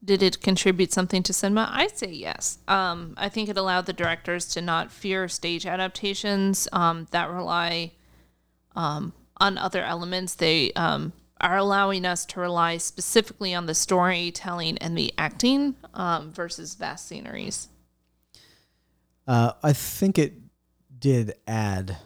[0.04, 1.70] did it contribute something to cinema?
[1.72, 2.58] I'd say yes.
[2.68, 7.92] Um, I think it allowed the directors to not fear stage adaptations um, that rely
[8.76, 10.36] um, on other elements.
[10.36, 16.32] They um, are allowing us to rely specifically on the storytelling and the acting um,
[16.32, 17.68] versus vast sceneries.
[19.28, 20.34] Uh, I think it
[20.98, 21.98] did add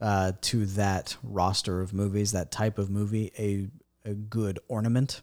[0.00, 3.68] uh, to that roster of movies, that type of movie, a
[4.06, 5.22] a good ornament.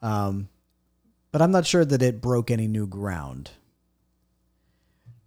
[0.00, 0.48] Um,
[1.32, 3.50] but I'm not sure that it broke any new ground.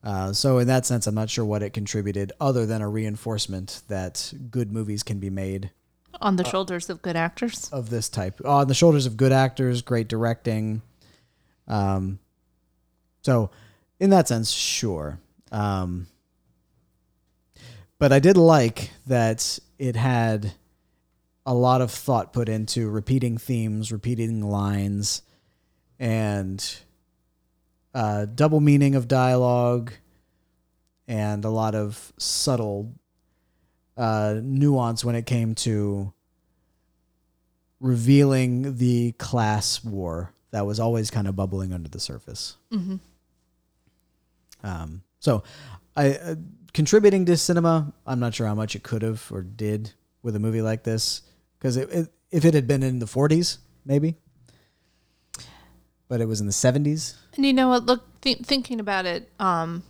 [0.03, 3.81] Uh, so in that sense, I'm not sure what it contributed, other than a reinforcement
[3.87, 5.71] that good movies can be made
[6.21, 7.69] On the shoulders of good actors.
[7.71, 10.83] of this type on the shoulders of good actors, great directing.
[11.67, 12.19] Um,
[13.23, 13.49] so
[13.99, 15.19] in that sense, sure.
[15.51, 16.05] Um,
[17.97, 20.53] but I did like that it had
[21.47, 25.23] a lot of thought put into repeating themes, repeating lines,
[25.99, 26.77] and
[27.93, 29.93] uh, double meaning of dialogue,
[31.07, 32.93] and a lot of subtle
[33.97, 36.13] uh, nuance when it came to
[37.79, 42.57] revealing the class war that was always kind of bubbling under the surface.
[44.63, 45.43] Um, so,
[45.95, 46.35] I uh,
[46.73, 47.93] contributing to cinema.
[48.05, 49.93] I'm not sure how much it could have or did
[50.23, 51.21] with a movie like this
[51.57, 54.15] because if it had been in the 40s, maybe,
[56.07, 57.15] but it was in the 70s.
[57.35, 57.85] And you know what?
[57.85, 59.83] Look, th- thinking about it, um,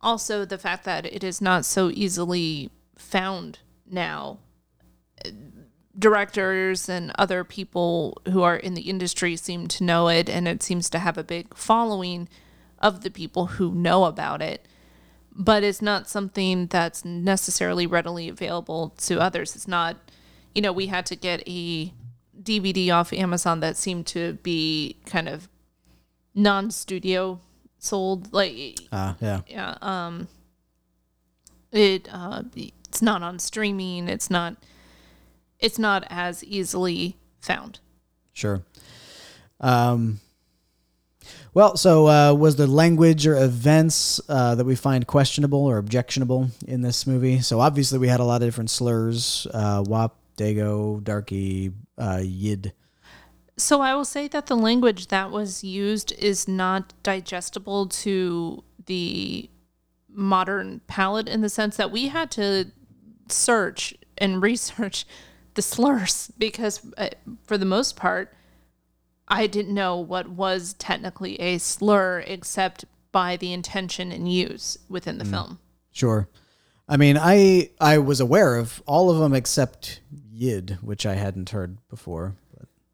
[0.00, 4.38] also the fact that it is not so easily found now.
[5.98, 10.62] Directors and other people who are in the industry seem to know it, and it
[10.62, 12.28] seems to have a big following
[12.78, 14.66] of the people who know about it.
[15.32, 19.54] But it's not something that's necessarily readily available to others.
[19.54, 19.96] It's not,
[20.54, 21.92] you know, we had to get a
[22.42, 25.48] DVD off Amazon that seemed to be kind of
[26.34, 27.40] non-studio
[27.78, 29.40] sold like Uh, yeah.
[29.48, 30.28] yeah um
[31.72, 32.42] it uh
[32.88, 34.56] it's not on streaming it's not
[35.58, 37.80] it's not as easily found
[38.32, 38.62] Sure.
[39.60, 40.20] Um,
[41.52, 46.50] well, so uh, was the language or events uh, that we find questionable or objectionable
[46.66, 47.40] in this movie?
[47.40, 52.72] So obviously we had a lot of different slurs: uh, "wop," "dago," "darky," uh, "yid."
[53.56, 59.48] so i will say that the language that was used is not digestible to the
[60.08, 62.66] modern palate in the sense that we had to
[63.28, 65.06] search and research
[65.54, 67.08] the slurs because uh,
[67.44, 68.34] for the most part
[69.30, 75.18] I didn't know what was technically a slur except by the intention and use within
[75.18, 75.60] the film.
[75.92, 76.28] Sure.
[76.90, 80.00] I mean, I I was aware of all of them except
[80.32, 82.34] "yid," which I hadn't heard before.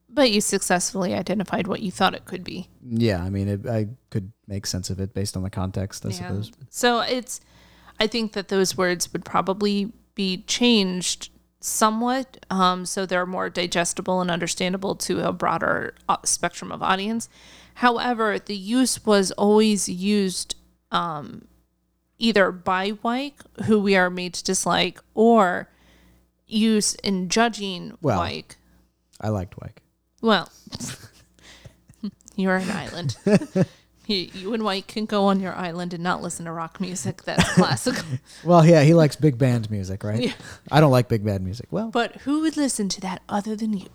[0.08, 2.68] But you successfully identified what you thought it could be.
[2.82, 6.10] Yeah, I mean, it, I could make sense of it based on the context, I
[6.10, 6.14] Yeah.
[6.14, 6.52] suppose.
[6.70, 7.40] So it's,
[8.00, 11.28] I think that those words would probably be changed
[11.60, 17.28] somewhat um, so they're more digestible and understandable to a broader uh, spectrum of audience.
[17.74, 20.54] However, the use was always used
[20.92, 21.46] um,
[22.18, 25.68] either by Wyke, who we are made to dislike, or
[26.46, 28.18] use in judging Well.
[28.18, 28.56] Wyke.
[29.20, 29.82] I liked Wyke.
[30.22, 30.50] Well,
[32.36, 33.16] you're an island.
[34.06, 37.22] you, you and Wyke can go on your island and not listen to rock music
[37.24, 38.04] that's classical.
[38.44, 40.20] Well, yeah, he likes big band music, right?
[40.20, 40.32] Yeah.
[40.70, 41.66] I don't like big band music.
[41.70, 43.88] Well, But who would listen to that other than you?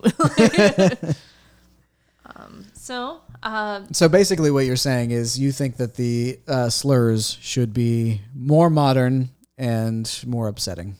[2.36, 7.38] um, so, uh, So basically, what you're saying is you think that the uh, slurs
[7.40, 10.96] should be more modern and more upsetting.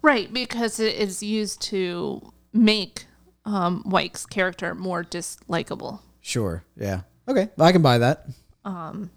[0.00, 3.04] right, because it is used to make
[3.44, 6.00] um, Wyke's character more dislikable.
[6.20, 6.64] Sure.
[6.76, 7.02] Yeah.
[7.28, 7.50] Okay.
[7.58, 8.26] I can buy that.
[8.64, 9.10] Um.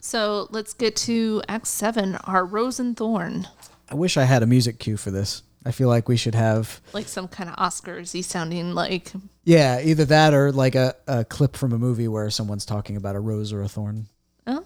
[0.00, 3.48] So let's get to Act 7, our Rose and Thorn.
[3.90, 5.42] I wish I had a music cue for this.
[5.66, 9.12] I feel like we should have, Like some kind of Oscars-y sounding like
[9.44, 13.16] yeah, either that or like a, a clip from a movie where someone's talking about
[13.16, 14.06] a rose or a thorn.
[14.46, 14.64] Oh.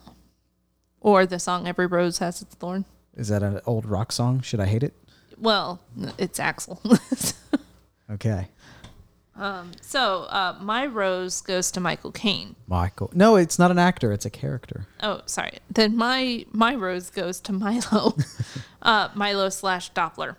[1.01, 2.85] Or the song Every Rose Has Its Thorn.
[3.17, 4.43] Is that an old rock song?
[4.43, 4.95] Should I hate it?
[5.39, 5.81] Well,
[6.19, 6.79] it's Axl.
[8.11, 8.49] Okay.
[9.37, 12.57] Um, so, uh, my rose goes to Michael Caine.
[12.67, 13.11] Michael.
[13.15, 14.13] No, it's not an actor.
[14.13, 14.87] It's a character.
[15.03, 15.59] Oh, sorry.
[15.71, 18.17] Then my my rose goes to Milo,
[18.83, 20.37] uh, Milo slash Doppler.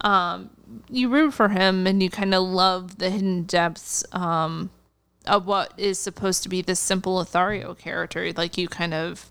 [0.00, 0.50] Um,
[0.88, 4.70] you root for him, and you kind of love the hidden depths um,
[5.26, 8.32] of what is supposed to be this simple Lothario character.
[8.32, 9.30] Like you kind of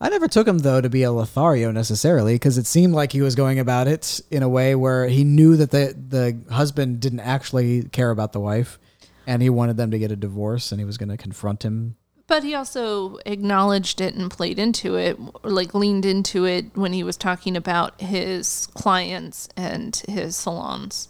[0.00, 3.20] I never took him though to be a Lothario necessarily because it seemed like he
[3.20, 7.20] was going about it in a way where he knew that the the husband didn't
[7.20, 8.78] actually care about the wife,
[9.26, 11.96] and he wanted them to get a divorce, and he was going to confront him.
[12.28, 17.02] But he also acknowledged it and played into it, like leaned into it when he
[17.02, 21.08] was talking about his clients and his salons.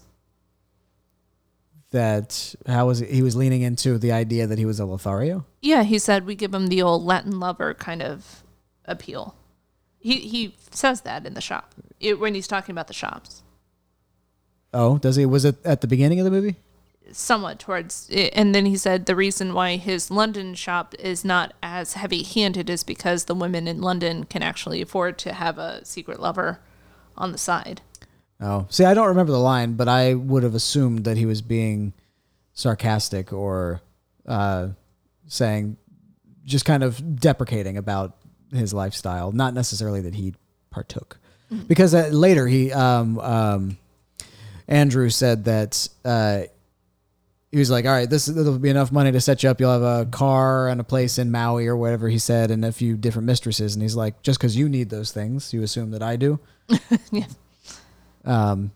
[1.90, 5.44] That how was he was leaning into the idea that he was a Lothario.
[5.60, 8.44] Yeah, he said we give him the old Latin lover kind of
[8.84, 9.34] appeal.
[9.98, 13.42] He he says that in the shop it, when he's talking about the shops.
[14.72, 15.26] Oh, does he?
[15.26, 16.56] Was it at the beginning of the movie?
[17.12, 18.32] Somewhat towards it.
[18.34, 22.68] and then he said the reason why his london shop is not as heavy handed
[22.68, 26.60] is because the women in london can actually afford to have a secret lover
[27.16, 27.80] on the side
[28.40, 31.42] Oh, see, I don't remember the line, but I would have assumed that he was
[31.42, 31.92] being
[32.52, 33.80] sarcastic or
[34.26, 34.68] uh,
[35.26, 35.76] saying
[36.44, 38.16] just kind of deprecating about
[38.52, 40.34] his lifestyle, not necessarily that he
[40.70, 41.18] partook.
[41.66, 43.78] Because uh, later he, um, um,
[44.68, 46.42] Andrew said that uh,
[47.50, 49.60] he was like, "All right, this will be enough money to set you up.
[49.60, 52.72] You'll have a car and a place in Maui or whatever he said, and a
[52.72, 56.02] few different mistresses." And he's like, "Just because you need those things, you assume that
[56.02, 56.40] I do."
[57.10, 57.26] yeah
[58.24, 58.72] Um,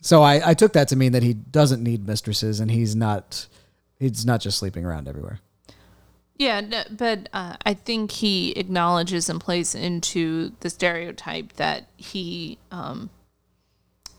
[0.00, 3.46] so I, I took that to mean that he doesn't need mistresses and he's not
[3.98, 5.40] he's not just sleeping around everywhere.
[6.36, 12.58] Yeah, no, but uh, I think he acknowledges and plays into the stereotype that he,
[12.72, 13.10] um,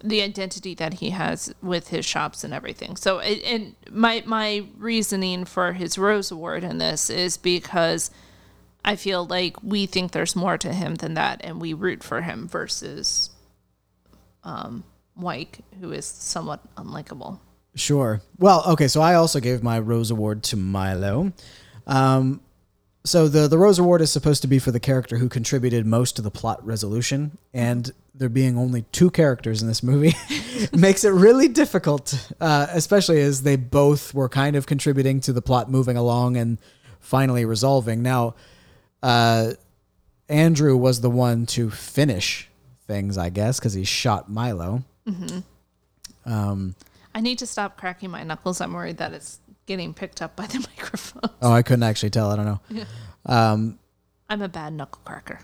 [0.04, 2.98] the identity that he has with his shops and everything.
[2.98, 8.12] So, it, and my my reasoning for his Rose Award in this is because
[8.86, 12.22] I feel like we think there's more to him than that, and we root for
[12.22, 13.30] him versus
[14.44, 14.84] um,
[15.16, 17.40] Wyke, who is somewhat unlikable.
[17.76, 18.22] Sure.
[18.38, 21.32] Well, okay, so I also gave my Rose Award to Milo.
[21.88, 22.42] Um,
[23.06, 26.16] so the the Rose Award is supposed to be for the character who contributed most
[26.16, 30.16] to the plot resolution, and there being only two characters in this movie
[30.74, 35.42] makes it really difficult, uh, especially as they both were kind of contributing to the
[35.42, 36.58] plot moving along and
[37.00, 38.02] finally resolving.
[38.02, 38.36] Now,
[39.02, 39.54] uh,
[40.30, 42.50] Andrew was the one to finish
[42.88, 44.84] things, I guess, because he shot Milo.
[46.26, 46.76] Um,
[47.16, 48.62] I need to stop cracking my knuckles.
[48.62, 51.30] I'm worried that it's getting picked up by the microphone.
[51.42, 52.30] oh, I couldn't actually tell.
[52.32, 52.84] I don't know.
[53.26, 53.80] Um,
[54.30, 55.40] I'm a bad knuckle cracker.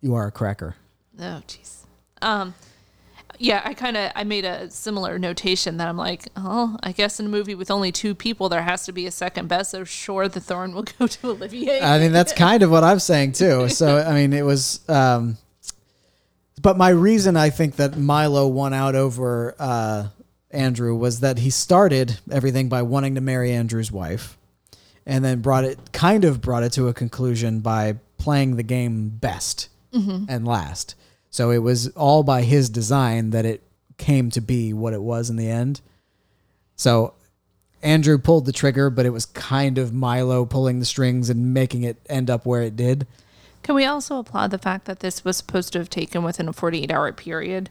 [0.00, 0.76] you are a cracker.
[1.18, 1.84] Oh, jeez.
[2.22, 2.54] Um,
[3.38, 7.20] yeah, I kind of I made a similar notation that I'm like, oh, I guess
[7.20, 9.72] in a movie with only two people, there has to be a second best.
[9.72, 11.80] So sure, the thorn will go to Olivier.
[11.82, 13.68] I mean, that's kind of what I'm saying too.
[13.68, 14.88] So, I mean, it was.
[14.88, 15.36] Um,
[16.62, 20.08] but my reason I think that Milo won out over uh,
[20.56, 24.38] Andrew was that he started everything by wanting to marry Andrew's wife,
[25.04, 29.08] and then brought it kind of brought it to a conclusion by playing the game
[29.08, 30.24] best mm-hmm.
[30.28, 30.94] and last.
[31.30, 33.62] So it was all by his design that it
[33.98, 35.80] came to be what it was in the end.
[36.74, 37.14] So
[37.82, 41.82] Andrew pulled the trigger, but it was kind of Milo pulling the strings and making
[41.82, 43.06] it end up where it did.
[43.62, 46.52] Can we also applaud the fact that this was supposed to have taken within a
[46.52, 47.70] 48 hour period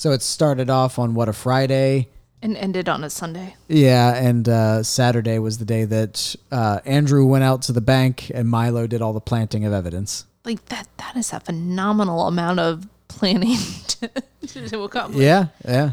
[0.00, 2.08] So it started off on what a Friday.
[2.40, 3.54] and ended on a Sunday?
[3.68, 8.30] Yeah, and uh, Saturday was the day that uh, Andrew went out to the bank
[8.34, 10.24] and Milo did all the planting of evidence.
[10.46, 15.20] Like that, that is a phenomenal amount of planning to, to accomplish.
[15.22, 15.90] Yeah, yeah.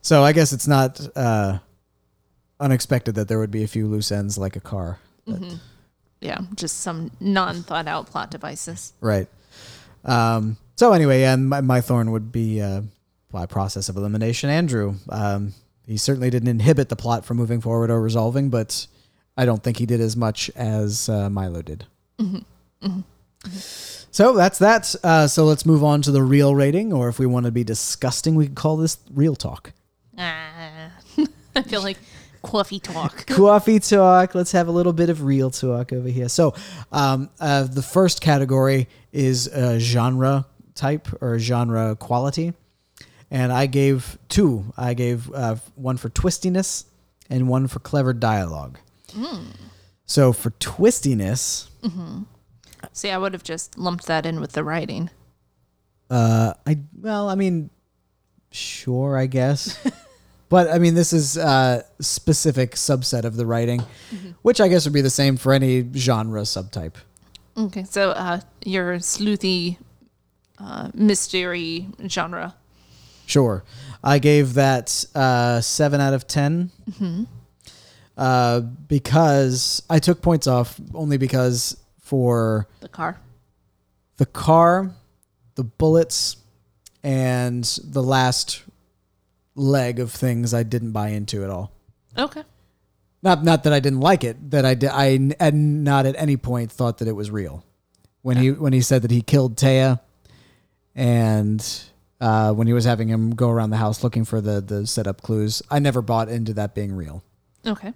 [0.00, 1.58] So I guess it's not uh,
[2.58, 4.98] unexpected that there would be a few loose ends like a car.
[5.26, 5.58] But-
[6.22, 8.94] Yeah, just some non thought out plot devices.
[9.02, 9.28] Right.
[10.06, 12.80] Um, so anyway, and my, my thorn would be uh,
[13.34, 14.48] by process of elimination.
[14.48, 15.52] Andrew, um,
[15.86, 18.86] he certainly didn't inhibit the plot from moving forward or resolving, but
[19.36, 21.84] I don't think he did as much as uh, Milo did.
[24.10, 24.94] So that's that.
[25.02, 27.64] Uh, so let's move on to the real rating, or if we want to be
[27.64, 29.72] disgusting, we could call this real talk.
[30.16, 30.92] Ah,
[31.56, 31.98] I feel like
[32.42, 33.26] coffee talk.
[33.26, 34.36] coffee talk.
[34.36, 36.28] Let's have a little bit of real talk over here.
[36.28, 36.54] So,
[36.92, 40.46] um, uh, the first category is uh, genre
[40.76, 42.52] type or genre quality,
[43.34, 44.72] and I gave two.
[44.76, 46.84] I gave uh, one for twistiness
[47.28, 48.78] and one for clever dialogue.
[50.06, 51.68] So for twistiness,
[52.92, 55.10] See, I would have just lumped that in with the writing.
[56.10, 57.70] uh, I well, I mean,
[58.50, 59.78] sure, I guess.
[60.50, 63.82] But I mean, this is a specific subset of the writing,
[64.42, 66.94] which I guess would be the same for any genre subtype.
[67.56, 69.78] Okay, so uh, your sleuthy
[70.58, 72.54] uh, mystery genre.
[73.26, 73.64] Sure.
[74.02, 76.70] I gave that uh, seven out of 10
[78.16, 83.18] Uh, because I took points off only because for The car.
[84.18, 84.92] the car,
[85.56, 86.36] the bullets,
[87.02, 88.62] and the last
[89.56, 91.72] leg of things I didn't buy into at all.
[92.16, 92.42] Okay.
[93.22, 96.36] Not not that I didn't like it, that I did, I and not at any
[96.36, 97.64] point thought that it was real.
[98.22, 99.98] When he when he said that he killed Taya,
[100.94, 101.66] and
[102.20, 105.22] uh, when he was having him go around the house looking for the the setup
[105.22, 107.22] clues, I never bought into that being real.
[107.66, 107.92] Okay.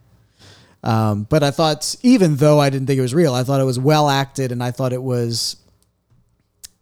[0.82, 3.64] Um, but I thought, even though I didn't think it was real, I thought it
[3.64, 5.56] was well acted, and I thought it was,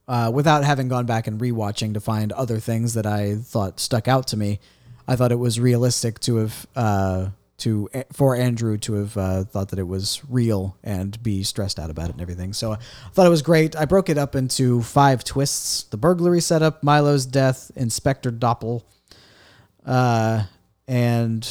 [0.06, 4.06] uh, without having gone back and rewatching to find other things that I thought stuck
[4.06, 4.60] out to me,
[5.08, 7.28] I thought it was realistic to have uh,
[7.58, 11.90] to for Andrew to have uh, thought that it was real and be stressed out
[11.90, 12.52] about it and everything.
[12.52, 12.78] So I
[13.12, 13.74] thought it was great.
[13.76, 18.82] I broke it up into five twists: the burglary setup, Milo's death, Inspector Doppler,
[19.86, 20.44] uh,
[20.86, 21.48] and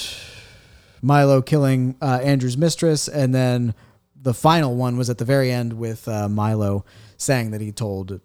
[1.01, 3.73] Milo killing uh, Andrew's mistress, and then
[4.19, 6.85] the final one was at the very end with uh, Milo
[7.17, 8.19] saying that he told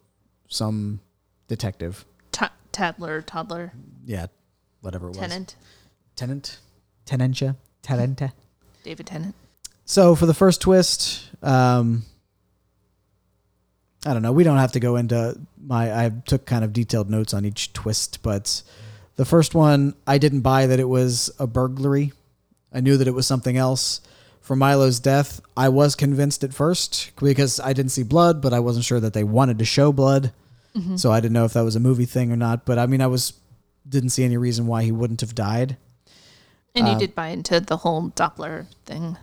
[0.48, 1.00] some
[1.46, 3.72] detective, Ta- Tadler, toddler,
[4.04, 4.26] yeah,
[4.80, 5.56] whatever it was, tenant,
[6.16, 6.58] tenant,
[7.06, 8.32] tenentia, tenente.
[8.84, 9.34] David Tennant.
[9.84, 12.04] So for the first twist, um,
[14.06, 14.32] I don't know.
[14.32, 16.04] We don't have to go into my.
[16.06, 18.62] I took kind of detailed notes on each twist, but
[19.16, 22.12] the first one I didn't buy that it was a burglary.
[22.72, 24.00] I knew that it was something else.
[24.40, 28.60] For Milo's death, I was convinced at first because I didn't see blood, but I
[28.60, 30.32] wasn't sure that they wanted to show blood.
[30.96, 32.64] So I didn't know if that was a movie thing or not.
[32.64, 33.34] But I mean, I was
[33.88, 35.76] didn't see any reason why he wouldn't have died.
[36.74, 39.16] And you did buy into the whole Doppler thing.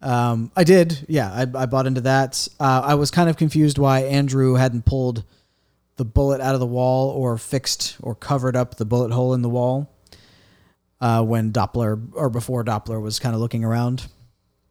[0.00, 1.06] Um, I did.
[1.08, 2.48] Yeah, I, I bought into that.
[2.58, 5.24] Uh, I was kind of confused why Andrew hadn't pulled
[5.96, 9.42] the bullet out of the wall or fixed or covered up the bullet hole in
[9.42, 9.94] the wall
[11.00, 14.08] uh, when Doppler or before Doppler was kind of looking around.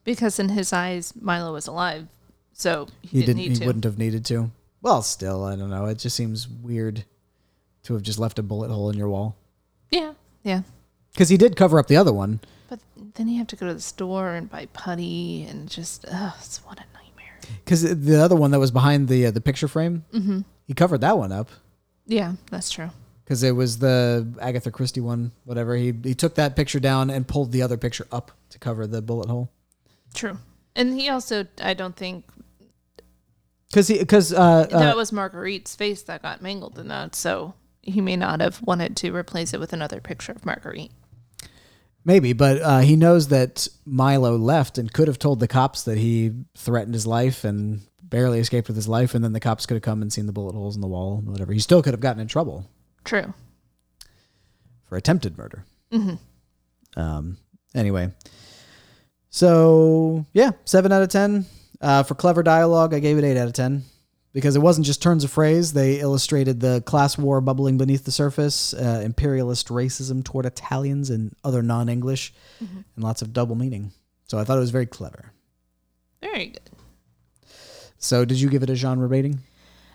[0.04, 2.08] Because in his eyes, Milo was alive.
[2.54, 3.52] So he, He didn't, didn't.
[3.54, 3.66] He to.
[3.68, 4.52] wouldn't have needed to.
[4.82, 5.86] Well, still, I don't know.
[5.86, 7.06] It just seems weird
[7.84, 9.38] to have just left a bullet hole in your wall
[9.92, 10.14] Yeah.
[10.44, 10.64] Yeah.
[11.14, 12.40] Because he did cover up the other one.
[12.70, 12.80] But
[13.16, 16.60] then you have to go to the store and buy putty and just, ugh, it's
[16.66, 17.38] what a nightmare.
[17.66, 20.42] Because the other one that was behind the uh, the picture frame, mm-hmm.
[20.66, 21.50] he covered that one up.
[22.08, 22.90] Yeah, that's true.
[23.24, 25.76] because it was the Agatha Christie one, whatever.
[25.76, 29.02] He he took that picture down and pulled the other picture up to cover the
[29.02, 29.50] bullet hole.
[30.14, 30.38] True.
[30.76, 32.26] And he also, I don't think
[33.70, 37.16] Because he because uh, uh, that was Marguerite's face that got mangled in that.
[37.16, 40.92] So he may not have wanted to replace it with another picture of Marguerite.
[42.04, 45.98] Maybe, but uh, he knows that Milo left and could have told the cops that
[45.98, 49.76] he threatened his life and barely escaped with his life, and then the cops could
[49.76, 51.54] have come and seen the bullet holes in the wall and whatever.
[51.54, 52.70] He still could have gotten in trouble
[53.04, 53.34] True.
[54.86, 55.66] for attempted murder.
[56.96, 57.38] Um.
[57.74, 58.12] Anyway,
[59.30, 61.46] so yeah, seven out of ten.
[61.80, 63.84] Uh, for clever dialogue, I gave it eight out of ten
[64.34, 65.74] because it wasn't just turns of phrase.
[65.74, 71.36] They illustrated the class war bubbling beneath the surface, uh, imperialist racism toward Italians and
[71.44, 73.92] other non-English, and lots of double meaning.
[74.28, 75.32] So I thought it was very clever.
[76.22, 76.70] Very good.
[77.98, 79.40] So did you give it a genre rating?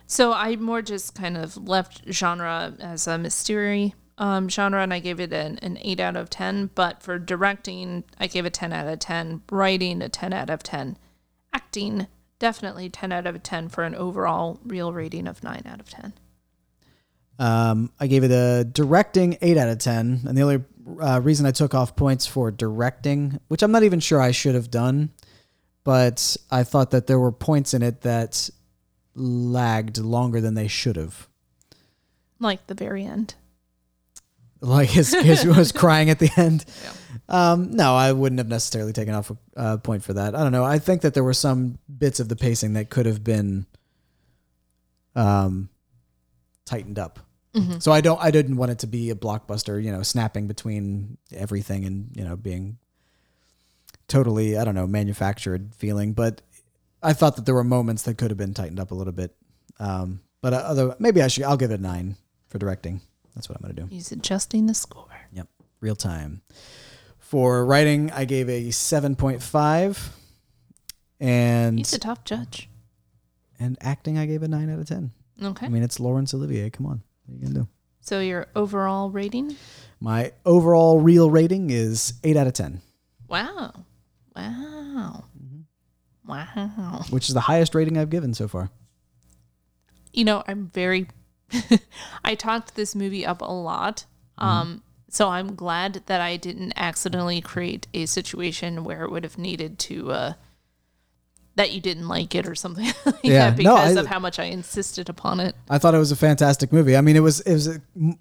[0.07, 5.01] So I more just kind of left genre as a mystery um, genre, and I
[5.01, 6.71] gave it an, an 8 out of 10.
[6.75, 9.43] But for directing, I gave a 10 out of 10.
[9.51, 10.97] Writing, a 10 out of 10.
[11.53, 12.07] Acting,
[12.39, 16.13] definitely 10 out of 10 for an overall real rating of 9 out of 10.
[17.39, 20.65] Um, I gave it a directing eight out of ten, and the only
[21.01, 24.55] uh, reason I took off points for directing, which I'm not even sure I should
[24.55, 25.11] have done,
[25.85, 28.49] but I thought that there were points in it that
[29.15, 31.29] lagged longer than they should have.
[32.39, 33.35] Like the very end.
[34.61, 36.65] Like his his was crying at the end.
[37.29, 40.35] Um, no, I wouldn't have necessarily taken off a uh, point for that.
[40.35, 40.65] I don't know.
[40.65, 43.67] I think that there were some bits of the pacing that could have been
[45.17, 45.69] um,
[46.65, 47.19] tightened up.
[47.79, 48.23] So I don't.
[48.23, 49.83] I didn't want it to be a blockbuster.
[49.83, 52.77] You know, snapping between everything and you know being
[54.09, 54.59] totally.
[54.59, 56.43] I don't know manufactured feeling, but
[57.03, 59.35] I thought that there were moments that could have been tightened up a little bit.
[59.81, 61.45] Um, but uh, other maybe I should.
[61.45, 62.17] I'll give it a nine
[62.49, 63.01] for directing.
[63.35, 63.87] That's what I'm gonna do.
[63.87, 65.09] He's adjusting the score.
[65.33, 65.49] Yep,
[65.81, 66.43] real time.
[67.29, 70.15] For writing, I gave a seven point five,
[71.19, 72.69] and He's a top judge.
[73.59, 75.11] and acting, I gave a nine out of ten.
[75.43, 75.67] Okay.
[75.67, 76.71] I mean, it's Laurence Olivier.
[76.71, 77.69] Come on, what are you gonna do?
[78.01, 79.57] so your overall rating?
[79.99, 82.81] My overall real rating is eight out of ten,
[83.29, 83.73] Wow.
[84.37, 85.25] Wow.
[86.27, 87.05] Wow.
[87.11, 88.71] which is the highest rating I've given so far.
[90.13, 91.09] you know, I'm very
[92.25, 94.05] I talked this movie up a lot.
[94.39, 99.39] Um so I'm glad that I didn't accidentally create a situation where it would have
[99.39, 100.33] needed to uh
[101.55, 104.19] that you didn't like it or something like Yeah, that no, because I- of how
[104.19, 105.55] much I insisted upon it.
[105.71, 106.97] I thought it was a fantastic movie.
[106.97, 107.79] I mean, it was it was uh,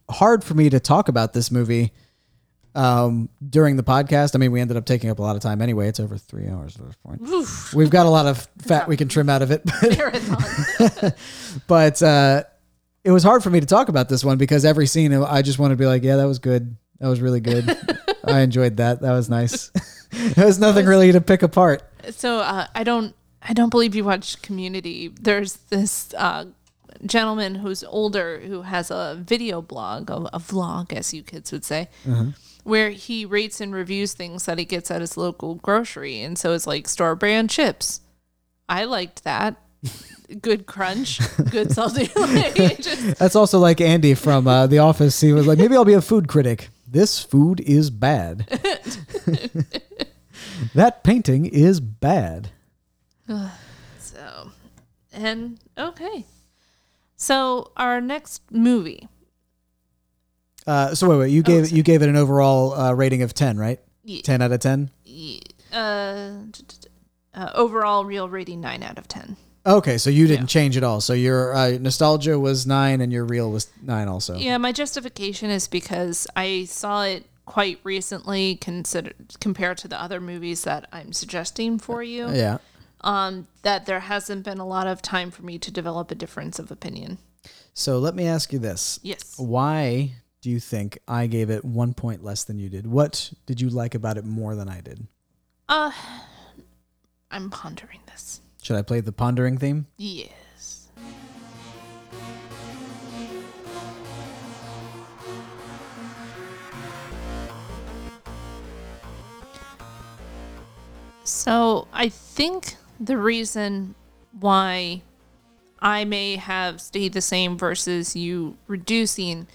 [0.09, 1.91] hard for me to talk about this movie
[2.75, 4.35] um, during the podcast.
[4.35, 5.88] I mean, we ended up taking up a lot of time anyway.
[5.89, 7.22] It's over three hours at this point.
[7.73, 11.11] We've got a lot of fat we can trim out of it, but, Marathon.
[11.67, 12.43] but uh,
[13.06, 15.59] it was hard for me to talk about this one because every scene I just
[15.59, 16.75] want to be like, yeah, that was good.
[17.00, 17.69] That was really good.
[18.25, 19.01] I enjoyed that.
[19.01, 19.69] That was nice.
[20.09, 21.84] there was nothing really to pick apart.
[22.09, 25.09] so uh, I don't I don't believe you watched Community.
[25.22, 26.45] There's this uh,
[27.06, 31.64] gentleman who's older who has a video blog, a, a vlog, as you kids would
[31.64, 31.90] say,
[32.64, 36.53] where he rates and reviews things that he gets at his local grocery, and so
[36.53, 38.01] it's like store brand chips.
[38.67, 39.58] I liked that.
[40.41, 41.19] Good crunch,
[41.51, 42.09] good salty.
[42.15, 45.22] Like, just- That's also like Andy from uh, The Office.
[45.22, 46.69] He was like, maybe I'll be a food critic.
[46.88, 48.47] This food is bad.
[50.73, 52.49] that painting is bad.
[53.99, 54.51] So,
[55.14, 56.25] and okay.
[57.15, 59.07] So our next movie,
[60.67, 61.31] Uh, so wait, wait.
[61.31, 63.80] You gave you gave it an overall uh, rating of ten, right?
[64.03, 64.89] Ye- Ten out of ten.
[65.72, 66.89] uh, t- t-
[67.33, 69.38] uh, overall real rating nine out of ten.
[69.66, 70.48] Okay, so you didn't Yeah.
[70.61, 71.02] change at all.
[71.02, 74.35] So your uh, nostalgia was nine, and your real was nine also.
[74.35, 80.19] Yeah, my justification is because I saw it quite recently, consider compared to the other
[80.22, 82.30] movies that I'm suggesting for you.
[82.32, 82.58] Yeah.
[83.02, 86.58] Um, that there hasn't been a lot of time for me to develop a difference
[86.60, 87.18] of opinion.
[87.74, 89.35] So let me ask you this: Yes.
[89.38, 92.85] Why do you think I gave it one point less than you did?
[92.88, 95.08] What did you like about it more than I did?
[95.68, 95.92] Uh,
[97.32, 98.00] I'm pondering.
[98.66, 99.85] Should I play the pondering theme?
[99.95, 100.90] Yes.
[111.24, 113.94] So I think the reason
[114.32, 115.03] why
[115.80, 119.45] I may have stayed the same versus you reducing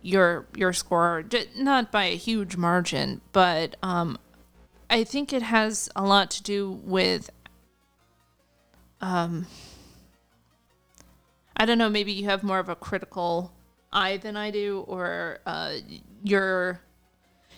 [0.00, 1.24] your your score,
[1.56, 4.16] not by a huge margin, but um,
[4.88, 7.30] I think it has a lot to do with
[9.00, 9.46] um,
[11.56, 13.52] I don't know, maybe you have more of a critical
[13.92, 15.74] eye than I do, or uh,
[16.22, 16.80] your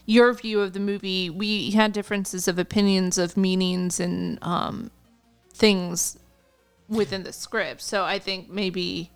[0.06, 1.30] your view of the movie.
[1.30, 4.90] We had differences of opinions of meanings and um,
[5.52, 6.18] things
[6.88, 9.10] within the script, so I think maybe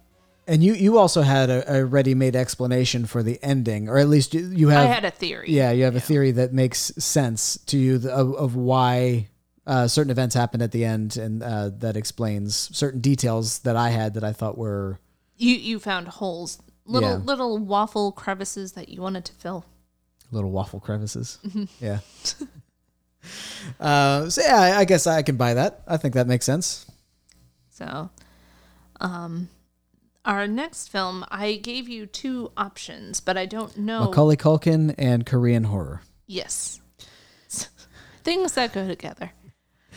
[0.47, 4.35] And you you also had a, a ready-made explanation for the ending, or at least
[4.35, 4.85] you, you have.
[4.85, 5.51] I had a theory.
[5.51, 9.29] Yeah, you have a theory that makes sense to you of, of why
[9.67, 13.91] uh, certain events happened at the end, and uh, that explains certain details that I
[13.91, 14.99] had that I thought were
[15.37, 17.17] You you found holes, little Yeah.
[17.17, 19.65] little waffle crevices that you wanted to fill.
[20.31, 21.39] little waffle crevices.
[21.47, 21.65] Mm-hmm.
[21.85, 21.99] Yeah.
[23.81, 25.83] uh, so yeah, I, I guess I can buy that.
[25.87, 26.87] I think that makes sense.
[27.71, 28.11] So,
[29.01, 29.49] um,
[30.25, 34.05] our next film, I gave you two options, but I don't know.
[34.05, 36.03] Macaulay Culkin and Korean horror.
[36.27, 36.81] Yes.
[38.23, 39.33] Things that go together.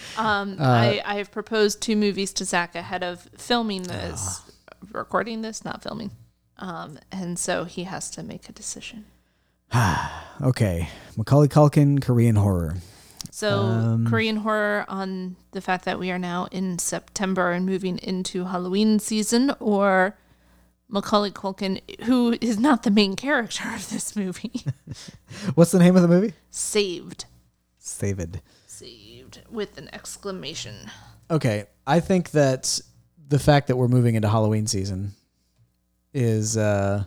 [0.18, 4.42] Um, Uh, I, I have proposed two movies to Zach ahead of filming this,
[4.92, 6.12] recording this, not filming.
[6.58, 9.06] Um, and so he has to make a decision.
[10.42, 12.76] Okay, Macaulay Culkin, Korean horror.
[13.32, 17.98] So, Um, Korean horror on the fact that we are now in September and moving
[17.98, 20.16] into Halloween season, or
[20.90, 24.64] Macaulay Culkin, who is not the main character of this movie,
[25.56, 26.34] What's the name of the movie?
[26.52, 27.26] saved.
[27.80, 28.42] Saved.
[29.50, 30.92] With an exclamation.
[31.30, 32.80] Okay, I think that
[33.28, 35.14] the fact that we're moving into Halloween season
[36.14, 37.04] is uh,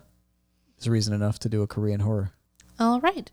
[0.79, 2.33] is reason enough to do a Korean horror.
[2.79, 3.31] All right.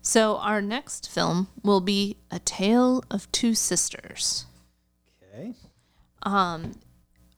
[0.00, 4.46] So, our next film will be A Tale of Two Sisters.
[5.22, 5.54] Okay.
[6.22, 6.72] Um,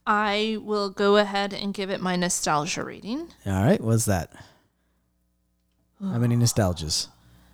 [0.07, 3.29] I will go ahead and give it my nostalgia rating.
[3.47, 3.81] All right.
[3.81, 4.33] What's that?
[6.01, 7.09] How many nostalgias?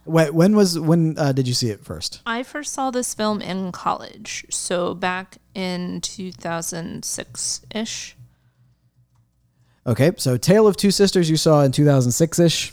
[0.06, 2.20] Wait, when was when uh, did you see it first?
[2.24, 8.16] I first saw this film in college, so back in 2006 ish.
[9.86, 12.72] Okay, so Tale of Two Sisters you saw in 2006 ish,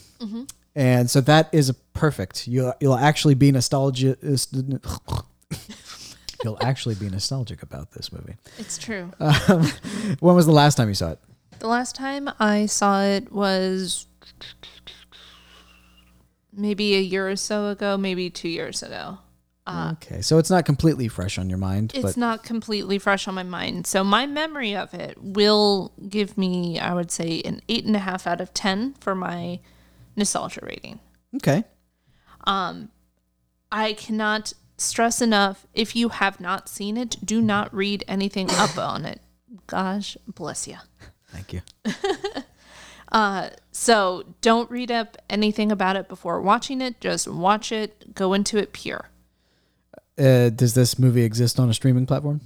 [0.75, 2.47] and so that is perfect.
[2.47, 4.17] You'll you'll actually be nostalgic.
[6.43, 8.35] you'll actually be nostalgic about this movie.
[8.57, 9.11] It's true.
[9.19, 9.67] Um,
[10.19, 11.19] when was the last time you saw it?
[11.63, 14.07] the last time I saw it was
[16.55, 19.19] maybe a year or so ago, maybe two years ago.
[19.67, 23.43] okay, so it's not completely fresh on your mind, It's not completely fresh on my
[23.43, 23.87] mind.
[23.87, 27.99] So my memory of it will give me, I would say, an eight and a
[27.99, 29.59] half out of 10 for my
[30.15, 30.99] nostalgia rating.
[31.37, 31.63] okay.
[32.45, 32.89] Um,
[33.71, 38.77] I cannot stress enough if you have not seen it, do not read anything up
[38.77, 39.21] on it.
[39.65, 40.75] Gosh bless you.
[41.29, 41.61] Thank you.
[43.73, 47.01] So don't read up anything about it before watching it.
[47.01, 49.09] Just watch it, go into it pure.
[50.17, 52.41] Uh, does this movie exist on a streaming platform?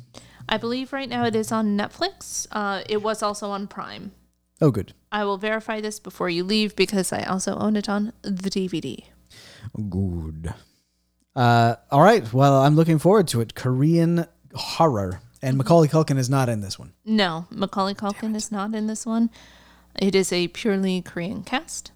[0.48, 2.48] I believe right now it is on Netflix.
[2.52, 4.14] Uh, it was also on Prime.
[4.62, 4.94] Oh, good.
[5.12, 9.04] I will verify this before you leave because I also own it on the DVD.
[9.90, 10.54] Good.
[11.36, 12.32] Uh, all right.
[12.34, 13.54] Well, I'm looking forward to it.
[13.54, 16.94] Korean horror, and Macaulay Culkin is not in this one.
[17.06, 19.30] No, Macaulay Culkin is not in this one.
[20.00, 21.92] It is a purely Korean cast.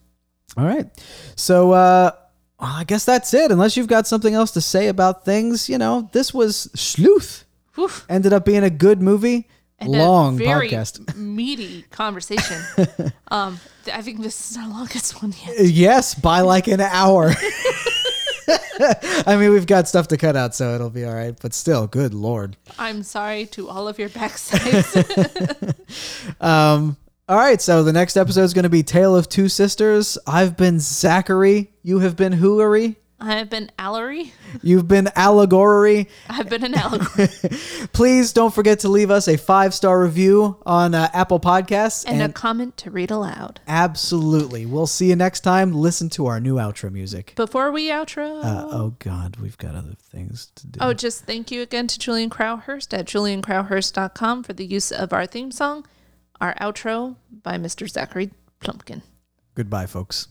[0.57, 0.87] All right.
[1.35, 2.11] So uh,
[2.59, 3.51] I guess that's it.
[3.51, 7.45] Unless you've got something else to say about things, you know, this was Sleuth.
[7.75, 7.89] Whew.
[8.09, 9.47] Ended up being a good movie.
[9.79, 11.15] And Long podcast.
[11.17, 12.61] meaty conversation.
[13.31, 13.59] um,
[13.91, 15.65] I think this is our longest one yet.
[15.65, 17.33] Yes, by like an hour.
[19.25, 21.35] I mean, we've got stuff to cut out, so it'll be all right.
[21.39, 22.57] But still, good lord.
[22.77, 25.73] I'm sorry to all of your backsides.
[26.39, 26.97] Um,
[27.31, 30.17] all right, so the next episode is going to be Tale of Two Sisters.
[30.27, 31.71] I've been Zachary.
[31.81, 32.97] You have been Hooery.
[33.21, 34.31] I have been Allery.
[34.61, 36.09] You've been Allegory.
[36.27, 37.29] I've been an allegory.
[37.93, 42.03] Please don't forget to leave us a five star review on uh, Apple Podcasts.
[42.05, 43.61] and a comment to read aloud.
[43.65, 45.71] absolutely, we'll see you next time.
[45.71, 47.31] Listen to our new outro music.
[47.37, 48.43] Before we outro.
[48.43, 50.79] Uh, oh God, we've got other things to do.
[50.81, 55.25] Oh, just thank you again to Julian Crowhurst at juliancrowhurst.com for the use of our
[55.25, 55.85] theme song,
[56.41, 57.89] our outro by Mr.
[57.89, 59.01] Zachary Plumpkin.
[59.55, 60.27] Goodbye, folks.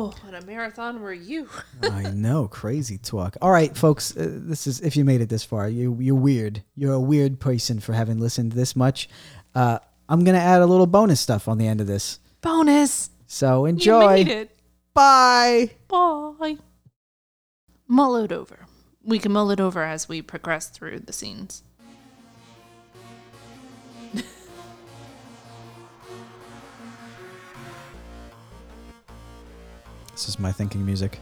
[0.00, 1.48] Whoa, what a marathon were you?
[1.82, 3.36] I know, crazy talk.
[3.42, 6.62] All right, folks, uh, this is if you made it this far, you you're weird.
[6.74, 9.08] You're a weird person for having listened this much.
[9.54, 13.10] Uh, I'm gonna add a little bonus stuff on the end of this, Bonus.
[13.26, 14.14] so You enjoy.
[14.16, 14.56] made it.
[14.94, 15.70] Bye.
[15.88, 16.58] Bye.
[17.86, 18.66] Mull it over.
[19.02, 21.62] We can mull it over as we progress through the scenes.
[30.20, 31.18] This is my thinking music.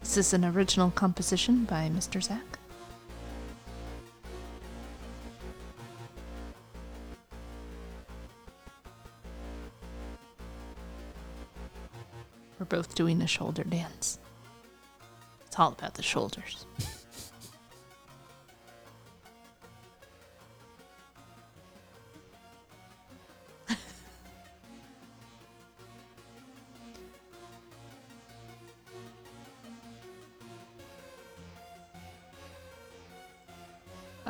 [0.00, 2.22] This is an original composition by Mr.
[2.22, 2.58] Zach.
[12.58, 14.18] We're both doing a shoulder dance.
[15.46, 16.66] It's all about the shoulders.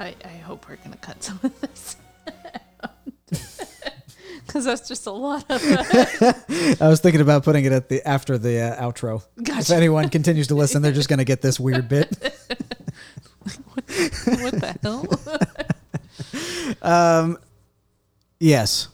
[0.03, 1.97] I, I hope we're going to cut some of this.
[4.45, 5.63] Because that's just a lot of.
[6.81, 9.23] I was thinking about putting it at the after the uh, outro.
[9.39, 12.09] If anyone continues to listen, they're just gonna get this weird bit.
[13.77, 15.07] what the hell?
[16.83, 17.39] Um,
[18.41, 18.89] yes.